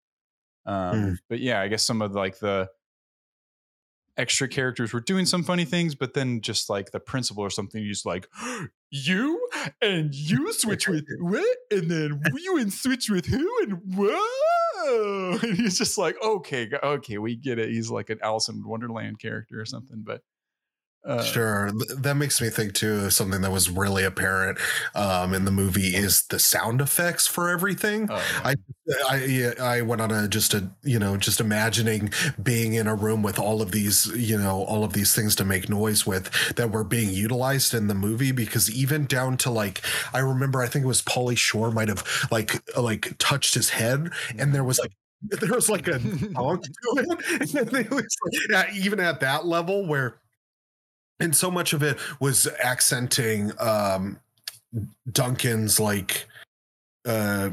Um, 0.65 0.95
Mm. 0.95 1.19
But 1.29 1.41
yeah, 1.41 1.61
I 1.61 1.69
guess 1.69 1.83
some 1.83 2.01
of 2.01 2.13
like 2.13 2.39
the 2.39 2.69
extra 4.17 4.49
characters 4.49 4.93
were 4.93 5.01
doing 5.01 5.27
some 5.27 5.43
funny 5.43 5.65
things, 5.65 5.95
but 5.95 6.15
then 6.15 6.41
just 6.41 6.69
like 6.69 6.91
the 6.91 7.01
principal 7.01 7.43
or 7.43 7.51
something, 7.51 7.85
just 7.85 8.07
like 8.07 8.29
you 8.91 9.49
and 9.81 10.15
you 10.15 10.53
switch 10.53 10.89
with 10.89 11.05
what, 11.21 11.57
and 11.71 11.91
then 11.91 12.21
you 12.37 12.59
and 12.59 12.73
switch 12.73 13.11
with 13.11 13.27
who, 13.27 13.49
and 13.63 13.81
whoa, 13.95 15.39
and 15.43 15.57
he's 15.57 15.79
just 15.79 15.99
like, 15.99 16.17
okay, 16.23 16.69
okay, 16.83 17.19
we 17.19 17.37
get 17.37 17.59
it. 17.59 17.71
He's 17.71 17.91
like 17.91 18.11
an 18.11 18.19
Alice 18.23 18.49
in 18.49 18.67
Wonderland 18.67 19.19
character 19.19 19.61
or 19.61 19.67
something, 19.67 20.03
but 20.05 20.23
uh, 21.05 21.23
Sure. 21.23 21.73
That 21.97 22.15
makes 22.15 22.41
me 22.41 22.49
think 22.49 22.75
too 22.75 23.07
of 23.07 23.13
something 23.13 23.41
that 23.43 23.51
was 23.51 23.69
really 23.69 24.05
apparent 24.05 24.59
um, 24.95 25.35
in 25.35 25.45
the 25.45 25.51
movie 25.51 25.97
is 25.97 26.23
the 26.29 26.39
sound 26.39 26.81
effects 26.81 27.27
for 27.27 27.49
everything. 27.51 28.09
oh, 28.11 28.23
I 28.45 28.55
I 29.09 29.53
I 29.61 29.81
went 29.83 30.01
on 30.01 30.11
a 30.11 30.29
just 30.29 30.55
a 30.55 30.71
you 30.83 30.99
know 30.99 31.17
just 31.17 31.41
imagining 31.41 32.13
being 32.41 32.75
in 32.75 32.87
a 32.87 32.95
room 32.95 33.23
with 33.23 33.39
all 33.39 33.63
of 33.63 33.73
these 33.73 34.07
you 34.15 34.39
know 34.39 34.63
all 34.65 34.85
of 34.85 34.93
these 34.93 35.15
things 35.15 35.35
to 35.37 35.45
make 35.45 35.69
noise 35.69 36.07
with 36.07 36.31
that 36.57 36.71
were 36.71 36.85
being 36.85 37.11
utilized 37.11 37.75
in 37.75 37.89
the 37.89 37.95
movie 37.95 38.33
because 38.33 38.71
even 38.71 39.05
down 39.07 39.37
to 39.39 39.51
like 39.51 39.83
I 40.13 40.21
remember 40.21 40.63
I 40.63 40.69
think 40.69 40.85
it 40.85 40.89
was 40.89 41.03
Pauly 41.03 41.37
Shore 41.37 41.71
might 41.71 41.89
have 41.89 42.05
like 42.31 42.63
like 42.77 43.17
touched 43.19 43.55
his 43.55 43.71
head 43.71 44.11
and 44.39 44.55
there 44.55 44.65
was 44.65 44.79
like 44.79 44.93
there 45.41 45.53
was 45.53 45.69
like 45.69 45.87
a 45.89 46.01
honk 46.35 46.65
to 46.65 46.71
it 46.97 47.55
and 47.55 47.73
it 47.75 47.91
was 47.91 48.17
like, 48.25 48.35
yeah, 48.51 48.65
even 48.75 48.99
at 49.01 49.21
that 49.21 49.47
level 49.47 49.87
where 49.87 50.17
and 51.23 51.35
so 51.37 51.51
much 51.51 51.73
of 51.73 51.83
it 51.83 51.97
was 52.21 52.47
accenting 52.63 53.53
um 53.59 54.19
Duncan's 55.11 55.79
like 55.81 56.27
uh 57.07 57.51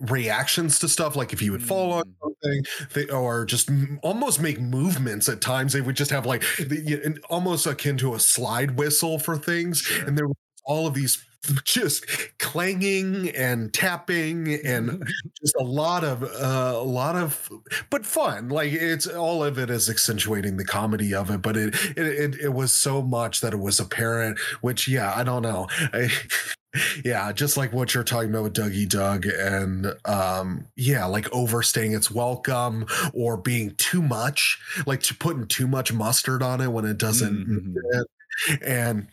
reactions 0.00 0.78
to 0.80 0.88
stuff 0.88 1.14
like 1.14 1.32
if 1.32 1.38
he 1.40 1.48
would 1.50 1.62
fall 1.62 1.92
on 1.92 2.02
Mm. 2.04 2.14
something 2.20 2.64
they, 2.94 3.08
or 3.12 3.44
just 3.44 3.70
m- 3.70 4.00
almost 4.02 4.40
make 4.40 4.60
movements 4.60 5.28
at 5.28 5.40
times 5.40 5.72
they 5.72 5.80
would 5.80 5.94
just 5.96 6.10
have 6.10 6.26
like 6.26 6.42
the, 6.58 7.00
and 7.04 7.20
almost 7.30 7.66
akin 7.66 7.96
to 7.98 8.14
a 8.14 8.18
slide 8.20 8.72
whistle 8.76 9.18
for 9.20 9.36
things 9.38 9.78
Sure. 9.82 10.06
and 10.06 10.18
there 10.18 10.26
were 10.26 10.34
all 10.64 10.86
of 10.88 10.94
these 10.94 11.24
just 11.64 12.06
clanging 12.38 13.30
and 13.30 13.72
tapping 13.74 14.54
and 14.64 15.02
just 15.40 15.54
a 15.58 15.62
lot 15.64 16.04
of 16.04 16.22
uh, 16.22 16.72
a 16.76 16.84
lot 16.84 17.16
of 17.16 17.50
but 17.90 18.06
fun 18.06 18.48
like 18.48 18.72
it's 18.72 19.06
all 19.06 19.42
of 19.42 19.58
it 19.58 19.70
is 19.70 19.88
accentuating 19.90 20.56
the 20.56 20.64
comedy 20.64 21.14
of 21.14 21.30
it 21.30 21.42
but 21.42 21.56
it 21.56 21.74
it, 21.96 22.06
it, 22.06 22.34
it 22.40 22.52
was 22.54 22.72
so 22.72 23.02
much 23.02 23.40
that 23.40 23.52
it 23.52 23.58
was 23.58 23.80
apparent 23.80 24.38
which 24.60 24.86
yeah 24.86 25.12
i 25.16 25.24
don't 25.24 25.42
know 25.42 25.66
I, 25.92 26.10
yeah 27.04 27.32
just 27.32 27.56
like 27.56 27.72
what 27.72 27.92
you're 27.94 28.04
talking 28.04 28.30
about 28.30 28.44
with 28.44 28.54
dougie 28.54 28.88
doug 28.88 29.26
and 29.26 29.92
um 30.04 30.66
yeah 30.76 31.04
like 31.04 31.30
overstaying 31.32 31.92
its 31.92 32.10
welcome 32.10 32.86
or 33.12 33.36
being 33.36 33.74
too 33.76 34.00
much 34.00 34.58
like 34.86 35.02
to 35.02 35.14
putting 35.14 35.46
too 35.46 35.66
much 35.66 35.92
mustard 35.92 36.42
on 36.42 36.60
it 36.60 36.68
when 36.72 36.84
it 36.84 36.98
doesn't 36.98 37.46
Mhm. 37.46 38.04
and 38.64 39.08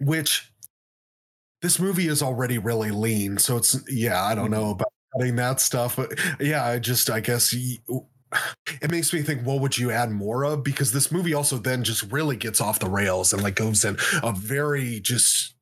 which 0.00 0.50
this 1.62 1.78
movie 1.78 2.08
is 2.08 2.22
already 2.22 2.58
really 2.58 2.90
lean 2.90 3.38
so 3.38 3.56
it's 3.56 3.76
yeah 3.90 4.24
i 4.24 4.34
don't 4.34 4.50
know 4.50 4.70
about 4.70 4.88
cutting 5.16 5.36
that 5.36 5.60
stuff 5.60 5.96
but 5.96 6.12
yeah 6.40 6.64
i 6.64 6.78
just 6.78 7.10
i 7.10 7.20
guess 7.20 7.52
it 8.82 8.90
makes 8.90 9.12
me 9.12 9.22
think 9.22 9.44
what 9.44 9.60
would 9.60 9.76
you 9.76 9.90
add 9.90 10.10
more 10.10 10.44
of 10.44 10.62
because 10.62 10.92
this 10.92 11.10
movie 11.10 11.34
also 11.34 11.56
then 11.58 11.82
just 11.82 12.02
really 12.12 12.36
gets 12.36 12.60
off 12.60 12.78
the 12.78 12.88
rails 12.88 13.32
and 13.32 13.42
like 13.42 13.56
goes 13.56 13.84
in 13.84 13.96
a 14.22 14.32
very 14.32 15.00
just 15.00 15.54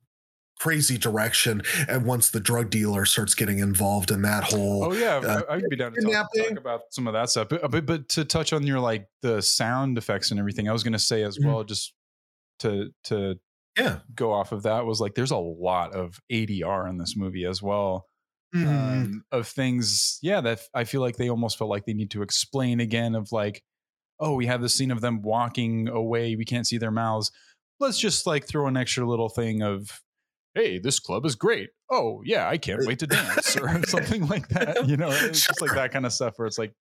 crazy 0.60 0.98
direction 0.98 1.62
and 1.88 2.04
once 2.04 2.30
the 2.30 2.40
drug 2.40 2.68
dealer 2.68 3.04
starts 3.06 3.32
getting 3.34 3.60
involved 3.60 4.10
in 4.10 4.22
that 4.22 4.42
whole 4.42 4.86
Oh 4.86 4.92
yeah, 4.92 5.16
uh, 5.18 5.42
I'd 5.48 5.62
be 5.70 5.76
down 5.76 5.92
to 5.94 6.00
talk, 6.00 6.28
talk 6.36 6.58
about 6.58 6.80
some 6.90 7.06
of 7.06 7.12
that 7.12 7.30
stuff. 7.30 7.48
But, 7.48 7.70
but 7.70 7.86
but 7.86 8.08
to 8.10 8.24
touch 8.24 8.52
on 8.52 8.66
your 8.66 8.80
like 8.80 9.06
the 9.22 9.40
sound 9.40 9.98
effects 9.98 10.32
and 10.32 10.40
everything, 10.40 10.68
I 10.68 10.72
was 10.72 10.82
gonna 10.82 10.98
say 10.98 11.22
as 11.22 11.38
Mhm. 11.38 11.44
well, 11.46 11.62
just 11.62 11.94
to 12.58 12.92
to 13.04 13.38
yeah 13.78 13.98
go 14.14 14.32
off 14.32 14.52
of 14.52 14.64
that 14.64 14.84
was 14.84 15.00
like 15.00 15.14
there's 15.14 15.30
a 15.30 15.36
lot 15.36 15.94
of 15.94 16.18
ADR 16.32 16.88
in 16.90 16.98
this 16.98 17.14
movie 17.16 17.44
as 17.44 17.62
well. 17.62 18.06
Mhm. 18.54 18.66
um, 18.66 19.24
of 19.30 19.46
things 19.46 20.18
yeah 20.22 20.40
that 20.40 20.60
i 20.74 20.84
feel 20.84 21.02
like 21.02 21.16
they 21.18 21.28
almost 21.28 21.58
felt 21.58 21.68
like 21.68 21.84
they 21.84 21.92
need 21.92 22.10
to 22.12 22.22
explain 22.22 22.80
again 22.80 23.14
of 23.14 23.30
like 23.30 23.60
oh 24.20 24.32
we 24.32 24.46
have 24.46 24.62
the 24.62 24.70
scene 24.70 24.90
of 24.90 25.02
them 25.02 25.20
walking 25.20 25.86
away 25.86 26.34
we 26.34 26.46
can't 26.46 26.66
see 26.66 26.78
their 26.78 26.90
mouths 26.90 27.30
let's 27.78 27.98
just 27.98 28.26
like 28.26 28.46
throw 28.46 28.66
an 28.66 28.74
extra 28.74 29.06
little 29.06 29.28
thing 29.28 29.60
of 29.62 30.00
hey 30.54 30.78
this 30.78 30.98
club 30.98 31.26
is 31.26 31.34
great 31.34 31.68
oh 31.90 32.22
yeah 32.24 32.48
i 32.48 32.56
can't 32.56 32.80
wait 32.86 32.98
to 33.00 33.06
dance 33.06 33.54
or 33.58 33.68
something 33.86 34.26
like 34.28 34.48
that 34.48 34.88
you 34.88 34.96
know 34.96 35.10
it's 35.10 35.46
just 35.46 35.60
like 35.60 35.74
that 35.74 35.92
kind 35.92 36.06
of 36.06 36.12
stuff 36.14 36.32
where 36.38 36.46
it's 36.46 36.56
like 36.58 36.72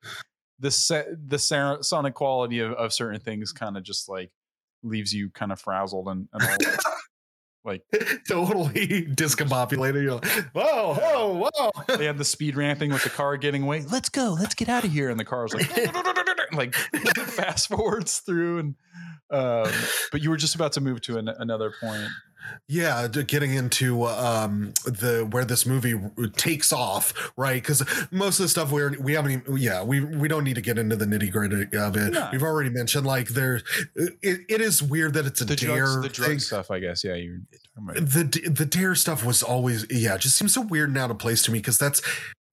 the 0.60 0.72
set 0.72 1.08
the 1.28 1.38
sonic 1.82 2.14
quality 2.14 2.60
of, 2.60 2.72
of 2.72 2.94
certain 2.94 3.20
things 3.20 3.52
kind 3.52 3.76
of 3.76 3.84
just 3.84 4.08
like 4.08 4.32
leaves 4.84 5.14
you 5.14 5.30
kind 5.30 5.52
of 5.52 5.60
frazzled 5.60 6.08
and, 6.08 6.28
and 6.34 6.44
all 6.44 6.58
like 7.66 7.84
totally 8.28 9.06
discombobulated. 9.06 10.04
You're 10.04 10.14
like, 10.14 10.26
whoa, 10.54 10.96
whoa, 10.96 11.50
whoa. 11.54 11.98
they 11.98 12.06
had 12.06 12.18
the 12.18 12.26
speed 12.26 12.56
ramping 12.56 12.92
with 12.92 13.04
the 13.04 13.10
car 13.10 13.38
getting 13.38 13.64
away. 13.64 13.84
Let's 13.92 14.10
go. 14.10 14.36
Let's 14.40 14.56
get 14.56 14.70
out 14.70 14.86
of 14.86 14.92
here. 14.92 15.10
And 15.10 15.20
the 15.20 15.26
car's 15.26 15.54
like, 15.54 15.70
like 16.54 16.76
fast 16.76 17.68
forwards 17.68 18.20
through. 18.20 18.60
And, 18.60 18.76
um, 19.32 19.70
but 20.12 20.22
you 20.22 20.30
were 20.30 20.38
just 20.38 20.56
about 20.56 20.72
to 20.74 20.82
move 20.82 21.02
to 21.02 21.18
an, 21.18 21.28
another 21.30 21.74
point. 21.82 22.04
yeah 22.70 23.08
getting 23.10 23.54
into 23.54 24.06
um 24.06 24.72
the 24.86 25.28
where 25.32 25.44
this 25.44 25.66
movie 25.66 25.96
takes 26.38 26.72
off 26.72 27.14
right 27.36 27.62
because 27.62 27.84
most 28.10 28.40
of 28.40 28.44
the 28.46 28.48
stuff 28.48 28.72
we're 28.72 28.98
we 29.02 29.12
haven't 29.14 29.32
even 29.32 29.58
yeah 29.58 29.84
we 29.84 30.00
we 30.00 30.30
don't 30.30 30.46
need 30.46 30.56
to 30.56 30.62
get 30.62 30.78
into 30.78 30.96
the 30.96 31.04
nitty 31.06 31.30
gritty 31.30 31.64
of 31.78 31.98
it 31.98 32.14
No. 32.14 32.30
we've 32.32 32.44
already 32.44 32.70
mentioned 32.70 33.06
like 33.06 33.28
there 33.30 33.62
it, 33.96 34.40
it 34.48 34.62
is 34.62 34.82
weird 34.82 35.14
that 35.16 35.26
it's 35.26 35.42
a 35.42 35.46
The 35.46 35.58
dare 35.58 35.76
drugs, 35.88 36.02
the 36.04 36.10
drug 36.10 36.30
thing. 36.30 36.40
stuff, 36.40 36.72
I 36.72 36.80
guess. 36.80 37.04
Yeah. 37.04 37.16
You're 37.16 37.40
talking 37.76 38.02
about. 38.02 38.10
the 38.14 38.24
d- 38.24 38.48
the 38.48 38.66
dare 38.66 38.96
stuff 38.96 39.26
was 39.26 39.44
always 39.44 39.86
yeah 39.90 40.16
it 40.16 40.22
just 40.22 40.38
seems 40.38 40.54
so 40.54 40.62
weird 40.62 40.88
and 40.88 40.98
out 40.98 41.12
of 41.12 41.18
place 41.20 41.44
to 41.44 41.52
me 41.52 41.60
because 41.60 41.78
that's 41.78 42.02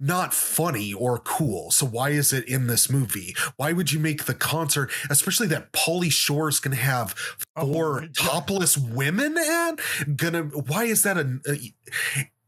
not 0.05 0.35
funny 0.35 0.93
or 0.93 1.19
cool 1.19 1.71
so 1.71 1.87
why 1.87 2.11
is 2.11 2.33
it 2.33 2.47
in 2.49 2.67
this 2.67 2.91
movie 2.91 3.35
why 3.57 3.73
would 3.73 3.91
you 3.93 3.99
make 3.99 4.25
the 4.25 4.35
concert 4.35 4.91
especially 5.11 5.47
that 5.47 5.73
Pauly 5.73 6.11
Shore 6.13 6.49
is 6.49 6.61
gonna 6.61 6.77
have 6.77 7.15
Oh 7.57 7.73
four 7.73 8.01
God. 8.01 8.15
topless 8.15 8.77
women 8.77 9.37
at 9.39 9.81
gonna 10.17 10.43
why 10.43 10.85
is 10.85 11.03
that 11.05 11.17
a, 11.17 11.39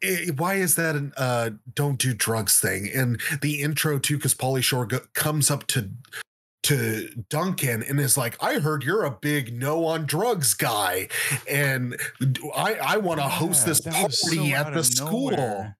a 0.04 0.30
why 0.32 0.54
is 0.54 0.74
that 0.76 0.94
an 0.96 1.12
uh 1.16 1.50
don't 1.74 1.98
do 1.98 2.12
drugs 2.12 2.59
thing 2.59 2.90
and 2.94 3.20
the 3.42 3.62
intro 3.62 3.98
too 3.98 4.16
because 4.16 4.34
Pauly 4.34 4.62
Shore 4.62 4.86
go, 4.86 5.00
comes 5.14 5.50
up 5.50 5.66
to 5.68 5.90
to 6.62 7.09
Duncan 7.30 7.84
and 7.84 8.00
is 8.00 8.16
like, 8.18 8.42
I 8.42 8.54
heard 8.59 8.82
you're 8.82 9.04
a 9.04 9.11
big 9.12 9.54
no 9.57 9.84
on 9.84 10.04
drugs 10.04 10.52
guy. 10.54 11.07
And 11.48 11.96
I, 12.57 12.74
I 12.74 12.96
want 12.96 13.20
to 13.20 13.28
host 13.28 13.61
Yeah, 13.62 13.72
this 13.72 13.80
that 13.82 14.02
was 14.04 14.20
so 14.20 14.34
party 14.36 14.52
at 14.52 14.74
the 14.74 14.82
school. 14.82 15.30
nowhere. 15.30 15.76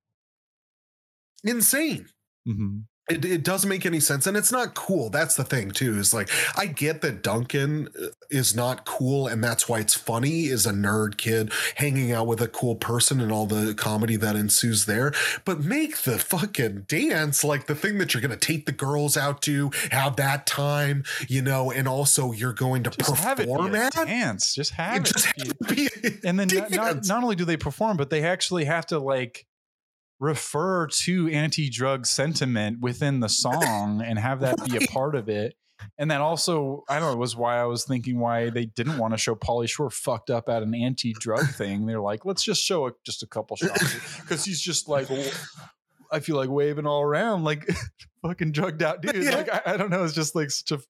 Insane. 1.47 2.09
Mhm. 2.49 2.85
It, 3.09 3.25
it 3.25 3.45
doesn't 3.45 3.69
make 3.69 3.87
any 3.87 4.01
sense. 4.01 4.27
And 4.27 4.37
it's 4.37 4.51
not 4.51 4.75
cool. 4.75 5.11
That's 5.11 5.37
the 5.37 5.45
thing, 5.45 5.71
too. 5.71 5.97
Is 5.97 6.13
like, 6.13 6.29
I 6.59 6.67
get 6.67 7.03
that 7.03 7.23
Duncan 7.23 7.87
uh, 7.97 8.07
is 8.31 8.57
not 8.57 8.85
cool. 8.85 9.29
And 9.29 9.45
that's 9.45 9.69
why 9.69 9.79
it's 9.79 9.95
funny, 9.95 10.47
is 10.47 10.67
a 10.67 10.73
nerd 10.73 11.17
kid 11.17 11.53
hanging 11.77 12.11
out 12.11 12.27
with 12.27 12.41
a 12.41 12.49
cool 12.49 12.75
person 12.75 13.21
and 13.21 13.31
all 13.31 13.47
the 13.47 13.75
comedy 13.75 14.17
that 14.17 14.35
ensues 14.35 14.87
there. 14.87 15.13
But 15.45 15.61
make 15.63 15.99
the 15.99 16.19
fucking 16.19 16.87
dance 16.89 17.45
like 17.45 17.69
the 17.69 17.77
thing 17.77 17.99
that 17.99 18.13
you're 18.13 18.21
going 18.21 18.37
to 18.37 18.37
take 18.37 18.67
the 18.67 18.73
girls 18.73 19.17
out 19.17 19.41
to, 19.43 19.71
have 19.93 20.17
that 20.17 20.45
time, 20.45 21.05
you 21.29 21.43
know, 21.43 21.71
and 21.71 21.87
also 21.87 22.33
you're 22.33 22.53
going 22.53 22.83
to 22.83 22.91
Just 22.91 23.23
have 23.23 23.39
it 23.39 23.47
perform 23.49 23.73
a 23.77 23.79
at. 23.79 23.93
dance. 23.93 24.53
Just 24.53 24.73
have 24.73 24.97
It 24.97 25.05
just 25.05 25.27
have 25.27 26.21
and 26.25 26.41
then 26.41 26.49
not, 26.73 27.07
not 27.07 27.23
only 27.23 27.37
do 27.37 27.45
they 27.45 27.57
perform, 27.57 27.97
but 27.97 28.11
they 28.11 28.25
actually 28.25 28.65
have 28.65 28.87
to 28.87 28.99
like 28.99 29.47
refer 30.19 30.87
to 30.87 31.29
anti-drug 31.29 32.07
sentiment 32.07 32.81
within 32.81 33.21
the 33.21 33.29
song 33.29 34.03
and 34.05 34.19
have 34.19 34.41
that 34.41 34.57
be 34.65 34.77
a 34.77 34.89
part 34.89 35.15
of 35.15 35.29
it. 35.29 35.55
And 35.99 36.11
that 36.11 36.23
also, 36.23 36.85
I 36.89 36.99
don't 36.99 37.13
know, 37.13 37.17
was 37.17 37.37
why 37.37 37.59
I 37.59 37.65
was 37.65 37.85
thinking 37.85 38.19
why 38.19 38.49
they 38.49 38.65
didn't 38.65 38.99
want 38.99 39.13
to 39.13 39.19
show 39.19 39.35
Pauly 39.35 39.69
Shore 39.69 39.91
fucked 39.91 40.31
up 40.31 40.49
at 40.49 40.63
an 40.63 40.75
anti-drug 40.75 41.47
thing. 41.51 41.85
They're 41.85 42.01
like, 42.01 42.25
let's 42.25 42.43
just 42.43 42.63
show 42.63 42.87
a, 42.87 42.93
just 43.05 43.23
a 43.23 43.27
couple 43.27 43.57
shots 43.57 44.19
because 44.21 44.45
he's 44.45 44.61
just 44.61 44.89
like, 44.89 45.09
I 46.11 46.21
feel 46.21 46.37
like 46.37 46.49
waving 46.49 46.87
all 46.87 47.03
around 47.03 47.45
like 47.45 47.69
fucking 48.23 48.53
drugged 48.53 48.83
out 48.83 49.03
dude. 49.03 49.23
Yeah. 49.23 49.37
Like 49.37 49.53
I, 49.53 49.75
I 49.75 49.77
don't 49.77 49.91
know, 49.91 50.03
it's 50.05 50.15
just 50.15 50.35
like 50.35 50.51
such 50.51 50.73
a 50.73 50.83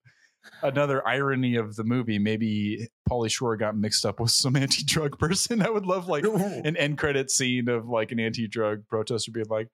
another 0.62 1.06
irony 1.06 1.56
of 1.56 1.76
the 1.76 1.84
movie. 1.84 2.18
Maybe 2.18 2.88
Pauly 3.08 3.30
Shore 3.30 3.56
got 3.56 3.76
mixed 3.76 4.04
up 4.04 4.20
with 4.20 4.30
some 4.30 4.56
anti-drug 4.56 5.18
person. 5.18 5.62
I 5.62 5.70
would 5.70 5.86
love 5.86 6.08
like 6.08 6.24
an 6.24 6.76
end 6.76 6.98
credit 6.98 7.30
scene 7.30 7.68
of 7.68 7.88
like 7.88 8.12
an 8.12 8.20
anti-drug 8.20 8.86
protester 8.88 9.30
being 9.30 9.46
like, 9.48 9.68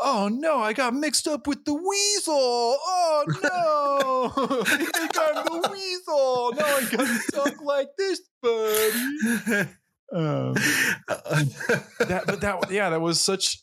"Oh 0.00 0.28
no, 0.32 0.58
I 0.58 0.72
got 0.72 0.94
mixed 0.94 1.28
up 1.28 1.46
with 1.46 1.64
the 1.64 1.74
weasel. 1.74 2.34
Oh 2.34 3.24
no, 3.42 4.32
I 4.66 5.08
I'm 5.36 5.62
the 5.62 5.68
weasel. 5.72 6.52
Now 6.54 6.64
I 6.64 6.88
got 6.90 7.06
to 7.06 7.32
talk 7.32 7.62
like 7.62 7.88
this, 7.98 8.20
buddy." 8.42 9.68
Um, 10.12 10.54
that, 11.08 12.22
but 12.26 12.40
that, 12.40 12.70
yeah, 12.70 12.90
that 12.90 13.00
was 13.00 13.20
such 13.20 13.62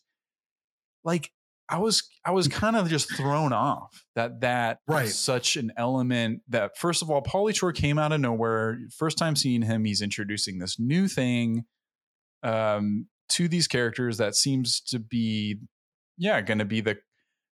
like 1.03 1.31
I 1.71 1.79
was, 1.79 2.03
I 2.25 2.31
was 2.31 2.47
kind 2.49 2.75
of 2.75 2.89
just 2.89 3.15
thrown 3.15 3.53
off 3.53 4.03
that 4.15 4.41
that 4.41 4.79
Right. 4.87 5.07
such 5.07 5.55
an 5.55 5.71
element 5.77 6.41
that 6.49 6.77
first 6.77 7.01
of 7.01 7.09
all, 7.09 7.23
Pauly 7.23 7.55
Shore 7.55 7.71
came 7.71 7.97
out 7.97 8.11
of 8.11 8.19
nowhere. 8.19 8.77
First 8.97 9.17
time 9.17 9.35
seeing 9.35 9.61
him, 9.61 9.85
he's 9.85 10.01
introducing 10.01 10.59
this 10.59 10.77
new 10.77 11.07
thing 11.07 11.63
um, 12.43 13.07
to 13.29 13.47
these 13.47 13.67
characters 13.67 14.17
that 14.17 14.35
seems 14.35 14.81
to 14.81 14.99
be, 14.99 15.59
yeah, 16.17 16.41
going 16.41 16.59
to 16.59 16.65
be 16.65 16.81
the 16.81 16.97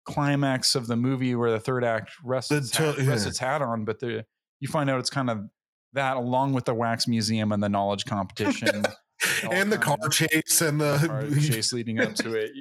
climax 0.06 0.76
of 0.76 0.88
the 0.88 0.96
movie 0.98 1.36
where 1.36 1.52
the 1.52 1.60
third 1.60 1.84
act 1.84 2.12
rests, 2.24 2.52
its, 2.52 2.76
hat, 2.76 2.98
rests 2.98 3.26
yeah. 3.26 3.30
its 3.30 3.38
hat 3.40 3.62
on. 3.62 3.86
But 3.86 4.00
the, 4.00 4.26
you 4.60 4.68
find 4.68 4.90
out 4.90 5.00
it's 5.00 5.10
kind 5.10 5.30
of 5.30 5.46
that 5.94 6.18
along 6.18 6.54
with 6.54 6.66
the 6.66 6.74
wax 6.74 7.08
museum 7.08 7.52
and 7.52 7.64
the 7.64 7.70
knowledge 7.70 8.06
competition 8.06 8.84
and 9.52 9.72
the 9.72 9.78
car 9.78 9.98
of- 10.02 10.12
chase 10.12 10.62
and 10.62 10.80
car 10.80 11.24
the 11.24 11.42
chase 11.50 11.74
leading 11.74 12.00
up 12.00 12.16
to 12.16 12.34
it. 12.34 12.52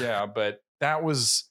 Yeah, 0.00 0.26
but 0.26 0.60
that 0.82 1.02
was 1.02 1.48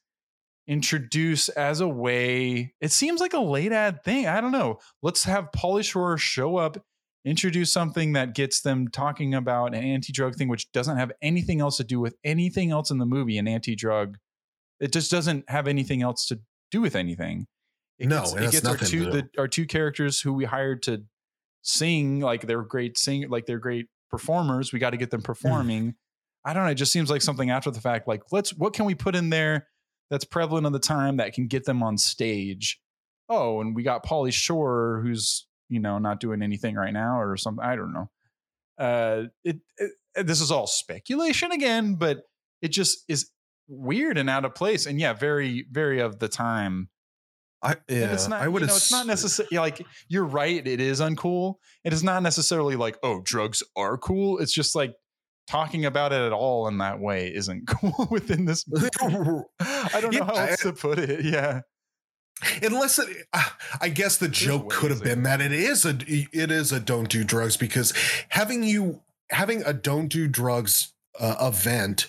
introduced 0.68 1.50
as 1.50 1.80
a 1.80 1.88
way. 1.88 2.74
It 2.80 2.92
seems 2.92 3.20
like 3.20 3.34
a 3.34 3.40
late 3.40 3.72
ad 3.72 4.04
thing. 4.04 4.28
I 4.28 4.40
don't 4.42 4.52
know. 4.52 4.78
Let's 5.02 5.24
have 5.24 5.50
Pauly 5.56 5.84
Shore 5.84 6.18
show 6.18 6.58
up, 6.58 6.78
introduce 7.26 7.74
something 7.74 8.14
that 8.14 8.36
gets 8.36 8.62
them 8.62 8.90
talking 8.90 9.34
about 9.34 9.74
an 9.74 9.84
anti-drug 9.84 10.36
thing, 10.36 10.48
which 10.48 10.72
doesn't 10.72 10.98
have 10.98 11.12
anything 11.22 11.62
else 11.62 11.78
to 11.78 11.84
do 11.84 12.00
with 12.00 12.16
anything 12.24 12.72
else 12.72 12.92
in 12.92 13.00
the 13.00 13.06
movie. 13.06 13.38
An 13.38 13.48
anti-drug, 13.48 14.18
it 14.80 14.94
just 14.94 15.10
doesn't 15.10 15.50
have 15.50 15.68
anything 15.68 16.02
else 16.02 16.28
to 16.28 16.40
do 16.70 16.82
with 16.82 16.96
anything. 16.96 17.48
It 17.98 18.08
No, 18.08 18.22
gets, 18.22 18.34
it 18.34 18.52
gets 18.52 18.66
our 18.66 18.78
two 18.78 19.06
to 19.06 19.12
the, 19.12 19.30
our 19.38 19.48
two 19.48 19.66
characters 19.66 20.22
who 20.22 20.34
we 20.34 20.46
hired 20.46 20.84
to 20.84 21.04
sing 21.62 22.20
like 22.20 22.42
they're 22.42 22.64
great 22.64 22.98
sing 22.98 23.30
like 23.30 23.46
they're 23.46 23.60
great 23.60 23.88
performers. 24.10 24.74
We 24.74 24.80
got 24.80 24.90
to 24.90 24.98
get 24.98 25.12
them 25.12 25.22
performing. 25.22 25.96
I 26.44 26.54
don't 26.54 26.66
know. 26.66 26.72
It 26.72 26.76
just 26.76 26.92
seems 26.92 27.10
like 27.10 27.22
something 27.22 27.50
after 27.50 27.72
the 27.72 27.82
fact. 27.82 28.08
Like, 28.08 28.24
let's 28.32 28.52
what 28.52 28.74
can 28.74 28.86
we 28.86 28.96
put 28.96 29.16
in 29.16 29.30
there 29.30 29.68
that's 30.10 30.26
prevalent 30.26 30.66
of 30.66 30.74
the 30.74 30.80
time 30.80 31.18
that 31.18 31.34
can 31.34 31.48
get 31.48 31.66
them 31.66 31.84
on 31.84 31.98
stage? 31.98 32.80
Oh, 33.30 33.62
and 33.62 33.76
we 33.76 33.84
got 33.84 34.06
Pauly 34.06 34.34
Shore, 34.34 35.02
who's 35.04 35.48
you 35.70 35.80
know 35.80 36.00
not 36.00 36.20
doing 36.20 36.42
anything 36.42 36.76
right 36.76 36.94
now 36.94 37.20
or 37.20 37.38
something. 37.38 37.64
I 37.64 37.76
don't 37.76 37.94
know. 37.94 38.10
Uh, 38.78 39.24
it, 39.44 39.58
it 39.78 40.26
this 40.26 40.42
is 40.42 40.52
all 40.52 40.68
speculation 40.68 41.52
again, 41.52 41.96
but 41.96 42.24
it 42.62 42.70
just 42.70 43.04
is 43.08 43.30
weird 43.68 44.18
and 44.18 44.30
out 44.30 44.46
of 44.46 44.56
place. 44.56 44.86
And 44.86 45.00
yeah, 45.00 45.14
very 45.14 45.66
very 45.72 46.00
of 46.00 46.20
the 46.20 46.28
time. 46.28 46.90
I, 47.64 47.74
And 47.88 48.00
yeah, 48.00 48.14
it's 48.14 48.28
not. 48.28 48.42
I 48.42 48.48
would 48.48 48.62
you 48.62 48.68
know, 48.68 48.76
it's 48.76 48.92
not 48.92 49.06
necessarily 49.06 49.58
like 49.58 49.86
you're 50.08 50.26
right. 50.26 50.66
It 50.66 50.82
is 50.82 51.00
uncool. 51.00 51.56
It 51.84 51.94
is 51.94 52.04
not 52.04 52.24
necessarily 52.24 52.76
like 52.76 52.98
oh, 53.04 53.22
drugs 53.24 53.62
are 53.76 53.98
cool. 53.98 54.40
It's 54.40 54.54
just 54.54 54.76
like 54.76 54.96
talking 55.52 55.86
about 55.86 56.14
it 56.14 56.22
at 56.22 56.32
all 56.32 56.68
in 56.70 56.78
that 56.78 57.00
way 57.00 57.28
isn't 57.28 57.68
cool 57.68 58.08
within 58.10 58.46
this. 58.46 58.66
movie. 58.70 58.90
I 59.60 60.00
don't 60.02 60.14
know 60.16 60.24
how 60.24 60.36
Yeah, 60.36 60.48
else 60.52 60.62
to 60.62 60.74
put 60.74 60.98
it. 60.98 61.26
Yeah, 61.26 61.62
unless 62.64 63.00
it, 63.00 63.10
uh, 63.34 63.50
I 63.82 63.90
guess 63.90 64.18
the 64.18 64.30
joke 64.30 64.70
could 64.70 64.92
have 64.92 65.04
been 65.04 65.24
that 65.24 65.42
it 65.42 65.52
is 65.52 65.86
a 65.86 65.98
it 66.08 66.52
is 66.52 66.72
a 66.72 66.80
don't 66.80 67.10
do 67.10 67.24
drugs 67.24 67.58
because 67.58 67.94
having 68.30 68.64
you 68.64 69.02
having 69.30 69.62
a 69.64 69.74
don't 69.74 70.08
do 70.08 70.28
drugs 70.28 70.94
uh, 71.20 71.36
event 71.42 72.08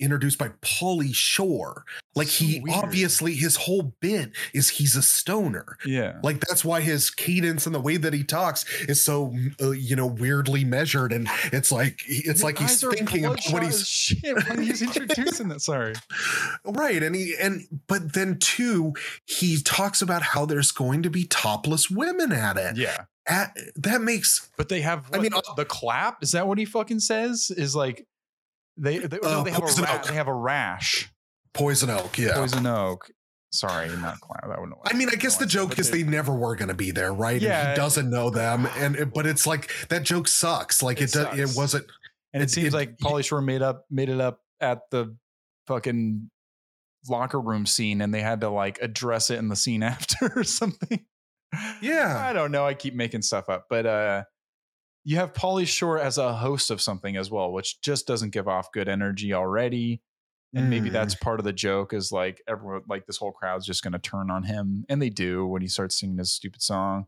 introduced 0.00 0.38
by 0.38 0.48
Pauly 0.62 1.14
Shore. 1.14 1.84
Like 2.14 2.28
So 2.28 2.44
he 2.44 2.60
weird. 2.60 2.84
obviously 2.84 3.34
his 3.34 3.56
whole 3.56 3.94
bit 4.00 4.30
is 4.54 4.70
he's 4.70 4.96
a 4.96 5.02
stoner. 5.02 5.76
Yeah. 5.84 6.18
Like 6.22 6.40
that's 6.40 6.64
why 6.64 6.80
his 6.80 7.10
cadence 7.10 7.66
and 7.66 7.74
the 7.74 7.80
way 7.80 7.96
that 7.96 8.12
he 8.12 8.24
talks 8.24 8.64
is 8.82 9.02
so 9.02 9.34
uh, 9.60 9.70
you 9.70 9.96
know 9.96 10.06
weirdly 10.06 10.64
measured, 10.64 11.12
and 11.12 11.28
it's 11.52 11.70
like 11.70 12.00
it's 12.06 12.42
like 12.42 12.58
he's 12.58 12.80
thinking 12.80 13.24
about 13.24 13.40
what 13.50 13.62
he's 13.62 13.86
shit 13.88 14.48
when 14.48 14.62
he's 14.62 14.82
introducing 14.82 15.48
that. 15.48 15.60
Sorry. 15.60 15.94
right, 16.64 17.02
and 17.02 17.14
he 17.14 17.34
and 17.40 17.62
but 17.86 18.12
then 18.14 18.38
too 18.38 18.94
he 19.26 19.60
talks 19.62 20.02
about 20.02 20.22
how 20.22 20.46
there's 20.46 20.72
going 20.72 21.02
to 21.02 21.10
be 21.10 21.24
topless 21.24 21.90
women 21.90 22.32
at 22.32 22.56
it. 22.56 22.76
Yeah. 22.76 23.04
At, 23.28 23.56
that 23.74 24.02
makes 24.02 24.48
But 24.56 24.68
they 24.68 24.82
have 24.82 25.10
I 25.12 25.18
mean, 25.18 25.32
the, 25.32 25.42
the 25.56 25.64
clap. 25.64 26.22
Is 26.22 26.30
that 26.32 26.46
what 26.46 26.58
he 26.58 26.64
fucking 26.64 27.00
says? 27.00 27.50
Is 27.50 27.74
like 27.74 28.06
they 28.76 28.98
they, 28.98 29.18
no, 29.22 29.28
Uh, 29.40 29.42
they 29.42 29.50
have 29.50 29.62
a 29.62 29.66
ra- 29.82 30.02
they 30.02 30.14
have 30.14 30.28
a 30.28 30.34
rash. 30.34 31.10
poison 31.54 31.90
oak. 31.90 32.18
Yeah. 32.18 32.34
Poison 32.34 32.66
oak. 32.66 33.10
Sorry, 33.52 33.88
not. 33.88 34.18
That 34.46 34.60
wouldn't. 34.60 34.76
I 34.84 34.92
mean, 34.94 35.08
I 35.08 35.14
guess 35.14 35.36
the 35.38 35.46
joke 35.46 35.78
is 35.78 35.90
they 35.90 36.02
never 36.02 36.34
were 36.34 36.56
going 36.56 36.68
to 36.68 36.74
be 36.74 36.90
there, 36.90 37.12
right? 37.14 37.34
And 37.34 37.42
Yeah. 37.42 37.70
he 37.70 37.76
doesn't 37.76 38.10
know 38.10 38.28
them, 38.28 38.66
and 38.76 38.96
it- 38.96 39.14
but 39.14 39.24
it's 39.26 39.46
like 39.46 39.70
that 39.88 40.02
joke 40.02 40.28
sucks. 40.28 40.82
Like 40.82 41.00
It 41.00 41.04
it, 41.04 41.12
does, 41.12 41.38
it 41.54 41.56
wasn't. 41.56 41.86
and 42.34 42.42
it, 42.42 42.46
it- 42.46 42.50
seems 42.50 42.74
like 42.74 42.98
Pauly 42.98 43.24
Shore 43.24 43.40
made 43.40 43.62
up 43.62 43.86
made 43.90 44.08
it 44.10 44.20
up 44.20 44.40
at 44.60 44.80
the 44.90 45.16
fucking 45.68 46.30
locker 47.08 47.40
room 47.40 47.64
scene, 47.66 48.00
and 48.02 48.12
they 48.12 48.20
had 48.20 48.40
to 48.42 48.50
like 48.50 48.78
address 48.82 49.30
it 49.30 49.38
in 49.38 49.48
the 49.48 49.56
scene 49.56 49.82
after 49.94 50.30
or 50.36 50.44
something. 50.44 51.04
Yeah. 51.80 52.22
I 52.28 52.32
don't 52.34 52.50
know. 52.50 52.66
I 52.66 52.74
keep 52.74 52.94
making 52.94 53.22
stuff 53.22 53.48
up, 53.48 53.66
but 53.70 53.86
uh, 53.86 54.24
you 55.06 55.16
have 55.16 55.32
Pauly 55.32 55.66
Shore 55.68 55.98
as 56.00 56.18
a 56.18 56.34
host 56.34 56.70
of 56.70 56.82
something 56.82 57.16
as 57.16 57.30
well, 57.30 57.52
which 57.52 57.80
just 57.82 58.06
doesn't 58.08 58.30
give 58.32 58.48
off 58.48 58.72
good 58.72 58.88
energy 58.88 59.32
already. 59.34 60.02
And 60.54 60.68
maybe 60.70 60.90
Mm. 60.90 60.92
that's 60.92 61.14
part 61.14 61.40
of 61.40 61.44
the 61.44 61.52
joke 61.54 61.94
is 61.94 62.12
like 62.12 62.42
everyone, 62.48 62.82
like 62.88 63.06
this 63.06 63.18
whole 63.18 63.32
crowd's 63.32 63.66
just 63.66 63.82
going 63.84 63.92
to 63.94 63.98
turn 64.00 64.30
on 64.30 64.44
him, 64.44 64.84
and 64.88 65.02
they 65.02 65.10
do 65.10 65.46
when 65.46 65.62
he 65.62 65.68
starts 65.68 65.98
singing 66.00 66.18
his 66.18 66.32
stupid 66.32 66.62
song, 66.62 67.06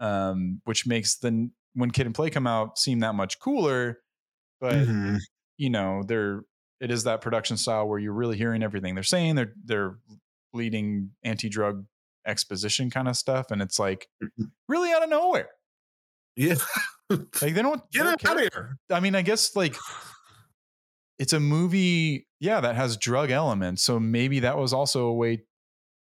um, 0.00 0.60
which 0.64 0.86
makes 0.86 1.16
the 1.16 1.50
when 1.74 1.90
Kid 1.92 2.06
and 2.06 2.14
Play 2.14 2.30
come 2.30 2.46
out 2.46 2.78
seem 2.78 3.00
that 3.00 3.14
much 3.14 3.40
cooler. 3.40 4.02
But 4.60 4.88
Mhm. 4.88 5.18
you 5.58 5.70
know, 5.70 6.02
they're 6.04 6.44
it 6.80 6.90
is 6.92 7.04
that 7.04 7.20
production 7.22 7.56
style 7.56 7.88
where 7.88 7.98
you're 8.00 8.12
really 8.14 8.36
hearing 8.38 8.62
everything 8.62 8.94
they're 8.94 9.04
saying. 9.04 9.36
They're 9.36 9.54
they're 9.64 9.98
leading 10.54 11.12
anti-drug 11.24 11.86
exposition 12.26 12.90
kind 12.90 13.08
of 13.08 13.16
stuff, 13.16 13.50
and 13.52 13.62
it's 13.62 13.78
like 13.78 14.08
Mm-hmm. 14.22 14.44
really 14.68 14.92
out 14.92 15.02
of 15.04 15.10
nowhere. 15.10 15.50
Yeah. 16.36 16.54
Like 17.10 17.54
they 17.54 17.62
don't, 17.62 17.82
they 17.92 17.98
Get 17.98 18.04
don't 18.04 18.26
out 18.26 18.36
of 18.42 18.52
here. 18.52 18.78
I 18.90 19.00
mean, 19.00 19.14
I 19.14 19.22
guess 19.22 19.54
like 19.54 19.76
it's 21.18 21.32
a 21.34 21.40
movie, 21.40 22.26
yeah, 22.40 22.60
that 22.60 22.74
has 22.74 22.96
drug 22.96 23.30
elements. 23.30 23.82
So 23.82 24.00
maybe 24.00 24.40
that 24.40 24.56
was 24.56 24.72
also 24.72 25.06
a 25.06 25.12
way 25.12 25.42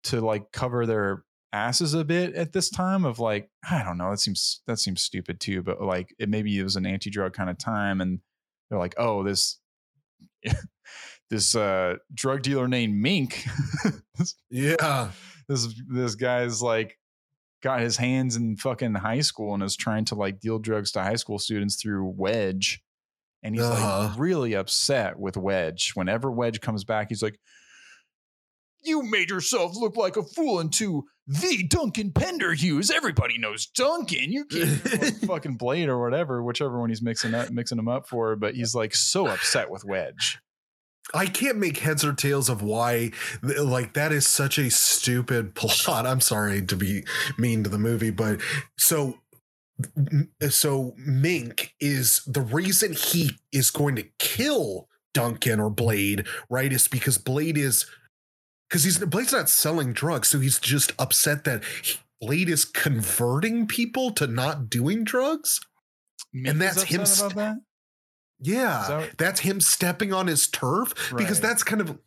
to 0.05 0.21
like 0.21 0.51
cover 0.51 0.85
their 0.85 1.23
asses 1.53 1.93
a 1.93 2.03
bit 2.03 2.35
at 2.35 2.51
this 2.51 2.69
time 2.69 3.05
of 3.05 3.19
like, 3.19 3.49
I 3.69 3.83
don't 3.83 3.97
know, 3.97 4.11
that 4.11 4.19
seems 4.19 4.61
that 4.67 4.79
seems 4.79 5.01
stupid 5.01 5.39
too, 5.39 5.63
but 5.63 5.81
like 5.81 6.13
it 6.19 6.29
maybe 6.29 6.57
it 6.59 6.63
was 6.63 6.75
an 6.75 6.85
anti-drug 6.85 7.33
kind 7.33 7.49
of 7.49 7.57
time 7.57 8.01
and 8.01 8.19
they're 8.69 8.79
like, 8.79 8.95
oh, 8.97 9.23
this 9.23 9.59
this 11.29 11.55
uh 11.55 11.95
drug 12.13 12.41
dealer 12.41 12.67
named 12.67 12.95
Mink 12.95 13.45
Yeah. 14.49 15.11
this 15.47 15.73
this 15.89 16.15
guy's 16.15 16.61
like 16.61 16.97
got 17.63 17.79
his 17.81 17.97
hands 17.97 18.35
in 18.35 18.55
fucking 18.57 18.93
high 18.95 19.21
school 19.21 19.53
and 19.53 19.63
is 19.63 19.75
trying 19.75 20.05
to 20.05 20.15
like 20.15 20.39
deal 20.39 20.59
drugs 20.59 20.91
to 20.91 21.01
high 21.01 21.15
school 21.15 21.39
students 21.39 21.81
through 21.81 22.13
Wedge. 22.15 22.81
And 23.43 23.55
he's 23.55 23.63
Uh-huh. 23.63 24.09
like 24.09 24.19
really 24.19 24.53
upset 24.53 25.19
with 25.19 25.37
Wedge. 25.37 25.91
Whenever 25.95 26.31
Wedge 26.31 26.59
comes 26.61 26.83
back, 26.83 27.07
he's 27.09 27.21
like, 27.23 27.39
You 28.83 29.01
made 29.03 29.29
yourself 29.29 29.75
look 29.75 29.95
like 29.97 30.17
a 30.17 30.23
fool 30.23 30.59
into 30.59 31.03
the 31.27 31.65
Duncan 31.67 32.11
Pinderhughes. 32.13 32.89
Everybody 32.89 33.37
knows 33.37 33.65
Duncan. 33.67 34.31
You 34.31 34.45
can't 34.45 34.69
fucking 35.27 35.57
Blade 35.57 35.89
or 35.89 35.99
whatever, 36.01 36.41
whichever 36.43 36.79
one 36.79 36.89
he's 36.89 37.01
mixing 37.01 37.33
up 37.33 37.49
mixing 37.49 37.77
him 37.79 37.87
up 37.89 38.07
for. 38.07 38.35
But 38.35 38.55
he's 38.55 38.73
like 38.75 38.95
so 38.95 39.27
upset 39.27 39.69
with 39.69 39.83
Wedge. 39.83 40.39
I 41.13 41.25
can't 41.25 41.57
make 41.57 41.77
heads 41.77 42.03
or 42.03 42.13
tails 42.13 42.49
of 42.49 42.61
why, 42.61 43.11
like, 43.41 43.93
that 43.93 44.11
is 44.11 44.27
such 44.27 44.57
a 44.57 44.69
stupid 44.69 45.55
plot. 45.55 46.05
I'm 46.05 46.21
sorry 46.21 46.61
to 46.65 46.75
be 46.75 47.03
mean 47.37 47.63
to 47.63 47.69
the 47.69 47.79
movie, 47.79 48.11
but 48.11 48.41
so. 48.77 49.19
So 50.49 50.95
Mink 50.97 51.75
is 51.79 52.23
the 52.25 52.41
reason 52.41 52.93
he 52.93 53.37
is 53.53 53.69
going 53.69 53.95
to 53.97 54.05
kill 54.17 54.87
Duncan 55.13 55.59
or 55.59 55.69
Blade, 55.69 56.25
right? 56.49 56.73
Is 56.73 56.87
because 56.87 57.19
Blade 57.19 57.59
is 57.59 57.85
because 58.67 58.83
he's 58.83 58.97
Blade's 58.97 59.33
not 59.33 59.49
selling 59.49 59.93
drugs, 59.93 60.29
so 60.29 60.39
he's 60.39 60.59
just 60.59 60.93
upset 60.97 61.43
that 61.43 61.63
he, 61.83 61.99
Blade 62.19 62.49
is 62.49 62.65
converting 62.65 63.67
people 63.67 64.11
to 64.11 64.25
not 64.25 64.69
doing 64.69 65.03
drugs. 65.03 65.59
Mink 66.33 66.55
is 66.55 66.59
that's 66.59 66.83
him 66.83 67.03
that? 67.35 67.57
Yeah, 68.39 69.07
that's 69.17 69.39
him 69.41 69.59
stepping 69.61 70.13
on 70.13 70.27
his 70.27 70.47
turf? 70.47 70.93
Because 71.15 71.39
that's 71.39 71.63
kind 71.63 71.81
of 71.81 71.97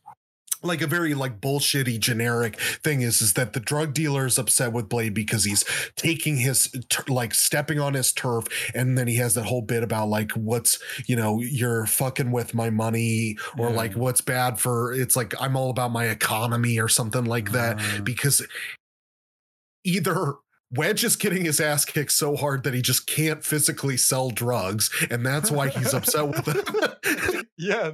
like 0.63 0.83
a 0.83 0.87
very 0.87 1.15
like 1.15 1.41
bullshitty 1.41 1.99
generic 1.99 2.61
thing 2.61 3.01
is 3.01 3.23
is 3.23 3.33
that 3.33 3.55
the 3.55 3.61
drug 3.61 3.95
dealer 3.95 4.27
is 4.27 4.37
upset 4.39 4.75
with 4.75 4.91
Blade 4.91 5.15
because 5.15 5.45
he's 5.45 5.65
taking 5.97 6.37
his 6.37 6.71
like 7.09 7.33
stepping 7.33 7.81
on 7.81 7.95
his 7.95 8.13
turf 8.13 8.45
and 8.75 8.99
then 8.99 9.07
he 9.09 9.17
has 9.17 9.33
that 9.35 9.47
whole 9.47 9.63
bit 9.63 9.83
about 9.83 10.09
like 10.11 10.33
what's 10.33 10.79
you 11.07 11.17
know 11.17 11.41
you're 11.41 11.87
fucking 11.87 12.31
with 12.31 12.53
my 12.53 12.69
money 12.69 13.39
or 13.57 13.71
Yeah. 13.71 13.75
like 13.77 13.95
what's 13.95 14.21
bad 14.21 14.59
for 14.61 14.93
it's 14.93 15.17
like 15.17 15.33
I'm 15.41 15.57
all 15.57 15.71
about 15.71 15.93
my 15.93 16.05
economy 16.09 16.79
or 16.79 16.89
something 16.89 17.25
like 17.25 17.53
that 17.53 17.81
Uh, 17.81 18.03
because 18.03 18.47
either 19.85 20.35
Wedge 20.73 21.05
is 21.05 21.17
getting 21.17 21.45
his 21.45 21.61
ass 21.61 21.85
kicked 21.85 22.13
so 22.13 22.37
hard 22.37 22.63
that 22.65 22.75
he 22.75 22.83
just 22.83 23.07
can't 23.07 23.45
physically 23.45 23.97
sell 23.97 24.31
drugs, 24.31 24.91
and 25.11 25.27
that's 25.27 25.51
why 25.51 25.69
he's 25.69 25.93
upset 25.93 26.29
with 26.29 26.47
it. 26.47 27.47
yeah. 27.59 27.91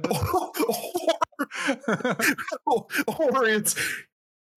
or, 2.65 2.87
or 3.07 3.45
it's 3.45 3.75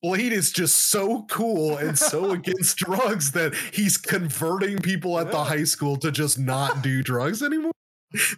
Blade 0.03 0.33
is 0.33 0.51
just 0.51 0.91
so 0.91 1.25
cool 1.31 1.77
and 1.77 1.99
so 1.99 2.31
against 2.33 2.79
drugs 2.79 3.33
that 3.33 3.55
he's 3.73 3.97
converting 3.97 4.79
people 4.79 5.19
at 5.19 5.31
the 5.31 5.45
high 5.45 5.65
school 5.65 5.97
to 5.99 6.11
just 6.11 6.39
not 6.39 6.83
do 6.83 7.03
drugs 7.03 7.43
anymore. 7.43 7.73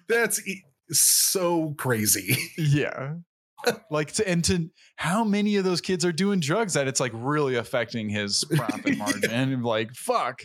That's 0.08 0.46
e- 0.46 0.64
so 0.90 1.74
crazy. 1.78 2.36
Yeah. 2.58 3.14
like 3.90 4.12
to, 4.12 4.28
and 4.28 4.44
to 4.44 4.70
how 4.96 5.24
many 5.24 5.56
of 5.56 5.64
those 5.64 5.80
kids 5.80 6.04
are 6.04 6.12
doing 6.12 6.40
drugs 6.40 6.74
that 6.74 6.88
it's 6.88 7.00
like 7.00 7.12
really 7.14 7.56
affecting 7.56 8.08
his 8.08 8.44
profit 8.56 8.96
margin? 8.98 9.30
And 9.30 9.64
like 9.64 9.94
fuck. 9.94 10.42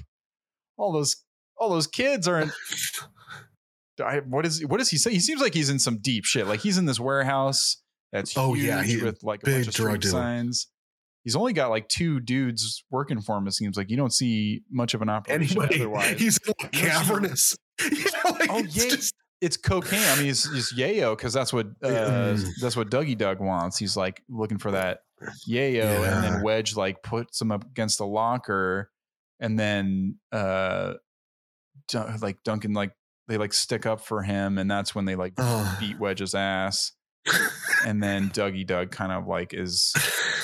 All 0.78 0.92
those 0.92 1.16
all 1.58 1.70
those 1.70 1.88
kids 1.88 2.28
are 2.28 2.40
in 2.40 2.52
I, 4.04 4.20
what 4.20 4.46
is 4.46 4.64
what 4.66 4.78
does 4.78 4.90
he 4.90 4.98
say? 4.98 5.12
He 5.12 5.20
seems 5.20 5.42
like 5.42 5.54
he's 5.54 5.70
in 5.70 5.80
some 5.80 5.98
deep 6.00 6.24
shit. 6.26 6.46
Like 6.48 6.60
he's 6.60 6.78
in 6.78 6.86
this 6.86 7.00
warehouse 7.00 7.82
that's 8.12 8.38
Oh, 8.38 8.54
yeah, 8.54 8.84
he- 8.84 9.02
with 9.04 9.24
like 9.24 9.42
a 9.44 9.46
big 9.46 9.56
bunch 9.66 9.68
of 9.70 9.74
drug 9.74 10.04
signs. 10.04 10.68
He's 11.24 11.36
only 11.36 11.52
got 11.52 11.72
like 11.72 11.90
two 11.90 12.20
dudes 12.22 12.86
working 12.90 13.20
for 13.22 13.36
him 13.38 13.48
it 13.48 13.54
seems 13.54 13.76
like. 13.76 13.90
You 13.90 13.98
don't 13.98 14.14
see 14.14 14.62
much 14.72 14.94
of 14.94 15.02
an 15.02 15.10
operation 15.10 15.62
otherwise. 15.62 16.20
He's 16.20 16.40
like 16.48 16.74
You 16.76 16.80
cavernous. 16.80 17.56
Yeah, 17.82 18.06
like 18.32 18.50
Oh, 18.50 18.60
yeah. 18.60 18.90
just- 18.90 19.14
it's 19.42 19.58
cocaine. 19.58 20.00
I 20.04 20.18
mean, 20.18 20.28
it's 20.30 20.50
just 20.50 20.76
yayo 20.78 21.16
because 21.16 21.34
that's 21.34 21.54
what 21.54 21.68
uh, 21.84 21.88
Mm. 21.90 22.50
that's 22.62 22.76
what 22.76 22.90
Dougie 22.90 23.18
Doug 23.18 23.40
wants. 23.40 23.78
He's 23.78 23.96
like 23.98 24.24
looking 24.30 24.58
for 24.58 24.72
that 24.72 25.00
yayo, 25.50 26.04
and 26.12 26.24
then 26.24 26.42
Wedge 26.44 26.76
like 26.76 27.04
puts 27.04 27.40
him 27.42 27.52
up 27.52 27.64
against 27.66 27.98
the 28.00 28.06
locker, 28.08 28.92
and 29.40 29.58
then 29.60 30.16
uh, 30.32 30.94
Dun- 31.88 32.20
like 32.22 32.44
Duncan 32.44 32.74
like 32.74 32.92
they 33.28 33.38
like 33.38 33.54
stick 33.54 33.86
up 33.86 34.02
for 34.02 34.24
him, 34.24 34.58
and 34.58 34.70
that's 34.70 34.96
when 34.96 35.06
they 35.06 35.16
like 35.16 35.36
beat 35.80 36.00
Wedge's 36.00 36.34
ass, 36.36 36.94
and 37.86 38.02
then 38.02 38.30
Dougie 38.30 38.66
Doug 38.66 38.92
kind 38.92 39.12
of 39.12 39.28
like 39.28 39.54
is 39.54 39.94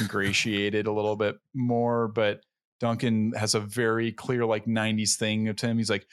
ingratiated 0.02 0.88
a 0.88 0.92
little 0.92 1.16
bit 1.16 1.36
more, 1.54 2.08
but 2.08 2.42
Duncan 2.80 3.32
has 3.38 3.56
a 3.56 3.60
very 3.60 4.12
clear 4.12 4.46
like 4.46 4.66
90s 4.66 5.16
thing 5.16 5.54
to 5.54 5.68
him. 5.68 5.78
He's 5.78 5.90
like, 5.90 6.06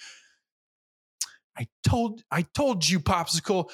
I 1.60 1.68
told 1.86 2.22
I 2.30 2.42
told 2.42 2.88
you, 2.88 3.00
Popsicle, 3.00 3.70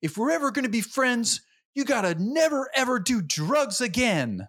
if 0.00 0.16
we're 0.16 0.30
ever 0.30 0.50
gonna 0.50 0.70
be 0.70 0.80
friends, 0.80 1.42
you 1.74 1.84
gotta 1.84 2.16
never 2.18 2.70
ever 2.74 2.98
do 2.98 3.20
drugs 3.20 3.82
again. 3.82 4.48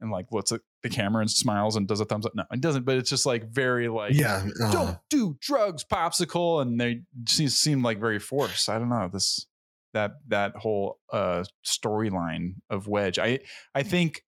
And 0.00 0.10
like 0.10 0.26
looks 0.30 0.52
at 0.52 0.60
the 0.84 0.88
camera 0.88 1.22
and 1.22 1.30
smiles 1.30 1.74
and 1.74 1.88
does 1.88 2.00
a 2.00 2.04
thumbs 2.04 2.24
up. 2.24 2.32
No, 2.34 2.44
it 2.52 2.60
doesn't, 2.60 2.84
but 2.84 2.96
it's 2.96 3.10
just 3.10 3.26
like 3.26 3.48
very 3.48 3.88
like 3.88 4.14
yeah. 4.14 4.44
uh, 4.62 4.72
don't 4.72 4.98
do 5.10 5.36
drugs, 5.40 5.84
popsicle, 5.84 6.62
and 6.62 6.80
they 6.80 7.02
seem, 7.28 7.48
seem 7.48 7.82
like 7.82 7.98
very 7.98 8.20
forced. 8.20 8.68
I 8.68 8.78
don't 8.78 8.88
know 8.88 9.10
this 9.12 9.46
that 9.92 10.12
that 10.28 10.54
whole 10.56 11.00
uh 11.12 11.42
storyline 11.66 12.54
of 12.70 12.86
Wedge. 12.86 13.18
I 13.18 13.40
I 13.74 13.82
think 13.82 14.24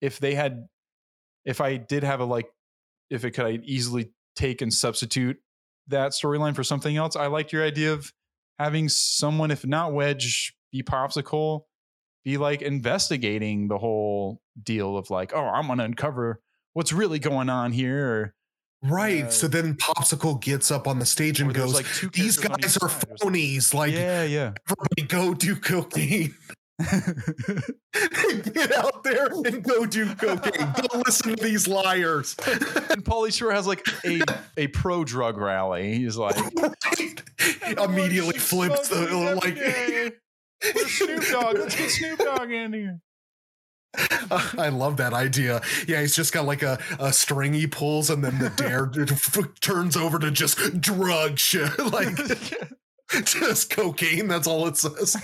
if 0.00 0.18
they 0.18 0.34
had, 0.34 0.66
if 1.44 1.60
I 1.60 1.76
did 1.76 2.02
have 2.02 2.18
a 2.18 2.24
like, 2.24 2.48
if 3.10 3.24
it 3.24 3.30
could 3.32 3.46
I 3.46 3.58
easily 3.64 4.10
take 4.34 4.60
and 4.60 4.72
substitute 4.72 5.38
that 5.88 6.12
storyline 6.12 6.54
for 6.54 6.64
something 6.64 6.96
else. 6.96 7.16
I 7.16 7.26
liked 7.26 7.52
your 7.52 7.64
idea 7.64 7.92
of 7.92 8.12
having 8.58 8.88
someone, 8.88 9.50
if 9.50 9.66
not 9.66 9.92
Wedge, 9.92 10.54
be 10.72 10.82
popsicle. 10.82 11.62
be 12.24 12.36
like 12.36 12.62
investigating 12.62 13.68
the 13.68 13.78
whole 13.78 14.40
deal 14.62 14.96
of 14.96 15.10
like, 15.10 15.32
oh, 15.34 15.44
I'm 15.46 15.66
gonna 15.68 15.84
uncover 15.84 16.40
what's 16.74 16.92
really 16.92 17.18
going 17.18 17.48
on 17.48 17.72
here. 17.72 18.34
Right. 18.82 19.24
Uh, 19.24 19.30
so 19.30 19.48
then 19.48 19.74
Popsicle 19.74 20.40
gets 20.40 20.70
up 20.70 20.86
on 20.86 21.00
the 21.00 21.06
stage 21.06 21.40
and 21.40 21.52
goes, 21.52 21.74
like 21.74 21.86
These 22.12 22.36
guys 22.38 22.76
are 22.76 22.88
side 22.88 23.08
or 23.08 23.16
something. 23.16 23.16
phonies. 23.32 23.74
Like, 23.74 23.92
yeah, 23.92 24.22
yeah. 24.22 24.52
everybody 24.70 25.02
go 25.08 25.34
do 25.34 25.56
cocaine. 25.56 26.34
Get 28.52 28.72
out 28.72 29.02
there 29.02 29.26
and 29.26 29.64
go 29.64 29.84
do 29.84 30.14
cocaine. 30.14 30.72
Don't 30.76 31.06
listen 31.06 31.34
to 31.34 31.42
these 31.42 31.66
liars. 31.66 32.36
and 32.46 33.04
Pauly 33.04 33.32
Shore 33.32 33.52
has 33.52 33.66
like 33.66 33.84
a 34.04 34.20
a 34.56 34.68
pro 34.68 35.02
drug 35.02 35.38
rally. 35.38 35.98
He's 35.98 36.16
like 36.16 36.36
Immediately 37.78 38.38
flips 38.38 38.88
the 38.88 39.40
like. 39.42 39.56
Where's 40.74 40.90
Snoop 40.92 41.24
Dogg? 41.30 41.58
Let's 41.58 41.76
get 41.76 41.90
Snoop 41.90 42.18
Dogg 42.18 42.50
in 42.50 42.72
here. 42.72 43.00
I 44.58 44.68
love 44.68 44.98
that 44.98 45.12
idea. 45.14 45.60
Yeah, 45.86 46.00
he's 46.00 46.14
just 46.14 46.32
got 46.32 46.46
like 46.46 46.62
a, 46.62 46.78
a 47.00 47.12
string 47.12 47.54
he 47.54 47.66
pulls, 47.66 48.10
and 48.10 48.22
then 48.22 48.38
the 48.38 48.50
dare 48.50 48.90
turns 49.60 49.96
over 49.96 50.18
to 50.18 50.30
just 50.30 50.80
drug 50.80 51.38
shit, 51.38 51.76
like 51.92 52.14
just 53.24 53.70
cocaine. 53.70 54.28
That's 54.28 54.46
all 54.46 54.66
it 54.68 54.76
says. 54.76 55.16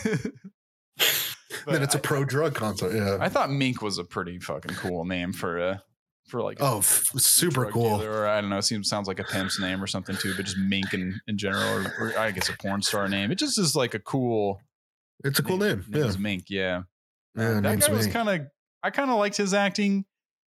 Then 1.66 1.82
it's 1.82 1.94
a 1.94 1.98
pro 1.98 2.24
drug 2.24 2.54
concert. 2.54 2.94
Yeah. 2.94 3.18
I 3.20 3.28
thought 3.28 3.50
Mink 3.50 3.82
was 3.82 3.98
a 3.98 4.04
pretty 4.04 4.38
fucking 4.38 4.74
cool 4.76 5.04
name 5.04 5.32
for 5.32 5.58
a 5.58 5.82
for 6.28 6.40
like 6.42 6.56
oh, 6.60 6.78
f- 6.78 7.02
super 7.16 7.66
cool. 7.70 7.98
dealer, 7.98 8.10
or 8.22 8.26
I 8.26 8.40
don't 8.40 8.50
know. 8.50 8.58
It 8.58 8.62
seems 8.62 8.88
sounds 8.88 9.08
like 9.08 9.18
a 9.18 9.24
pimp's 9.24 9.60
name 9.60 9.82
or 9.82 9.86
something 9.86 10.16
too, 10.16 10.34
but 10.36 10.46
just 10.46 10.56
Mink 10.58 10.94
in, 10.94 11.20
in 11.26 11.36
general, 11.36 11.86
or, 11.86 11.92
or 12.14 12.18
I 12.18 12.30
guess 12.30 12.48
a 12.48 12.56
porn 12.56 12.80
star 12.82 13.08
name. 13.08 13.30
It 13.30 13.36
just 13.36 13.58
is 13.58 13.74
like 13.76 13.94
a 13.94 13.98
cool. 13.98 14.60
It's 15.22 15.38
a 15.38 15.42
cool 15.42 15.58
name. 15.58 15.84
Yeah. 15.90 16.10
Mink. 16.18 16.44
Yeah, 16.48 16.82
Yeah, 17.36 17.60
that 17.60 17.80
guy 17.80 17.92
was 17.92 18.06
kind 18.06 18.28
of. 18.28 18.40
I 18.82 18.90
kind 18.90 19.10
of 19.10 19.16
liked 19.18 19.36
his 19.36 19.54
acting. 19.54 20.04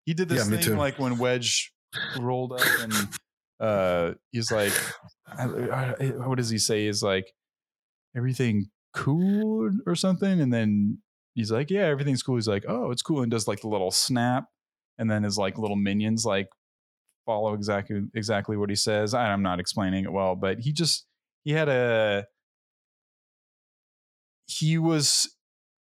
He 0.06 0.14
did 0.14 0.30
this 0.30 0.50
Yeah, 0.50 0.58
thing 0.58 0.78
like 0.78 1.00
when 1.00 1.18
Wedge 1.18 1.72
rolled 2.20 2.54
up 2.54 2.62
and 2.82 2.94
uh 3.60 4.14
he's 4.32 4.52
like, 4.52 4.74
I- 5.28 5.44
I- 6.00 6.06
what 6.28 6.36
does 6.38 6.50
he 6.50 6.58
say? 6.58 6.86
He's 6.88 7.02
like, 7.02 7.26
everything 8.16 8.68
cool 8.96 9.70
or 9.86 9.96
something, 9.96 10.42
and 10.42 10.52
then 10.52 11.00
he's 11.36 11.52
like, 11.52 11.70
yeah, 11.70 11.86
everything's 11.86 12.24
cool. 12.24 12.36
He's 12.36 12.48
like, 12.48 12.66
oh, 12.68 12.92
it's 12.92 13.02
cool, 13.02 13.22
and 13.22 13.30
does 13.30 13.48
like 13.48 13.62
the 13.62 13.68
little 13.68 13.92
snap, 13.92 14.46
and 14.98 15.10
then 15.12 15.24
his 15.24 15.38
like 15.38 15.58
little 15.58 15.76
minions 15.76 16.26
like 16.26 16.48
follow 17.26 17.54
exactly 17.54 18.02
exactly 18.16 18.58
what 18.58 18.70
he 18.70 18.76
says. 18.76 19.14
I, 19.14 19.28
I'm 19.28 19.44
not 19.44 19.60
explaining 19.60 20.06
it 20.06 20.12
well, 20.12 20.36
but 20.36 20.60
he 20.60 20.72
just 20.72 21.06
he 21.44 21.52
had 21.52 21.70
a 21.70 22.26
he 24.48 24.78
was 24.78 25.36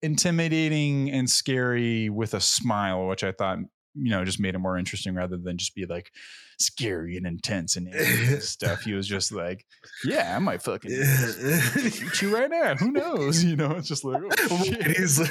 intimidating 0.03 1.11
and 1.11 1.29
scary 1.29 2.11
with 2.11 2.35
a 2.35 2.41
smile, 2.41 3.07
which 3.07 3.25
I 3.25 3.33
thought 3.33 3.59
you 3.95 4.11
know 4.11 4.25
just 4.25 4.41
made 4.41 4.55
him 4.55 4.63
more 4.63 4.79
interesting 4.79 5.15
rather 5.15 5.37
than 5.37 5.57
just 5.57 5.75
be 5.75 5.87
like 5.87 6.11
scary 6.59 7.17
and 7.17 7.27
intense 7.27 7.77
and 7.77 7.93
stuff. 8.43 8.83
He 8.83 8.93
was 8.95 9.07
just 9.07 9.33
like, 9.33 9.65
yeah, 10.05 10.35
I 10.35 10.39
might 10.39 10.63
fucking 10.63 10.91
shoot 10.91 12.23
you 12.23 12.35
right 12.37 12.51
now. 12.51 12.75
Who 12.75 12.91
knows? 12.93 13.45
You 13.47 13.55
know, 13.55 13.73
it's 13.73 13.87
just 13.87 14.05
like, 14.05 14.21
oh, 14.25 14.65
shit. 14.65 14.85
Right, 14.85 14.97
he's 14.97 15.21
like, 15.21 15.31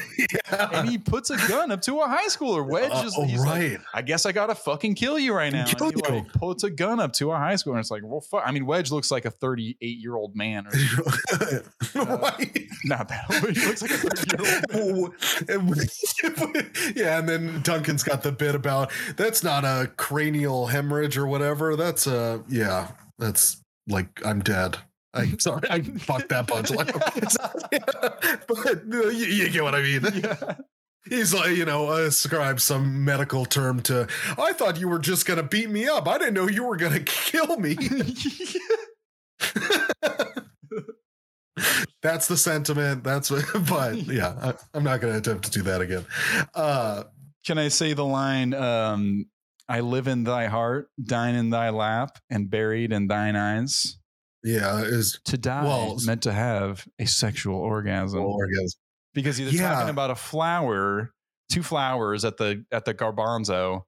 yeah. 0.50 0.70
and 0.72 0.88
he 0.88 0.98
puts 0.98 1.32
a 1.32 1.38
gun 1.50 1.70
up 1.72 1.82
to 1.82 2.00
a 2.00 2.08
high 2.08 2.28
schooler. 2.28 2.66
Wedge 2.66 2.92
Uh, 2.94 3.04
is 3.06 3.16
oh, 3.18 3.26
he's 3.26 3.40
like, 3.40 3.48
right. 3.48 3.80
I 3.94 4.02
guess 4.04 4.26
I 4.26 4.32
gotta 4.32 4.56
fucking 4.56 4.96
kill 4.96 5.20
you 5.20 5.34
right 5.34 5.52
now. 5.52 5.66
Kill 5.66 5.88
and 5.88 5.96
he 5.98 6.14
you. 6.14 6.20
like 6.22 6.34
puts 6.34 6.64
a 6.64 6.70
gun 6.70 7.02
up 7.02 7.12
to 7.14 7.32
a 7.32 7.38
high 7.38 7.56
schooler, 7.56 7.72
and 7.72 7.80
it's 7.80 7.92
like, 7.92 8.04
well, 8.06 8.22
fuck. 8.22 8.44
I 8.46 8.52
mean, 8.52 8.66
Wedge 8.66 8.90
looks 8.90 9.12
like 9.12 9.26
a 9.26 9.32
38 9.32 9.78
year 9.82 10.16
old 10.16 10.36
man, 10.36 10.66
or 10.68 10.72
right. 11.96 12.68
not 12.86 13.10
that 13.10 13.26
old, 13.32 13.42
but 13.42 13.58
he 13.58 13.66
looks 13.66 13.82
like 13.82 13.92
a 13.92 13.98
30 13.98 14.74
year 14.74 14.82
old 14.82 15.14
man. 15.68 15.90
yeah, 16.96 17.20
and 17.20 17.28
then 17.28 17.62
Duncan's 17.62 18.04
got 18.04 18.24
the 18.24 18.32
bit 18.32 18.56
about 18.56 18.92
that's 19.18 19.44
not 19.44 19.66
a 19.66 19.92
cranial 19.98 20.68
hemorrhage 20.68 21.15
or 21.18 21.28
whatever. 21.28 21.76
That's 21.76 22.08
a 22.08 22.44
yeah, 22.48 22.92
that's 23.18 23.62
like 23.88 24.08
I'm 24.26 24.42
dead. 24.42 24.78
I'm 25.14 25.40
sorry, 25.40 25.70
I 25.70 25.82
fucked 25.82 26.30
that 26.30 26.48
punchline. 26.48 26.92
but 28.48 28.96
uh, 28.96 29.10
you, 29.10 29.26
you 29.26 29.50
get 29.50 29.64
what 29.64 29.76
I 29.76 29.82
mean. 29.82 30.02
Yeah. 30.14 30.56
He's 31.08 31.36
like, 31.36 31.56
you 31.56 31.66
know, 31.66 31.92
ascribe 31.92 32.60
some 32.60 33.06
medical 33.06 33.46
term 33.46 33.80
to. 33.84 34.08
I 34.40 34.54
thought 34.54 34.80
you 34.80 34.88
were 34.90 35.00
just 35.00 35.26
gonna 35.26 35.44
beat 35.44 35.70
me 35.70 35.88
up. 35.88 36.08
I 36.08 36.18
didn't 36.18 36.34
know 36.34 36.48
you 36.48 36.64
were 36.64 36.78
gonna 36.78 37.02
kill 37.02 37.58
me. 37.58 37.78
That's 42.06 42.28
the 42.28 42.38
sentiment. 42.38 43.04
That's 43.04 43.32
what, 43.32 43.46
but 43.68 43.96
yeah, 43.96 44.36
I, 44.40 44.54
I'm 44.76 44.84
not 44.84 45.02
going 45.02 45.14
to 45.14 45.18
attempt 45.18 45.46
to 45.46 45.52
do 45.52 45.64
that 45.64 45.82
again. 45.82 46.06
Uh, 46.54 47.06
Can 47.48 47.58
I 47.58 47.70
say 47.70 47.94
the 47.94 48.06
line, 48.06 48.54
um, 48.54 49.26
I 49.68 49.80
live 49.80 50.08
in 50.08 50.24
thy 50.26 50.46
heart, 50.48 50.90
dine 51.02 51.36
in 51.36 51.50
thy 51.50 51.70
lap, 51.72 52.20
and 52.30 52.50
buried 52.50 52.92
in 52.92 53.08
thine 53.08 53.36
eyes? 53.36 53.98
yeah, 54.44 54.82
is 54.82 55.20
To 55.26 55.38
die 55.38 55.64
Well, 55.64 55.98
meant 56.06 56.22
to 56.24 56.32
have 56.34 56.88
a 57.00 57.06
sexual 57.06 57.56
orgasm. 57.58 58.20
orgasm. 58.22 58.80
because 59.16 59.38
he's 59.38 59.54
Yeah. 59.54 59.70
talking 59.74 59.90
about 59.90 60.12
a 60.12 60.16
flower, 60.16 61.14
two 61.52 61.64
flowers 61.64 62.24
at 62.26 62.38
the 62.38 62.64
at 62.72 62.86
the 62.86 62.94
garbanzo, 62.94 63.84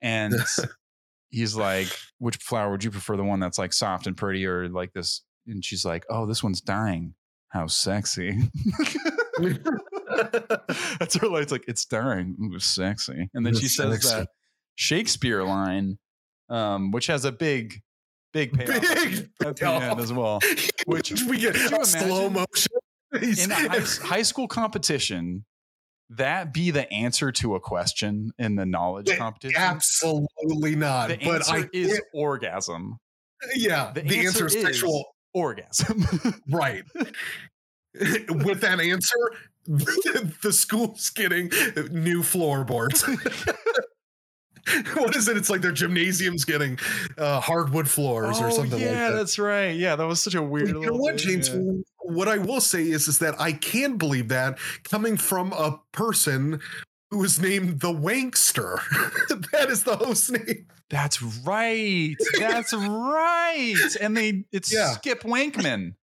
and 0.00 0.34
he's 1.30 1.54
like, 1.54 1.88
"Which 2.18 2.36
flower 2.38 2.72
would 2.72 2.82
you 2.82 2.90
prefer? 2.90 3.16
The 3.16 3.22
one 3.24 3.38
that's 3.38 3.58
like 3.58 3.72
soft 3.72 4.06
and 4.08 4.16
pretty, 4.16 4.44
or 4.46 4.68
like 4.68 4.92
this?" 4.92 5.22
And 5.46 5.64
she's 5.64 5.84
like, 5.84 6.04
"Oh, 6.10 6.26
this 6.26 6.42
one's 6.42 6.60
dying. 6.60 7.14
How 7.50 7.66
sexy!" 7.68 8.36
that's 10.98 11.16
her 11.16 11.28
line. 11.28 11.42
It's 11.42 11.52
like 11.52 11.64
it's 11.68 11.84
dying. 11.84 12.36
Ooh, 12.42 12.58
sexy. 12.58 13.30
And 13.34 13.44
then 13.46 13.54
she 13.54 13.68
says 13.68 13.92
sexy. 14.02 14.08
that 14.20 14.28
Shakespeare 14.74 15.42
line, 15.44 15.98
um, 16.48 16.90
which 16.90 17.06
has 17.06 17.24
a 17.24 17.32
big, 17.32 17.80
big 18.32 18.52
payoff 18.58 18.80
Big 18.80 19.28
at 19.44 19.56
the 19.56 19.66
end 19.66 20.00
as 20.00 20.12
well. 20.12 20.40
Which- 20.86 21.12
we 21.28 21.38
get 21.38 21.56
slow 21.86 22.28
motion. 22.30 22.72
In 23.14 23.50
a 23.50 23.54
high, 23.54 23.80
high 24.06 24.22
school 24.22 24.48
competition, 24.48 25.44
that 26.10 26.52
be 26.54 26.70
the 26.70 26.90
answer 26.92 27.30
to 27.32 27.54
a 27.54 27.60
question 27.60 28.32
in 28.38 28.56
the 28.56 28.64
knowledge 28.66 29.14
competition? 29.18 29.60
Absolutely 29.60 30.76
not. 30.76 31.08
The 31.10 31.16
but 31.18 31.26
answer 31.48 31.54
I 31.54 31.68
is 31.72 31.88
can't- 31.92 32.04
orgasm. 32.14 32.98
yeah. 33.54 33.92
the 33.94 34.00
The, 34.02 34.18
answer 34.18 34.44
answer, 34.44 34.46
is 34.46 34.54
is- 34.56 34.62
sexual. 34.62 35.04
Orgasm. 35.34 36.04
Right. 36.50 36.82
With 36.94 38.60
that 38.60 38.80
answer, 38.80 39.16
the 39.66 40.52
school's 40.52 41.08
getting 41.08 41.50
new 41.90 42.22
floorboards. 42.22 43.02
what 44.94 45.14
is 45.16 45.28
it? 45.28 45.36
It's 45.36 45.50
like 45.50 45.60
their 45.60 45.72
gymnasium's 45.72 46.44
getting 46.44 46.78
uh, 47.18 47.40
hardwood 47.40 47.88
floors 47.88 48.40
or 48.40 48.50
something 48.50 48.74
Oh, 48.74 48.84
yeah, 48.84 48.90
like 48.90 48.98
that. 48.98 49.10
that's 49.16 49.38
right. 49.38 49.70
Yeah, 49.76 49.96
that 49.96 50.06
was 50.06 50.22
such 50.22 50.34
a 50.34 50.42
weird. 50.42 50.68
you 50.68 50.80
know 50.80 50.92
what, 50.94 51.20
thing, 51.20 51.42
James? 51.42 51.48
yeah. 51.48 51.82
What 52.04 52.28
I 52.28 52.38
will 52.38 52.60
say 52.60 52.82
is, 52.82 53.08
is 53.08 53.18
that 53.20 53.40
I 53.40 53.52
can 53.52 53.96
believe 53.96 54.28
that 54.28 54.58
coming 54.84 55.16
from 55.16 55.52
a 55.52 55.80
person 55.92 56.60
who 57.10 57.22
is 57.24 57.40
named 57.40 57.80
the 57.80 57.92
Wankster. 57.92 58.78
that 59.52 59.68
is 59.70 59.84
the 59.84 59.96
host 59.96 60.32
name. 60.32 60.66
That's 60.90 61.22
right. 61.22 62.14
That's 62.38 62.72
right. 62.74 63.74
And 64.00 64.16
they 64.16 64.44
it's 64.52 64.72
Yeah. 64.72 64.92
Skip 64.92 65.22
Wankman. 65.22 65.94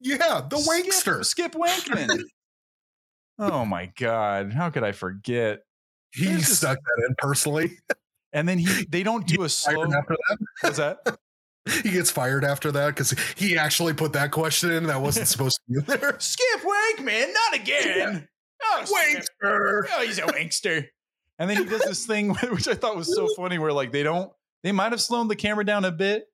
Yeah, 0.00 0.42
the 0.48 0.56
Wankster. 0.56 1.24
Skip, 1.24 1.52
Skip 1.52 1.54
Wankman. 1.54 2.22
oh 3.38 3.64
my 3.64 3.86
god, 3.98 4.52
how 4.52 4.70
could 4.70 4.84
I 4.84 4.92
forget? 4.92 5.60
He 6.12 6.24
just- 6.26 6.56
stuck 6.56 6.78
that 6.78 7.06
in 7.08 7.14
personally. 7.18 7.78
And 8.34 8.48
then 8.48 8.56
he 8.56 8.86
they 8.88 9.02
don't 9.02 9.26
do 9.34 9.42
a 9.42 9.48
slow. 9.50 9.84
After 9.84 10.16
that. 10.28 10.38
What's 10.62 10.78
that? 10.78 11.18
He 11.82 11.90
gets 11.90 12.10
fired 12.10 12.44
after 12.44 12.72
that 12.72 12.86
because 12.88 13.10
he 13.36 13.58
actually 13.58 13.92
put 13.92 14.14
that 14.14 14.30
question 14.30 14.70
in 14.70 14.84
that 14.86 15.02
wasn't 15.02 15.28
supposed 15.28 15.60
to 15.68 15.80
be 15.82 15.86
there. 15.86 16.16
Skip 16.18 16.60
Wankman, 16.62 17.26
not 17.34 17.60
again. 17.60 18.26
Oh, 18.64 18.82
Skip. 18.86 19.24
Wankster. 19.44 19.82
Oh, 19.94 20.02
he's 20.02 20.16
a 20.18 20.22
wankster. 20.22 20.86
And 21.38 21.50
then 21.50 21.58
he 21.58 21.64
does 21.66 21.82
this 21.82 22.06
thing 22.06 22.30
which 22.34 22.68
I 22.68 22.74
thought 22.74 22.96
was 22.96 23.14
so 23.14 23.28
funny, 23.36 23.58
where 23.58 23.70
like 23.70 23.92
they 23.92 24.02
don't, 24.02 24.32
they 24.62 24.72
might 24.72 24.92
have 24.92 25.02
slowed 25.02 25.28
the 25.28 25.36
camera 25.36 25.66
down 25.66 25.84
a 25.84 25.92
bit, 25.92 26.24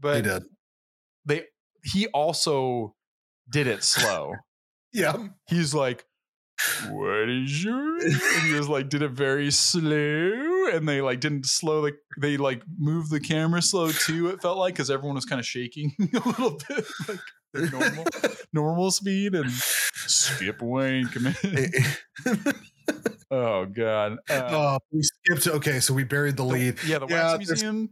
but 0.00 0.16
He 0.16 0.22
did. 0.22 0.42
they 1.26 1.42
he 1.84 2.06
also 2.08 2.94
did 3.50 3.66
it 3.66 3.84
slow. 3.84 4.36
Yeah. 4.94 5.28
He's 5.50 5.74
like, 5.74 6.06
"What 6.90 7.28
is 7.28 7.64
your?" 7.64 7.98
And 7.98 8.42
he 8.46 8.54
was 8.54 8.68
like, 8.68 8.88
did 8.88 9.02
it 9.02 9.10
very 9.10 9.50
slow, 9.50 10.68
and 10.72 10.88
they 10.88 11.00
like 11.00 11.20
didn't 11.20 11.46
slow 11.46 11.82
the 11.82 11.92
they 12.20 12.36
like 12.36 12.62
moved 12.78 13.10
the 13.10 13.20
camera 13.20 13.62
slow 13.62 13.90
too. 13.92 14.28
It 14.28 14.42
felt 14.42 14.58
like 14.58 14.74
because 14.74 14.90
everyone 14.90 15.14
was 15.14 15.24
kind 15.24 15.38
of 15.40 15.46
shaking 15.46 15.92
a 16.00 16.28
little 16.28 16.58
bit, 16.68 16.84
like 17.08 17.20
their 17.52 17.70
normal 17.70 18.04
normal 18.52 18.90
speed, 18.90 19.34
and 19.34 19.50
Skip 19.50 20.60
Wankman. 20.60 21.36
oh 23.30 23.66
god. 23.66 24.18
Uh, 24.28 24.34
Uh, 24.34 24.78
we 24.90 25.02
skipped. 25.02 25.46
Okay, 25.46 25.80
so 25.80 25.94
we 25.94 26.04
buried 26.04 26.36
the 26.36 26.44
lead. 26.44 26.78
Yeah, 26.86 26.98
the 26.98 27.06
Yeah, 27.06 27.34
Wax 27.36 27.48
Museum 27.48 27.90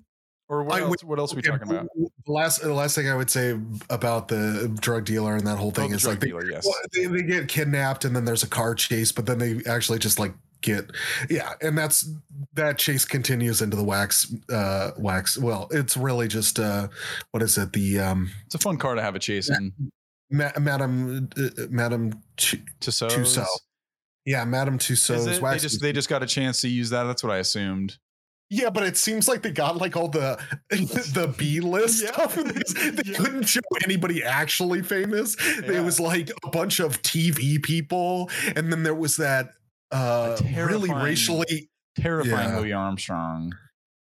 Or 0.51 0.65
what 0.65 0.83
I- 0.83 0.85
else? 0.85 1.05
What 1.05 1.19
else 1.21 1.33
are 1.33 1.37
we 1.37 1.43
talking 1.43 1.71
about? 1.71 1.87
The 2.27 2.33
last, 2.33 2.61
the 2.61 2.75
last 2.75 2.95
thing 2.97 3.09
I 3.09 3.15
would 3.15 3.31
say 3.31 3.57
about 3.89 4.27
the 4.29 4.69
drug 4.81 5.05
dealer 5.05 5.37
and 5.37 5.47
that 5.47 5.57
whole 5.59 5.69
Oh, 5.69 5.71
thing 5.71 5.91
the 5.91 5.97
is 5.97 6.07
like 6.07 6.19
they, 6.21 6.27
dealer, 6.27 6.45
yes. 6.51 6.67
well, 6.67 6.75
they, 6.93 7.07
they 7.07 7.23
get 7.23 7.47
kidnapped 7.49 8.05
and 8.05 8.15
then 8.17 8.25
there's 8.25 8.43
a 8.43 8.49
car 8.49 8.75
chase, 8.75 9.13
but 9.13 9.27
then 9.27 9.39
they 9.39 9.61
actually 9.71 10.01
just 10.01 10.19
like 10.19 10.35
get 10.61 10.91
yeah, 11.31 11.55
and 11.63 11.79
that's 11.79 12.11
that 12.55 12.77
chase 12.79 13.05
continues 13.07 13.63
into 13.63 13.77
the 13.77 13.85
wax 13.85 14.35
uh 14.53 14.91
wax. 14.99 15.39
Well, 15.39 15.69
it's 15.71 15.97
really 15.97 16.27
just 16.29 16.59
uh 16.59 16.89
what 17.31 17.43
is 17.45 17.57
it? 17.57 17.73
The 17.73 18.01
um 18.01 18.31
It's 18.47 18.57
a 18.57 18.59
fun 18.59 18.77
car 18.77 18.97
to 18.97 19.01
have 19.03 19.15
a 19.15 19.21
chase 19.21 19.49
in. 19.49 19.73
Ma- 20.33 20.51
Madam 20.59 21.29
uh, 21.39 21.49
Madam 21.71 22.13
Ch- 22.37 22.57
Tussauds. 22.81 23.13
Tussauds. 23.13 23.47
yeah, 24.27 24.45
Madam 24.45 24.79
Tussauds? 24.79 25.25
They 25.41 25.59
just 25.59 25.81
they 25.81 25.93
just 25.93 26.09
got 26.09 26.23
a 26.23 26.27
chance 26.27 26.61
to 26.63 26.69
use 26.69 26.91
that. 26.91 27.05
That's 27.05 27.23
what 27.23 27.33
I 27.33 27.39
assumed. 27.39 27.97
Yeah, 28.53 28.71
but 28.71 28.83
it 28.83 28.97
seems 28.97 29.29
like 29.29 29.43
they 29.43 29.53
got 29.53 29.77
like 29.77 29.97
all 29.97 30.09
the 30.09 30.37
the 30.71 31.33
B 31.39 31.61
list 31.61 32.03
Yeah. 32.03 32.13
stuff. 32.13 32.35
They 32.37 33.03
Yeah. 33.13 33.17
couldn't 33.19 33.45
show 33.45 33.61
anybody 33.85 34.25
actually 34.25 34.83
famous. 34.83 35.37
Yeah. 35.63 35.73
It 35.79 35.85
was 35.85 36.01
like 36.01 36.31
a 36.45 36.51
bunch 36.51 36.81
of 36.81 37.01
TV 37.03 37.63
people, 37.63 38.29
and 38.57 38.73
then 38.73 38.83
there 38.83 38.95
was 38.95 39.17
that 39.19 39.51
uh 39.93 40.37
really 40.57 40.93
racially 40.93 41.69
Terrifying 41.97 42.51
Yeah. 42.51 42.59
Louis 42.59 42.73
Armstrong. 42.73 43.53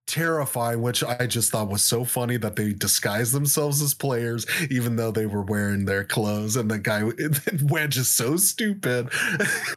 terrifying, 0.07 0.81
which 0.81 1.03
I 1.03 1.27
just 1.27 1.51
thought 1.51 1.69
was 1.69 1.83
so 1.83 2.03
funny 2.05 2.37
that 2.37 2.55
they 2.55 2.71
disguised 2.73 3.33
themselves 3.33 3.81
as 3.81 3.93
players, 3.93 4.45
even 4.71 4.95
though 4.95 5.11
they 5.11 5.25
were 5.25 5.41
wearing 5.43 5.85
their 5.85 6.03
clothes. 6.05 6.55
And 6.55 6.71
the 6.71 6.79
guy 6.79 7.03
Wedge 7.63 7.97
is 7.97 8.09
so 8.09 8.37
stupid. 8.37 9.09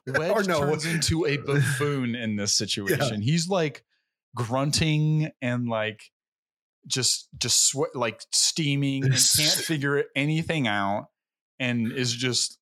Wedge 0.06 0.46
no, 0.46 0.60
turns 0.60 0.86
into 0.86 1.26
a 1.26 1.36
buffoon 1.38 2.14
in 2.14 2.36
this 2.36 2.54
situation. 2.54 3.20
He's 3.20 3.48
like 3.48 3.84
grunting 4.34 5.30
and 5.42 5.68
like 5.68 6.02
just 6.86 7.28
just 7.38 7.66
sweat 7.68 7.94
like 7.94 8.22
steaming 8.32 9.04
and 9.04 9.12
can't 9.12 9.52
figure 9.52 10.04
anything 10.16 10.66
out 10.66 11.06
and 11.58 11.92
is 11.92 12.12
just 12.12 12.58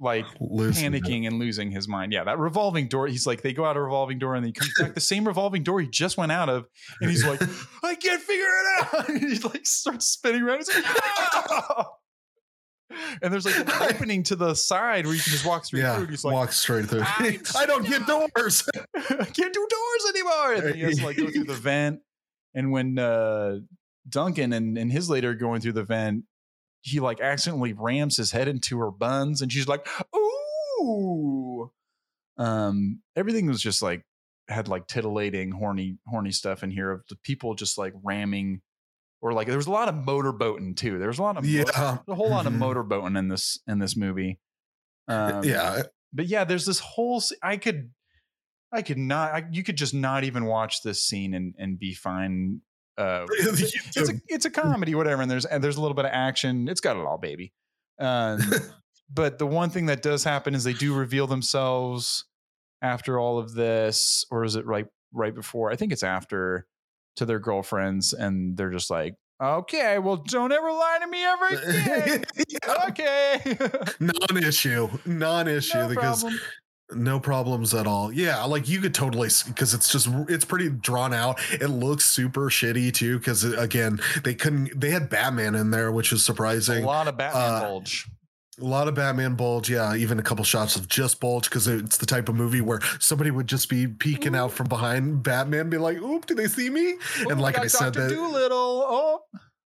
like 0.00 0.26
losing 0.40 0.92
it. 0.92 1.02
panicking 1.02 1.26
and 1.26 1.38
losing 1.38 1.70
his 1.70 1.86
mind. 1.86 2.12
Yeah, 2.12 2.24
that 2.24 2.38
revolving 2.38 2.88
door. 2.88 3.06
He's 3.06 3.26
like, 3.26 3.42
they 3.42 3.52
go 3.52 3.64
out 3.64 3.76
a 3.76 3.80
revolving 3.80 4.18
door 4.18 4.34
and 4.34 4.44
then 4.44 4.48
he 4.48 4.52
comes 4.52 4.72
back 4.78 4.94
the 4.94 5.00
same 5.00 5.26
revolving 5.26 5.62
door 5.62 5.80
he 5.80 5.86
just 5.86 6.18
went 6.18 6.32
out 6.32 6.48
of, 6.48 6.66
and 7.00 7.08
he's 7.08 7.24
like, 7.24 7.40
I 7.84 7.94
can't 7.94 8.20
figure 8.20 8.44
it 8.44 8.94
out. 8.94 9.08
And 9.08 9.20
he 9.20 9.38
like 9.38 9.64
starts 9.66 10.06
spinning 10.06 10.42
around. 10.42 10.58
He's 10.58 10.74
like, 10.74 10.84
"Ah!" 10.88 11.86
And 13.22 13.32
there's 13.32 13.44
like 13.44 13.58
an 13.58 13.68
opening 13.94 14.22
to 14.24 14.36
the 14.36 14.54
side 14.54 15.06
where 15.06 15.14
you 15.14 15.20
can 15.20 15.32
just 15.32 15.46
walk 15.46 15.64
straight 15.64 15.82
yeah, 15.82 15.96
through. 15.96 16.06
He's 16.06 16.24
like, 16.24 16.34
walk 16.34 16.52
straight 16.52 16.86
through. 16.86 17.02
"I'm 17.04 17.40
I 17.56 17.66
don't 17.66 17.86
get 17.86 18.06
doors. 18.06 18.68
I 18.96 19.24
can't 19.24 19.54
do 19.54 19.66
doors 19.70 20.14
anymore. 20.14 20.54
And 20.54 20.62
then 20.66 20.74
he 20.74 20.80
has 20.82 20.98
to 20.98 21.06
like 21.06 21.16
go 21.16 21.30
through 21.30 21.44
the 21.44 21.54
vent. 21.54 22.00
And 22.54 22.70
when 22.70 22.98
uh, 22.98 23.60
Duncan 24.08 24.52
and, 24.52 24.76
and 24.76 24.92
his 24.92 25.08
lady 25.08 25.26
are 25.26 25.34
going 25.34 25.60
through 25.60 25.72
the 25.72 25.84
vent, 25.84 26.24
he 26.82 27.00
like 27.00 27.20
accidentally 27.20 27.72
rams 27.72 28.16
his 28.16 28.32
head 28.32 28.48
into 28.48 28.78
her 28.80 28.90
buns, 28.90 29.40
and 29.40 29.52
she's 29.52 29.68
like, 29.68 29.86
"Ooh!" 30.14 31.70
Um, 32.36 33.00
everything 33.16 33.46
was 33.46 33.62
just 33.62 33.82
like 33.82 34.04
had 34.48 34.68
like 34.68 34.86
titillating, 34.86 35.52
horny, 35.52 35.98
horny 36.06 36.32
stuff 36.32 36.62
in 36.62 36.70
here 36.70 36.90
of 36.90 37.02
the 37.08 37.16
people 37.16 37.54
just 37.54 37.78
like 37.78 37.94
ramming, 38.02 38.60
or 39.22 39.32
like 39.32 39.46
there 39.46 39.56
was 39.56 39.68
a 39.68 39.70
lot 39.70 39.88
of 39.88 39.94
motorboating 39.94 40.76
too. 40.76 40.98
There 40.98 41.08
was 41.08 41.18
a 41.18 41.22
lot 41.22 41.36
of 41.38 41.46
yeah, 41.46 41.98
a 42.08 42.14
whole 42.14 42.28
lot 42.28 42.46
of 42.46 42.52
Mhm. 42.52 42.58
motorboating 42.58 43.16
in 43.18 43.28
this 43.28 43.60
in 43.66 43.78
this 43.78 43.96
movie. 43.96 44.38
Um, 45.08 45.44
yeah. 45.44 45.82
but 46.12 46.26
yeah, 46.26 46.44
there's 46.44 46.66
this 46.66 46.80
whole. 46.80 47.22
I 47.42 47.56
could, 47.56 47.90
I 48.72 48.82
could 48.82 48.98
not. 48.98 49.32
I, 49.32 49.44
you 49.50 49.62
could 49.62 49.76
just 49.76 49.94
not 49.94 50.24
even 50.24 50.44
watch 50.44 50.82
this 50.82 51.02
scene 51.02 51.34
and 51.34 51.54
and 51.58 51.78
be 51.78 51.94
fine. 51.94 52.60
Uh, 52.98 53.26
it's, 53.30 53.96
it's 53.96 54.10
a 54.10 54.14
it's 54.28 54.44
a 54.44 54.50
comedy, 54.62 54.94
whatever. 54.94 55.22
And 55.22 55.30
there's 55.30 55.44
and 55.46 55.62
there's 55.62 55.76
a 55.76 55.80
little 55.80 55.94
bit 55.94 56.04
of 56.04 56.10
action. 56.12 56.68
It's 56.68 56.80
got 56.80 56.96
it 56.96 57.06
all, 57.06 57.18
baby. 57.18 57.52
Um, 57.98 58.40
but 59.12 59.38
the 59.38 59.46
one 59.46 59.70
thing 59.70 59.86
that 59.86 60.02
does 60.02 60.24
happen 60.24 60.54
is 60.54 60.64
they 60.64 60.72
do 60.72 60.94
reveal 60.94 61.26
themselves 61.26 62.24
after 62.80 63.18
all 63.20 63.38
of 63.38 63.54
this, 63.54 64.24
or 64.30 64.44
is 64.44 64.56
it 64.56 64.66
right 64.66 64.86
right 65.12 65.34
before? 65.34 65.70
I 65.70 65.76
think 65.76 65.92
it's 65.92 66.02
after 66.02 66.66
to 67.16 67.24
their 67.26 67.38
girlfriends, 67.38 68.12
and 68.12 68.56
they're 68.56 68.70
just 68.70 68.90
like, 68.90 69.14
"Okay, 69.42 69.98
well, 69.98 70.16
don't 70.16 70.52
ever 70.52 70.70
lie 70.72 70.98
to 71.00 71.06
me 71.08 71.24
ever 71.24 71.46
again." 71.46 72.24
Yeah. 72.48 72.84
okay, 72.88 73.58
non-issue 74.00 74.88
non-issue 75.06 75.78
no 75.78 75.88
because 75.88 76.22
problem. 76.22 76.40
no 76.94 77.18
problems 77.20 77.72
at 77.74 77.86
all 77.86 78.12
yeah 78.12 78.44
like 78.44 78.68
you 78.68 78.80
could 78.80 78.94
totally 78.94 79.28
because 79.46 79.74
it's 79.74 79.90
just 79.90 80.08
it's 80.28 80.44
pretty 80.44 80.68
drawn 80.68 81.12
out 81.14 81.40
it 81.52 81.68
looks 81.68 82.04
super 82.04 82.50
shitty 82.50 82.92
too 82.92 83.18
because 83.18 83.42
again 83.44 83.98
they 84.24 84.34
couldn't 84.34 84.78
they 84.78 84.90
had 84.90 85.08
batman 85.08 85.54
in 85.54 85.70
there 85.70 85.90
which 85.90 86.12
is 86.12 86.24
surprising. 86.24 86.84
a 86.84 86.86
lot 86.86 87.08
of 87.08 87.16
Batman 87.16 87.42
uh, 87.54 87.60
bulge. 87.60 88.08
A 88.62 88.64
lot 88.64 88.88
of 88.88 88.94
batman 88.94 89.34
bulge 89.34 89.68
yeah 89.68 89.94
even 89.94 90.18
a 90.18 90.22
couple 90.22 90.44
shots 90.44 90.76
of 90.76 90.88
just 90.88 91.20
bulge 91.20 91.50
because 91.50 91.66
it's 91.66 91.98
the 91.98 92.06
type 92.06 92.28
of 92.28 92.34
movie 92.34 92.60
where 92.60 92.80
somebody 93.00 93.30
would 93.30 93.46
just 93.46 93.68
be 93.68 93.86
peeking 93.86 94.34
out 94.34 94.52
from 94.52 94.68
behind 94.68 95.22
batman 95.22 95.68
be 95.68 95.76
like 95.76 95.98
oop 95.98 96.26
do 96.26 96.34
they 96.34 96.46
see 96.46 96.70
me 96.70 96.94
and 97.28 97.40
like 97.40 97.58
i 97.58 97.66
said 97.66 97.92
Dr. 97.92 98.08
that 98.08 98.14
Doolittle. 98.14 98.84
Oh, 98.86 99.20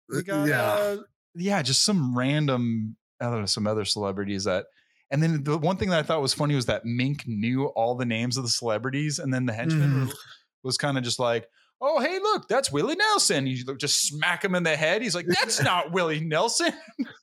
we 0.09 0.23
got, 0.23 0.47
yeah 0.47 0.61
uh, 0.61 0.97
yeah, 1.35 1.61
just 1.61 1.83
some 1.83 2.17
random, 2.17 2.95
I 3.19 3.25
don't 3.25 3.41
know, 3.41 3.45
some 3.45 3.67
other 3.67 3.85
celebrities 3.85 4.45
that. 4.45 4.65
And 5.09 5.21
then 5.21 5.43
the 5.43 5.57
one 5.57 5.75
thing 5.75 5.89
that 5.89 5.99
I 5.99 6.03
thought 6.03 6.21
was 6.21 6.33
funny 6.33 6.55
was 6.55 6.67
that 6.67 6.85
Mink 6.85 7.23
knew 7.27 7.65
all 7.65 7.95
the 7.95 8.05
names 8.05 8.37
of 8.37 8.43
the 8.43 8.49
celebrities, 8.49 9.19
and 9.19 9.33
then 9.33 9.45
the 9.45 9.51
henchman 9.51 10.05
was, 10.05 10.17
was 10.63 10.77
kind 10.77 10.97
of 10.97 11.03
just 11.03 11.19
like, 11.19 11.49
"Oh, 11.81 11.99
hey, 11.99 12.19
look, 12.19 12.47
that's 12.47 12.71
Willie 12.71 12.95
Nelson." 12.95 13.47
You 13.47 13.75
just 13.77 14.07
smack 14.07 14.43
him 14.45 14.55
in 14.55 14.63
the 14.63 14.75
head. 14.75 15.01
He's 15.01 15.15
like, 15.15 15.25
"That's 15.27 15.61
not 15.63 15.91
Willie 15.91 16.19
Nelson." 16.21 16.71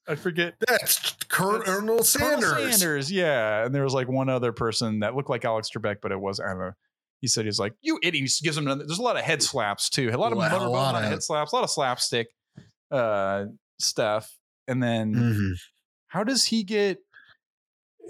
I 0.08 0.14
forget. 0.16 0.54
that's 0.66 1.12
colonel 1.28 1.58
That's 1.98 2.16
Colonel 2.16 2.42
sanders 2.42 2.78
Sanders, 2.80 3.12
yeah. 3.12 3.64
And 3.64 3.74
there 3.74 3.84
was 3.84 3.94
like 3.94 4.08
one 4.08 4.28
other 4.28 4.52
person 4.52 5.00
that 5.00 5.14
looked 5.14 5.30
like 5.30 5.44
Alex 5.44 5.68
Trebek, 5.74 5.96
but 6.02 6.12
it 6.12 6.20
was 6.20 6.40
I 6.40 6.48
don't 6.48 6.58
know. 6.58 6.72
He 7.20 7.26
said 7.28 7.44
he's 7.46 7.58
like, 7.58 7.72
"You 7.82 7.98
idiot!" 8.02 8.14
He 8.14 8.22
just 8.26 8.42
gives 8.42 8.56
him. 8.56 8.66
Another, 8.66 8.84
there's 8.86 8.98
a 8.98 9.02
lot 9.02 9.16
of 9.16 9.22
head 9.24 9.42
slaps 9.42 9.88
too. 9.90 10.10
A 10.12 10.16
lot 10.16 10.32
of 10.32 10.38
Wow, 10.38 10.44
a 10.52 10.56
a 10.58 10.68
lot 10.68 10.70
lot 10.70 10.94
of 10.96 11.02
of- 11.04 11.10
head 11.10 11.22
slaps, 11.22 11.52
a 11.52 11.56
lot 11.56 11.64
of 11.64 11.70
slapstick 11.70 12.28
uh, 12.90 13.44
stuff. 13.80 14.30
And 14.68 14.82
then 14.82 15.14
Mhm. 15.14 15.52
how 16.08 16.24
does 16.24 16.44
he 16.46 16.62
get? 16.64 16.98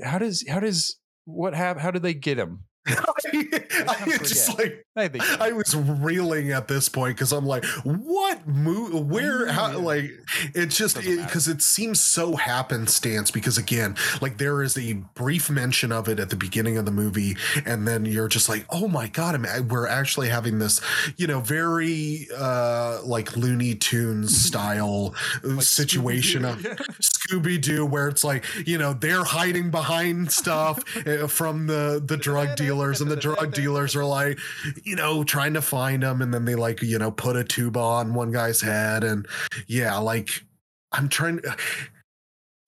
How 0.04 0.18
does 0.18 0.44
how 0.48 0.60
does 0.60 0.98
what 1.24 1.54
have? 1.54 1.76
How 1.78 1.90
did 1.90 2.02
they 2.02 2.14
get 2.14 2.38
him? 2.38 2.64
I, 2.86 2.92
kinda 3.32 4.18
just 4.18 4.56
like 4.58 4.84
I 4.98 5.08
think 5.08 5.24
I 5.40 5.52
was 5.52 5.74
reeling 5.74 6.52
at 6.52 6.68
this 6.68 6.88
point 6.88 7.16
because 7.16 7.32
I'm 7.32 7.46
like, 7.46 7.64
what 7.84 8.46
move? 8.46 9.08
Where? 9.08 9.46
How? 9.48 9.78
Like, 9.78 10.10
it's 10.54 10.76
just 10.76 10.96
because 10.96 11.48
it, 11.48 11.62
seems 11.62 12.00
so 12.00 12.36
happenstance. 12.36 13.30
Because 13.30 13.58
again, 13.58 13.96
like 14.20 14.38
there 14.38 14.62
is 14.62 14.76
a 14.78 14.94
brief 15.14 15.50
mention 15.50 15.92
of 15.92 16.08
it 16.08 16.20
at 16.20 16.30
the 16.30 16.36
beginning 16.36 16.76
of 16.76 16.84
the 16.84 16.90
movie, 16.90 17.36
and 17.64 17.86
then 17.86 18.04
you're 18.04 18.28
just 18.28 18.48
like, 18.48 18.64
oh 18.70 18.88
my 18.88 19.08
god, 19.08 19.34
I'm, 19.34 19.68
we're 19.68 19.86
actually 19.86 20.28
having 20.28 20.58
this, 20.58 20.80
you 21.16 21.26
know, 21.26 21.40
very 21.40 22.28
uh 22.36 23.00
like 23.04 23.36
Looney 23.36 23.74
Tunes 23.74 24.36
style 24.46 25.14
uh, 25.44 25.48
like 25.48 25.62
situation 25.62 26.44
of 26.44 26.58
Scooby-Doo. 26.58 26.84
Scooby 27.28 27.60
Doo, 27.60 27.86
where 27.86 28.08
it's 28.08 28.24
like 28.24 28.44
you 28.66 28.78
know 28.78 28.92
they're 28.92 29.24
hiding 29.24 29.70
behind 29.70 30.30
stuff 30.30 30.78
uh, 31.06 31.26
from 31.28 31.66
the 31.66 32.02
the 32.04 32.16
drug 32.16 32.56
dealers, 32.56 33.00
and 33.00 33.10
the 33.10 33.16
drug 33.16 33.52
dealers 33.52 33.94
are 33.96 34.04
like, 34.04 34.38
you 34.88 34.96
know, 34.96 35.22
trying 35.22 35.54
to 35.54 35.62
find 35.62 36.02
them, 36.02 36.22
and 36.22 36.32
then 36.32 36.44
they 36.44 36.54
like 36.54 36.82
you 36.82 36.98
know 36.98 37.10
put 37.10 37.36
a 37.36 37.44
tuba 37.44 37.78
on 37.78 38.14
one 38.14 38.32
guy's 38.32 38.60
head, 38.60 39.04
and 39.04 39.26
yeah, 39.66 39.96
like 39.98 40.30
I'm 40.92 41.08
trying. 41.08 41.40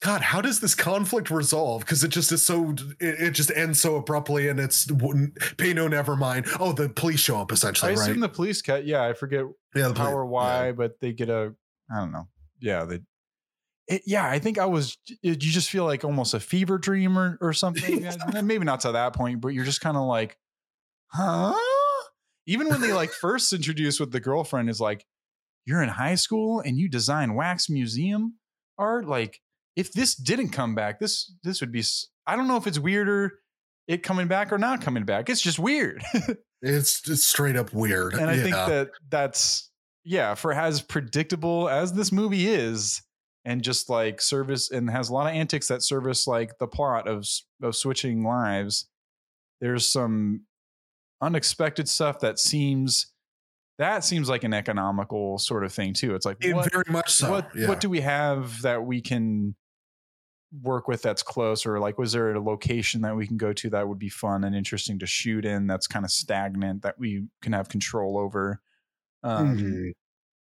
God, 0.03 0.23
how 0.23 0.41
does 0.41 0.61
this 0.61 0.75
conflict 0.75 1.31
resolve? 1.31 1.83
Because 1.83 2.03
it 2.03 2.09
just 2.09 2.33
is 2.33 2.43
so, 2.43 2.71
it, 3.01 3.21
it 3.21 3.31
just 3.33 3.51
ends 3.55 3.83
so 3.83 3.97
abruptly, 3.97 4.49
and 4.49 4.59
it's 4.59 4.89
pay 5.59 5.75
no 5.75 5.89
never 5.89 6.17
mind. 6.17 6.47
Oh, 6.59 6.73
the 6.73 6.89
police 6.89 7.21
show 7.21 7.37
up 7.37 7.53
I 7.53 7.55
essentially, 7.55 7.93
right? 7.93 8.01
assume 8.01 8.21
the 8.21 8.29
police 8.31 8.63
cut. 8.63 8.87
Yeah, 8.87 9.05
I 9.05 9.13
forget 9.13 9.45
yeah, 9.75 9.89
the 9.89 9.99
how 9.99 10.11
or 10.11 10.25
why, 10.25 10.73
but 10.73 10.99
they 11.03 11.13
get 11.13 11.29
a 11.29 11.55
I 11.91 12.01
don't 12.01 12.13
know. 12.13 12.29
Yeah, 12.61 12.85
they. 12.85 13.01
It, 13.89 14.03
yeah, 14.07 14.27
I 14.27 14.39
think 14.39 14.59
I 14.59 14.67
was. 14.67 14.97
You 15.23 15.35
just 15.35 15.69
feel 15.69 15.85
like 15.85 16.05
almost 16.05 16.33
a 16.33 16.41
fever 16.41 16.79
dream 16.79 17.19
or, 17.19 17.37
or 17.41 17.53
something. 17.53 18.07
Maybe 18.43 18.65
not 18.65 18.81
to 18.81 18.93
that 18.93 19.13
point, 19.15 19.41
but 19.41 19.49
you're 19.49 19.65
just 19.65 19.81
kind 19.81 19.97
of 19.97 20.05
like, 20.05 20.39
huh? 21.09 21.55
Even 22.47 22.69
when 22.69 22.81
they 22.81 22.93
like 22.93 23.11
first 23.11 23.53
introduce 23.53 24.01
with 24.01 24.13
the 24.13 24.21
girlfriend 24.21 24.71
is 24.71 24.81
like, 24.81 25.05
you're 25.67 25.83
in 25.83 25.89
high 25.89 26.15
school 26.15 26.61
and 26.61 26.77
you 26.77 26.89
design 26.89 27.35
wax 27.35 27.69
museum 27.69 28.37
art. 28.79 29.07
Like, 29.07 29.41
if 29.77 29.93
this 29.93 30.15
didn't 30.15 30.51
come 30.51 30.75
back, 30.75 30.99
this 30.99 31.33
this 31.45 31.61
would 31.61 31.73
be. 31.73 31.85
I 32.27 32.37
don't 32.37 32.49
know 32.49 32.57
if 32.57 32.67
it's 32.67 32.79
weirder 32.79 33.39
it 33.89 34.03
coming 34.03 34.29
back 34.29 34.53
or 34.53 34.59
not 34.59 34.83
coming 34.83 35.05
back. 35.05 35.29
It's 35.29 35.43
just 35.43 35.59
weird. 35.59 36.03
It's 36.63 37.01
just 37.01 37.27
straight 37.27 37.57
up 37.57 37.73
weird. 37.73 38.13
and 38.13 38.29
I 38.29 38.37
think 38.37 38.55
that 38.55 38.91
that's 39.09 39.71
yeah 40.05 40.35
for 40.35 40.53
as 40.53 40.83
predictable 40.83 41.71
as 41.71 41.95
this 41.95 42.13
movie 42.13 42.49
is 42.49 43.01
and 43.47 43.63
just 43.63 43.89
like 43.89 44.21
service 44.21 44.71
and 44.71 44.91
has 44.91 45.09
a 45.09 45.15
lot 45.15 45.27
of 45.27 45.33
antics 45.33 45.69
that 45.69 45.83
service 45.83 46.27
like 46.27 46.59
the 46.59 46.67
plot 46.67 47.09
of 47.09 47.27
of 47.63 47.75
switching 47.75 48.25
lives 48.25 48.87
there's 49.63 49.87
some 49.87 50.43
unexpected 51.21 51.89
stuff 51.89 52.21
that 52.21 52.39
seems 52.39 53.13
that 53.79 54.05
seems 54.05 54.29
like 54.29 54.45
an 54.45 54.53
economical 54.53 55.39
sort 55.39 55.65
of 55.65 55.73
thing 55.73 55.95
too. 55.95 56.15
It's 56.15 56.27
like 56.27 56.37
It 56.45 56.55
what 56.55 56.71
very 56.71 56.85
much 56.89 57.13
so. 57.13 57.31
what 57.31 57.51
yeah. 57.55 57.69
what 57.69 57.81
do 57.81 57.89
we 57.89 58.01
have 58.03 58.61
that 58.63 58.85
we 58.85 59.01
can 59.01 59.55
work 60.63 60.89
with 60.89 61.01
that's 61.01 61.23
close 61.23 61.65
or 61.65 61.79
like 61.79 61.97
was 61.97 62.13
there 62.13 62.33
a 62.35 62.43
location 62.43 63.03
that 63.03 63.15
we 63.17 63.27
can 63.27 63.37
go 63.37 63.53
to 63.53 63.71
that 63.71 63.87
would 63.89 63.99
be 64.01 64.09
fun 64.09 64.43
and 64.45 64.55
interesting 64.57 64.99
to 64.99 65.07
shoot 65.07 65.45
in 65.45 65.67
that's 65.69 65.87
kind 65.87 66.05
of 66.05 66.11
stagnant 66.11 66.83
that 66.83 66.99
we 66.99 67.25
can 67.41 67.53
have 67.53 67.69
control 67.69 68.19
over 68.19 68.61
um, 69.23 69.57
Mhm. 69.57 69.93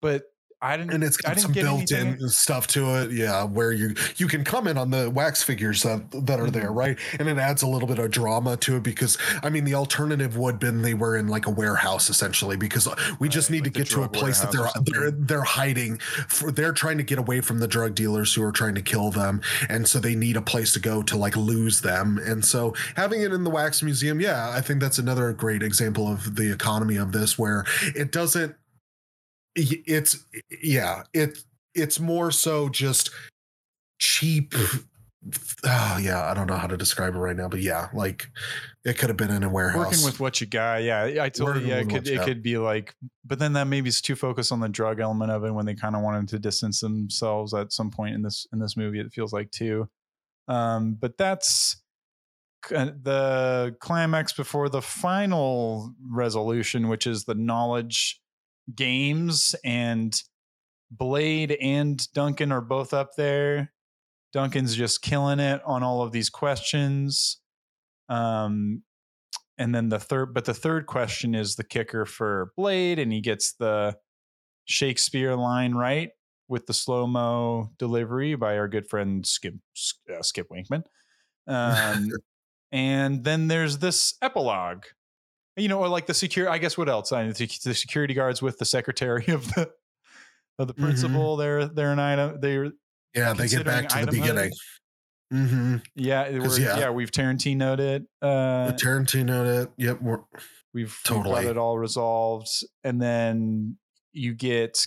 but 0.01 0.23
i 0.61 0.77
didn't 0.77 0.93
and 0.93 1.05
it's 1.05 1.17
got 1.17 1.39
some 1.39 1.53
built-in 1.53 2.19
stuff 2.29 2.67
to 2.67 2.95
it 2.97 3.13
yeah 3.13 3.45
where 3.45 3.71
you 3.73 3.95
you 4.17 4.27
can 4.27 4.43
comment 4.45 4.77
on 4.79 4.91
the 4.91 5.09
wax 5.11 5.43
figures 5.43 5.83
that, 5.83 6.11
that 6.27 6.41
are 6.41 6.51
there 6.51 6.71
Mhm. 6.71 6.75
right? 6.77 6.99
And 7.21 7.29
it 7.29 7.39
adds 7.39 7.63
a 7.63 7.67
little 7.69 7.87
bit 7.87 7.99
of 7.99 8.11
drama 8.11 8.57
to 8.59 8.77
it 8.77 8.83
because 8.83 9.17
i 9.43 9.51
mean 9.51 9.65
the 9.65 9.75
alternative 9.75 10.37
would 10.37 10.55
have 10.55 10.61
been 10.61 10.83
they 10.83 10.95
were 10.95 11.17
in 11.17 11.29
like 11.29 11.47
a 11.47 11.51
warehouse 11.51 12.11
essentially 12.11 12.57
because 12.57 12.89
we 13.21 13.29
just 13.29 13.51
Right, 13.51 13.55
need 13.55 13.65
like 13.65 13.73
to 13.75 13.79
get 13.81 13.89
to 13.91 14.03
a 14.03 14.09
place 14.09 14.41
that 14.41 14.51
they're 14.53 14.69
they're 14.85 15.11
they're 15.13 15.43
hiding 15.43 15.99
for 16.29 16.51
they're 16.51 16.73
trying 16.73 16.99
to 16.99 17.05
get 17.05 17.19
away 17.19 17.41
from 17.41 17.59
the 17.61 17.69
drug 17.69 17.95
dealers 17.95 18.35
who 18.35 18.43
are 18.43 18.53
trying 18.53 18.75
to 18.75 18.83
kill 18.83 19.11
them 19.11 19.41
and 19.69 19.87
so 19.89 20.01
they 20.01 20.15
need 20.17 20.37
a 20.37 20.43
place 20.43 20.73
to 20.73 20.81
go 20.81 21.03
to 21.03 21.17
like 21.17 21.37
lose 21.37 21.81
them. 21.83 22.19
And 22.19 22.45
so 22.45 22.75
having 22.97 23.23
it 23.23 23.33
in 23.33 23.45
the 23.45 23.51
wax 23.51 23.83
museum 23.83 24.21
yeah 24.21 24.51
i 24.51 24.61
think 24.61 24.81
that's 24.81 24.99
another 24.99 25.33
great 25.33 25.63
example 25.63 26.11
of 26.11 26.35
the 26.37 26.53
economy 26.53 26.97
of 26.97 27.13
this 27.13 27.39
where 27.39 27.65
it 27.95 28.11
doesn't 28.13 28.57
it's 29.59 30.25
yeah 30.63 31.03
it 31.13 31.39
it's 31.75 31.99
more 31.99 32.31
so 32.31 32.69
just 32.69 33.11
cheap 33.99 34.55
oh 35.65 35.99
yeah 36.01 36.31
i 36.31 36.35
don't 36.35 36.47
know 36.47 36.57
how 36.57 36.67
to 36.67 36.77
describe 36.77 37.15
it 37.15 37.19
right 37.19 37.37
now 37.37 37.49
but 37.49 37.61
yeah 37.61 37.89
like 37.93 38.31
it 38.85 38.97
could 38.97 39.09
have 39.09 39.17
been 39.17 39.31
in 39.31 39.43
a 39.43 39.49
warehouse 39.49 39.87
working 39.87 40.05
with 40.05 40.21
what 40.21 40.41
you 40.41 40.47
got 40.47 40.83
yeah 40.83 41.05
i 41.21 41.29
totally 41.29 41.67
Working 41.67 41.69
yeah 41.69 41.77
it 41.79 41.89
could 41.89 42.09
it 42.09 42.17
got. 42.17 42.27
could 42.27 42.43
be 42.43 42.57
like 42.57 42.95
but 43.25 43.39
then 43.39 43.53
that 43.55 43.67
maybe 43.67 43.89
is 43.89 44.01
too 44.01 44.15
focused 44.15 44.53
on 44.53 44.61
the 44.61 44.69
drug 44.69 45.01
element 45.01 45.33
of 45.33 45.45
it 45.45 45.51
when 45.51 45.67
they 45.67 45.75
kind 45.75 45.97
of 45.97 46.03
wanted 46.03 46.29
to 46.29 46.39
distance 46.39 46.81
themselves 46.81 47.53
at 47.53 47.73
some 47.73 47.91
point 47.91 48.15
in 48.15 48.23
this 48.23 48.47
in 48.53 48.61
this 48.61 48.77
movie 48.77 49.01
it 49.01 49.13
feels 49.13 49.33
like 49.33 49.51
too 49.51 49.89
um 50.47 50.97
but 50.99 51.19
that's 51.19 51.83
the 52.71 53.75
climax 53.81 54.33
before 54.33 54.69
the 54.69 54.83
final 54.83 55.93
resolution 56.09 56.89
which 56.89 57.07
is 57.07 57.25
the 57.25 57.35
knowledge 57.35 58.21
games 58.75 59.55
and 59.65 60.21
blade 60.91 61.53
and 61.61 62.11
duncan 62.13 62.53
are 62.53 62.61
both 62.61 62.95
up 62.95 63.11
there. 63.17 63.73
Duncan's 64.33 64.77
just 64.77 65.03
killing 65.03 65.41
it 65.41 65.63
on 65.65 65.83
all 65.83 66.03
of 66.03 66.13
these 66.13 66.31
questions. 66.31 67.41
Um 68.09 68.83
and 69.59 69.75
then 69.75 69.89
the 69.89 69.99
third 69.99 70.33
but 70.33 70.45
the 70.45 70.55
third 70.55 70.87
question 70.87 71.35
is 71.35 71.57
the 71.57 71.65
kicker 71.65 72.07
for 72.07 72.53
blade 72.57 72.99
and 72.99 73.13
he 73.13 73.21
gets 73.21 73.53
the 73.55 73.97
shakespeare 74.65 75.35
line 75.35 75.75
right 75.75 76.11
with 76.47 76.67
the 76.67 76.73
slow-mo 76.73 77.71
delivery 77.79 78.35
by 78.37 78.57
our 78.57 78.69
good 78.69 78.89
friend 78.89 79.27
skip 79.27 79.55
uh, 80.11 80.23
skip 80.23 80.47
winkman 80.51 80.85
um 81.47 82.09
and 82.73 83.25
then 83.25 83.49
there's 83.49 83.79
this 83.79 84.15
epilogue 84.23 84.85
you 85.59 85.69
know 85.69 85.79
or 85.79 85.89
like 85.89 86.07
the 86.07 86.15
secure 86.15 86.49
i 86.49 86.59
guess 86.59 86.79
what 86.79 86.89
else 86.89 87.13
I, 87.13 87.25
the, 87.29 87.47
the 87.65 87.75
security 87.75 88.15
guards 88.15 88.41
with 88.41 88.59
the 88.59 88.65
secretary 88.65 89.27
of 89.29 89.47
the 89.55 89.71
of 90.59 90.69
the 90.69 90.75
Mhm. 90.75 90.83
principal 90.83 91.37
they're 91.37 91.67
they're 91.67 91.93
an 91.93 91.99
item 91.99 92.41
they're 92.41 92.71
yeah 93.15 93.33
they 93.33 93.49
get 93.49 93.65
back 93.65 93.89
to 93.89 94.07
the 94.07 94.13
beginning 94.13 94.53
mm-hmm. 95.33 95.77
yeah 95.95 96.31
we're, 96.31 96.59
yeah. 96.59 96.79
yeah 96.79 96.91
we've 96.91 97.11
tarantinoed 97.11 97.79
it 97.81 98.03
uh 98.23 98.73
tarantino 98.73 99.63
it 99.65 99.71
yep 99.77 100.01
we're, 100.01 100.21
We've, 100.75 100.85
we've 100.85 101.01
Totally. 101.03 101.43
got 101.45 101.51
it 101.51 101.57
all 101.57 101.79
resolved, 101.79 102.51
and 102.85 103.01
then 103.01 103.79
you 104.13 104.35
get 104.35 104.87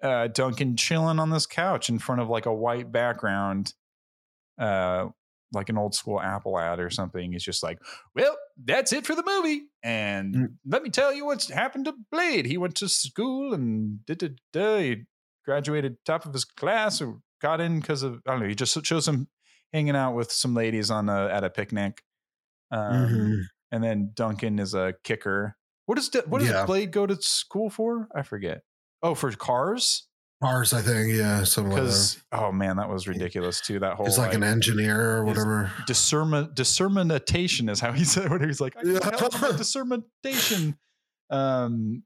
uh, 0.00 0.28
Duncan 0.28 0.76
chilling 0.76 1.18
on 1.18 1.28
this 1.28 1.44
couch 1.44 1.88
in 1.88 1.98
front 1.98 2.20
of 2.20 2.28
like 2.28 2.46
a 2.46 2.54
white 2.54 2.92
background, 2.92 3.74
uh, 4.58 5.08
like 5.52 5.68
an 5.68 5.78
old 5.78 5.94
school 5.94 6.20
Apple 6.20 6.58
ad 6.58 6.80
or 6.80 6.90
something. 6.90 7.32
He's 7.32 7.44
just 7.44 7.62
like, 7.62 7.78
"Well, 8.14 8.36
that's 8.62 8.92
it 8.92 9.06
for 9.06 9.14
the 9.14 9.22
movie." 9.24 9.68
And 9.82 10.34
Mm. 10.34 10.48
let 10.66 10.82
me 10.82 10.90
tell 10.90 11.12
you 11.12 11.24
what's 11.26 11.48
happened 11.50 11.84
to 11.86 11.94
Blade. 12.10 12.46
He 12.46 12.58
went 12.58 12.74
to 12.76 12.88
school 12.88 13.54
and 13.54 14.04
did 14.06 14.18
did 14.52 14.80
he 14.80 15.04
graduated 15.44 16.04
top 16.04 16.26
of 16.26 16.32
his 16.32 16.44
class 16.44 17.00
or 17.00 17.20
got 17.40 17.60
in 17.60 17.80
because 17.80 18.02
of 18.02 18.22
I 18.26 18.32
don't 18.32 18.40
know. 18.40 18.48
He 18.48 18.54
just 18.54 18.84
shows 18.84 19.06
him 19.06 19.28
hanging 19.72 19.96
out 19.96 20.14
with 20.14 20.32
some 20.32 20.54
ladies 20.54 20.90
on 20.90 21.08
a 21.08 21.28
at 21.28 21.44
a 21.44 21.50
picnic. 21.50 22.02
Um, 22.70 23.08
Mhm. 23.08 23.42
and 23.72 23.84
then 23.84 24.10
Duncan 24.14 24.58
is 24.58 24.74
a 24.74 24.94
kicker. 25.04 25.56
What 25.86 25.94
does 25.96 26.10
what 26.26 26.40
does 26.40 26.48
Yeah. 26.50 26.66
Blade 26.66 26.90
go 26.90 27.06
to 27.06 27.14
school 27.22 27.70
for? 27.70 28.08
I 28.14 28.22
forget. 28.22 28.62
Oh, 29.02 29.14
for 29.14 29.30
cars? 29.32 30.08
Cars, 30.42 30.74
I 30.74 30.82
think, 30.82 31.14
yeah, 31.14 31.44
something 31.44 31.72
like 31.72 31.84
that. 31.84 32.16
Oh 32.32 32.52
man, 32.52 32.76
that 32.76 32.90
was 32.90 33.08
ridiculous 33.08 33.60
too. 33.60 33.78
That 33.78 33.94
whole 33.94 34.04
He's 34.06 34.18
like, 34.18 34.34
an 34.34 34.44
engineer 34.44 35.16
or 35.16 35.24
whatever. 35.24 35.72
discernment 35.86 36.54
discernmentation 36.54 37.70
is 37.70 37.80
how 37.80 37.92
he 37.92 38.04
said 38.14 38.30
what 38.30 38.42
he's 38.42 38.60
like. 38.60 38.76
I 38.76 38.80
Yeah. 38.84 38.98
can 38.98 39.14
help 39.18 39.32
with 39.32 39.40
my 39.42 39.52
discernmentation. 39.52 40.76
Um, 41.30 42.02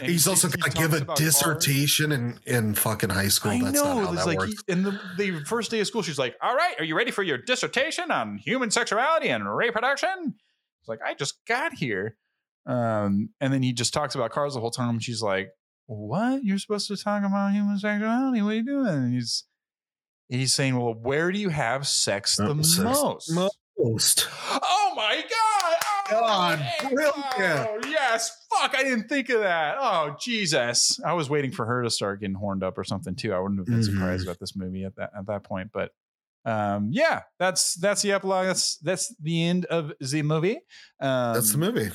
and 0.00 0.10
He's 0.10 0.24
he- 0.24 0.30
also 0.30 0.48
got 0.48 0.72
to 0.72 0.76
give 0.76 0.92
a 0.94 1.04
cars. 1.04 1.18
dissertation 1.18 2.10
in 2.12 2.40
in 2.44 2.74
fucking 2.74 3.08
high 3.10 3.28
school. 3.28 3.52
I 3.52 3.60
That's 3.60 3.74
know. 3.74 3.84
not 4.00 4.04
how 4.04 4.12
It's 4.14 4.22
that 4.22 4.26
like 4.26 4.38
works. 4.40 4.54
he, 4.66 4.72
in 4.72 4.82
the, 4.82 5.00
the 5.16 5.44
first 5.46 5.70
day 5.70 5.80
of 5.80 5.86
school, 5.86 6.02
she's 6.02 6.18
like, 6.18 6.34
"All 6.42 6.54
right, 6.56 6.74
are 6.78 6.84
you 6.84 6.96
ready 6.96 7.12
for 7.12 7.22
your 7.22 7.38
dissertation 7.38 8.10
on 8.10 8.36
human 8.38 8.70
sexuality 8.70 9.28
and 9.28 9.48
reproduction?" 9.48 10.34
It's 10.80 10.88
like, 10.88 10.98
"I 11.06 11.14
just 11.14 11.36
got 11.46 11.72
here," 11.74 12.16
um, 12.66 13.30
and 13.40 13.52
then 13.52 13.62
he 13.62 13.72
just 13.72 13.94
talks 13.94 14.14
about 14.16 14.32
cars 14.32 14.54
the 14.54 14.60
whole 14.60 14.70
time. 14.72 14.98
She's 14.98 15.22
like, 15.22 15.50
"What? 15.96 16.44
You're 16.44 16.58
supposed 16.58 16.88
to 16.88 16.96
talk 16.96 17.24
about 17.24 17.52
human 17.52 17.78
sexuality? 17.78 18.42
What 18.42 18.50
are 18.50 18.54
you 18.54 18.64
doing?" 18.64 18.86
And 18.86 19.14
he's 19.14 19.44
he's 20.28 20.54
saying, 20.54 20.78
"Well, 20.78 20.94
where 20.94 21.32
do 21.32 21.38
you 21.38 21.48
have 21.48 21.86
sex 21.86 22.36
the 22.36 22.48
Oh, 22.50 22.54
most?" 22.54 23.30
Most. 23.78 24.28
Oh 24.44 24.92
my 24.94 25.22
god! 25.22 25.76
Oh, 26.12 26.20
God, 26.20 26.58
hey, 26.58 26.88
brilliant. 26.94 27.14
Oh, 27.38 27.78
yes. 27.88 28.46
Fuck, 28.52 28.74
I 28.76 28.82
didn't 28.82 29.08
think 29.08 29.28
of 29.30 29.40
that. 29.40 29.76
Oh, 29.78 30.16
Jesus. 30.20 30.98
I 31.06 31.12
was 31.14 31.30
waiting 31.30 31.50
for 31.52 31.64
her 31.64 31.82
to 31.84 31.88
start 31.90 32.20
getting 32.20 32.34
horned 32.34 32.62
up 32.64 32.76
or 32.76 32.84
something 32.84 33.14
too. 33.14 33.32
I 33.32 33.38
wouldn't 33.38 33.58
have 33.60 33.66
been 33.66 33.82
surprised 33.82 34.22
Mhm. 34.22 34.26
about 34.26 34.38
this 34.40 34.54
movie 34.56 34.84
at 34.84 34.96
that 34.96 35.10
at 35.16 35.26
that 35.28 35.44
point. 35.44 35.70
But 35.72 35.92
um, 36.44 36.88
yeah, 36.92 37.22
that's 37.38 37.74
that's 37.74 38.02
the 38.02 38.12
epilogue. 38.12 38.46
That's 38.46 38.76
that's 38.78 39.14
the 39.22 39.44
end 39.44 39.64
of 39.66 39.92
the 40.00 40.22
movie. 40.22 40.56
Um, 41.00 41.34
That's 41.34 41.52
the 41.52 41.58
movie. 41.58 41.90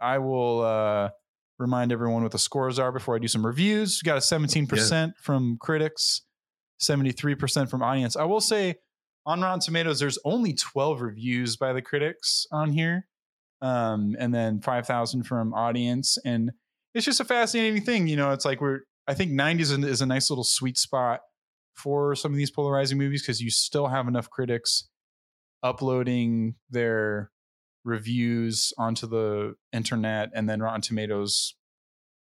I 0.00 0.18
will 0.18 0.60
uh, 0.62 1.10
remind 1.58 1.92
everyone 1.92 2.22
what 2.22 2.32
the 2.32 2.38
scores 2.38 2.78
are 2.78 2.92
before 2.92 3.16
I 3.16 3.18
do 3.18 3.28
some 3.28 3.44
reviews. 3.44 4.00
We 4.02 4.06
got 4.06 4.16
a 4.16 4.20
17% 4.20 5.12
from 5.20 5.58
critics, 5.60 6.22
73% 6.80 7.68
from 7.68 7.82
audience. 7.82 8.16
I 8.16 8.24
will 8.24 8.40
say 8.40 8.76
on 9.26 9.40
Rotten 9.40 9.60
Tomatoes, 9.60 9.98
there's 9.98 10.18
only 10.24 10.54
12 10.54 11.00
reviews 11.00 11.56
by 11.56 11.72
the 11.72 11.82
critics 11.82 12.46
on 12.52 12.72
here, 12.72 13.06
um, 13.60 14.16
and 14.18 14.32
then 14.32 14.60
5,000 14.60 15.24
from 15.24 15.52
audience. 15.52 16.16
And 16.24 16.52
it's 16.94 17.04
just 17.04 17.20
a 17.20 17.24
fascinating 17.24 17.82
thing. 17.82 18.06
You 18.06 18.16
know, 18.16 18.32
it's 18.32 18.44
like 18.44 18.60
we're, 18.60 18.80
I 19.06 19.14
think 19.14 19.32
90s 19.32 19.84
is 19.84 20.00
a 20.00 20.06
nice 20.06 20.30
little 20.30 20.44
sweet 20.44 20.78
spot 20.78 21.20
for 21.74 22.14
some 22.14 22.32
of 22.32 22.38
these 22.38 22.50
polarizing 22.50 22.98
movies 22.98 23.22
because 23.22 23.40
you 23.40 23.50
still 23.50 23.88
have 23.88 24.08
enough 24.08 24.30
critics 24.30 24.88
uploading 25.62 26.54
their 26.70 27.30
reviews 27.88 28.72
onto 28.78 29.06
the 29.06 29.54
internet 29.72 30.30
and 30.34 30.48
then 30.48 30.60
Rotten 30.60 30.80
Tomatoes 30.80 31.54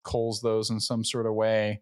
culls 0.04 0.40
those 0.42 0.70
in 0.70 0.78
some 0.80 1.04
sort 1.04 1.26
of 1.26 1.34
way. 1.34 1.80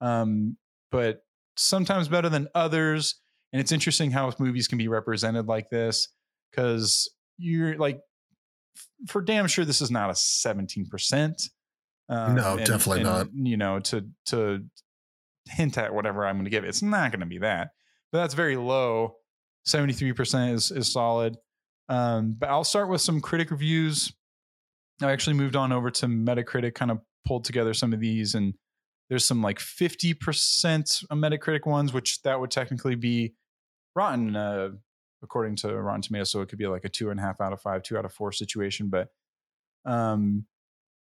Um, 0.00 0.56
but 0.90 1.20
sometimes 1.56 2.08
better 2.08 2.28
than 2.28 2.48
others. 2.54 3.20
And 3.52 3.60
it's 3.60 3.72
interesting 3.72 4.10
how 4.10 4.32
movies 4.38 4.68
can 4.68 4.78
be 4.78 4.88
represented 4.88 5.46
like 5.46 5.68
this 5.70 6.08
because 6.50 7.10
you're 7.36 7.76
like, 7.76 8.00
for 9.06 9.20
damn 9.20 9.46
sure, 9.46 9.64
this 9.64 9.80
is 9.80 9.90
not 9.90 10.10
a 10.10 10.14
17%. 10.14 11.42
Um, 12.08 12.34
No, 12.34 12.56
definitely 12.56 13.02
not. 13.02 13.28
You 13.34 13.56
know, 13.56 13.80
to, 13.80 14.06
to 14.26 14.64
hint 15.46 15.76
at 15.76 15.92
whatever 15.92 16.26
I'm 16.26 16.36
going 16.36 16.44
to 16.44 16.50
give 16.50 16.64
it, 16.64 16.68
it's 16.68 16.82
not 16.82 17.10
going 17.10 17.20
to 17.20 17.26
be 17.26 17.38
that, 17.38 17.68
but 18.10 18.20
that's 18.20 18.34
very 18.34 18.56
low. 18.56 19.16
73% 19.66 20.54
is, 20.54 20.70
is 20.70 20.90
solid. 20.90 21.36
Um, 21.88 22.36
but 22.38 22.48
I'll 22.48 22.64
start 22.64 22.88
with 22.88 23.00
some 23.00 23.20
critic 23.20 23.50
reviews. 23.50 24.12
I 25.02 25.12
actually 25.12 25.34
moved 25.34 25.56
on 25.56 25.72
over 25.72 25.90
to 25.90 26.06
Metacritic, 26.06 26.74
kind 26.74 26.90
of 26.90 27.00
pulled 27.26 27.44
together 27.44 27.72
some 27.72 27.92
of 27.92 28.00
these, 28.00 28.34
and 28.34 28.54
there's 29.08 29.24
some 29.24 29.42
like 29.42 29.58
50% 29.58 30.14
Metacritic 31.10 31.66
ones, 31.66 31.92
which 31.92 32.22
that 32.22 32.40
would 32.40 32.50
technically 32.50 32.94
be 32.94 33.34
rotten 33.94 34.36
uh, 34.36 34.70
according 35.22 35.56
to 35.56 35.74
Rotten 35.74 36.02
Tomatoes. 36.02 36.30
So 36.30 36.42
it 36.42 36.48
could 36.48 36.58
be 36.58 36.66
like 36.66 36.84
a 36.84 36.88
two 36.88 37.10
and 37.10 37.18
a 37.18 37.22
half 37.22 37.40
out 37.40 37.52
of 37.52 37.60
five, 37.60 37.82
two 37.82 37.96
out 37.96 38.04
of 38.04 38.12
four 38.12 38.32
situation. 38.32 38.90
But 38.90 39.08
um, 39.84 40.44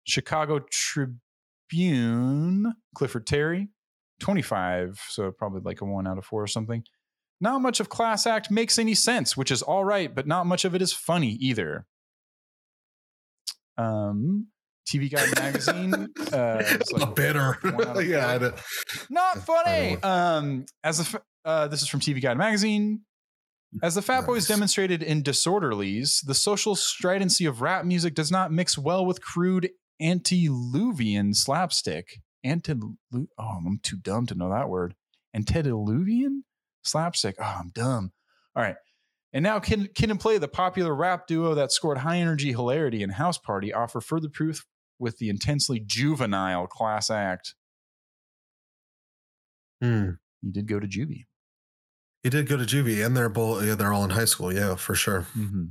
Chicago 0.03 0.60
Tribune, 0.72 2.74
Clifford 2.95 3.26
Terry, 3.26 3.70
25. 4.20 5.02
So 5.10 5.32
probably 5.32 5.62
like 5.62 5.82
a 5.82 5.86
one 5.86 6.07
out 6.07 6.18
of 6.18 6.26
four 6.26 6.44
or 6.44 6.48
something. 6.48 6.84
Not 7.46 7.62
much 7.62 7.80
of 7.80 7.90
Class 7.90 8.26
Act 8.26 8.50
makes 8.50 8.80
any 8.80 8.96
sense, 8.96 9.38
which 9.38 9.52
is 9.52 9.62
all 9.62 9.86
right, 9.86 10.14
but 10.14 10.26
not 10.26 10.48
much 10.48 10.66
of 10.66 10.74
it 10.74 10.82
is 10.82 10.92
funny 10.92 11.34
either. 11.34 11.86
Um, 13.78 14.48
TV 14.90 15.12
Guide 15.12 15.36
magazine. 15.36 16.08
Uh, 16.34 16.58
it's 16.60 16.92
a 16.92 16.98
like 16.98 17.16
bitter. 17.16 17.60
yeah, 18.04 18.50
not 19.12 19.46
funny. 19.46 19.96
Um, 20.02 20.66
as 20.84 20.98
the 20.98 21.22
uh, 21.46 21.68
this 21.68 21.84
is 21.84 21.88
from 21.88 22.00
TV 22.00 22.20
Guide 22.20 22.36
magazine. 22.36 23.02
As 23.84 23.94
the 23.94 24.02
Fat 24.02 24.26
Boys 24.26 24.48
demonstrated 24.48 25.04
in 25.04 25.22
Disorderlies, 25.22 26.26
the 26.26 26.34
social 26.34 26.76
stridency 26.76 27.46
of 27.46 27.62
rap 27.62 27.86
music 27.86 28.16
does 28.16 28.32
not 28.32 28.52
mix 28.52 28.76
well 28.76 29.06
with 29.06 29.22
crude 29.22 29.70
antediluvian 30.02 31.36
slapstick. 31.36 32.22
Antedilu- 32.44 32.98
oh, 33.38 33.60
I'm 33.66 33.80
too 33.84 33.98
dumb 33.98 34.26
to 34.26 34.36
know 34.36 34.50
that 34.50 34.68
word. 34.68 34.96
Antediluvian 35.36 36.44
slapstick. 36.86 37.36
Oh, 37.40 37.57
I'm 37.60 37.72
dumb. 37.74 38.12
All 38.56 38.64
right. 38.64 38.76
And 39.34 39.44
now 39.44 39.60
Kid, 39.60 39.94
Kid 39.95 40.12
and 40.12 40.20
Play, 40.20 40.38
the 40.38 40.48
popular 40.48 40.95
rap 40.95 41.28
duo 41.28 41.56
that 41.56 41.72
scored 41.72 41.99
high 41.99 42.18
energy 42.18 42.52
hilarity 42.52 43.03
in 43.03 43.10
House 43.10 43.38
Party, 43.38 43.74
offer 43.74 43.99
further 43.99 44.30
proof 44.30 44.66
with 44.98 45.18
the 45.18 45.30
intensely 45.30 45.82
juvenile 45.86 46.68
class 46.68 47.10
act. 47.10 47.53
Hmm. 49.82 50.12
He 50.41 50.52
did 50.52 50.68
go 50.68 50.80
to 50.80 50.88
juvie. 50.88 51.26
He 52.24 52.30
did 52.30 52.48
go 52.48 52.57
to 52.57 52.64
juvie, 52.64 53.06
and 53.06 53.16
they're 53.16 53.30
both 53.30 53.64
yeah, 53.66 53.76
they're 53.76 53.94
all 53.94 54.03
in 54.03 54.12
high 54.12 54.26
school. 54.26 54.53
Yeah, 54.53 54.76
for 54.76 54.95
sure. 54.95 55.28
Mm-hmm. 55.38 55.66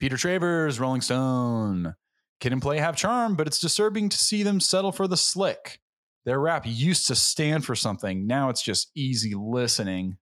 Peter 0.00 0.16
Travers, 0.16 0.80
Rolling 0.80 1.00
Stone. 1.00 1.94
Kid 2.40 2.52
and 2.52 2.62
Play 2.62 2.78
have 2.78 2.96
charm, 2.96 3.36
but 3.36 3.46
it's 3.46 3.60
disturbing 3.60 4.08
to 4.08 4.18
see 4.18 4.42
them 4.42 4.60
settle 4.60 4.92
for 4.92 5.06
the 5.06 5.16
slick. 5.16 5.78
Their 6.24 6.40
rap 6.40 6.64
used 6.66 7.06
to 7.06 7.14
stand 7.14 7.64
for 7.64 7.74
something. 7.74 8.26
Now 8.26 8.48
it's 8.48 8.62
just 8.62 8.90
easy 8.94 9.34
listening. 9.34 10.16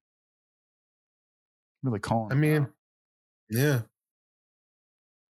Really 1.83 2.01
calling. 2.01 2.33
I 2.33 2.35
mean, 2.35 2.63
out. 2.63 2.71
yeah. 3.51 3.81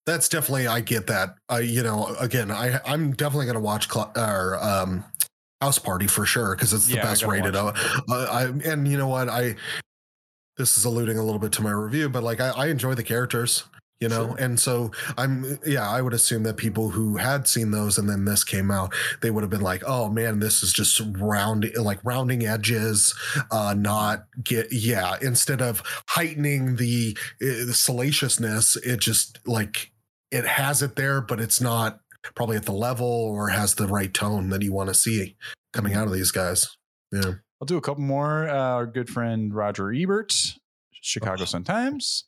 That's 0.04 0.28
definitely 0.28 0.66
I 0.66 0.80
get 0.80 1.06
that. 1.06 1.36
I 1.48 1.60
you 1.60 1.82
know 1.82 2.14
again 2.18 2.50
I 2.50 2.80
I'm 2.84 3.12
definitely 3.12 3.46
gonna 3.46 3.60
watch 3.60 3.88
Cl- 3.90 4.12
or 4.16 4.58
um 4.62 5.04
House 5.60 5.78
Party 5.78 6.08
for 6.08 6.26
sure 6.26 6.56
because 6.56 6.72
it's 6.72 6.86
the 6.86 6.94
Yeah, 6.96 7.02
best 7.02 7.24
rated. 7.24 7.54
uh, 7.54 7.72
I 8.08 8.46
and 8.64 8.88
you 8.88 8.98
know 8.98 9.06
what 9.06 9.28
I 9.28 9.54
this 10.56 10.76
is 10.76 10.84
alluding 10.84 11.16
a 11.18 11.22
little 11.22 11.38
bit 11.38 11.52
to 11.52 11.62
my 11.62 11.70
review, 11.70 12.08
but 12.08 12.22
like 12.24 12.40
I, 12.40 12.48
I 12.50 12.66
enjoy 12.66 12.94
the 12.94 13.02
characters, 13.04 13.64
you 14.02 14.08
know, 14.08 14.26
Sure. 14.28 14.36
and 14.38 14.58
so 14.60 14.90
I'm 15.16 15.58
yeah 15.64 15.88
I 15.88 16.02
would 16.02 16.12
assume 16.12 16.42
that 16.42 16.56
people 16.56 16.90
who 16.90 17.16
had 17.16 17.46
seen 17.48 17.70
those 17.70 17.96
and 17.98 18.08
then 18.10 18.24
this 18.24 18.42
came 18.44 18.70
out, 18.70 18.92
they 19.22 19.30
would 19.30 19.42
have 19.42 19.50
been 19.50 19.60
like, 19.72 19.82
oh 19.86 20.10
man, 20.10 20.40
this 20.40 20.62
is 20.62 20.72
just 20.72 21.00
round 21.16 21.70
like 21.76 22.00
rounding 22.04 22.44
edges, 22.44 23.14
uh, 23.50 23.74
not 23.78 24.26
get 24.42 24.66
yeah. 24.72 25.16
Instead 25.22 25.62
of 25.62 25.82
heightening 26.08 26.76
the, 26.76 27.16
uh, 27.40 27.66
the 27.66 27.74
salaciousness, 27.74 28.76
it 28.84 29.00
just 29.00 29.38
like 29.46 29.92
it 30.30 30.44
has 30.46 30.82
it 30.82 30.96
there, 30.96 31.20
but 31.20 31.40
it's 31.40 31.60
not 31.60 32.00
probably 32.34 32.56
at 32.56 32.64
the 32.64 32.72
level 32.72 33.06
or 33.06 33.48
has 33.48 33.74
the 33.76 33.86
right 33.86 34.12
tone 34.14 34.48
that 34.50 34.62
you 34.62 34.72
want 34.72 34.88
to 34.88 34.94
see 34.94 35.36
coming 35.72 35.94
out 35.94 36.06
of 36.06 36.12
these 36.12 36.30
guys. 36.30 36.76
Yeah. 37.12 37.32
I'll 37.60 37.66
do 37.66 37.76
a 37.76 37.80
couple 37.80 38.02
more. 38.02 38.48
Uh, 38.48 38.52
our 38.54 38.86
good 38.86 39.08
friend 39.08 39.54
Roger 39.54 39.92
Ebert, 39.92 40.32
Chicago 41.00 41.42
Oh. 41.42 41.46
Sun 41.46 41.64
Times. 41.64 42.24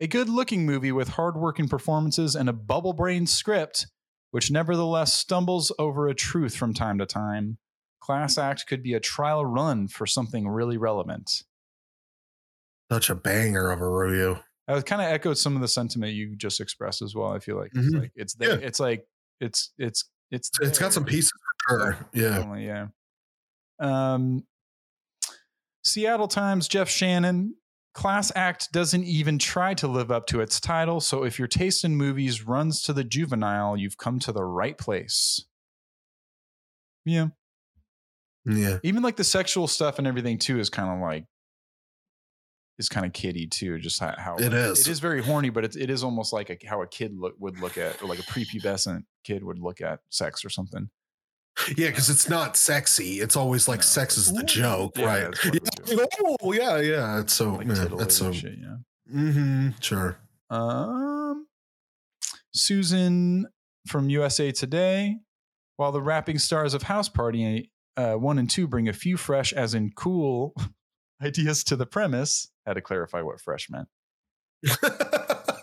A 0.00 0.06
good 0.06 0.28
looking 0.28 0.64
movie 0.64 0.92
with 0.92 1.08
hard-working 1.08 1.68
performances 1.68 2.34
and 2.34 2.48
a 2.48 2.52
bubble 2.54 2.92
brain 2.94 3.26
script, 3.26 3.86
which 4.30 4.50
nevertheless 4.50 5.12
stumbles 5.12 5.70
over 5.78 6.08
a 6.08 6.14
truth 6.14 6.56
from 6.56 6.72
time 6.72 6.98
to 6.98 7.06
time. 7.06 7.58
Class 8.00 8.38
Act 8.38 8.66
could 8.66 8.82
be 8.82 8.94
a 8.94 9.00
trial 9.00 9.44
run 9.44 9.88
for 9.88 10.06
something 10.06 10.48
really 10.48 10.78
relevant. 10.78 11.42
Such 12.90 13.10
a 13.10 13.14
banger 13.14 13.70
of 13.70 13.80
a 13.82 13.88
review. 13.88 14.38
I 14.66 14.80
kind 14.80 15.02
of 15.02 15.08
echoed 15.08 15.36
some 15.36 15.54
of 15.54 15.60
the 15.60 15.68
sentiment 15.68 16.14
you 16.14 16.34
just 16.36 16.60
expressed 16.60 17.02
as 17.02 17.14
well. 17.14 17.32
I 17.32 17.40
feel 17.40 17.56
like 17.58 17.72
it's 17.74 17.88
Mhm. 17.94 18.00
like 18.00 18.12
it's 18.14 18.34
there. 18.34 18.58
Yeah. 18.60 18.66
It's 18.66 18.80
like 18.80 19.06
it's 19.40 19.72
it's 19.78 20.08
it's 20.30 20.50
It's 20.60 20.78
got 20.78 20.92
some 20.92 21.04
pieces 21.04 21.32
for 21.66 21.78
sure. 21.78 22.08
Yeah. 22.14 22.28
Definitely, 22.36 22.66
yeah. 22.66 22.86
Um, 23.80 24.46
Seattle 25.84 26.28
Times, 26.28 26.68
Jeff 26.68 26.88
Shannon. 26.88 27.56
Class 27.92 28.30
Act 28.36 28.72
doesn't 28.72 29.04
even 29.04 29.38
try 29.38 29.74
to 29.74 29.88
live 29.88 30.10
up 30.10 30.26
to 30.26 30.40
its 30.40 30.60
title. 30.60 31.00
So 31.00 31.24
if 31.24 31.38
your 31.38 31.48
taste 31.48 31.84
in 31.84 31.96
movies 31.96 32.46
runs 32.46 32.82
to 32.82 32.92
the 32.92 33.04
juvenile, 33.04 33.76
you've 33.76 33.98
come 33.98 34.18
to 34.20 34.32
the 34.32 34.44
right 34.44 34.78
place. 34.78 35.44
Yeah. 37.04 37.28
Yeah. 38.44 38.78
Even 38.82 39.02
like 39.02 39.16
the 39.16 39.24
sexual 39.24 39.66
stuff 39.66 39.98
and 39.98 40.06
everything 40.06 40.38
too 40.38 40.60
is 40.60 40.70
kind 40.70 40.88
of 40.90 41.00
like 41.00 41.24
is 42.78 42.88
kind 42.88 43.04
of 43.04 43.12
kiddie 43.12 43.46
too. 43.46 43.78
Just 43.78 44.00
how, 44.00 44.14
how 44.16 44.36
It 44.36 44.54
is. 44.54 44.80
It 44.80 44.90
is 44.90 45.00
very 45.00 45.22
horny, 45.22 45.50
but 45.50 45.64
it, 45.64 45.76
it 45.76 45.90
is 45.90 46.02
almost 46.02 46.32
like 46.32 46.48
a, 46.50 46.56
how 46.66 46.82
a 46.82 46.86
kid 46.86 47.12
look, 47.14 47.34
would 47.38 47.60
look 47.60 47.76
at, 47.76 48.02
or 48.02 48.08
like 48.08 48.18
a 48.18 48.22
prepubescent 48.22 49.02
kid 49.24 49.44
would 49.44 49.58
look 49.58 49.80
at 49.80 50.00
sex 50.08 50.44
or 50.44 50.48
something. 50.48 50.88
Yeah, 51.76 51.88
because 51.88 52.08
it's 52.08 52.28
not 52.28 52.56
sexy. 52.56 53.20
It's 53.20 53.36
always 53.36 53.68
like 53.68 53.80
No, 53.80 53.82
sex 53.82 54.16
is 54.16 54.32
the 54.32 54.42
joke, 54.44 54.92
Yeah, 54.96 55.04
right? 55.04 55.34
Yeah, 55.86 56.04
oh, 56.40 56.52
yeah, 56.52 56.78
yeah. 56.78 57.20
It's 57.20 57.34
so 57.34 57.54
Like 57.54 57.66
yeah, 57.66 57.86
that's 57.98 58.16
so 58.16 58.32
shit, 58.32 58.54
yeah. 58.58 58.76
hmm 59.10 59.70
sure. 59.80 60.18
Um, 60.48 61.46
Susan 62.54 63.46
from 63.86 64.08
USA 64.10 64.52
Today. 64.52 65.16
While 65.76 65.92
the 65.92 66.02
rapping 66.02 66.38
stars 66.38 66.74
of 66.74 66.82
House 66.82 67.08
Party 67.08 67.70
uh, 67.96 68.14
one 68.14 68.38
and 68.38 68.48
two 68.48 68.66
bring 68.66 68.88
a 68.88 68.92
few 68.92 69.16
fresh, 69.16 69.52
as 69.52 69.74
in 69.74 69.90
cool, 69.96 70.54
ideas 71.22 71.64
to 71.64 71.76
the 71.76 71.86
premise. 71.86 72.50
Had 72.66 72.74
to 72.74 72.80
clarify 72.82 73.22
what 73.22 73.40
fresh 73.40 73.68
meant. 73.70 73.88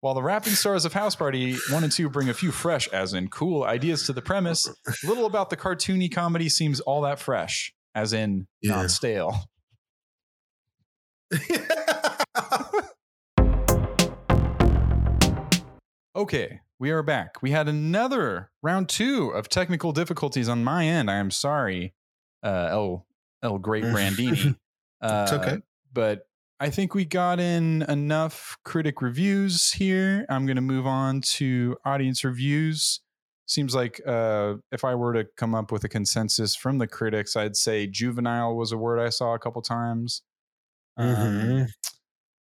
While 0.00 0.14
the 0.14 0.22
rapping 0.22 0.52
stars 0.52 0.84
of 0.84 0.92
House 0.92 1.16
Party 1.16 1.56
one 1.70 1.82
and 1.82 1.90
two 1.92 2.08
bring 2.10 2.28
a 2.28 2.34
few 2.34 2.52
fresh, 2.52 2.86
as 2.88 3.14
in 3.14 3.28
cool, 3.28 3.64
ideas 3.64 4.04
to 4.04 4.12
the 4.12 4.22
premise, 4.22 4.68
little 5.02 5.26
about 5.26 5.50
the 5.50 5.56
cartoony 5.56 6.12
comedy 6.12 6.48
seems 6.48 6.80
all 6.80 7.00
that 7.02 7.18
fresh, 7.18 7.72
as 7.94 8.12
in 8.12 8.46
Yeah. 8.62 8.76
not 8.76 8.90
stale. 8.90 9.34
Okay, 16.14 16.60
we 16.78 16.90
are 16.90 17.02
back. 17.02 17.42
We 17.42 17.50
had 17.50 17.68
another 17.68 18.50
round 18.62 18.88
two 18.88 19.28
of 19.30 19.48
technical 19.48 19.92
difficulties 19.92 20.48
on 20.48 20.64
my 20.64 20.86
end. 20.86 21.10
I 21.10 21.16
am 21.16 21.30
sorry, 21.30 21.92
uh, 22.42 22.68
El 22.70 23.06
El 23.42 23.58
Great 23.58 23.84
Brandini. 23.84 24.56
Uh, 25.00 25.26
It's 25.28 25.32
okay. 25.32 25.58
But 25.92 26.25
I 26.58 26.70
think 26.70 26.94
we 26.94 27.04
got 27.04 27.38
in 27.38 27.82
enough 27.82 28.56
critic 28.64 29.02
reviews 29.02 29.72
here. 29.72 30.24
I'm 30.28 30.46
going 30.46 30.56
to 30.56 30.62
move 30.62 30.86
on 30.86 31.20
to 31.22 31.76
audience 31.84 32.24
reviews. 32.24 33.00
Seems 33.46 33.74
like 33.74 34.00
uh, 34.06 34.54
if 34.72 34.82
I 34.82 34.94
were 34.94 35.12
to 35.12 35.26
come 35.36 35.54
up 35.54 35.70
with 35.70 35.84
a 35.84 35.88
consensus 35.88 36.56
from 36.56 36.78
the 36.78 36.86
critics, 36.86 37.36
I'd 37.36 37.56
say 37.56 37.86
juvenile 37.86 38.56
was 38.56 38.72
a 38.72 38.76
word 38.78 38.98
I 38.98 39.10
saw 39.10 39.34
a 39.34 39.38
couple 39.38 39.62
times. 39.62 40.22
Um, 40.96 41.06
Mhm. 41.06 41.68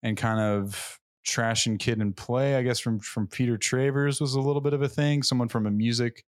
and 0.03 0.17
kind 0.17 0.39
of 0.39 0.99
trash 1.25 1.65
and 1.67 1.79
kid 1.79 1.99
and 1.99 2.15
play 2.15 2.55
i 2.55 2.61
guess 2.63 2.79
from 2.79 2.99
from 2.99 3.27
peter 3.27 3.57
travers 3.57 4.21
was 4.21 4.34
a 4.35 4.39
little 4.41 4.61
bit 4.61 4.73
of 4.73 4.81
a 4.81 4.88
thing 4.89 5.23
someone 5.23 5.49
from 5.49 5.65
a 5.67 5.71
music 5.71 6.23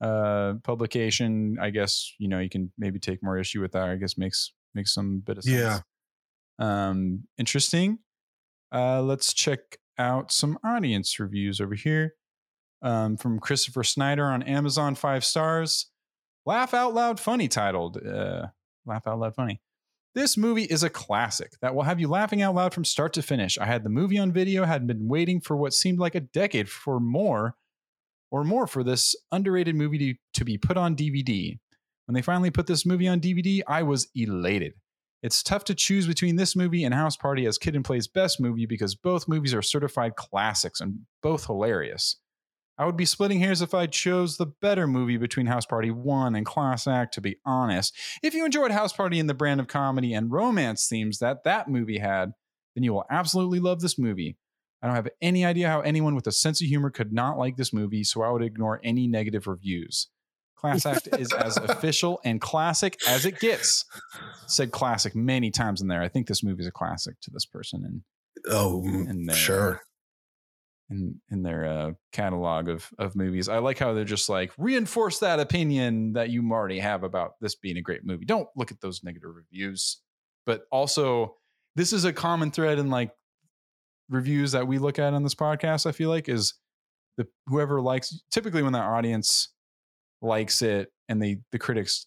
uh 0.00 0.54
publication 0.64 1.56
i 1.60 1.70
guess 1.70 2.14
you 2.18 2.28
know 2.28 2.38
you 2.38 2.48
can 2.48 2.72
maybe 2.78 2.98
take 3.00 3.22
more 3.22 3.38
issue 3.38 3.60
with 3.60 3.72
that 3.72 3.88
i 3.88 3.96
guess 3.96 4.16
makes 4.18 4.52
makes 4.74 4.94
some 4.94 5.20
bit 5.20 5.38
of 5.38 5.44
sense 5.44 5.56
Yeah. 5.56 5.80
Um 6.58 7.24
interesting 7.38 7.98
uh 8.72 9.00
let's 9.02 9.32
check 9.32 9.78
out 9.98 10.32
some 10.32 10.58
audience 10.64 11.18
reviews 11.18 11.60
over 11.60 11.74
here 11.74 12.14
um 12.82 13.16
from 13.16 13.38
christopher 13.38 13.84
snyder 13.84 14.24
on 14.24 14.42
amazon 14.42 14.94
five 14.94 15.24
stars 15.24 15.90
laugh 16.46 16.74
out 16.74 16.94
loud 16.94 17.20
funny 17.20 17.48
titled 17.48 17.96
uh 18.06 18.46
laugh 18.86 19.06
out 19.06 19.18
loud 19.18 19.34
funny 19.34 19.60
this 20.14 20.36
movie 20.36 20.64
is 20.64 20.82
a 20.82 20.90
classic 20.90 21.52
that 21.60 21.74
will 21.74 21.82
have 21.82 22.00
you 22.00 22.08
laughing 22.08 22.42
out 22.42 22.54
loud 22.54 22.74
from 22.74 22.84
start 22.84 23.12
to 23.12 23.22
finish. 23.22 23.56
I 23.56 23.66
had 23.66 23.84
the 23.84 23.88
movie 23.88 24.18
on 24.18 24.32
video, 24.32 24.64
had 24.64 24.84
been 24.84 25.06
waiting 25.06 25.40
for 25.40 25.56
what 25.56 25.72
seemed 25.72 26.00
like 26.00 26.16
a 26.16 26.20
decade 26.20 26.68
for 26.68 26.98
more 26.98 27.54
or 28.30 28.42
more 28.42 28.66
for 28.66 28.82
this 28.82 29.14
underrated 29.30 29.76
movie 29.76 29.98
to, 29.98 30.14
to 30.34 30.44
be 30.44 30.58
put 30.58 30.76
on 30.76 30.96
DVD. 30.96 31.58
When 32.06 32.14
they 32.14 32.22
finally 32.22 32.50
put 32.50 32.66
this 32.66 32.84
movie 32.84 33.06
on 33.06 33.20
DVD, 33.20 33.60
I 33.66 33.82
was 33.82 34.08
elated. 34.14 34.74
It's 35.22 35.42
tough 35.42 35.64
to 35.64 35.74
choose 35.74 36.06
between 36.06 36.36
this 36.36 36.54
movie 36.54 36.84
and 36.84 36.94
House 36.94 37.16
Party 37.16 37.44
as 37.46 37.58
Kid 37.58 37.74
and 37.74 37.84
Play's 37.84 38.06
best 38.06 38.40
movie 38.40 38.66
because 38.66 38.94
both 38.94 39.28
movies 39.28 39.52
are 39.52 39.62
certified 39.62 40.14
classics 40.14 40.80
and 40.80 41.00
both 41.22 41.46
hilarious. 41.46 42.16
I 42.78 42.86
would 42.86 42.96
be 42.96 43.04
splitting 43.04 43.40
hairs 43.40 43.60
if 43.60 43.74
I 43.74 43.86
chose 43.86 44.36
the 44.36 44.46
better 44.46 44.86
movie 44.86 45.16
between 45.16 45.46
House 45.46 45.66
Party 45.66 45.90
1 45.90 46.36
and 46.36 46.46
Class 46.46 46.86
Act, 46.86 47.14
to 47.14 47.20
be 47.20 47.36
honest. 47.44 47.96
If 48.22 48.34
you 48.34 48.44
enjoyed 48.44 48.70
House 48.70 48.92
Party 48.92 49.18
and 49.18 49.28
the 49.28 49.34
brand 49.34 49.58
of 49.58 49.66
comedy 49.66 50.14
and 50.14 50.30
romance 50.30 50.86
themes 50.86 51.18
that 51.18 51.42
that 51.42 51.68
movie 51.68 51.98
had, 51.98 52.30
then 52.76 52.84
you 52.84 52.92
will 52.92 53.04
absolutely 53.10 53.58
love 53.58 53.80
this 53.80 53.98
movie. 53.98 54.36
I 54.80 54.86
don't 54.86 54.94
have 54.94 55.08
any 55.20 55.44
idea 55.44 55.68
how 55.68 55.80
anyone 55.80 56.14
with 56.14 56.28
a 56.28 56.32
sense 56.32 56.60
of 56.60 56.68
humor 56.68 56.90
could 56.90 57.12
not 57.12 57.36
like 57.36 57.56
this 57.56 57.72
movie, 57.72 58.04
so 58.04 58.22
I 58.22 58.30
would 58.30 58.42
ignore 58.42 58.80
any 58.84 59.08
negative 59.08 59.48
reviews. 59.48 60.08
Class 60.60 60.84
Act 60.86 61.08
is 61.18 61.32
as 61.32 61.56
official 61.56 62.20
and 62.24 62.40
classic 62.40 62.96
as 63.06 63.24
it 63.24 63.38
gets. 63.40 63.84
Said 64.46 64.72
classic 64.72 65.14
many 65.14 65.50
times 65.50 65.80
in 65.80 65.88
there. 65.88 66.02
I 66.02 66.08
think 66.08 66.26
this 66.26 66.42
movie 66.42 66.62
is 66.62 66.66
a 66.68 66.72
classic 66.72 67.14
to 67.22 67.30
this 67.30 67.46
person. 67.46 67.84
And 67.84 68.02
Oh, 68.48 68.82
And 68.84 69.08
mm, 69.08 69.26
there. 69.26 69.36
sure. 69.36 69.80
in 70.90 71.20
in 71.30 71.42
their 71.42 71.64
uh, 71.64 71.92
catalog 72.12 72.68
of 72.68 72.88
of 72.98 73.14
movies. 73.16 73.48
I 73.48 73.58
like 73.58 73.78
how 73.78 73.92
they're 73.92 74.04
just 74.04 74.28
like 74.28 74.52
reinforce 74.56 75.18
that 75.18 75.38
opinion 75.40 76.12
that 76.14 76.30
you 76.30 76.48
already 76.50 76.78
have 76.78 77.02
about 77.02 77.32
this 77.40 77.54
being 77.54 77.76
a 77.76 77.82
great 77.82 78.04
movie. 78.04 78.24
Don't 78.24 78.48
look 78.56 78.70
at 78.70 78.80
those 78.80 79.02
negative 79.04 79.30
reviews, 79.34 80.00
but 80.46 80.62
also 80.72 81.36
this 81.76 81.92
is 81.92 82.04
a 82.04 82.12
common 82.12 82.50
thread 82.50 82.78
in 82.78 82.90
like 82.90 83.10
reviews 84.08 84.52
that 84.52 84.66
we 84.66 84.78
look 84.78 84.98
at 84.98 85.12
on 85.14 85.22
this 85.22 85.34
podcast. 85.34 85.84
I 85.86 85.92
feel 85.92 86.08
like 86.08 86.28
is 86.28 86.54
the 87.18 87.26
whoever 87.48 87.80
likes 87.82 88.18
typically 88.30 88.62
when 88.62 88.72
that 88.72 88.84
audience 88.84 89.48
likes 90.22 90.62
it 90.62 90.92
and 91.08 91.22
they 91.22 91.38
the 91.52 91.58
critics 91.58 92.06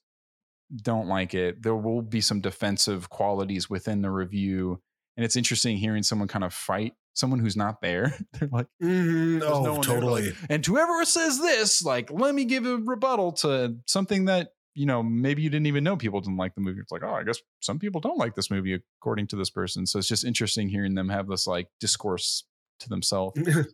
don't 0.84 1.08
like 1.08 1.34
it, 1.34 1.62
there 1.62 1.76
will 1.76 2.02
be 2.02 2.22
some 2.22 2.40
defensive 2.42 3.10
qualities 3.10 3.70
within 3.70 4.02
the 4.02 4.10
review. 4.12 4.82
And 5.18 5.26
it's 5.26 5.36
interesting 5.36 5.78
hearing 5.78 6.04
someone 6.04 6.28
kind 6.28 6.44
of 6.46 6.54
fight 6.54 6.94
someone 7.14 7.40
who's 7.40 7.58
not 7.58 7.82
there. 7.82 8.18
They're 8.40 8.48
like, 8.52 8.68
Mhm. 8.82 9.42
Oh, 9.44 9.64
no 9.64 9.82
totally. 9.82 10.28
like- 10.28 10.36
and 10.50 10.66
whoever 10.66 11.04
says 11.04 11.40
this, 11.40 11.84
like, 11.84 12.10
let 12.10 12.34
me 12.34 12.46
give 12.46 12.66
a 12.66 12.78
rebuttal 12.78 13.34
to 13.34 13.76
something 13.86 14.26
that, 14.26 14.54
you 14.76 14.86
know, 14.86 15.04
maybe 15.04 15.42
you 15.42 15.50
didn't 15.50 15.66
even 15.68 15.84
know 15.84 15.98
people 15.98 16.22
didn't 16.22 16.38
like 16.38 16.56
the 16.56 16.62
movie. 16.62 16.80
It's 16.80 16.92
like, 16.94 17.04
oh, 17.04 17.14
I 17.14 17.24
guess 17.24 17.40
some 17.60 17.78
people 17.80 18.00
don't 18.00 18.18
like 18.18 18.36
this 18.36 18.50
movie 18.50 18.80
according 19.02 19.28
to 19.28 19.36
this 19.36 19.50
person. 19.50 19.86
So 19.86 20.00
it's 20.00 20.08
just 20.08 20.24
interesting 20.24 20.70
hearing 20.70 20.96
them 20.96 21.10
have 21.10 21.28
this 21.28 21.46
like 21.48 21.68
discourse 21.82 22.46
to 22.80 22.88
themselves. 22.90 23.38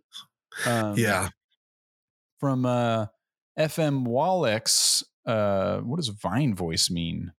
Um, 0.66 0.98
yeah. 0.98 1.30
From 2.40 2.66
uh, 2.66 3.06
FM 3.58 4.06
Wallix, 4.08 5.04
uh, 5.26 5.80
what 5.80 5.98
does 5.98 6.10
Vine 6.10 6.56
Voice 6.56 6.90
mean? 6.90 7.34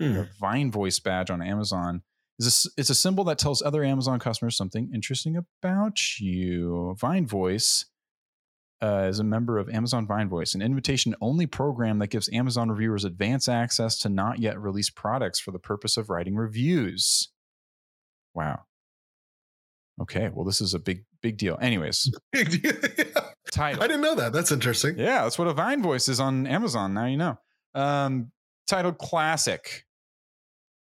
Hmm. 0.00 0.16
a 0.16 0.28
Vine 0.38 0.70
Voice 0.70 0.98
badge 0.98 1.30
on 1.30 1.40
Amazon. 1.40 2.02
Is 2.38 2.46
this, 2.46 2.74
it's 2.76 2.90
a 2.90 2.94
symbol 2.94 3.24
that 3.24 3.38
tells 3.38 3.62
other 3.62 3.82
Amazon 3.82 4.18
customers 4.18 4.56
something 4.56 4.90
interesting 4.92 5.36
about 5.36 6.20
you. 6.20 6.94
Vine 6.98 7.26
Voice 7.26 7.86
uh, 8.82 9.06
is 9.08 9.18
a 9.18 9.24
member 9.24 9.58
of 9.58 9.70
Amazon 9.70 10.06
Vine 10.06 10.28
Voice, 10.28 10.54
an 10.54 10.60
invitation 10.60 11.14
only 11.22 11.46
program 11.46 11.98
that 11.98 12.08
gives 12.08 12.28
Amazon 12.32 12.70
reviewers 12.70 13.04
advance 13.04 13.48
access 13.48 13.98
to 14.00 14.10
not 14.10 14.38
yet 14.38 14.60
released 14.60 14.94
products 14.94 15.40
for 15.40 15.50
the 15.50 15.58
purpose 15.58 15.96
of 15.96 16.10
writing 16.10 16.36
reviews. 16.36 17.30
Wow. 18.34 18.64
Okay, 20.00 20.28
well, 20.28 20.44
this 20.44 20.60
is 20.60 20.74
a 20.74 20.78
big, 20.78 21.04
big 21.26 21.36
deal. 21.38 21.58
Anyways, 21.60 22.10
I 22.34 22.44
title. 23.50 23.82
didn't 23.82 24.00
know 24.00 24.14
that. 24.14 24.32
That's 24.32 24.52
interesting. 24.52 24.98
Yeah, 24.98 25.22
that's 25.24 25.38
what 25.38 25.48
a 25.48 25.52
Vine 25.52 25.82
voice 25.82 26.08
is 26.08 26.20
on 26.20 26.46
Amazon. 26.46 26.94
Now 26.94 27.06
you 27.06 27.16
know. 27.16 27.38
Um, 27.74 28.30
titled 28.66 28.98
Classic. 28.98 29.84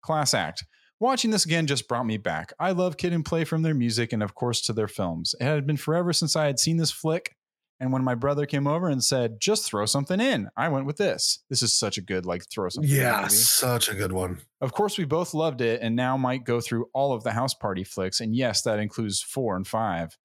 Class 0.02 0.32
Act. 0.34 0.64
Watching 0.98 1.30
this 1.30 1.44
again 1.44 1.66
just 1.66 1.88
brought 1.88 2.06
me 2.06 2.16
back. 2.16 2.52
I 2.58 2.72
love 2.72 2.96
Kid 2.96 3.12
and 3.12 3.24
Play 3.24 3.44
from 3.44 3.62
their 3.62 3.74
music 3.74 4.12
and, 4.12 4.22
of 4.22 4.34
course, 4.34 4.60
to 4.62 4.72
their 4.72 4.88
films. 4.88 5.34
It 5.40 5.44
had 5.44 5.66
been 5.66 5.76
forever 5.76 6.12
since 6.12 6.36
I 6.36 6.46
had 6.46 6.58
seen 6.58 6.76
this 6.78 6.90
flick. 6.90 7.34
And 7.82 7.92
when 7.92 8.04
my 8.04 8.14
brother 8.14 8.44
came 8.44 8.66
over 8.66 8.88
and 8.88 9.02
said, 9.02 9.40
just 9.40 9.64
throw 9.64 9.86
something 9.86 10.20
in, 10.20 10.48
I 10.56 10.68
went 10.68 10.84
with 10.84 10.98
this. 10.98 11.42
This 11.48 11.62
is 11.62 11.74
such 11.74 11.96
a 11.96 12.02
good, 12.02 12.26
like, 12.26 12.44
throw 12.50 12.68
something 12.68 12.90
in 12.90 12.96
Yeah, 12.98 13.26
such 13.28 13.88
a 13.88 13.94
good 13.94 14.12
one. 14.12 14.40
Of 14.60 14.72
course, 14.72 14.98
we 14.98 15.04
both 15.04 15.32
loved 15.32 15.62
it 15.62 15.80
and 15.80 15.96
now 15.96 16.18
might 16.18 16.44
go 16.44 16.60
through 16.60 16.86
all 16.92 17.14
of 17.14 17.24
the 17.24 17.32
house 17.32 17.54
party 17.54 17.84
flicks. 17.84 18.20
And 18.20 18.34
yes, 18.36 18.60
that 18.62 18.78
includes 18.78 19.22
four 19.22 19.56
and 19.56 19.66
five. 19.66 20.18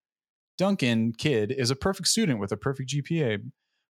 Duncan 0.58 1.14
Kid 1.14 1.52
is 1.52 1.72
a 1.72 1.76
perfect 1.76 2.08
student 2.08 2.40
with 2.40 2.52
a 2.52 2.58
perfect 2.58 2.90
GPA. 2.90 3.40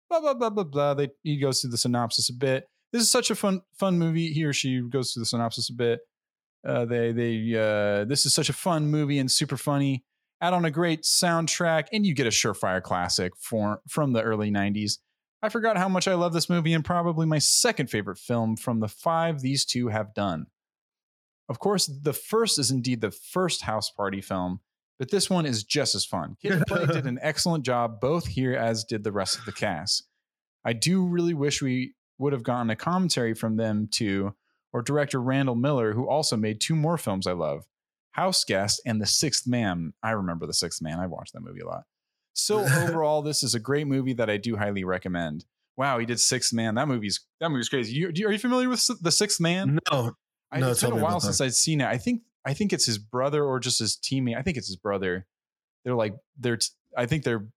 Blah 0.08 0.20
blah 0.20 0.34
blah 0.34 0.50
blah 0.50 0.64
blah. 0.64 0.94
They, 0.94 1.10
he 1.22 1.38
goes 1.38 1.60
through 1.60 1.70
the 1.70 1.78
synopsis 1.78 2.28
a 2.28 2.34
bit. 2.34 2.68
This 2.92 3.02
is 3.02 3.10
such 3.10 3.30
a 3.30 3.34
fun 3.34 3.62
fun 3.78 3.98
movie. 3.98 4.32
He 4.32 4.44
or 4.44 4.52
she 4.52 4.80
goes 4.80 5.12
through 5.12 5.22
the 5.22 5.26
synopsis 5.26 5.70
a 5.70 5.74
bit. 5.74 6.00
Uh, 6.66 6.84
they 6.84 7.12
they 7.12 7.54
uh, 7.54 8.04
this 8.04 8.26
is 8.26 8.34
such 8.34 8.48
a 8.48 8.52
fun 8.52 8.88
movie 8.88 9.18
and 9.18 9.30
super 9.30 9.56
funny. 9.56 10.04
Add 10.40 10.52
on 10.52 10.64
a 10.64 10.70
great 10.70 11.02
soundtrack, 11.02 11.86
and 11.92 12.04
you 12.04 12.14
get 12.14 12.26
a 12.26 12.30
surefire 12.30 12.82
classic 12.82 13.32
for, 13.38 13.80
from 13.88 14.12
the 14.12 14.22
early 14.22 14.50
'90s. 14.50 14.98
I 15.42 15.48
forgot 15.48 15.78
how 15.78 15.88
much 15.88 16.08
I 16.08 16.14
love 16.14 16.32
this 16.32 16.50
movie, 16.50 16.74
and 16.74 16.84
probably 16.84 17.26
my 17.26 17.38
second 17.38 17.88
favorite 17.88 18.18
film 18.18 18.56
from 18.56 18.80
the 18.80 18.88
five 18.88 19.40
these 19.40 19.64
two 19.64 19.88
have 19.88 20.12
done. 20.14 20.46
Of 21.48 21.58
course, 21.58 21.86
the 21.86 22.12
first 22.12 22.58
is 22.58 22.70
indeed 22.70 23.00
the 23.00 23.10
first 23.10 23.62
house 23.62 23.90
party 23.90 24.20
film, 24.20 24.60
but 24.98 25.10
this 25.10 25.28
one 25.30 25.46
is 25.46 25.64
just 25.64 25.94
as 25.94 26.04
fun. 26.04 26.36
Kid 26.40 26.52
and 26.52 26.66
Play 26.66 26.86
did 26.86 27.06
an 27.06 27.18
excellent 27.22 27.64
job 27.64 28.00
both 28.00 28.26
here, 28.26 28.54
as 28.54 28.84
did 28.84 29.04
the 29.04 29.12
rest 29.12 29.38
of 29.38 29.44
the 29.44 29.52
cast. 29.52 30.04
I 30.64 30.72
do 30.72 31.04
really 31.06 31.34
wish 31.34 31.62
we 31.62 31.94
would 32.18 32.32
have 32.32 32.42
gotten 32.42 32.70
a 32.70 32.76
commentary 32.76 33.34
from 33.34 33.56
them 33.56 33.88
too, 33.90 34.34
or 34.72 34.82
director 34.82 35.20
Randall 35.20 35.54
Miller, 35.54 35.92
who 35.92 36.08
also 36.08 36.36
made 36.36 36.60
two 36.60 36.74
more 36.74 36.98
films 36.98 37.26
I 37.26 37.32
love 37.32 37.64
House 38.12 38.44
Guest 38.44 38.80
and 38.86 39.00
The 39.00 39.06
Sixth 39.06 39.46
Man. 39.46 39.92
I 40.02 40.12
remember 40.12 40.46
The 40.46 40.54
Sixth 40.54 40.80
Man. 40.82 40.98
I 40.98 41.06
watched 41.06 41.34
that 41.34 41.40
movie 41.42 41.60
a 41.60 41.66
lot. 41.66 41.84
So 42.32 42.60
overall, 42.82 43.22
this 43.22 43.42
is 43.42 43.54
a 43.54 43.60
great 43.60 43.86
movie 43.86 44.14
that 44.14 44.30
I 44.30 44.38
do 44.38 44.56
highly 44.56 44.84
recommend. 44.84 45.44
Wow, 45.76 45.98
he 45.98 46.06
did 46.06 46.18
Sixth 46.18 46.52
Man. 46.54 46.74
That 46.76 46.88
movie's 46.88 47.20
that 47.40 47.50
movie's 47.50 47.68
crazy. 47.68 47.92
You, 47.92 48.10
you- 48.14 48.26
are 48.28 48.32
you 48.32 48.38
familiar 48.38 48.68
with 48.68 48.82
The 49.02 49.12
Sixth 49.12 49.38
Man? 49.40 49.78
No, 49.92 50.12
I, 50.50 50.60
No, 50.60 50.70
it's 50.70 50.82
been 50.82 50.92
a 50.92 50.96
while 50.96 51.20
since 51.20 51.40
I'd 51.40 51.54
seen 51.54 51.82
it. 51.82 51.86
I 51.86 51.98
think 51.98 52.22
I 52.46 52.54
think 52.54 52.72
it's 52.72 52.86
his 52.86 52.96
brother 52.96 53.44
or 53.44 53.58
just 53.58 53.80
his 53.80 53.96
teammate. 53.96 54.38
I 54.38 54.42
think 54.42 54.56
it's 54.56 54.68
his 54.68 54.76
brother. 54.76 55.26
They're 55.84 55.96
like 55.96 56.14
they're 56.38 56.56
t- 56.56 56.68
I 56.96 57.06
think 57.06 57.24
they're 57.24 57.48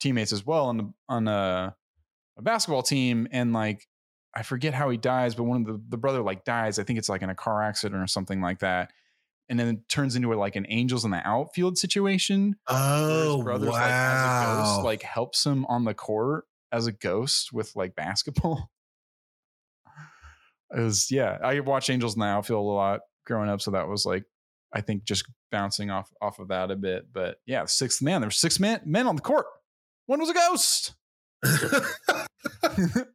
teammates 0.00 0.32
as 0.32 0.44
well 0.46 0.66
on 0.66 0.76
the, 0.78 0.92
on 1.10 1.28
a, 1.28 1.76
a 2.38 2.42
basketball 2.42 2.82
team 2.82 3.28
and 3.30 3.52
like 3.52 3.86
I 4.34 4.42
forget 4.42 4.72
how 4.72 4.88
he 4.88 4.96
dies, 4.96 5.34
but 5.34 5.42
one 5.42 5.60
of 5.60 5.66
the 5.66 5.82
the 5.90 5.98
brother 5.98 6.22
like 6.22 6.44
dies. 6.44 6.78
I 6.78 6.84
think 6.84 6.98
it's 6.98 7.10
like 7.10 7.20
in 7.20 7.28
a 7.28 7.34
car 7.34 7.62
accident 7.62 8.02
or 8.02 8.06
something 8.06 8.40
like 8.40 8.60
that. 8.60 8.90
And 9.50 9.58
then 9.58 9.68
it 9.68 9.88
turns 9.88 10.16
into 10.16 10.32
a, 10.32 10.36
like 10.36 10.56
an 10.56 10.64
angels 10.68 11.04
in 11.04 11.10
the 11.10 11.26
outfield 11.26 11.76
situation 11.76 12.54
oh 12.68 13.36
his 13.36 13.44
brother's 13.44 13.70
wow, 13.70 13.74
like 13.74 13.90
as 13.90 14.42
a 14.42 14.62
ghost 14.62 14.84
like 14.84 15.02
helps 15.02 15.44
him 15.44 15.66
on 15.66 15.84
the 15.84 15.92
court 15.92 16.44
as 16.72 16.86
a 16.86 16.92
ghost 16.92 17.52
with 17.52 17.76
like 17.76 17.94
basketball. 17.94 18.70
It 20.72 20.82
was 20.82 21.10
yeah. 21.10 21.36
I 21.42 21.58
watch 21.58 21.90
Angels 21.90 22.14
in 22.14 22.20
the 22.20 22.26
Outfield 22.26 22.64
a 22.64 22.68
lot 22.68 23.00
growing 23.26 23.48
up, 23.48 23.60
so 23.60 23.70
that 23.72 23.88
was 23.88 24.04
like 24.04 24.24
I 24.72 24.80
think 24.80 25.04
just 25.04 25.24
bouncing 25.50 25.90
off 25.90 26.10
off 26.20 26.38
of 26.38 26.48
that 26.48 26.70
a 26.70 26.76
bit. 26.76 27.06
But 27.12 27.36
yeah, 27.46 27.64
sixth 27.66 28.02
man. 28.02 28.20
There 28.20 28.28
were 28.28 28.32
six 28.32 28.60
men 28.60 28.80
men 28.84 29.06
on 29.06 29.16
the 29.16 29.22
court. 29.22 29.46
One 30.06 30.20
was 30.20 30.30
a 30.30 30.34
ghost. 30.34 30.94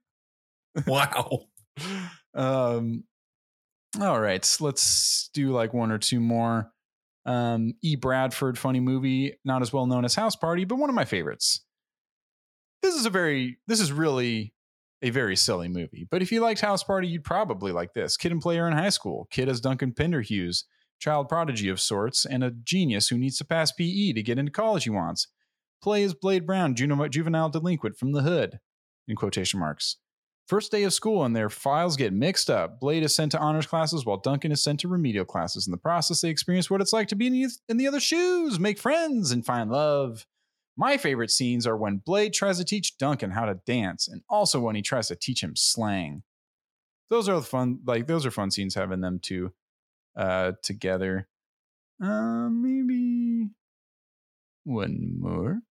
wow. 0.87 1.41
um 2.33 3.03
all 4.01 4.19
right 4.19 4.57
let's 4.59 5.29
do 5.33 5.51
like 5.51 5.73
one 5.73 5.91
or 5.91 5.97
two 5.97 6.19
more 6.19 6.71
um 7.25 7.73
e 7.81 7.95
bradford 7.95 8.57
funny 8.57 8.79
movie 8.79 9.33
not 9.45 9.61
as 9.61 9.71
well 9.71 9.85
known 9.85 10.05
as 10.05 10.15
house 10.15 10.35
party 10.35 10.65
but 10.65 10.77
one 10.77 10.89
of 10.89 10.95
my 10.95 11.05
favorites 11.05 11.65
this 12.81 12.95
is 12.95 13.05
a 13.05 13.09
very 13.09 13.57
this 13.67 13.79
is 13.79 13.91
really 13.91 14.53
a 15.05 15.11
very 15.11 15.35
silly 15.35 15.67
movie 15.67 16.07
but 16.09 16.21
if 16.21 16.31
you 16.31 16.41
liked 16.41 16.61
house 16.61 16.83
party 16.83 17.07
you'd 17.07 17.23
probably 17.23 17.71
like 17.71 17.93
this 17.93 18.17
kid 18.17 18.31
and 18.31 18.41
player 18.41 18.67
in 18.67 18.73
high 18.73 18.89
school 18.89 19.27
kid 19.29 19.47
as 19.47 19.61
duncan 19.61 19.93
pinderhughes 19.93 20.65
child 20.99 21.29
prodigy 21.29 21.69
of 21.69 21.79
sorts 21.79 22.25
and 22.25 22.43
a 22.43 22.51
genius 22.51 23.09
who 23.09 23.17
needs 23.17 23.37
to 23.37 23.45
pass 23.45 23.71
pe 23.71 24.11
to 24.11 24.23
get 24.23 24.39
into 24.39 24.51
college 24.51 24.83
he 24.83 24.89
wants 24.89 25.27
play 25.81 26.03
as 26.03 26.13
blade 26.13 26.45
brown 26.45 26.75
juvenile 26.75 27.49
delinquent 27.49 27.97
from 27.97 28.13
the 28.13 28.23
hood 28.23 28.59
in 29.07 29.15
quotation 29.15 29.59
marks 29.59 29.97
First 30.47 30.71
day 30.71 30.83
of 30.83 30.93
school, 30.93 31.25
and 31.25 31.35
their 31.35 31.49
files 31.49 31.97
get 31.97 32.13
mixed 32.13 32.51
up. 32.51 32.79
Blade 32.79 33.01
is 33.01 33.15
sent 33.15 33.31
to 33.31 33.39
honors 33.39 33.65
classes 33.65 34.05
while 34.05 34.17
Duncan 34.17 34.51
is 34.51 34.63
sent 34.63 34.79
to 34.81 34.87
remedial 34.87 35.25
classes. 35.25 35.65
In 35.65 35.71
the 35.71 35.77
process, 35.77 36.21
they 36.21 36.29
experience 36.29 36.69
what 36.69 36.81
it's 36.81 36.93
like 36.93 37.07
to 37.07 37.15
be 37.15 37.49
in 37.67 37.77
the 37.77 37.87
other 37.87 37.99
shoes, 37.99 38.59
make 38.59 38.77
friends, 38.77 39.31
and 39.31 39.43
find 39.43 39.71
love. 39.71 40.27
My 40.77 40.97
favorite 40.97 41.31
scenes 41.31 41.65
are 41.65 41.77
when 41.77 42.01
Blade 42.05 42.33
tries 42.33 42.57
to 42.57 42.65
teach 42.65 42.97
Duncan 42.97 43.31
how 43.31 43.45
to 43.45 43.59
dance, 43.65 44.07
and 44.07 44.21
also 44.29 44.59
when 44.59 44.75
he 44.75 44.81
tries 44.81 45.07
to 45.07 45.15
teach 45.15 45.41
him 45.41 45.55
slang. 45.55 46.23
Those 47.09 47.29
are 47.29 47.41
fun, 47.41 47.79
like 47.85 48.07
those 48.07 48.25
are 48.25 48.31
fun 48.31 48.51
scenes 48.51 48.75
having 48.75 49.01
them 49.01 49.19
two 49.21 49.53
uh, 50.17 50.53
together. 50.63 51.27
Uh, 52.03 52.49
maybe 52.49 53.49
one 54.65 55.15
more 55.19 55.61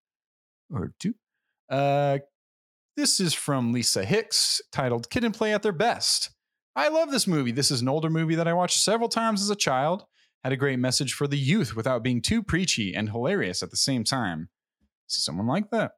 or 0.71 0.95
two. 0.99 1.15
Uh, 1.69 2.19
this 2.97 3.21
is 3.21 3.35
from 3.35 3.73
Lisa 3.73 4.05
Hicks, 4.05 4.63
titled 4.73 5.11
Kid 5.11 5.25
and 5.25 5.35
Play 5.35 5.53
at 5.53 5.63
Their 5.63 5.73
Best. 5.73 6.31
I 6.77 6.89
love 6.89 7.11
this 7.11 7.27
movie. 7.27 7.53
This 7.53 7.71
is 7.71 7.83
an 7.83 7.89
older 7.89 8.11
movie 8.11 8.37
that 8.37 8.49
I 8.49 8.53
watched 8.53 8.81
several 8.81 9.09
times 9.09 9.43
as 9.43 9.51
a 9.51 9.57
child. 9.57 10.05
Had 10.43 10.53
a 10.53 10.57
great 10.57 10.79
message 10.79 11.15
for 11.15 11.27
the 11.27 11.39
youth 11.39 11.75
without 11.75 12.03
being 12.03 12.21
too 12.23 12.43
preachy 12.43 12.95
and 12.95 13.11
hilarious 13.11 13.63
at 13.63 13.71
the 13.71 13.77
same 13.77 14.05
time. 14.05 14.49
See 15.07 15.21
someone 15.21 15.47
like 15.47 15.71
that. 15.71 15.93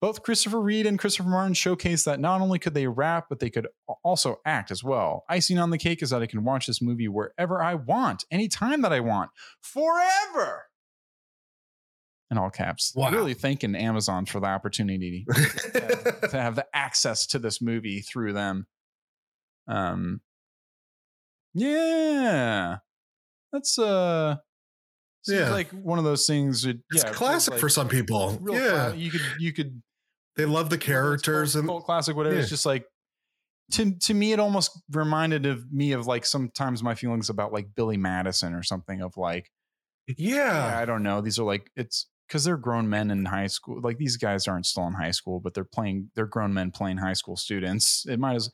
Both 0.00 0.22
Christopher 0.22 0.60
Reid 0.60 0.86
and 0.86 0.98
Christopher 0.98 1.28
Martin 1.28 1.54
showcase 1.54 2.04
that 2.04 2.20
not 2.20 2.40
only 2.40 2.60
could 2.60 2.74
they 2.74 2.86
rap, 2.86 3.26
but 3.28 3.40
they 3.40 3.50
could 3.50 3.66
also 4.04 4.40
act 4.44 4.70
as 4.70 4.84
well. 4.84 5.24
Icing 5.28 5.58
on 5.58 5.70
the 5.70 5.78
cake 5.78 6.02
is 6.02 6.10
that 6.10 6.22
I 6.22 6.26
can 6.26 6.44
watch 6.44 6.66
this 6.66 6.80
movie 6.80 7.08
wherever 7.08 7.60
I 7.60 7.74
want, 7.74 8.24
anytime 8.30 8.82
that 8.82 8.92
I 8.92 9.00
want, 9.00 9.30
forever. 9.60 10.66
In 12.30 12.38
all 12.38 12.50
caps. 12.50 12.92
Wow. 12.94 13.10
Really 13.10 13.34
thanking 13.34 13.74
Amazon 13.74 14.24
for 14.26 14.38
the 14.38 14.46
opportunity 14.46 15.26
to 15.72 16.28
have 16.32 16.54
the 16.54 16.66
access 16.72 17.26
to 17.28 17.38
this 17.40 17.60
movie 17.60 18.00
through 18.00 18.34
them. 18.34 18.66
Um, 19.66 20.20
yeah, 21.54 22.76
that's 23.52 23.78
uh, 23.78 24.36
Seems 25.22 25.40
Yeah. 25.40 25.50
like 25.50 25.70
one 25.70 25.98
of 25.98 26.04
those 26.04 26.26
things. 26.26 26.62
That, 26.62 26.78
It's 26.90 27.04
yeah, 27.04 27.12
classic 27.12 27.52
like 27.52 27.60
for 27.60 27.68
some 27.68 27.88
people. 27.88 28.40
yeah, 28.50 28.90
cla- 28.90 28.94
you 28.96 29.10
could 29.10 29.20
you 29.38 29.52
could 29.52 29.82
they 30.36 30.44
love 30.46 30.70
the 30.70 30.78
characters 30.78 31.52
cult, 31.52 31.60
and 31.62 31.68
cult 31.68 31.84
classic, 31.84 32.16
whatever. 32.16 32.36
It's 32.36 32.48
just 32.48 32.64
like 32.66 32.84
to 33.72 33.94
to 33.94 34.14
me, 34.14 34.32
it 34.32 34.40
almost 34.40 34.70
reminded 34.90 35.44
of 35.46 35.70
me 35.72 35.92
of 35.92 36.06
like 36.06 36.24
sometimes 36.24 36.82
my 36.82 36.94
feelings 36.94 37.28
about 37.28 37.52
like 37.52 37.68
Billy 37.74 37.96
Madison 37.96 38.54
or 38.54 38.62
something 38.62 39.02
of 39.02 39.16
like 39.16 39.50
yeah, 40.16 40.78
I 40.80 40.84
don't 40.86 41.02
know. 41.02 41.20
These 41.20 41.38
are 41.38 41.44
like 41.44 41.70
it's 41.76 42.06
because 42.26 42.44
they're 42.44 42.56
grown 42.56 42.88
men 42.88 43.10
in 43.10 43.24
high 43.26 43.46
school. 43.48 43.80
Like 43.82 43.98
these 43.98 44.16
guys 44.16 44.48
aren't 44.48 44.64
still 44.66 44.86
in 44.86 44.94
high 44.94 45.10
school, 45.10 45.40
but 45.40 45.52
they're 45.54 45.64
playing. 45.64 46.10
They're 46.14 46.26
grown 46.26 46.54
men 46.54 46.70
playing 46.70 46.96
high 46.98 47.12
school 47.12 47.36
students. 47.36 48.06
It 48.08 48.18
might 48.18 48.36
as 48.36 48.50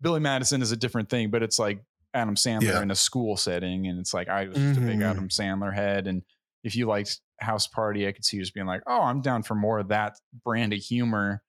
Billy 0.00 0.20
Madison 0.20 0.62
is 0.62 0.72
a 0.72 0.76
different 0.76 1.08
thing, 1.08 1.30
but 1.30 1.42
it's 1.44 1.58
like 1.60 1.80
Adam 2.16 2.34
Sandler 2.34 2.62
Yeah. 2.62 2.82
in 2.82 2.90
a 2.90 2.94
school 2.96 3.36
setting, 3.36 3.86
and 3.86 3.98
it's 4.00 4.12
like 4.14 4.28
I 4.28 4.46
was 4.46 4.56
just 4.56 4.78
a 4.78 4.80
big 4.80 4.98
Mhm. 4.98 5.10
Adam 5.10 5.28
Sandler 5.28 5.74
head, 5.74 6.06
and 6.06 6.22
if 6.64 6.74
you 6.74 6.86
liked 6.86 7.20
House 7.40 7.66
Party, 7.66 8.08
I 8.08 8.12
could 8.12 8.24
see 8.24 8.38
you 8.38 8.42
just 8.42 8.54
being 8.54 8.66
like, 8.66 8.82
oh, 8.86 9.02
I'm 9.02 9.20
down 9.20 9.42
for 9.42 9.54
more 9.54 9.78
of 9.78 9.88
that 9.88 10.14
brand 10.44 10.72
of 10.72 10.78
humor. 10.80 11.42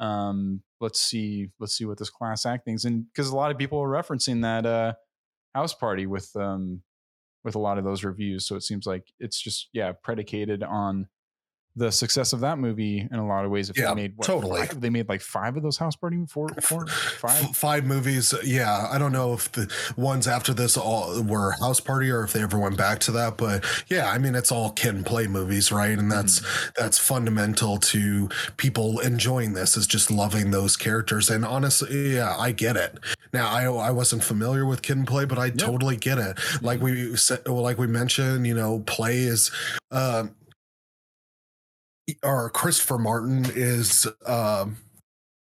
Um, 0.00 0.62
let's 0.80 1.00
see, 1.00 1.50
let's 1.60 1.74
see 1.76 1.84
what 1.84 1.98
this 1.98 2.10
class 2.10 2.46
act 2.46 2.64
things, 2.64 2.84
and 2.84 3.06
because 3.06 3.28
a 3.28 3.36
lot 3.36 3.50
of 3.50 3.58
people 3.58 3.78
are 3.80 3.88
referencing 3.88 4.42
that 4.42 4.64
uh, 4.66 4.94
House 5.54 5.74
Party 5.74 6.06
with 6.06 6.34
um 6.36 6.82
with 7.44 7.54
a 7.56 7.58
lot 7.58 7.76
of 7.76 7.84
those 7.84 8.04
reviews. 8.04 8.46
So 8.46 8.54
it 8.56 8.62
seems 8.62 8.86
like 8.86 9.12
it's 9.18 9.40
just 9.40 9.68
yeah 9.72 9.92
predicated 9.92 10.62
on 10.62 11.08
the 11.74 11.90
success 11.90 12.32
of 12.34 12.40
that 12.40 12.58
movie 12.58 12.98
in 13.10 13.18
a 13.18 13.26
lot 13.26 13.44
of 13.46 13.50
ways. 13.50 13.70
If 13.70 13.78
Yeah, 13.78 13.88
they 13.88 13.94
made 13.94 14.12
what, 14.16 14.26
totally. 14.26 14.60
five- 14.66 14.80
they 14.80 14.90
made 14.90 15.08
like 15.08 15.22
five 15.22 15.56
of 15.56 15.62
those 15.62 15.78
House 15.78 15.96
Party, 15.96 16.18
four, 16.28 16.48
four, 16.60 16.86
five. 16.86 17.84
Movies. 17.84 18.34
Yeah, 18.44 18.88
I 18.90 18.98
don't 18.98 19.12
know 19.12 19.32
if 19.32 19.50
the 19.52 19.72
ones 19.96 20.28
after 20.28 20.52
this 20.52 20.76
all 20.76 21.22
were 21.22 21.52
House 21.52 21.80
Party 21.80 22.10
or 22.10 22.22
if 22.24 22.32
they 22.32 22.42
ever 22.42 22.58
went 22.58 22.76
back 22.76 22.98
to 23.00 23.12
that, 23.12 23.36
but 23.38 23.64
yeah, 23.88 24.10
I 24.10 24.18
mean 24.18 24.34
it's 24.34 24.52
all 24.52 24.70
kid 24.72 24.94
and 24.94 25.06
play 25.06 25.26
movies, 25.26 25.72
right? 25.72 25.98
And 25.98 26.10
that's 26.12 26.40
Mm-hmm. 26.40 26.70
that's 26.82 26.98
fundamental 26.98 27.78
to 27.78 28.28
people 28.56 29.00
enjoying 29.00 29.52
this 29.54 29.76
is 29.76 29.86
just 29.86 30.10
loving 30.10 30.50
those 30.50 30.76
characters. 30.76 31.30
And 31.30 31.44
honestly, 31.44 32.14
yeah, 32.14 32.36
I 32.38 32.52
get 32.52 32.76
it. 32.76 32.98
Now 33.32 33.48
I 33.48 33.64
I 33.64 33.90
wasn't 33.90 34.22
familiar 34.24 34.66
with 34.66 34.82
kid 34.82 34.96
and 34.98 35.06
play, 35.06 35.24
but 35.24 35.38
I 35.38 35.50
totally 35.50 35.96
get 35.96 36.18
it. 36.18 36.38
Like 36.62 36.80
we 36.80 37.16
said, 37.16 37.40
well, 37.46 37.62
like 37.62 37.78
we 37.78 37.86
mentioned, 37.86 38.46
you 38.46 38.54
know, 38.54 38.80
play 38.80 39.20
is. 39.22 39.50
Uh, 39.90 40.26
or 42.22 42.50
Christopher 42.50 42.98
Martin 42.98 43.46
is 43.54 44.06
um 44.26 44.76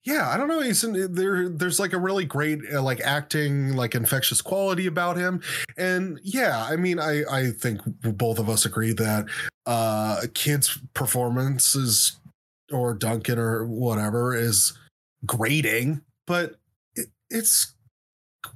yeah 0.06 0.30
i 0.30 0.36
don't 0.36 0.48
know 0.48 0.60
he's 0.60 0.84
in, 0.84 1.12
there 1.14 1.48
there's 1.48 1.80
like 1.80 1.92
a 1.92 1.98
really 1.98 2.24
great 2.24 2.60
uh, 2.72 2.80
like 2.80 3.00
acting 3.00 3.74
like 3.74 3.94
infectious 3.94 4.40
quality 4.40 4.86
about 4.86 5.16
him. 5.16 5.42
And 5.76 6.18
yeah 6.22 6.64
i 6.70 6.76
mean 6.76 6.98
i 6.98 7.24
i 7.30 7.50
think 7.50 7.80
both 7.84 8.38
of 8.38 8.48
us 8.48 8.64
agree 8.64 8.92
that 8.92 9.26
uh 9.66 10.22
kids 10.32 10.78
performances 10.94 12.18
or 12.72 12.94
duncan 12.94 13.38
or 13.38 13.66
whatever 13.66 14.34
is 14.34 14.72
grating 15.26 16.00
but 16.26 16.54
it, 16.94 17.08
it's 17.30 17.74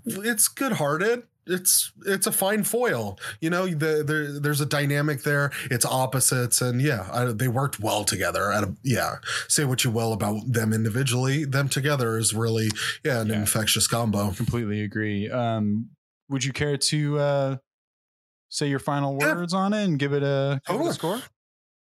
it's 0.07 0.49
good-hearted 0.49 1.25
it's 1.51 1.93
it's 2.07 2.27
a 2.27 2.33
fine 2.33 2.63
foil 2.65 3.19
you 3.41 3.51
know 3.51 3.67
the, 3.67 4.05
there 4.07 4.39
there's 4.41 4.61
a 4.61 4.67
dynamic 4.67 5.23
there 5.25 5.51
it's 5.71 5.85
opposites 5.85 6.61
and 6.63 6.81
yeah 6.81 7.09
I, 7.13 7.25
they 7.27 7.49
worked 7.49 7.81
well 7.81 8.05
together 8.05 8.53
at 8.53 8.65
a, 8.65 8.75
yeah 8.85 9.17
say 9.49 9.65
what 9.65 9.85
you 9.85 9.91
will 9.91 10.13
about 10.13 10.53
them 10.53 10.73
individually 10.73 11.45
them 11.45 11.69
together 11.69 12.17
is 12.17 12.33
really 12.33 12.69
yeah 13.05 13.21
an 13.21 13.29
Yeah. 13.29 13.37
infectious 13.41 13.87
combo 13.87 14.31
Completely 14.33 14.83
agree. 14.83 15.29
Um, 15.31 15.91
would 16.29 16.45
you 16.45 16.53
care 16.53 16.77
to 16.77 17.19
uh, 17.19 17.57
say 18.49 18.69
your 18.69 18.79
final 18.79 19.19
Yeah. 19.21 19.35
words 19.35 19.53
on 19.53 19.73
it 19.73 19.85
and 19.85 19.99
give 19.99 20.13
it 20.13 20.23
a, 20.23 20.61
give 20.67 20.81
it 20.81 20.87
a 20.87 20.93
score? 20.95 21.21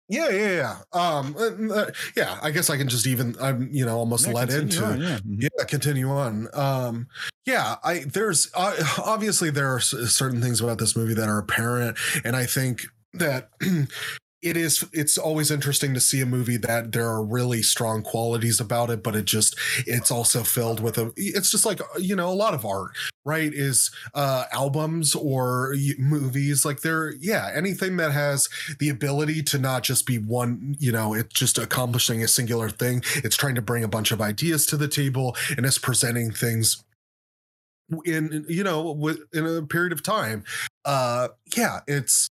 Yeah 0.08 0.30
yeah 0.30 0.52
yeah 0.52 0.78
um 0.94 1.36
uh, 1.38 1.74
uh, 1.74 1.92
yeah 2.16 2.38
i 2.44 2.52
guess 2.52 2.70
i 2.70 2.78
can 2.78 2.88
just 2.88 3.08
even 3.08 3.36
i'm 3.42 3.68
you 3.72 3.86
know 3.86 3.98
almost 3.98 4.28
Yeah, 4.28 4.34
continue 4.34 4.62
into 4.62 4.86
on, 4.86 5.02
yeah. 5.02 5.18
Mhm. 5.20 5.42
yeah 5.58 5.64
continue 5.66 6.10
on 6.12 6.48
um 6.54 7.08
yeah 7.46 7.76
i 7.84 8.00
there's 8.00 8.52
uh, 8.54 8.76
obviously 9.04 9.50
there 9.50 9.74
are 9.74 9.80
certain 9.80 10.42
things 10.42 10.62
about 10.62 10.78
this 10.78 10.96
movie 10.96 11.16
that 11.16 11.28
are 11.28 11.40
apparent 11.40 11.98
and 12.24 12.36
i 12.36 12.46
think 12.46 12.86
that 13.14 13.50
it 14.42 14.58
is 14.58 14.86
it's 14.94 15.18
always 15.18 15.50
interesting 15.50 15.94
to 15.94 16.00
see 16.00 16.22
a 16.22 16.26
movie 16.26 16.58
that 16.58 16.92
there 16.92 17.08
are 17.08 17.24
really 17.24 17.62
strong 17.62 18.04
qualities 18.04 18.60
about 18.60 18.90
it 18.90 19.02
but 19.02 19.16
it 19.16 19.26
just 19.26 19.56
it's 19.88 20.12
also 20.12 20.44
filled 20.44 20.80
with 20.80 20.98
a 20.98 21.12
it's 21.16 21.50
just 21.52 21.66
like 21.66 21.80
you 22.00 22.16
know 22.16 22.30
a 22.30 22.34
lot 22.34 22.54
of 22.54 22.66
art 22.66 22.92
right 23.24 23.54
is 23.54 23.92
uh 24.14 24.44
albums 24.52 25.16
or 25.16 25.76
movies 25.98 26.64
like 26.66 26.82
they're 26.82 27.14
yeah 27.20 27.50
anything 27.56 27.98
that 27.98 28.12
has 28.12 28.48
the 28.80 28.90
ability 28.90 29.42
to 29.42 29.58
not 29.58 29.84
just 29.84 30.06
be 30.06 30.18
one 30.18 30.76
you 30.80 30.92
know 30.92 31.14
it's 31.14 31.34
just 31.34 31.58
accomplishing 31.58 32.24
a 32.24 32.28
singular 32.28 32.70
thing. 32.70 33.02
It's 33.16 33.36
trying 33.38 33.56
to 33.56 33.62
bring 33.62 33.84
a 33.84 33.88
bunch 33.88 34.12
of 34.12 34.22
ideas 34.22 34.66
to 34.68 34.78
the 34.78 34.88
table 34.88 35.36
and 35.58 35.66
it's 35.66 35.78
presenting 35.78 36.32
things 36.32 36.84
in 38.06 38.46
you 38.48 38.64
know 38.64 38.92
with 38.92 39.20
in 39.34 39.46
a 39.46 39.62
period 39.64 39.94
of 39.94 40.04
time. 40.04 40.44
Uh 40.84 41.30
yeah 41.56 41.80
it's 41.88 42.30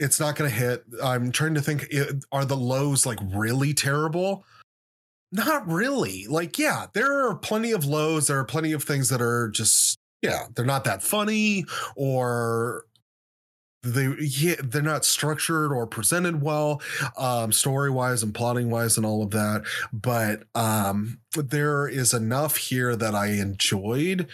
it's 0.00 0.18
not 0.18 0.34
gonna 0.34 0.50
hit. 0.50 0.82
I'm 1.02 1.30
trying 1.30 1.54
to 1.54 1.60
think 1.60 1.92
are 2.32 2.44
the 2.44 2.56
lows 2.56 3.06
like 3.06 3.18
really 3.34 3.74
terrible? 3.74 4.44
Not 5.30 5.68
really. 5.68 6.26
Like 6.26 6.58
yeah 6.58 6.86
there 6.94 7.28
are 7.28 7.36
plenty 7.36 7.72
of 7.72 7.84
lows 7.84 8.26
there 8.26 8.38
are 8.38 8.44
plenty 8.44 8.72
of 8.72 8.82
things 8.82 9.08
that 9.10 9.20
are 9.20 9.50
just 9.50 9.98
yeah 10.22 10.46
they're 10.54 10.64
not 10.64 10.84
that 10.84 11.02
funny 11.02 11.66
or 11.96 12.84
they 13.82 14.08
yeah 14.20 14.56
they're 14.64 14.82
not 14.82 15.04
structured 15.04 15.72
or 15.72 15.86
presented 15.86 16.42
well 16.42 16.82
um 17.16 17.50
story 17.52 17.90
wise 17.90 18.22
and 18.22 18.34
plotting 18.34 18.70
wise 18.70 18.96
and 18.96 19.06
all 19.06 19.22
of 19.22 19.30
that. 19.30 19.62
But 19.92 20.44
um 20.54 21.20
there 21.36 21.88
is 21.88 22.14
enough 22.14 22.56
here 22.56 22.96
that 22.96 23.14
i 23.14 23.28
enjoyed. 23.28 24.28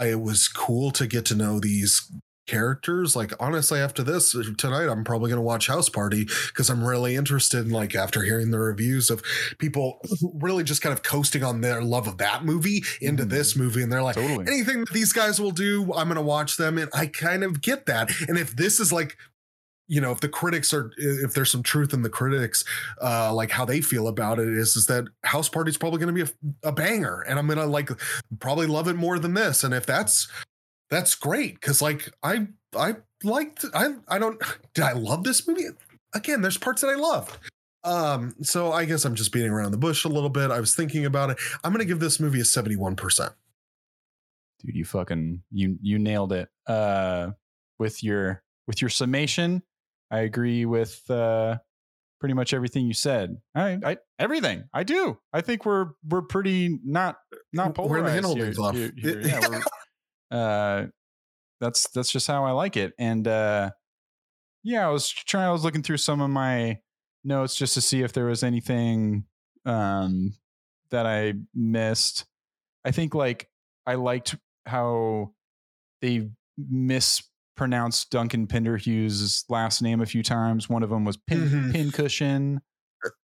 It 0.00 0.20
was 0.22 0.48
cool 0.48 0.90
to 0.92 1.06
get 1.06 1.26
to 1.26 1.34
know 1.34 1.60
these 1.60 2.10
characters 2.50 3.14
like 3.14 3.32
honestly 3.38 3.78
after 3.78 4.02
this 4.02 4.34
tonight 4.58 4.88
i'm 4.88 5.04
probably 5.04 5.28
going 5.30 5.38
to 5.38 5.42
watch 5.42 5.68
house 5.68 5.88
party 5.88 6.24
because 6.48 6.68
i'm 6.68 6.82
really 6.84 7.14
interested 7.14 7.64
in 7.64 7.70
like 7.70 7.94
after 7.94 8.22
hearing 8.22 8.50
the 8.50 8.58
reviews 8.58 9.08
of 9.08 9.22
people 9.58 10.00
really 10.34 10.64
just 10.64 10.82
kind 10.82 10.92
of 10.92 11.02
coasting 11.04 11.44
on 11.44 11.60
their 11.60 11.80
love 11.82 12.08
of 12.08 12.18
that 12.18 12.44
movie 12.44 12.82
into 13.00 13.24
Mhm. 13.24 13.30
this 13.30 13.56
movie 13.56 13.82
and 13.82 13.92
they're 13.92 14.02
like 14.02 14.16
Totally. 14.16 14.46
anything 14.48 14.80
that 14.80 14.92
these 14.92 15.12
guys 15.12 15.40
will 15.40 15.50
do, 15.52 15.82
I'm 15.94 16.08
going 16.08 16.16
to 16.16 16.22
watch 16.22 16.56
them. 16.56 16.78
And 16.78 16.90
I 16.94 17.06
kind 17.06 17.44
of 17.44 17.60
get 17.60 17.86
that. 17.86 18.10
And 18.28 18.36
if 18.38 18.56
this 18.56 18.80
is 18.80 18.92
like, 18.92 19.16
you 19.88 20.00
know, 20.00 20.10
if 20.12 20.20
the 20.20 20.28
critics 20.28 20.72
are, 20.72 20.90
if 20.96 21.34
there's 21.34 21.50
some 21.50 21.62
truth 21.62 21.92
in 21.92 22.02
the 22.02 22.08
critics, 22.10 22.64
uh, 23.02 23.32
like 23.34 23.50
how 23.50 23.64
they 23.64 23.80
feel 23.80 24.08
about 24.08 24.38
it 24.38 24.48
is, 24.48 24.74
is 24.76 24.86
that 24.86 25.04
House 25.24 25.48
Party's 25.48 25.76
probably 25.76 25.98
going 26.00 26.14
to 26.14 26.24
be 26.24 26.30
a, 26.62 26.68
a 26.68 26.72
banger, 26.72 27.20
and 27.28 27.38
I'm 27.38 27.46
going 27.46 27.58
to 27.58 27.66
like 27.66 27.90
probably 28.38 28.66
love 28.66 28.88
it 28.88 28.94
more 28.96 29.18
than 29.18 29.34
this. 29.34 29.64
And 29.64 29.74
if 29.74 29.86
that's 29.86 30.28
that's 30.90 31.14
great, 31.14 31.54
because 31.54 31.80
like 31.80 32.10
I 32.22 32.48
I 32.76 32.96
liked 33.24 33.64
I 33.74 33.94
I 34.08 34.18
don't 34.18 34.40
did 34.74 34.84
I 34.84 34.92
love 34.92 35.24
this 35.24 35.46
movie 35.46 35.64
again? 36.14 36.42
There's 36.42 36.58
parts 36.58 36.82
that 36.82 36.88
I 36.88 36.94
loved. 36.96 37.36
Um, 37.82 38.34
so 38.42 38.72
I 38.72 38.84
guess 38.84 39.04
I'm 39.06 39.14
just 39.14 39.32
beating 39.32 39.50
around 39.50 39.70
the 39.70 39.78
bush 39.78 40.04
a 40.04 40.08
little 40.08 40.28
bit. 40.28 40.50
I 40.50 40.60
was 40.60 40.74
thinking 40.74 41.06
about 41.06 41.30
it. 41.30 41.38
I'm 41.64 41.72
going 41.72 41.78
to 41.80 41.86
give 41.86 41.98
this 41.98 42.20
movie 42.20 42.40
a 42.40 42.44
71 42.44 42.94
percent. 42.96 43.32
dude 44.62 44.76
you 44.76 44.84
fucking 44.84 45.42
you 45.50 45.78
you 45.80 45.98
nailed 45.98 46.32
it 46.34 46.48
uh 46.66 47.30
with 47.78 48.02
your 48.04 48.42
with 48.66 48.82
your 48.82 48.90
summation 48.90 49.62
i 50.10 50.18
agree 50.18 50.66
with 50.66 51.02
uh 51.10 51.56
pretty 52.20 52.34
much 52.34 52.52
everything 52.52 52.86
you 52.86 52.92
said 52.92 53.38
i 53.54 53.78
i 53.82 53.96
everything 54.18 54.64
i 54.74 54.82
do 54.82 55.16
i 55.32 55.40
think 55.40 55.64
we're 55.64 55.86
we're 56.06 56.20
pretty 56.20 56.78
not 56.84 57.16
not 57.54 57.78
We're 57.78 58.06
in 58.06 58.22
the 58.22 58.22
polarized 58.22 58.76
here- 58.76 58.92
here- 58.98 59.20
here. 59.20 59.20
yeah 59.22 59.48
we're, 59.48 59.62
uh 60.30 60.84
that's 61.60 61.88
that's 61.90 62.10
just 62.10 62.26
how 62.26 62.44
i 62.44 62.50
like 62.52 62.76
it 62.76 62.92
and 62.98 63.26
uh 63.28 63.70
yeah 64.62 64.86
i 64.86 64.90
was 64.90 65.08
trying 65.10 65.48
i 65.48 65.52
was 65.52 65.64
looking 65.64 65.82
through 65.82 65.96
some 65.96 66.20
of 66.20 66.30
my 66.30 66.78
notes 67.24 67.54
just 67.56 67.74
to 67.74 67.80
see 67.80 68.02
if 68.02 68.12
there 68.12 68.24
was 68.26 68.42
anything 68.42 69.24
um 69.66 70.32
that 70.90 71.06
i 71.06 71.34
missed 71.54 72.24
i 72.84 72.90
think 72.90 73.14
like 73.14 73.48
i 73.86 73.94
liked 73.94 74.36
how 74.66 75.30
they 76.02 76.30
mispronounced 76.58 78.10
Duncan 78.10 78.46
Pinderhughes' 78.46 79.44
last 79.48 79.82
name 79.82 80.00
a 80.00 80.06
few 80.06 80.22
times. 80.22 80.68
One 80.68 80.82
of 80.82 80.90
them 80.90 81.04
was 81.04 81.16
Pin 81.16 81.48
Mhm. 81.48 81.72
Pincushion, 81.72 82.60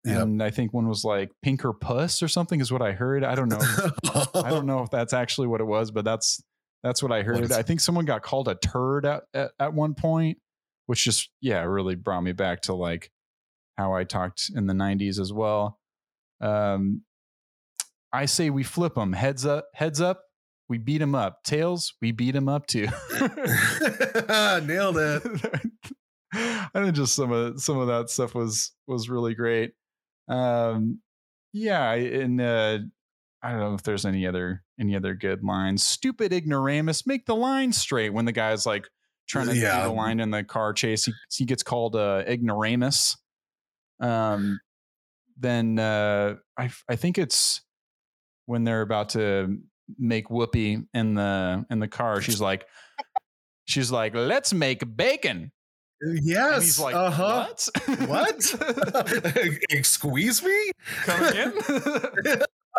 Yep. 0.05 0.21
and 0.21 0.43
I 0.43 0.49
think 0.49 0.73
one 0.73 0.87
was 0.87 1.03
like 1.03 1.31
Pinker 1.41 1.73
Puss 1.73 2.21
or 2.23 2.27
something 2.27 2.59
is 2.61 2.71
what 2.71 2.81
I 2.81 2.91
heard. 2.93 3.23
I 3.23 3.35
don't 3.35 3.49
know. 3.49 3.59
I 4.33 4.49
don't 4.49 4.65
know 4.65 4.81
if 4.83 4.89
that's 4.89 5.13
actually 5.13 5.47
what 5.47 5.59
it 5.61 5.65
was, 5.65 5.91
but 5.91 6.05
that's 6.05 6.41
that's 6.83 7.01
what 7.03 7.11
I 7.11 7.23
heard. 7.23 7.41
is- 7.41 7.51
I 7.51 7.61
think 7.63 7.79
someone 7.79 8.05
got 8.05 8.21
called 8.23 8.47
a 8.47 8.55
turd 8.55 9.05
at, 9.05 9.23
at 9.33 9.51
at 9.59 9.73
one 9.73 9.93
point, 9.93 10.37
which 10.85 11.03
just 11.03 11.29
yeah 11.41 11.63
really 11.63 11.95
brought 11.95 12.21
me 12.21 12.31
back 12.31 12.61
to 12.63 12.73
like 12.73 13.11
how 13.77 13.93
I 13.93 14.03
talked 14.03 14.49
in 14.55 14.67
the 14.67 14.73
'90s 14.73 15.19
as 15.19 15.31
well. 15.33 15.79
Um, 16.41 17.01
I 18.13 18.25
say 18.25 18.49
we 18.49 18.63
flip 18.63 18.95
them 18.95 19.13
heads 19.13 19.45
up, 19.45 19.67
heads 19.73 19.99
up. 20.01 20.21
We 20.69 20.77
beat 20.77 20.97
them 20.97 21.15
up. 21.15 21.43
Tails, 21.43 21.93
we 22.01 22.11
beat 22.11 22.31
them 22.31 22.49
up 22.49 22.67
too. 22.67 22.87
Nailed 24.29 24.97
it. 24.97 25.23
I 26.33 26.69
think 26.73 26.93
just 26.95 27.15
some 27.15 27.31
of 27.31 27.61
some 27.61 27.77
of 27.77 27.87
that 27.87 28.09
stuff 28.09 28.35
was 28.35 28.71
was 28.85 29.09
really 29.09 29.33
great. 29.33 29.71
Um, 30.27 30.99
yeah, 31.53 31.91
and 31.93 32.41
uh, 32.41 32.79
I 33.41 33.51
don't 33.51 33.59
know 33.59 33.73
if 33.75 33.83
there's 33.83 34.05
any 34.05 34.27
other 34.27 34.63
any 34.79 34.95
other 34.95 35.13
good 35.15 35.43
lines. 35.43 35.83
Stupid 35.83 36.31
ignoramus, 36.33 37.05
make 37.07 37.25
the 37.25 37.35
line 37.35 37.71
straight. 37.73 38.11
When 38.11 38.25
the 38.25 38.31
guy's 38.31 38.65
like 38.65 38.87
trying 39.27 39.47
to 39.47 39.55
Yeah. 39.55 39.83
do 39.83 39.89
the 39.89 39.93
line 39.93 40.19
in 40.19 40.31
the 40.31 40.43
car 40.43 40.73
chase, 40.73 41.05
he, 41.05 41.13
he 41.31 41.45
gets 41.45 41.63
called 41.63 41.95
uh, 41.95 42.23
ignoramus. 42.27 43.17
Um, 43.99 44.59
then 45.39 45.77
uh, 45.79 46.35
I 46.57 46.69
I 46.89 46.95
think 46.95 47.17
it's 47.17 47.61
when 48.45 48.63
they're 48.63 48.81
about 48.81 49.09
to 49.09 49.57
make 49.97 50.29
whoopee 50.29 50.79
in 50.93 51.13
the 51.15 51.65
in 51.69 51.79
the 51.79 51.87
car. 51.87 52.21
She's 52.21 52.41
like, 52.41 52.65
she's 53.65 53.91
like, 53.91 54.15
let's 54.15 54.53
make 54.53 54.83
bacon. 54.95 55.51
Yes. 56.01 56.53
And 56.53 56.63
he's 56.63 56.79
like, 56.79 56.95
uh 56.95 57.09
huh. 57.09 57.47
what? 58.07 58.07
What? 58.07 58.43
Squeeze 59.85 60.43
me? 60.43 60.71
Come 61.03 61.23
again? 61.23 61.53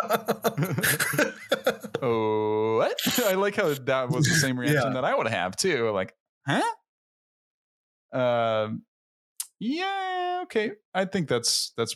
oh, 2.01 2.77
what? 2.77 2.97
I 3.25 3.33
like 3.33 3.55
how 3.55 3.73
that 3.73 4.09
was 4.09 4.25
the 4.25 4.35
same 4.35 4.59
reaction 4.59 4.81
Yeah. 4.87 4.93
that 4.93 5.05
I 5.05 5.15
would 5.15 5.27
have 5.27 5.55
too. 5.55 5.89
Like, 5.91 6.13
huh? 6.47 6.61
Um, 8.11 8.83
yeah, 9.59 10.41
okay. 10.43 10.71
I 10.93 11.05
think 11.05 11.27
that's 11.27 11.73
that's 11.77 11.95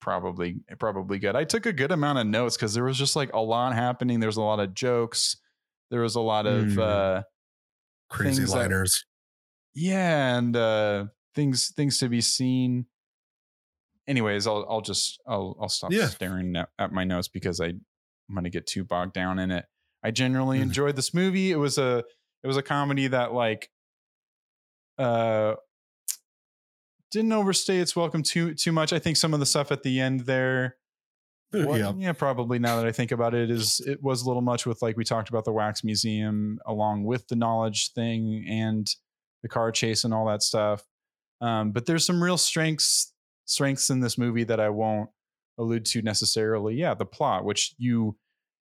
probably 0.00 0.60
probably 0.78 1.18
good. 1.18 1.36
I 1.36 1.44
took 1.44 1.66
a 1.66 1.72
good 1.72 1.90
amount 1.92 2.18
of 2.18 2.26
notes 2.26 2.56
because 2.56 2.74
there 2.74 2.84
was 2.84 2.98
just 2.98 3.16
like 3.16 3.32
a 3.32 3.40
lot 3.40 3.74
happening. 3.74 4.20
There's 4.20 4.36
a 4.36 4.42
lot 4.42 4.60
of 4.60 4.74
jokes. 4.74 5.36
There 5.90 6.00
was 6.02 6.14
a 6.14 6.20
lot 6.20 6.46
of 6.46 6.64
Mm. 6.64 6.78
uh 6.78 7.22
Crazy 8.10 8.36
Things 8.38 8.52
that- 8.52 8.58
liners. 8.58 9.04
yeah 9.74 10.36
and 10.36 10.54
uh 10.54 11.06
things 11.34 11.72
things 11.74 11.96
to 11.98 12.10
be 12.10 12.20
seen 12.20 12.84
anyways 14.06 14.46
i'll 14.46 14.66
i'll 14.68 14.82
just 14.82 15.18
i'll 15.26 15.56
i'll 15.62 15.70
stop 15.70 15.90
Yeah. 15.92 16.08
staring 16.08 16.54
at, 16.56 16.68
at 16.78 16.92
my 16.92 17.04
notes 17.04 17.28
because 17.28 17.58
i 17.58 17.72
i'm 18.28 18.34
gonna 18.34 18.50
get 18.50 18.66
too 18.66 18.84
bogged 18.84 19.12
down 19.12 19.38
in 19.38 19.50
it 19.50 19.64
i 20.02 20.10
generally 20.10 20.58
Mhm. 20.58 20.62
enjoyed 20.62 20.96
this 20.96 21.12
movie 21.14 21.50
it 21.52 21.56
was 21.56 21.78
a 21.78 22.04
it 22.42 22.46
was 22.46 22.56
a 22.56 22.62
comedy 22.62 23.06
that 23.08 23.32
like 23.32 23.70
uh 24.98 25.54
didn't 27.10 27.32
overstay 27.32 27.78
its 27.78 27.94
welcome 27.94 28.22
too 28.22 28.54
too 28.54 28.72
much 28.72 28.92
i 28.92 28.98
think 28.98 29.16
some 29.16 29.34
of 29.34 29.40
the 29.40 29.46
stuff 29.46 29.70
at 29.72 29.82
the 29.82 30.00
end 30.00 30.20
there 30.20 30.76
what- 31.54 31.78
Yeah. 31.78 31.92
yeah, 31.98 32.12
probably. 32.14 32.58
Now 32.58 32.76
that 32.76 32.86
I 32.86 32.92
think 32.92 33.12
about 33.12 33.34
it, 33.34 33.50
is 33.50 33.78
it 33.86 34.02
was 34.02 34.22
a 34.22 34.26
little 34.26 34.40
much 34.40 34.64
with 34.64 34.80
like 34.80 34.96
we 34.96 35.04
talked 35.04 35.28
about 35.28 35.44
the 35.44 35.52
wax 35.52 35.84
museum, 35.84 36.58
along 36.64 37.04
with 37.04 37.28
the 37.28 37.36
knowledge 37.36 37.92
thing 37.92 38.46
and 38.48 38.88
the 39.42 39.50
car 39.50 39.70
chase 39.70 40.02
and 40.04 40.14
all 40.14 40.24
that 40.28 40.42
stuff. 40.42 40.82
Um, 41.42 41.72
but 41.72 41.84
there's 41.84 42.06
some 42.06 42.22
real 42.24 42.38
strengths 42.38 43.12
strengths 43.44 43.90
in 43.90 44.00
this 44.00 44.16
movie 44.16 44.44
that 44.44 44.60
I 44.60 44.70
won't 44.70 45.10
allude 45.58 45.84
to 45.86 46.02
necessarily. 46.02 46.74
Yeah, 46.74 46.94
the 46.94 47.06
plot, 47.06 47.44
which 47.44 47.74
you 47.78 48.16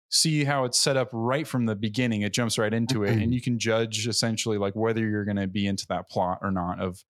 see 0.08 0.44
how 0.44 0.64
it's 0.64 0.78
set 0.78 0.96
up 0.96 1.08
right 1.12 1.46
from 1.46 1.66
the 1.66 1.74
beginning. 1.74 2.22
It 2.22 2.32
jumps 2.32 2.58
right 2.58 2.72
into 2.72 3.02
it, 3.04 3.18
and 3.18 3.34
you 3.34 3.40
can 3.40 3.58
judge 3.58 4.06
essentially 4.06 4.58
like 4.58 4.74
whether 4.74 5.06
you're 5.06 5.24
going 5.24 5.36
to 5.36 5.46
be 5.46 5.66
into 5.66 5.86
that 5.88 6.08
plot 6.08 6.38
or 6.42 6.50
not 6.50 6.80
of 6.80 7.04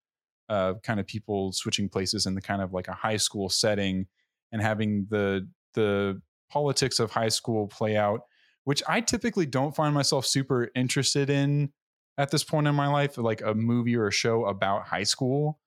uh, 0.48 0.74
kind 0.82 1.00
of 1.00 1.06
people 1.06 1.52
switching 1.52 1.88
places 1.88 2.26
in 2.26 2.34
the 2.34 2.40
kind 2.40 2.62
of 2.62 2.72
like 2.72 2.88
a 2.88 2.92
high 2.92 3.16
school 3.16 3.48
setting 3.48 4.06
and 4.52 4.62
having 4.62 5.06
the 5.10 5.48
the 5.74 6.20
politics 6.50 6.98
of 6.98 7.10
high 7.10 7.28
school 7.28 7.66
play 7.66 7.96
out, 7.96 8.22
which 8.64 8.82
I 8.88 9.00
typically 9.00 9.46
don't 9.46 9.74
find 9.74 9.94
myself 9.94 10.24
super 10.26 10.70
interested 10.74 11.30
in 11.30 11.72
at 12.18 12.30
this 12.30 12.44
point 12.44 12.66
in 12.66 12.74
my 12.74 12.88
life, 12.88 13.18
like 13.18 13.42
a 13.42 13.54
movie 13.54 13.96
or 13.96 14.06
a 14.06 14.12
show 14.12 14.46
about 14.46 14.86
high 14.86 15.02
school. 15.02 15.58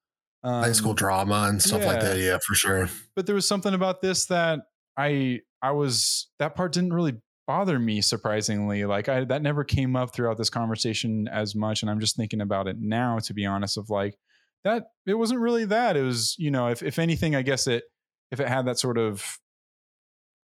Um, 0.44 0.64
High 0.64 0.72
school 0.72 0.94
drama 0.94 1.48
and 1.49 1.61
stuff 1.61 1.86
like 1.86 1.99
that. 1.99 2.18
Yeah, 2.18 2.38
for 2.45 2.56
sure. 2.56 2.90
but 3.16 3.26
there 3.26 3.36
was 3.36 3.48
something 3.48 3.74
about 3.74 4.02
this 4.02 4.26
that 4.28 4.61
I 4.98 5.41
I 5.61 5.72
was 5.72 6.30
that 6.40 6.56
part 6.56 6.72
didn't 6.72 6.94
really 6.94 7.18
bother 7.45 7.80
me 7.80 7.99
surprisingly. 8.02 8.86
Like 8.86 9.10
I 9.10 9.26
that 9.26 9.41
never 9.41 9.64
came 9.64 9.95
up 9.95 10.14
throughout 10.14 10.38
this 10.38 10.49
conversation 10.49 11.28
as 11.28 11.56
much, 11.56 11.82
and 11.82 11.90
I'm 11.90 11.99
just 11.99 12.16
thinking 12.16 12.41
about 12.41 12.68
it 12.68 12.78
now. 12.80 13.20
To 13.20 13.34
be 13.34 13.45
honest, 13.45 13.78
of 13.78 13.90
like 13.90 14.18
that 14.64 14.91
it 15.06 15.16
wasn't 15.16 15.41
really 15.41 15.66
that. 15.66 15.98
It 15.98 16.03
was 16.03 16.36
you 16.38 16.52
know 16.52 16.68
if 16.68 16.84
if 16.84 16.99
anything, 16.99 17.36
I 17.36 17.41
guess 17.41 17.68
it 17.68 17.84
if 18.32 18.40
it 18.40 18.48
had 18.48 18.66
that 18.68 18.80
sort 18.80 18.98
of 18.98 19.40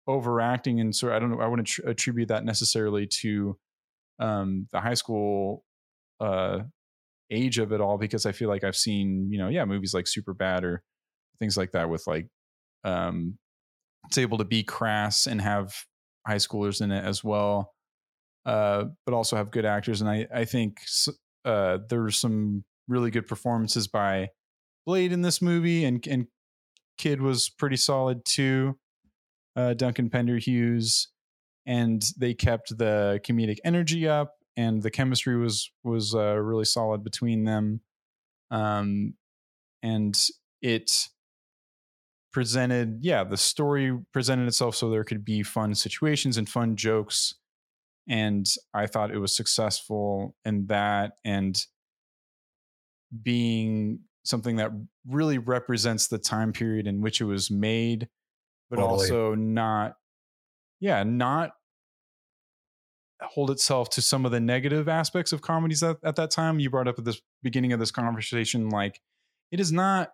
overacting 0.08 0.80
and 0.80 0.96
sort 0.96 1.14
I 1.14 1.20
don't 1.20 1.32
know 1.32 1.40
I 1.40 1.48
wouldn't 1.48 1.68
tr- 1.68 1.88
attribute 1.88 2.30
that 2.30 2.44
necessarily 2.44 3.08
to 3.22 3.58
um 4.20 4.68
the 4.72 4.82
high 4.82 4.96
school 4.96 5.64
uh 6.20 6.60
age 7.32 7.58
of 7.58 7.72
it 7.72 7.82
all 7.82 7.98
because 7.98 8.26
I 8.26 8.32
feel 8.32 8.50
like 8.50 8.64
I've 8.64 8.76
seen 8.76 9.30
you 9.32 9.40
know 9.40 9.48
yeah 9.48 9.66
movies 9.66 9.94
like 9.94 10.06
Superbad 10.06 10.64
or 10.64 10.84
things 11.40 11.58
like 11.58 11.72
that 11.72 11.90
with 11.90 12.06
like 12.06 12.28
um 12.84 13.38
it's 14.08 14.18
able 14.18 14.38
to 14.40 14.46
be 14.46 14.64
crass 14.64 15.28
and 15.28 15.42
have 15.42 15.74
high 16.28 16.36
schoolers 16.36 16.82
in 16.82 16.92
it 16.92 17.04
as 17.04 17.24
well 17.24 17.74
uh 18.46 18.86
but 19.06 19.14
also 19.14 19.36
have 19.36 19.52
good 19.52 19.66
actors 19.66 20.02
and 20.02 20.10
I 20.10 20.28
I 20.34 20.46
think 20.46 20.78
uh 21.46 21.80
there's 21.90 22.20
some 22.20 22.64
really 22.88 23.12
good 23.12 23.28
performances 23.28 23.88
by 23.88 24.30
Blade 24.86 25.12
in 25.12 25.22
this 25.22 25.42
movie 25.42 25.86
and 25.86 26.06
and 26.08 26.28
Kid 26.98 27.22
was 27.22 27.50
pretty 27.50 27.78
solid 27.78 28.26
too 28.26 28.78
uh 29.56 29.74
Duncan 29.74 30.10
Pinderhughes 30.10 31.08
and 31.66 32.04
they 32.18 32.34
kept 32.34 32.78
the 32.78 33.20
comedic 33.24 33.58
energy 33.64 34.08
up 34.08 34.34
and 34.58 34.82
the 34.82 34.92
chemistry 34.92 35.38
was 35.38 35.72
was 35.84 36.14
uh, 36.16 36.36
really 36.36 36.66
solid 36.66 37.04
between 37.04 37.44
them 37.44 37.82
um 38.50 39.14
and 39.84 40.28
it 40.62 40.92
presented 42.32 43.00
yeah 43.02 43.24
the 43.24 43.38
story 43.38 43.98
presented 44.14 44.48
itself 44.48 44.76
so 44.76 44.90
there 44.90 45.04
could 45.04 45.26
be 45.26 45.44
fun 45.44 45.76
situations 45.76 46.38
and 46.38 46.48
fun 46.48 46.76
jokes 46.76 47.36
and 48.08 48.46
i 48.74 48.86
thought 48.86 49.12
it 49.12 49.20
was 49.20 49.36
successful 49.36 50.36
in 50.46 50.66
that 50.68 51.14
and 51.26 51.66
being 53.24 54.00
something 54.24 54.56
that 54.58 54.72
really 55.08 55.38
represents 55.38 56.08
the 56.08 56.18
time 56.18 56.54
period 56.54 56.88
in 56.88 57.02
which 57.02 57.20
it 57.20 57.26
was 57.26 57.52
made 57.52 58.08
but 58.70 58.78
Totally. 58.78 58.94
also 58.94 59.36
not 59.36 59.96
yeah 60.80 61.04
not 61.04 61.52
hold 63.24 63.52
itself 63.52 63.90
to 63.92 64.02
some 64.02 64.26
of 64.26 64.32
the 64.32 64.40
negative 64.40 64.88
aspects 64.90 65.32
of 65.32 65.42
comedies 65.42 65.84
at, 65.84 65.98
at 66.04 66.16
that 66.16 66.32
time 66.32 66.60
you 66.60 66.70
brought 66.70 66.88
up 66.88 66.98
at 66.98 67.06
the 67.06 67.18
beginning 67.44 67.72
of 67.74 67.80
this 67.80 67.92
conversation 67.92 68.70
like 68.70 69.00
it 69.52 69.60
is 69.60 69.72
not 69.72 70.14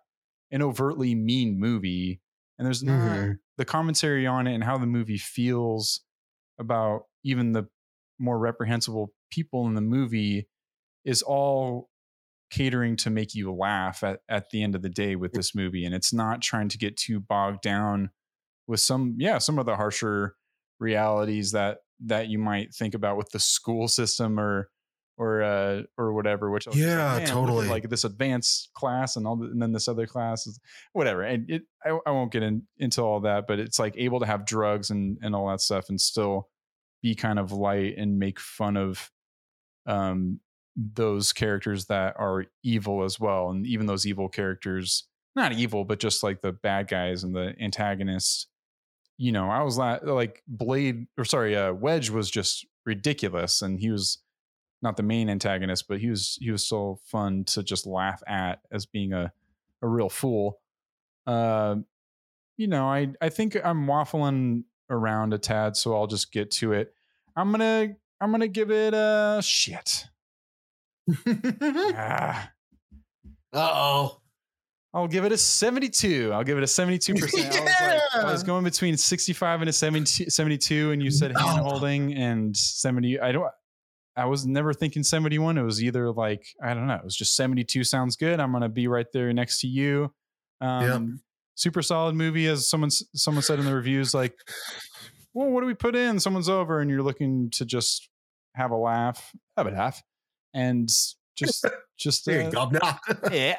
an 0.50 0.62
overtly 0.62 1.14
mean 1.14 1.58
movie 1.58 2.20
and 2.58 2.66
there's 2.66 2.82
not 2.82 3.00
Mhm. 3.16 3.38
the 3.56 3.64
commentary 3.64 4.26
on 4.26 4.46
it 4.46 4.54
and 4.54 4.64
how 4.64 4.76
the 4.78 4.86
movie 4.86 5.18
feels 5.18 6.00
about 6.58 7.04
even 7.24 7.52
the 7.52 7.68
more 8.18 8.38
reprehensible 8.38 9.12
people 9.30 9.66
in 9.66 9.74
the 9.74 9.80
movie 9.80 10.48
is 11.04 11.22
all 11.22 11.88
catering 12.50 12.96
to 12.96 13.10
make 13.10 13.34
you 13.34 13.52
laugh 13.54 14.02
at, 14.02 14.20
at 14.28 14.50
the 14.50 14.62
end 14.62 14.74
of 14.74 14.82
the 14.82 14.88
day 14.88 15.14
with 15.16 15.32
this 15.32 15.54
movie 15.54 15.84
and 15.84 15.94
it's 15.94 16.12
not 16.12 16.40
trying 16.42 16.68
to 16.68 16.78
get 16.78 16.96
too 16.96 17.20
bogged 17.20 17.62
down 17.62 18.10
with 18.66 18.80
some 18.80 19.14
yeah 19.18 19.38
some 19.38 19.58
of 19.58 19.66
the 19.66 19.76
harsher 19.76 20.34
realities 20.80 21.52
that 21.52 21.78
that 22.06 22.28
you 22.28 22.38
might 22.38 22.74
think 22.74 22.94
about 22.94 23.16
with 23.16 23.30
the 23.30 23.38
school 23.40 23.88
system 23.88 24.38
or 24.38 24.70
or 25.16 25.42
uh 25.42 25.82
or 25.96 26.12
whatever 26.12 26.48
which 26.50 26.68
I 26.68 26.70
was 26.70 26.78
Yeah, 26.78 27.18
"Man, 27.18 27.26
totally. 27.26 27.66
like 27.68 27.88
this 27.90 28.04
advanced 28.04 28.70
class 28.74 29.16
and 29.16 29.26
all 29.26 29.36
the, 29.36 29.46
and 29.46 29.60
then 29.60 29.72
this 29.72 29.88
other 29.88 30.06
class 30.06 30.46
is 30.46 30.60
whatever 30.92 31.22
and 31.22 31.50
it 31.50 31.62
I, 31.84 31.98
I 32.06 32.10
won't 32.12 32.30
get 32.30 32.44
in, 32.44 32.62
into 32.78 33.02
all 33.02 33.20
that 33.20 33.46
but 33.48 33.58
it's 33.58 33.78
like 33.80 33.94
able 33.96 34.20
to 34.20 34.26
have 34.26 34.46
drugs 34.46 34.90
and 34.90 35.18
and 35.22 35.34
all 35.34 35.48
that 35.48 35.60
stuff 35.60 35.88
and 35.88 36.00
still 36.00 36.48
be 37.02 37.14
kind 37.16 37.38
of 37.40 37.50
light 37.52 37.94
and 37.98 38.18
make 38.18 38.38
fun 38.38 38.76
of 38.76 39.10
um 39.86 40.38
those 40.76 41.32
characters 41.32 41.86
that 41.86 42.14
are 42.16 42.44
evil 42.62 43.02
as 43.02 43.18
well 43.18 43.50
and 43.50 43.66
even 43.66 43.86
those 43.86 44.06
evil 44.06 44.28
characters 44.28 45.08
not 45.34 45.52
evil 45.52 45.84
but 45.84 45.98
just 45.98 46.22
like 46.22 46.40
the 46.42 46.52
bad 46.52 46.86
guys 46.86 47.24
and 47.24 47.34
the 47.34 47.54
antagonists 47.60 48.46
you 49.18 49.32
know 49.32 49.50
i 49.50 49.62
was 49.62 49.76
la- 49.76 49.98
like 50.02 50.42
blade 50.46 51.06
or 51.18 51.24
sorry 51.24 51.54
uh 51.56 51.72
wedge 51.72 52.08
was 52.08 52.30
just 52.30 52.64
ridiculous 52.86 53.60
and 53.62 53.78
he 53.80 53.90
was 53.90 54.18
not 54.80 54.96
the 54.96 55.02
main 55.02 55.28
antagonist 55.28 55.86
but 55.88 55.98
he 55.98 56.08
was 56.08 56.38
he 56.40 56.50
was 56.52 56.64
so 56.66 56.98
fun 57.04 57.44
to 57.44 57.62
just 57.62 57.84
laugh 57.86 58.22
at 58.26 58.60
as 58.72 58.86
being 58.86 59.12
a 59.12 59.32
a 59.82 59.86
real 59.88 60.08
fool. 60.08 60.58
Uh 61.26 61.76
you 62.56 62.66
know 62.68 62.86
i 62.88 63.08
i 63.20 63.28
think 63.28 63.56
i'm 63.64 63.86
waffling 63.86 64.62
around 64.90 65.34
a 65.34 65.38
tad 65.38 65.76
so 65.76 65.94
i'll 65.94 66.06
just 66.06 66.32
get 66.32 66.50
to 66.50 66.72
it. 66.72 66.94
I'm 67.36 67.50
gonna 67.50 67.94
i'm 68.20 68.30
gonna 68.30 68.48
give 68.48 68.70
it 68.70 68.94
a 68.94 69.40
shit. 69.42 70.06
Ah, 71.94 72.50
Uh-oh. 73.52 74.20
I'll 74.94 75.06
give 75.06 75.24
it 75.24 75.32
a 75.32 75.36
72. 75.36 76.32
I'll 76.32 76.44
give 76.44 76.56
it 76.56 76.62
a 76.62 76.66
72%. 76.66 77.10
I, 77.18 77.20
was 77.20 77.34
like, 77.34 78.24
I 78.24 78.32
was 78.32 78.42
going 78.42 78.64
between 78.64 78.96
65 78.96 79.60
and 79.60 79.68
a 79.68 79.72
70, 79.72 80.30
72, 80.30 80.92
and 80.92 81.02
you 81.02 81.10
said 81.10 81.36
hand 81.36 81.58
No. 81.58 81.64
holding 81.64 82.14
and 82.14 82.56
70. 82.56 83.20
I 83.20 83.32
don't, 83.32 83.50
I 84.16 84.24
was 84.24 84.46
never 84.46 84.72
thinking 84.72 85.02
71. 85.02 85.58
It 85.58 85.62
was 85.62 85.82
either 85.82 86.10
like, 86.10 86.46
I 86.62 86.74
don't 86.74 86.86
know, 86.86 86.94
it 86.94 87.04
was 87.04 87.16
just 87.16 87.36
72 87.36 87.84
sounds 87.84 88.16
good. 88.16 88.40
I'm 88.40 88.50
gonna 88.50 88.68
be 88.68 88.88
right 88.88 89.06
there 89.12 89.32
next 89.32 89.60
to 89.60 89.66
you. 89.66 90.12
Um 90.60 91.20
super 91.54 91.82
solid 91.82 92.14
movie, 92.14 92.46
as 92.46 92.68
someone 92.70 92.90
someone 92.90 93.42
said 93.42 93.58
in 93.58 93.66
the 93.66 93.74
reviews, 93.74 94.14
like, 94.14 94.34
well, 95.34 95.50
what 95.50 95.60
do 95.60 95.66
we 95.66 95.74
put 95.74 95.94
in? 95.94 96.18
Someone's 96.18 96.48
over 96.48 96.80
and 96.80 96.90
you're 96.90 97.02
looking 97.02 97.50
to 97.50 97.64
just 97.64 98.08
have 98.54 98.70
a 98.70 98.76
laugh, 98.76 99.32
have 99.56 99.66
a 99.66 99.70
laugh, 99.70 100.02
and 100.54 100.88
just 101.36 101.66
just 101.98 102.24
There 102.26 102.42
you 102.42 102.48
uh, 102.48 102.66
go. 102.66 102.98
Yeah. 103.30 103.56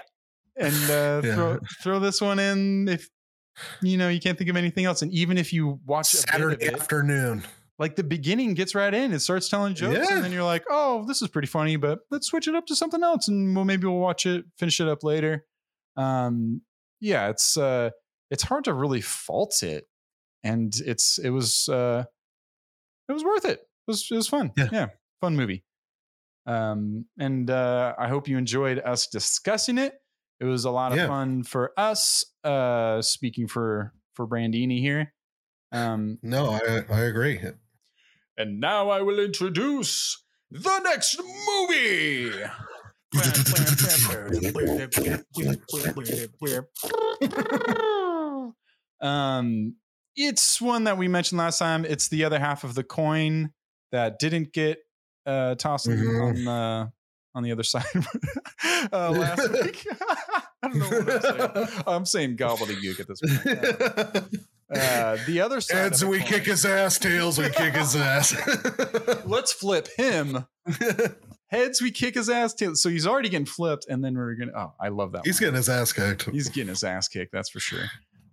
And 0.59 0.75
uh, 0.91 1.21
Yeah. 1.27 1.35
throw 1.35 1.59
throw 1.81 1.99
this 1.99 2.21
one 2.21 2.39
in 2.39 2.87
if 2.87 3.09
you 3.81 3.97
know 3.97 4.09
you 4.09 4.19
can't 4.19 4.37
think 4.37 4.49
of 4.49 4.55
anything 4.57 4.85
else. 4.85 5.01
And 5.01 5.11
even 5.13 5.37
if 5.37 5.51
you 5.53 5.79
watch 5.85 6.13
a 6.13 6.17
bit 6.17 6.23
of 6.25 6.29
Saturday 6.31 6.65
it, 6.65 6.73
afternoon. 6.73 7.43
like 7.77 7.95
the 7.95 8.03
beginning 8.03 8.53
gets 8.53 8.75
right 8.75 8.93
in, 8.93 9.13
it 9.13 9.19
starts 9.19 9.49
telling 9.49 9.73
jokes, 9.75 10.07
Yeah. 10.09 10.15
and 10.15 10.23
then 10.23 10.31
you're 10.31 10.43
like, 10.43 10.63
oh, 10.69 11.05
this 11.07 11.21
is 11.21 11.27
pretty 11.29 11.47
funny, 11.47 11.75
but 11.77 11.99
let's 12.11 12.27
switch 12.27 12.47
it 12.47 12.55
up 12.55 12.65
to 12.67 12.75
something 12.75 13.03
else, 13.03 13.27
and 13.27 13.55
we'll 13.55 13.65
maybe 13.65 13.87
we'll 13.87 13.99
watch 13.99 14.25
it, 14.25 14.45
finish 14.57 14.79
it 14.79 14.87
up 14.87 15.03
later. 15.03 15.45
Um, 15.97 16.61
yeah, 17.01 17.29
it's 17.29 17.57
uh, 17.57 17.89
it's 18.29 18.43
hard 18.43 18.65
to 18.65 18.73
really 18.73 19.01
fault 19.01 19.63
it, 19.63 19.85
and 20.43 20.73
it's 20.85 21.17
it 21.19 21.29
was 21.29 21.67
uh, 21.69 22.03
it 23.07 23.11
was 23.13 23.23
worth 23.23 23.45
it. 23.45 23.59
It 23.59 23.87
was 23.87 24.07
it 24.11 24.15
was 24.15 24.27
fun. 24.27 24.51
Yeah. 24.57 24.87
fun 25.21 25.35
movie. 25.35 25.63
Um, 26.45 27.05
and 27.19 27.49
uh, 27.49 27.93
I 27.99 28.07
hope 28.07 28.27
you 28.27 28.37
enjoyed 28.37 28.79
us 28.79 29.07
discussing 29.07 29.77
it. 29.77 29.93
It 30.39 30.45
was 30.45 30.65
a 30.65 30.71
lot 30.71 30.91
of 30.93 30.97
Yeah. 30.97 31.07
fun 31.07 31.43
for 31.43 31.71
us. 31.77 32.23
Uh, 32.43 33.01
speaking 33.01 33.47
for 33.47 33.93
for 34.15 34.27
Brandini 34.27 34.79
here. 34.79 35.13
Um, 35.71 36.17
No, 36.23 36.51
I, 36.51 36.83
I 36.89 37.01
agree. 37.01 37.39
and 38.37 38.59
now 38.59 38.89
I 38.89 39.01
will 39.01 39.19
introduce 39.19 40.23
the 40.51 40.79
next 40.79 41.19
movie. 41.19 42.31
um, 49.01 49.75
it's 50.15 50.61
one 50.61 50.83
that 50.85 50.97
we 50.97 51.07
mentioned 51.07 51.37
last 51.39 51.59
time. 51.59 51.85
It's 51.85 52.09
the 52.09 52.23
other 52.25 52.39
half 52.39 52.63
of 52.63 52.75
the 52.75 52.83
coin 52.83 53.51
that 53.91 54.19
didn't 54.19 54.53
get 54.53 54.79
uh, 55.25 55.55
tossed 55.55 55.87
on- 55.87 55.95
Mhm. 55.95 56.23
on 56.23 56.43
the 56.45 56.91
on 57.35 57.43
the 57.43 57.51
other 57.51 57.63
side 57.73 57.83
uh, 58.91 59.11
last 59.11 59.51
week. 59.53 59.85
I 60.61 60.67
don't 60.67 60.79
know 60.79 60.89
what 60.89 61.55
I'm 61.55 61.65
saying. 61.65 61.83
I'm 61.87 62.05
saying 62.05 62.37
gobbledygook 62.37 62.99
at 62.99 63.07
this 63.07 63.21
point. 63.21 64.43
Uh, 64.71 65.17
the 65.25 65.41
other 65.41 65.59
side. 65.61 65.77
Heads, 65.77 66.05
we 66.05 66.19
coin- 66.19 66.27
kick 66.27 66.43
his 66.43 66.63
ass. 66.63 66.99
Tails, 66.99 67.39
we 67.39 67.49
kick 67.49 67.73
his 67.73 67.95
ass. 67.95 68.35
Let's 69.25 69.51
flip 69.51 69.87
him. 69.97 70.45
Heads, 71.47 71.81
we 71.81 71.89
kick 71.89 72.13
his 72.13 72.29
ass. 72.29 72.53
Tails. 72.53 72.79
So 72.79 72.89
he's 72.89 73.07
already 73.07 73.29
getting 73.29 73.47
flipped, 73.47 73.87
and 73.89 74.05
then 74.05 74.15
we're 74.15 74.35
gonna. 74.35 74.51
Oh, 74.55 74.73
I 74.79 74.89
love 74.89 75.13
that. 75.13 75.23
He's 75.25 75.37
one. 75.37 75.39
getting 75.39 75.55
his 75.55 75.69
ass 75.69 75.91
kicked. 75.91 76.29
He's 76.29 76.49
getting 76.49 76.69
his 76.69 76.83
ass 76.83 77.07
kicked. 77.07 77.31
That's 77.31 77.49
for 77.49 77.59
sure. 77.59 77.85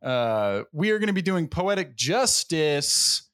Uh, 0.03 0.65
we 0.73 0.91
are 0.91 0.99
going 0.99 1.07
to 1.07 1.15
be 1.15 1.23
doing 1.23 1.49
poetic 1.49 1.97
justice. 1.97 3.31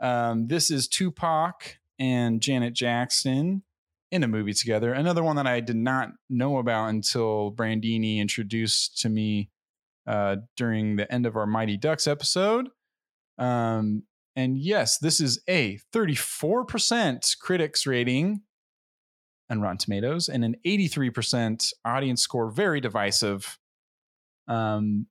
Um, 0.00 0.46
this 0.46 0.70
is 0.70 0.86
Tupac 0.86 1.78
and 1.98 2.40
Janet 2.40 2.72
Jackson 2.72 3.64
in 4.10 4.22
a 4.22 4.28
movie 4.28 4.52
together. 4.54 4.92
Another 4.92 5.22
one 5.22 5.36
that 5.36 5.46
I 5.46 5.60
did 5.60 5.76
not 5.76 6.10
know 6.30 6.58
about 6.58 6.86
until 6.88 7.52
Brandini 7.52 8.18
introduced 8.18 8.98
to 9.02 9.08
me 9.08 9.50
uh, 10.06 10.36
during 10.56 10.96
the 10.96 11.10
end 11.12 11.26
of 11.26 11.36
our 11.36 11.46
Mighty 11.46 11.76
Ducks 11.76 12.06
episode. 12.06 12.68
Um, 13.36 14.04
and 14.34 14.56
yes, 14.58 14.98
this 14.98 15.20
is 15.20 15.42
a 15.48 15.78
34% 15.94 17.38
critics 17.40 17.86
rating 17.86 18.42
on 19.50 19.60
Rotten 19.60 19.78
Tomatoes 19.78 20.28
and 20.28 20.44
an 20.44 20.56
83% 20.66 21.72
audience 21.84 22.22
score. 22.22 22.50
Very 22.50 22.80
divisive. 22.80 23.58
Um, 24.46 25.06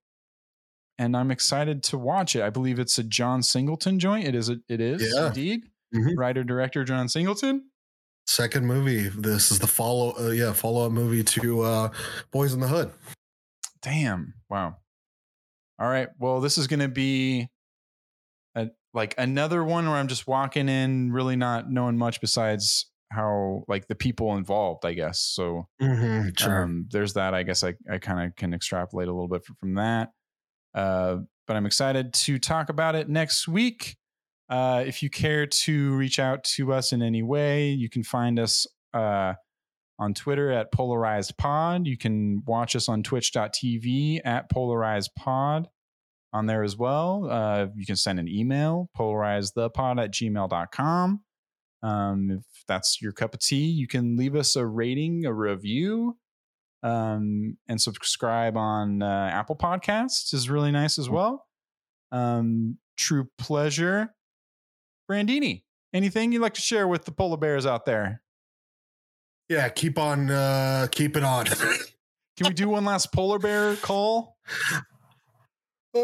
and 1.00 1.16
I'm 1.16 1.30
excited 1.30 1.84
to 1.84 1.98
watch 1.98 2.36
it. 2.36 2.42
I 2.42 2.50
believe 2.50 2.80
it's 2.80 2.98
a 2.98 3.04
John 3.04 3.44
Singleton 3.44 4.00
joint. 4.00 4.28
It 4.28 4.34
is. 4.36 4.50
A, 4.50 4.58
it 4.68 4.82
is 4.82 5.14
Yeah. 5.16 5.28
indeed. 5.28 5.62
Mhm. 5.96 6.18
Writer 6.18 6.44
director 6.44 6.84
John 6.84 7.08
Singleton. 7.08 7.70
Second 8.28 8.66
movie. 8.66 9.08
This 9.08 9.52
is 9.52 9.60
the 9.60 9.68
follow. 9.68 10.14
Uh, 10.20 10.32
yeah, 10.32 10.52
follow 10.52 10.86
up 10.86 10.92
movie 10.92 11.24
to 11.24 11.62
uh, 11.62 11.90
Boyz 12.34 12.54
n 12.54 12.60
the 12.60 12.68
Hood. 12.68 12.92
Damn. 13.82 14.34
Wow. 14.50 14.76
All 15.80 15.88
right. 15.88 16.10
Well, 16.20 16.42
this 16.42 16.58
is 16.58 16.68
going 16.68 16.82
to 16.82 16.90
be 16.90 17.48
a, 18.56 18.68
like 18.94 19.16
another 19.18 19.64
one 19.64 19.88
where 19.88 19.96
I'm 19.96 20.08
just 20.10 20.28
walking 20.28 20.68
in, 20.68 21.12
really 21.14 21.36
not 21.38 21.72
knowing 21.72 21.98
much 21.98 22.20
besides 22.20 22.92
how 23.12 23.64
like 23.70 23.88
the 23.88 23.96
people 23.96 24.36
involved. 24.36 24.86
I 24.86 24.94
guess 24.94 25.22
so. 25.22 25.70
Mm-hmm, 25.82 26.50
Um, 26.52 26.88
there's 26.92 27.14
that. 27.14 27.34
I 27.34 27.44
guess 27.44 27.64
I, 27.64 27.76
I 27.90 27.98
kind 28.00 28.28
of 28.28 28.36
can 28.36 28.54
extrapolate 28.54 29.08
a 29.08 29.14
little 29.14 29.30
bit 29.30 29.46
from 29.60 29.76
that. 29.76 30.10
Uh, 30.76 31.20
but 31.48 31.56
I'm 31.56 31.66
excited 31.66 32.14
to 32.14 32.40
talk 32.40 32.68
about 32.70 32.96
it 32.96 33.08
next 33.08 33.48
week. 33.48 33.96
Uh, 34.50 34.84
if 34.86 35.04
you 35.04 35.10
care 35.10 35.46
to 35.46 35.96
reach 35.96 36.20
out 36.20 36.44
to 36.44 36.74
us 36.74 36.94
in 36.94 37.02
any 37.02 37.22
way, 37.22 37.70
you 37.70 37.90
can 37.90 38.04
find 38.04 38.40
us 38.40 38.66
uh, 38.94 39.34
on 40.00 40.14
Twitter 40.14 40.52
at 40.52 40.72
Polarized 40.72 41.38
Pod. 41.38 41.86
You 41.86 41.98
can 41.98 42.44
watch 42.46 42.76
us 42.76 42.88
on 42.88 43.04
twitch.tv 43.04 44.22
at 44.24 44.50
Polarized 44.50 45.12
Pod 45.18 45.68
on 46.34 46.46
there 46.46 46.64
as 46.64 46.78
well. 46.78 47.28
Uh, 47.30 47.68
you 47.76 47.86
can 47.86 47.96
send 47.96 48.20
an 48.20 48.28
email, 48.28 48.90
polarizethepod 48.98 50.04
at 50.04 50.12
gmail.com. 50.12 51.22
Um, 51.84 52.32
if 52.32 52.64
that's 52.68 53.02
your 53.02 53.12
cup 53.12 53.34
of 53.34 53.40
tea, 53.40 53.66
you 53.66 53.88
can 53.88 54.18
leave 54.18 54.36
us 54.36 54.56
a 54.56 54.66
rating, 54.66 55.26
a 55.26 55.34
review, 55.34 56.18
um, 56.84 57.58
and 57.68 57.82
subscribe 57.82 58.58
on 58.58 59.02
uh, 59.02 59.30
Apple 59.32 59.56
Podcasts 59.56 60.34
is 60.34 60.50
really 60.50 60.72
nice 60.72 61.00
as 61.00 61.10
well. 61.10 61.46
Um, 62.12 62.78
true 62.98 63.30
pleasure. 63.38 64.14
Brandini, 65.10 65.64
anything 65.94 66.32
you'd 66.32 66.42
like 66.42 66.56
to 66.56 66.62
share 66.62 66.88
with 66.88 67.06
the 67.06 67.12
polar 67.12 67.38
bears 67.38 67.66
out 67.66 67.86
there? 67.86 68.22
Yeah, 69.50 69.70
keep 69.70 69.98
on. 69.98 70.30
Uh, 70.30 70.88
keep 70.92 71.16
it 71.16 71.24
on. 71.24 71.46
Can 72.38 72.48
we 72.48 72.54
do 72.54 72.70
one 72.70 72.86
last 72.86 73.12
polar 73.12 73.40
bear 73.40 73.76
call? 73.78 74.38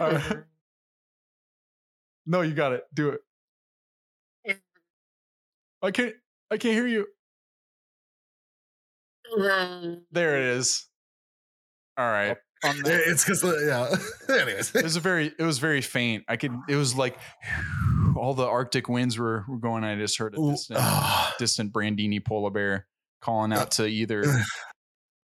All 0.00 0.12
right. 0.12 0.38
No, 2.26 2.42
you 2.42 2.54
got 2.54 2.72
it. 2.72 2.84
Do 2.92 3.10
it. 3.10 3.20
I 5.82 5.90
can't. 5.90 6.14
I 6.50 6.58
can't 6.58 6.74
hear 6.74 6.86
you. 6.86 7.06
There 9.36 10.36
it 10.36 10.56
is. 10.56 10.86
All 11.96 12.10
right. 12.10 12.36
On 12.64 12.76
that- 12.84 13.02
it's 13.06 13.24
because 13.24 13.42
yeah. 13.42 13.94
Anyways, 14.34 14.74
it 14.74 14.82
was 14.82 14.96
a 14.96 15.00
very. 15.00 15.32
It 15.38 15.42
was 15.42 15.58
very 15.58 15.80
faint. 15.80 16.24
I 16.28 16.36
could. 16.36 16.52
It 16.68 16.76
was 16.76 16.94
like 16.94 17.18
all 18.16 18.34
the 18.34 18.46
Arctic 18.46 18.88
winds 18.88 19.18
were, 19.18 19.44
were 19.48 19.58
going. 19.58 19.84
I 19.84 19.96
just 19.96 20.18
heard 20.18 20.34
a 20.34 20.50
distant, 20.50 20.78
ah. 20.80 21.34
distant 21.38 21.72
Brandini 21.72 22.24
polar 22.24 22.50
bear 22.50 22.86
calling 23.20 23.52
out 23.52 23.72
to 23.72 23.86
either 23.86 24.24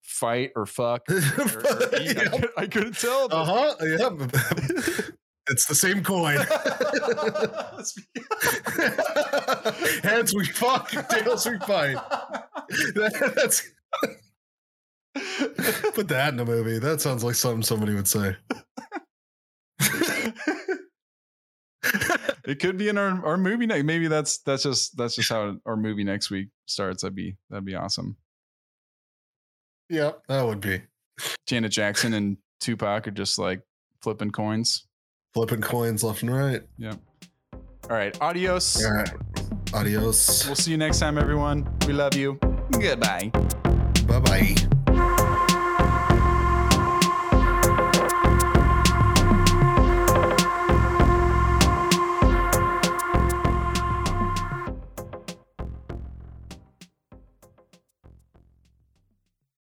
fight 0.04 0.52
or 0.56 0.66
fuck. 0.66 1.04
Or, 1.10 1.16
or 1.16 2.00
eat. 2.00 2.18
I, 2.18 2.28
could, 2.28 2.50
I 2.58 2.68
couldn't 2.68 2.98
tell. 2.98 3.28
Uh 3.32 3.46
huh. 3.46 3.76
Yeah. 3.82 5.08
It's 5.48 5.68
the 5.68 5.76
same 5.76 6.04
coin. 6.04 6.38
Heads 10.04 10.34
we 10.34 10.46
fuck, 10.48 10.90
tails 11.08 11.48
we 11.48 11.60
fight. 11.60 11.98
That's 12.96 13.62
put 15.94 16.08
that 16.10 16.34
in 16.34 16.40
a 16.40 16.46
movie. 16.46 16.80
That 16.80 17.02
sounds 17.02 17.24
like 17.24 17.36
something 17.36 17.64
somebody 17.64 17.94
would 17.94 18.08
say. 18.08 18.36
it 22.46 22.60
could 22.60 22.78
be 22.78 22.90
in 22.90 22.98
our, 22.98 23.26
our 23.26 23.38
movie 23.38 23.66
next. 23.66 23.84
Maybe 23.84 24.08
that's 24.08 24.40
that's 24.40 24.64
just 24.64 24.98
that's 24.98 25.16
just 25.16 25.30
how 25.30 25.58
our 25.66 25.78
movie 25.78 26.04
next 26.04 26.30
week 26.30 26.50
starts. 26.66 27.02
That'd 27.02 27.16
be 27.16 27.36
that'd 27.50 27.66
be 27.66 27.76
awesome. 27.76 28.18
Yeah, 29.90 30.12
that 30.28 30.44
would 30.44 30.62
be 30.62 30.82
Janet 31.48 31.72
Jackson 31.72 32.14
and 32.14 32.38
Tupac 32.60 33.08
are 33.08 33.12
just 33.12 33.38
like 33.38 33.62
flipping 34.02 34.32
coins. 34.32 34.88
flipping 35.34 35.62
coins 35.62 36.04
left 36.04 36.24
and 36.24 36.34
right. 36.34 36.62
Yep. 36.78 37.00
All 37.90 37.96
right, 37.96 38.20
adios. 38.22 38.84
All 38.84 38.92
right. 38.92 39.12
Adios. 39.74 40.46
We'll 40.46 40.56
see 40.56 40.72
you 40.72 40.78
next 40.78 41.00
time, 41.00 41.18
everyone. 41.18 41.68
We 41.86 41.94
love 41.94 42.16
you. 42.16 42.40
Goodbye. 42.72 43.32
Bye 44.08 44.20
bye. 44.20 44.75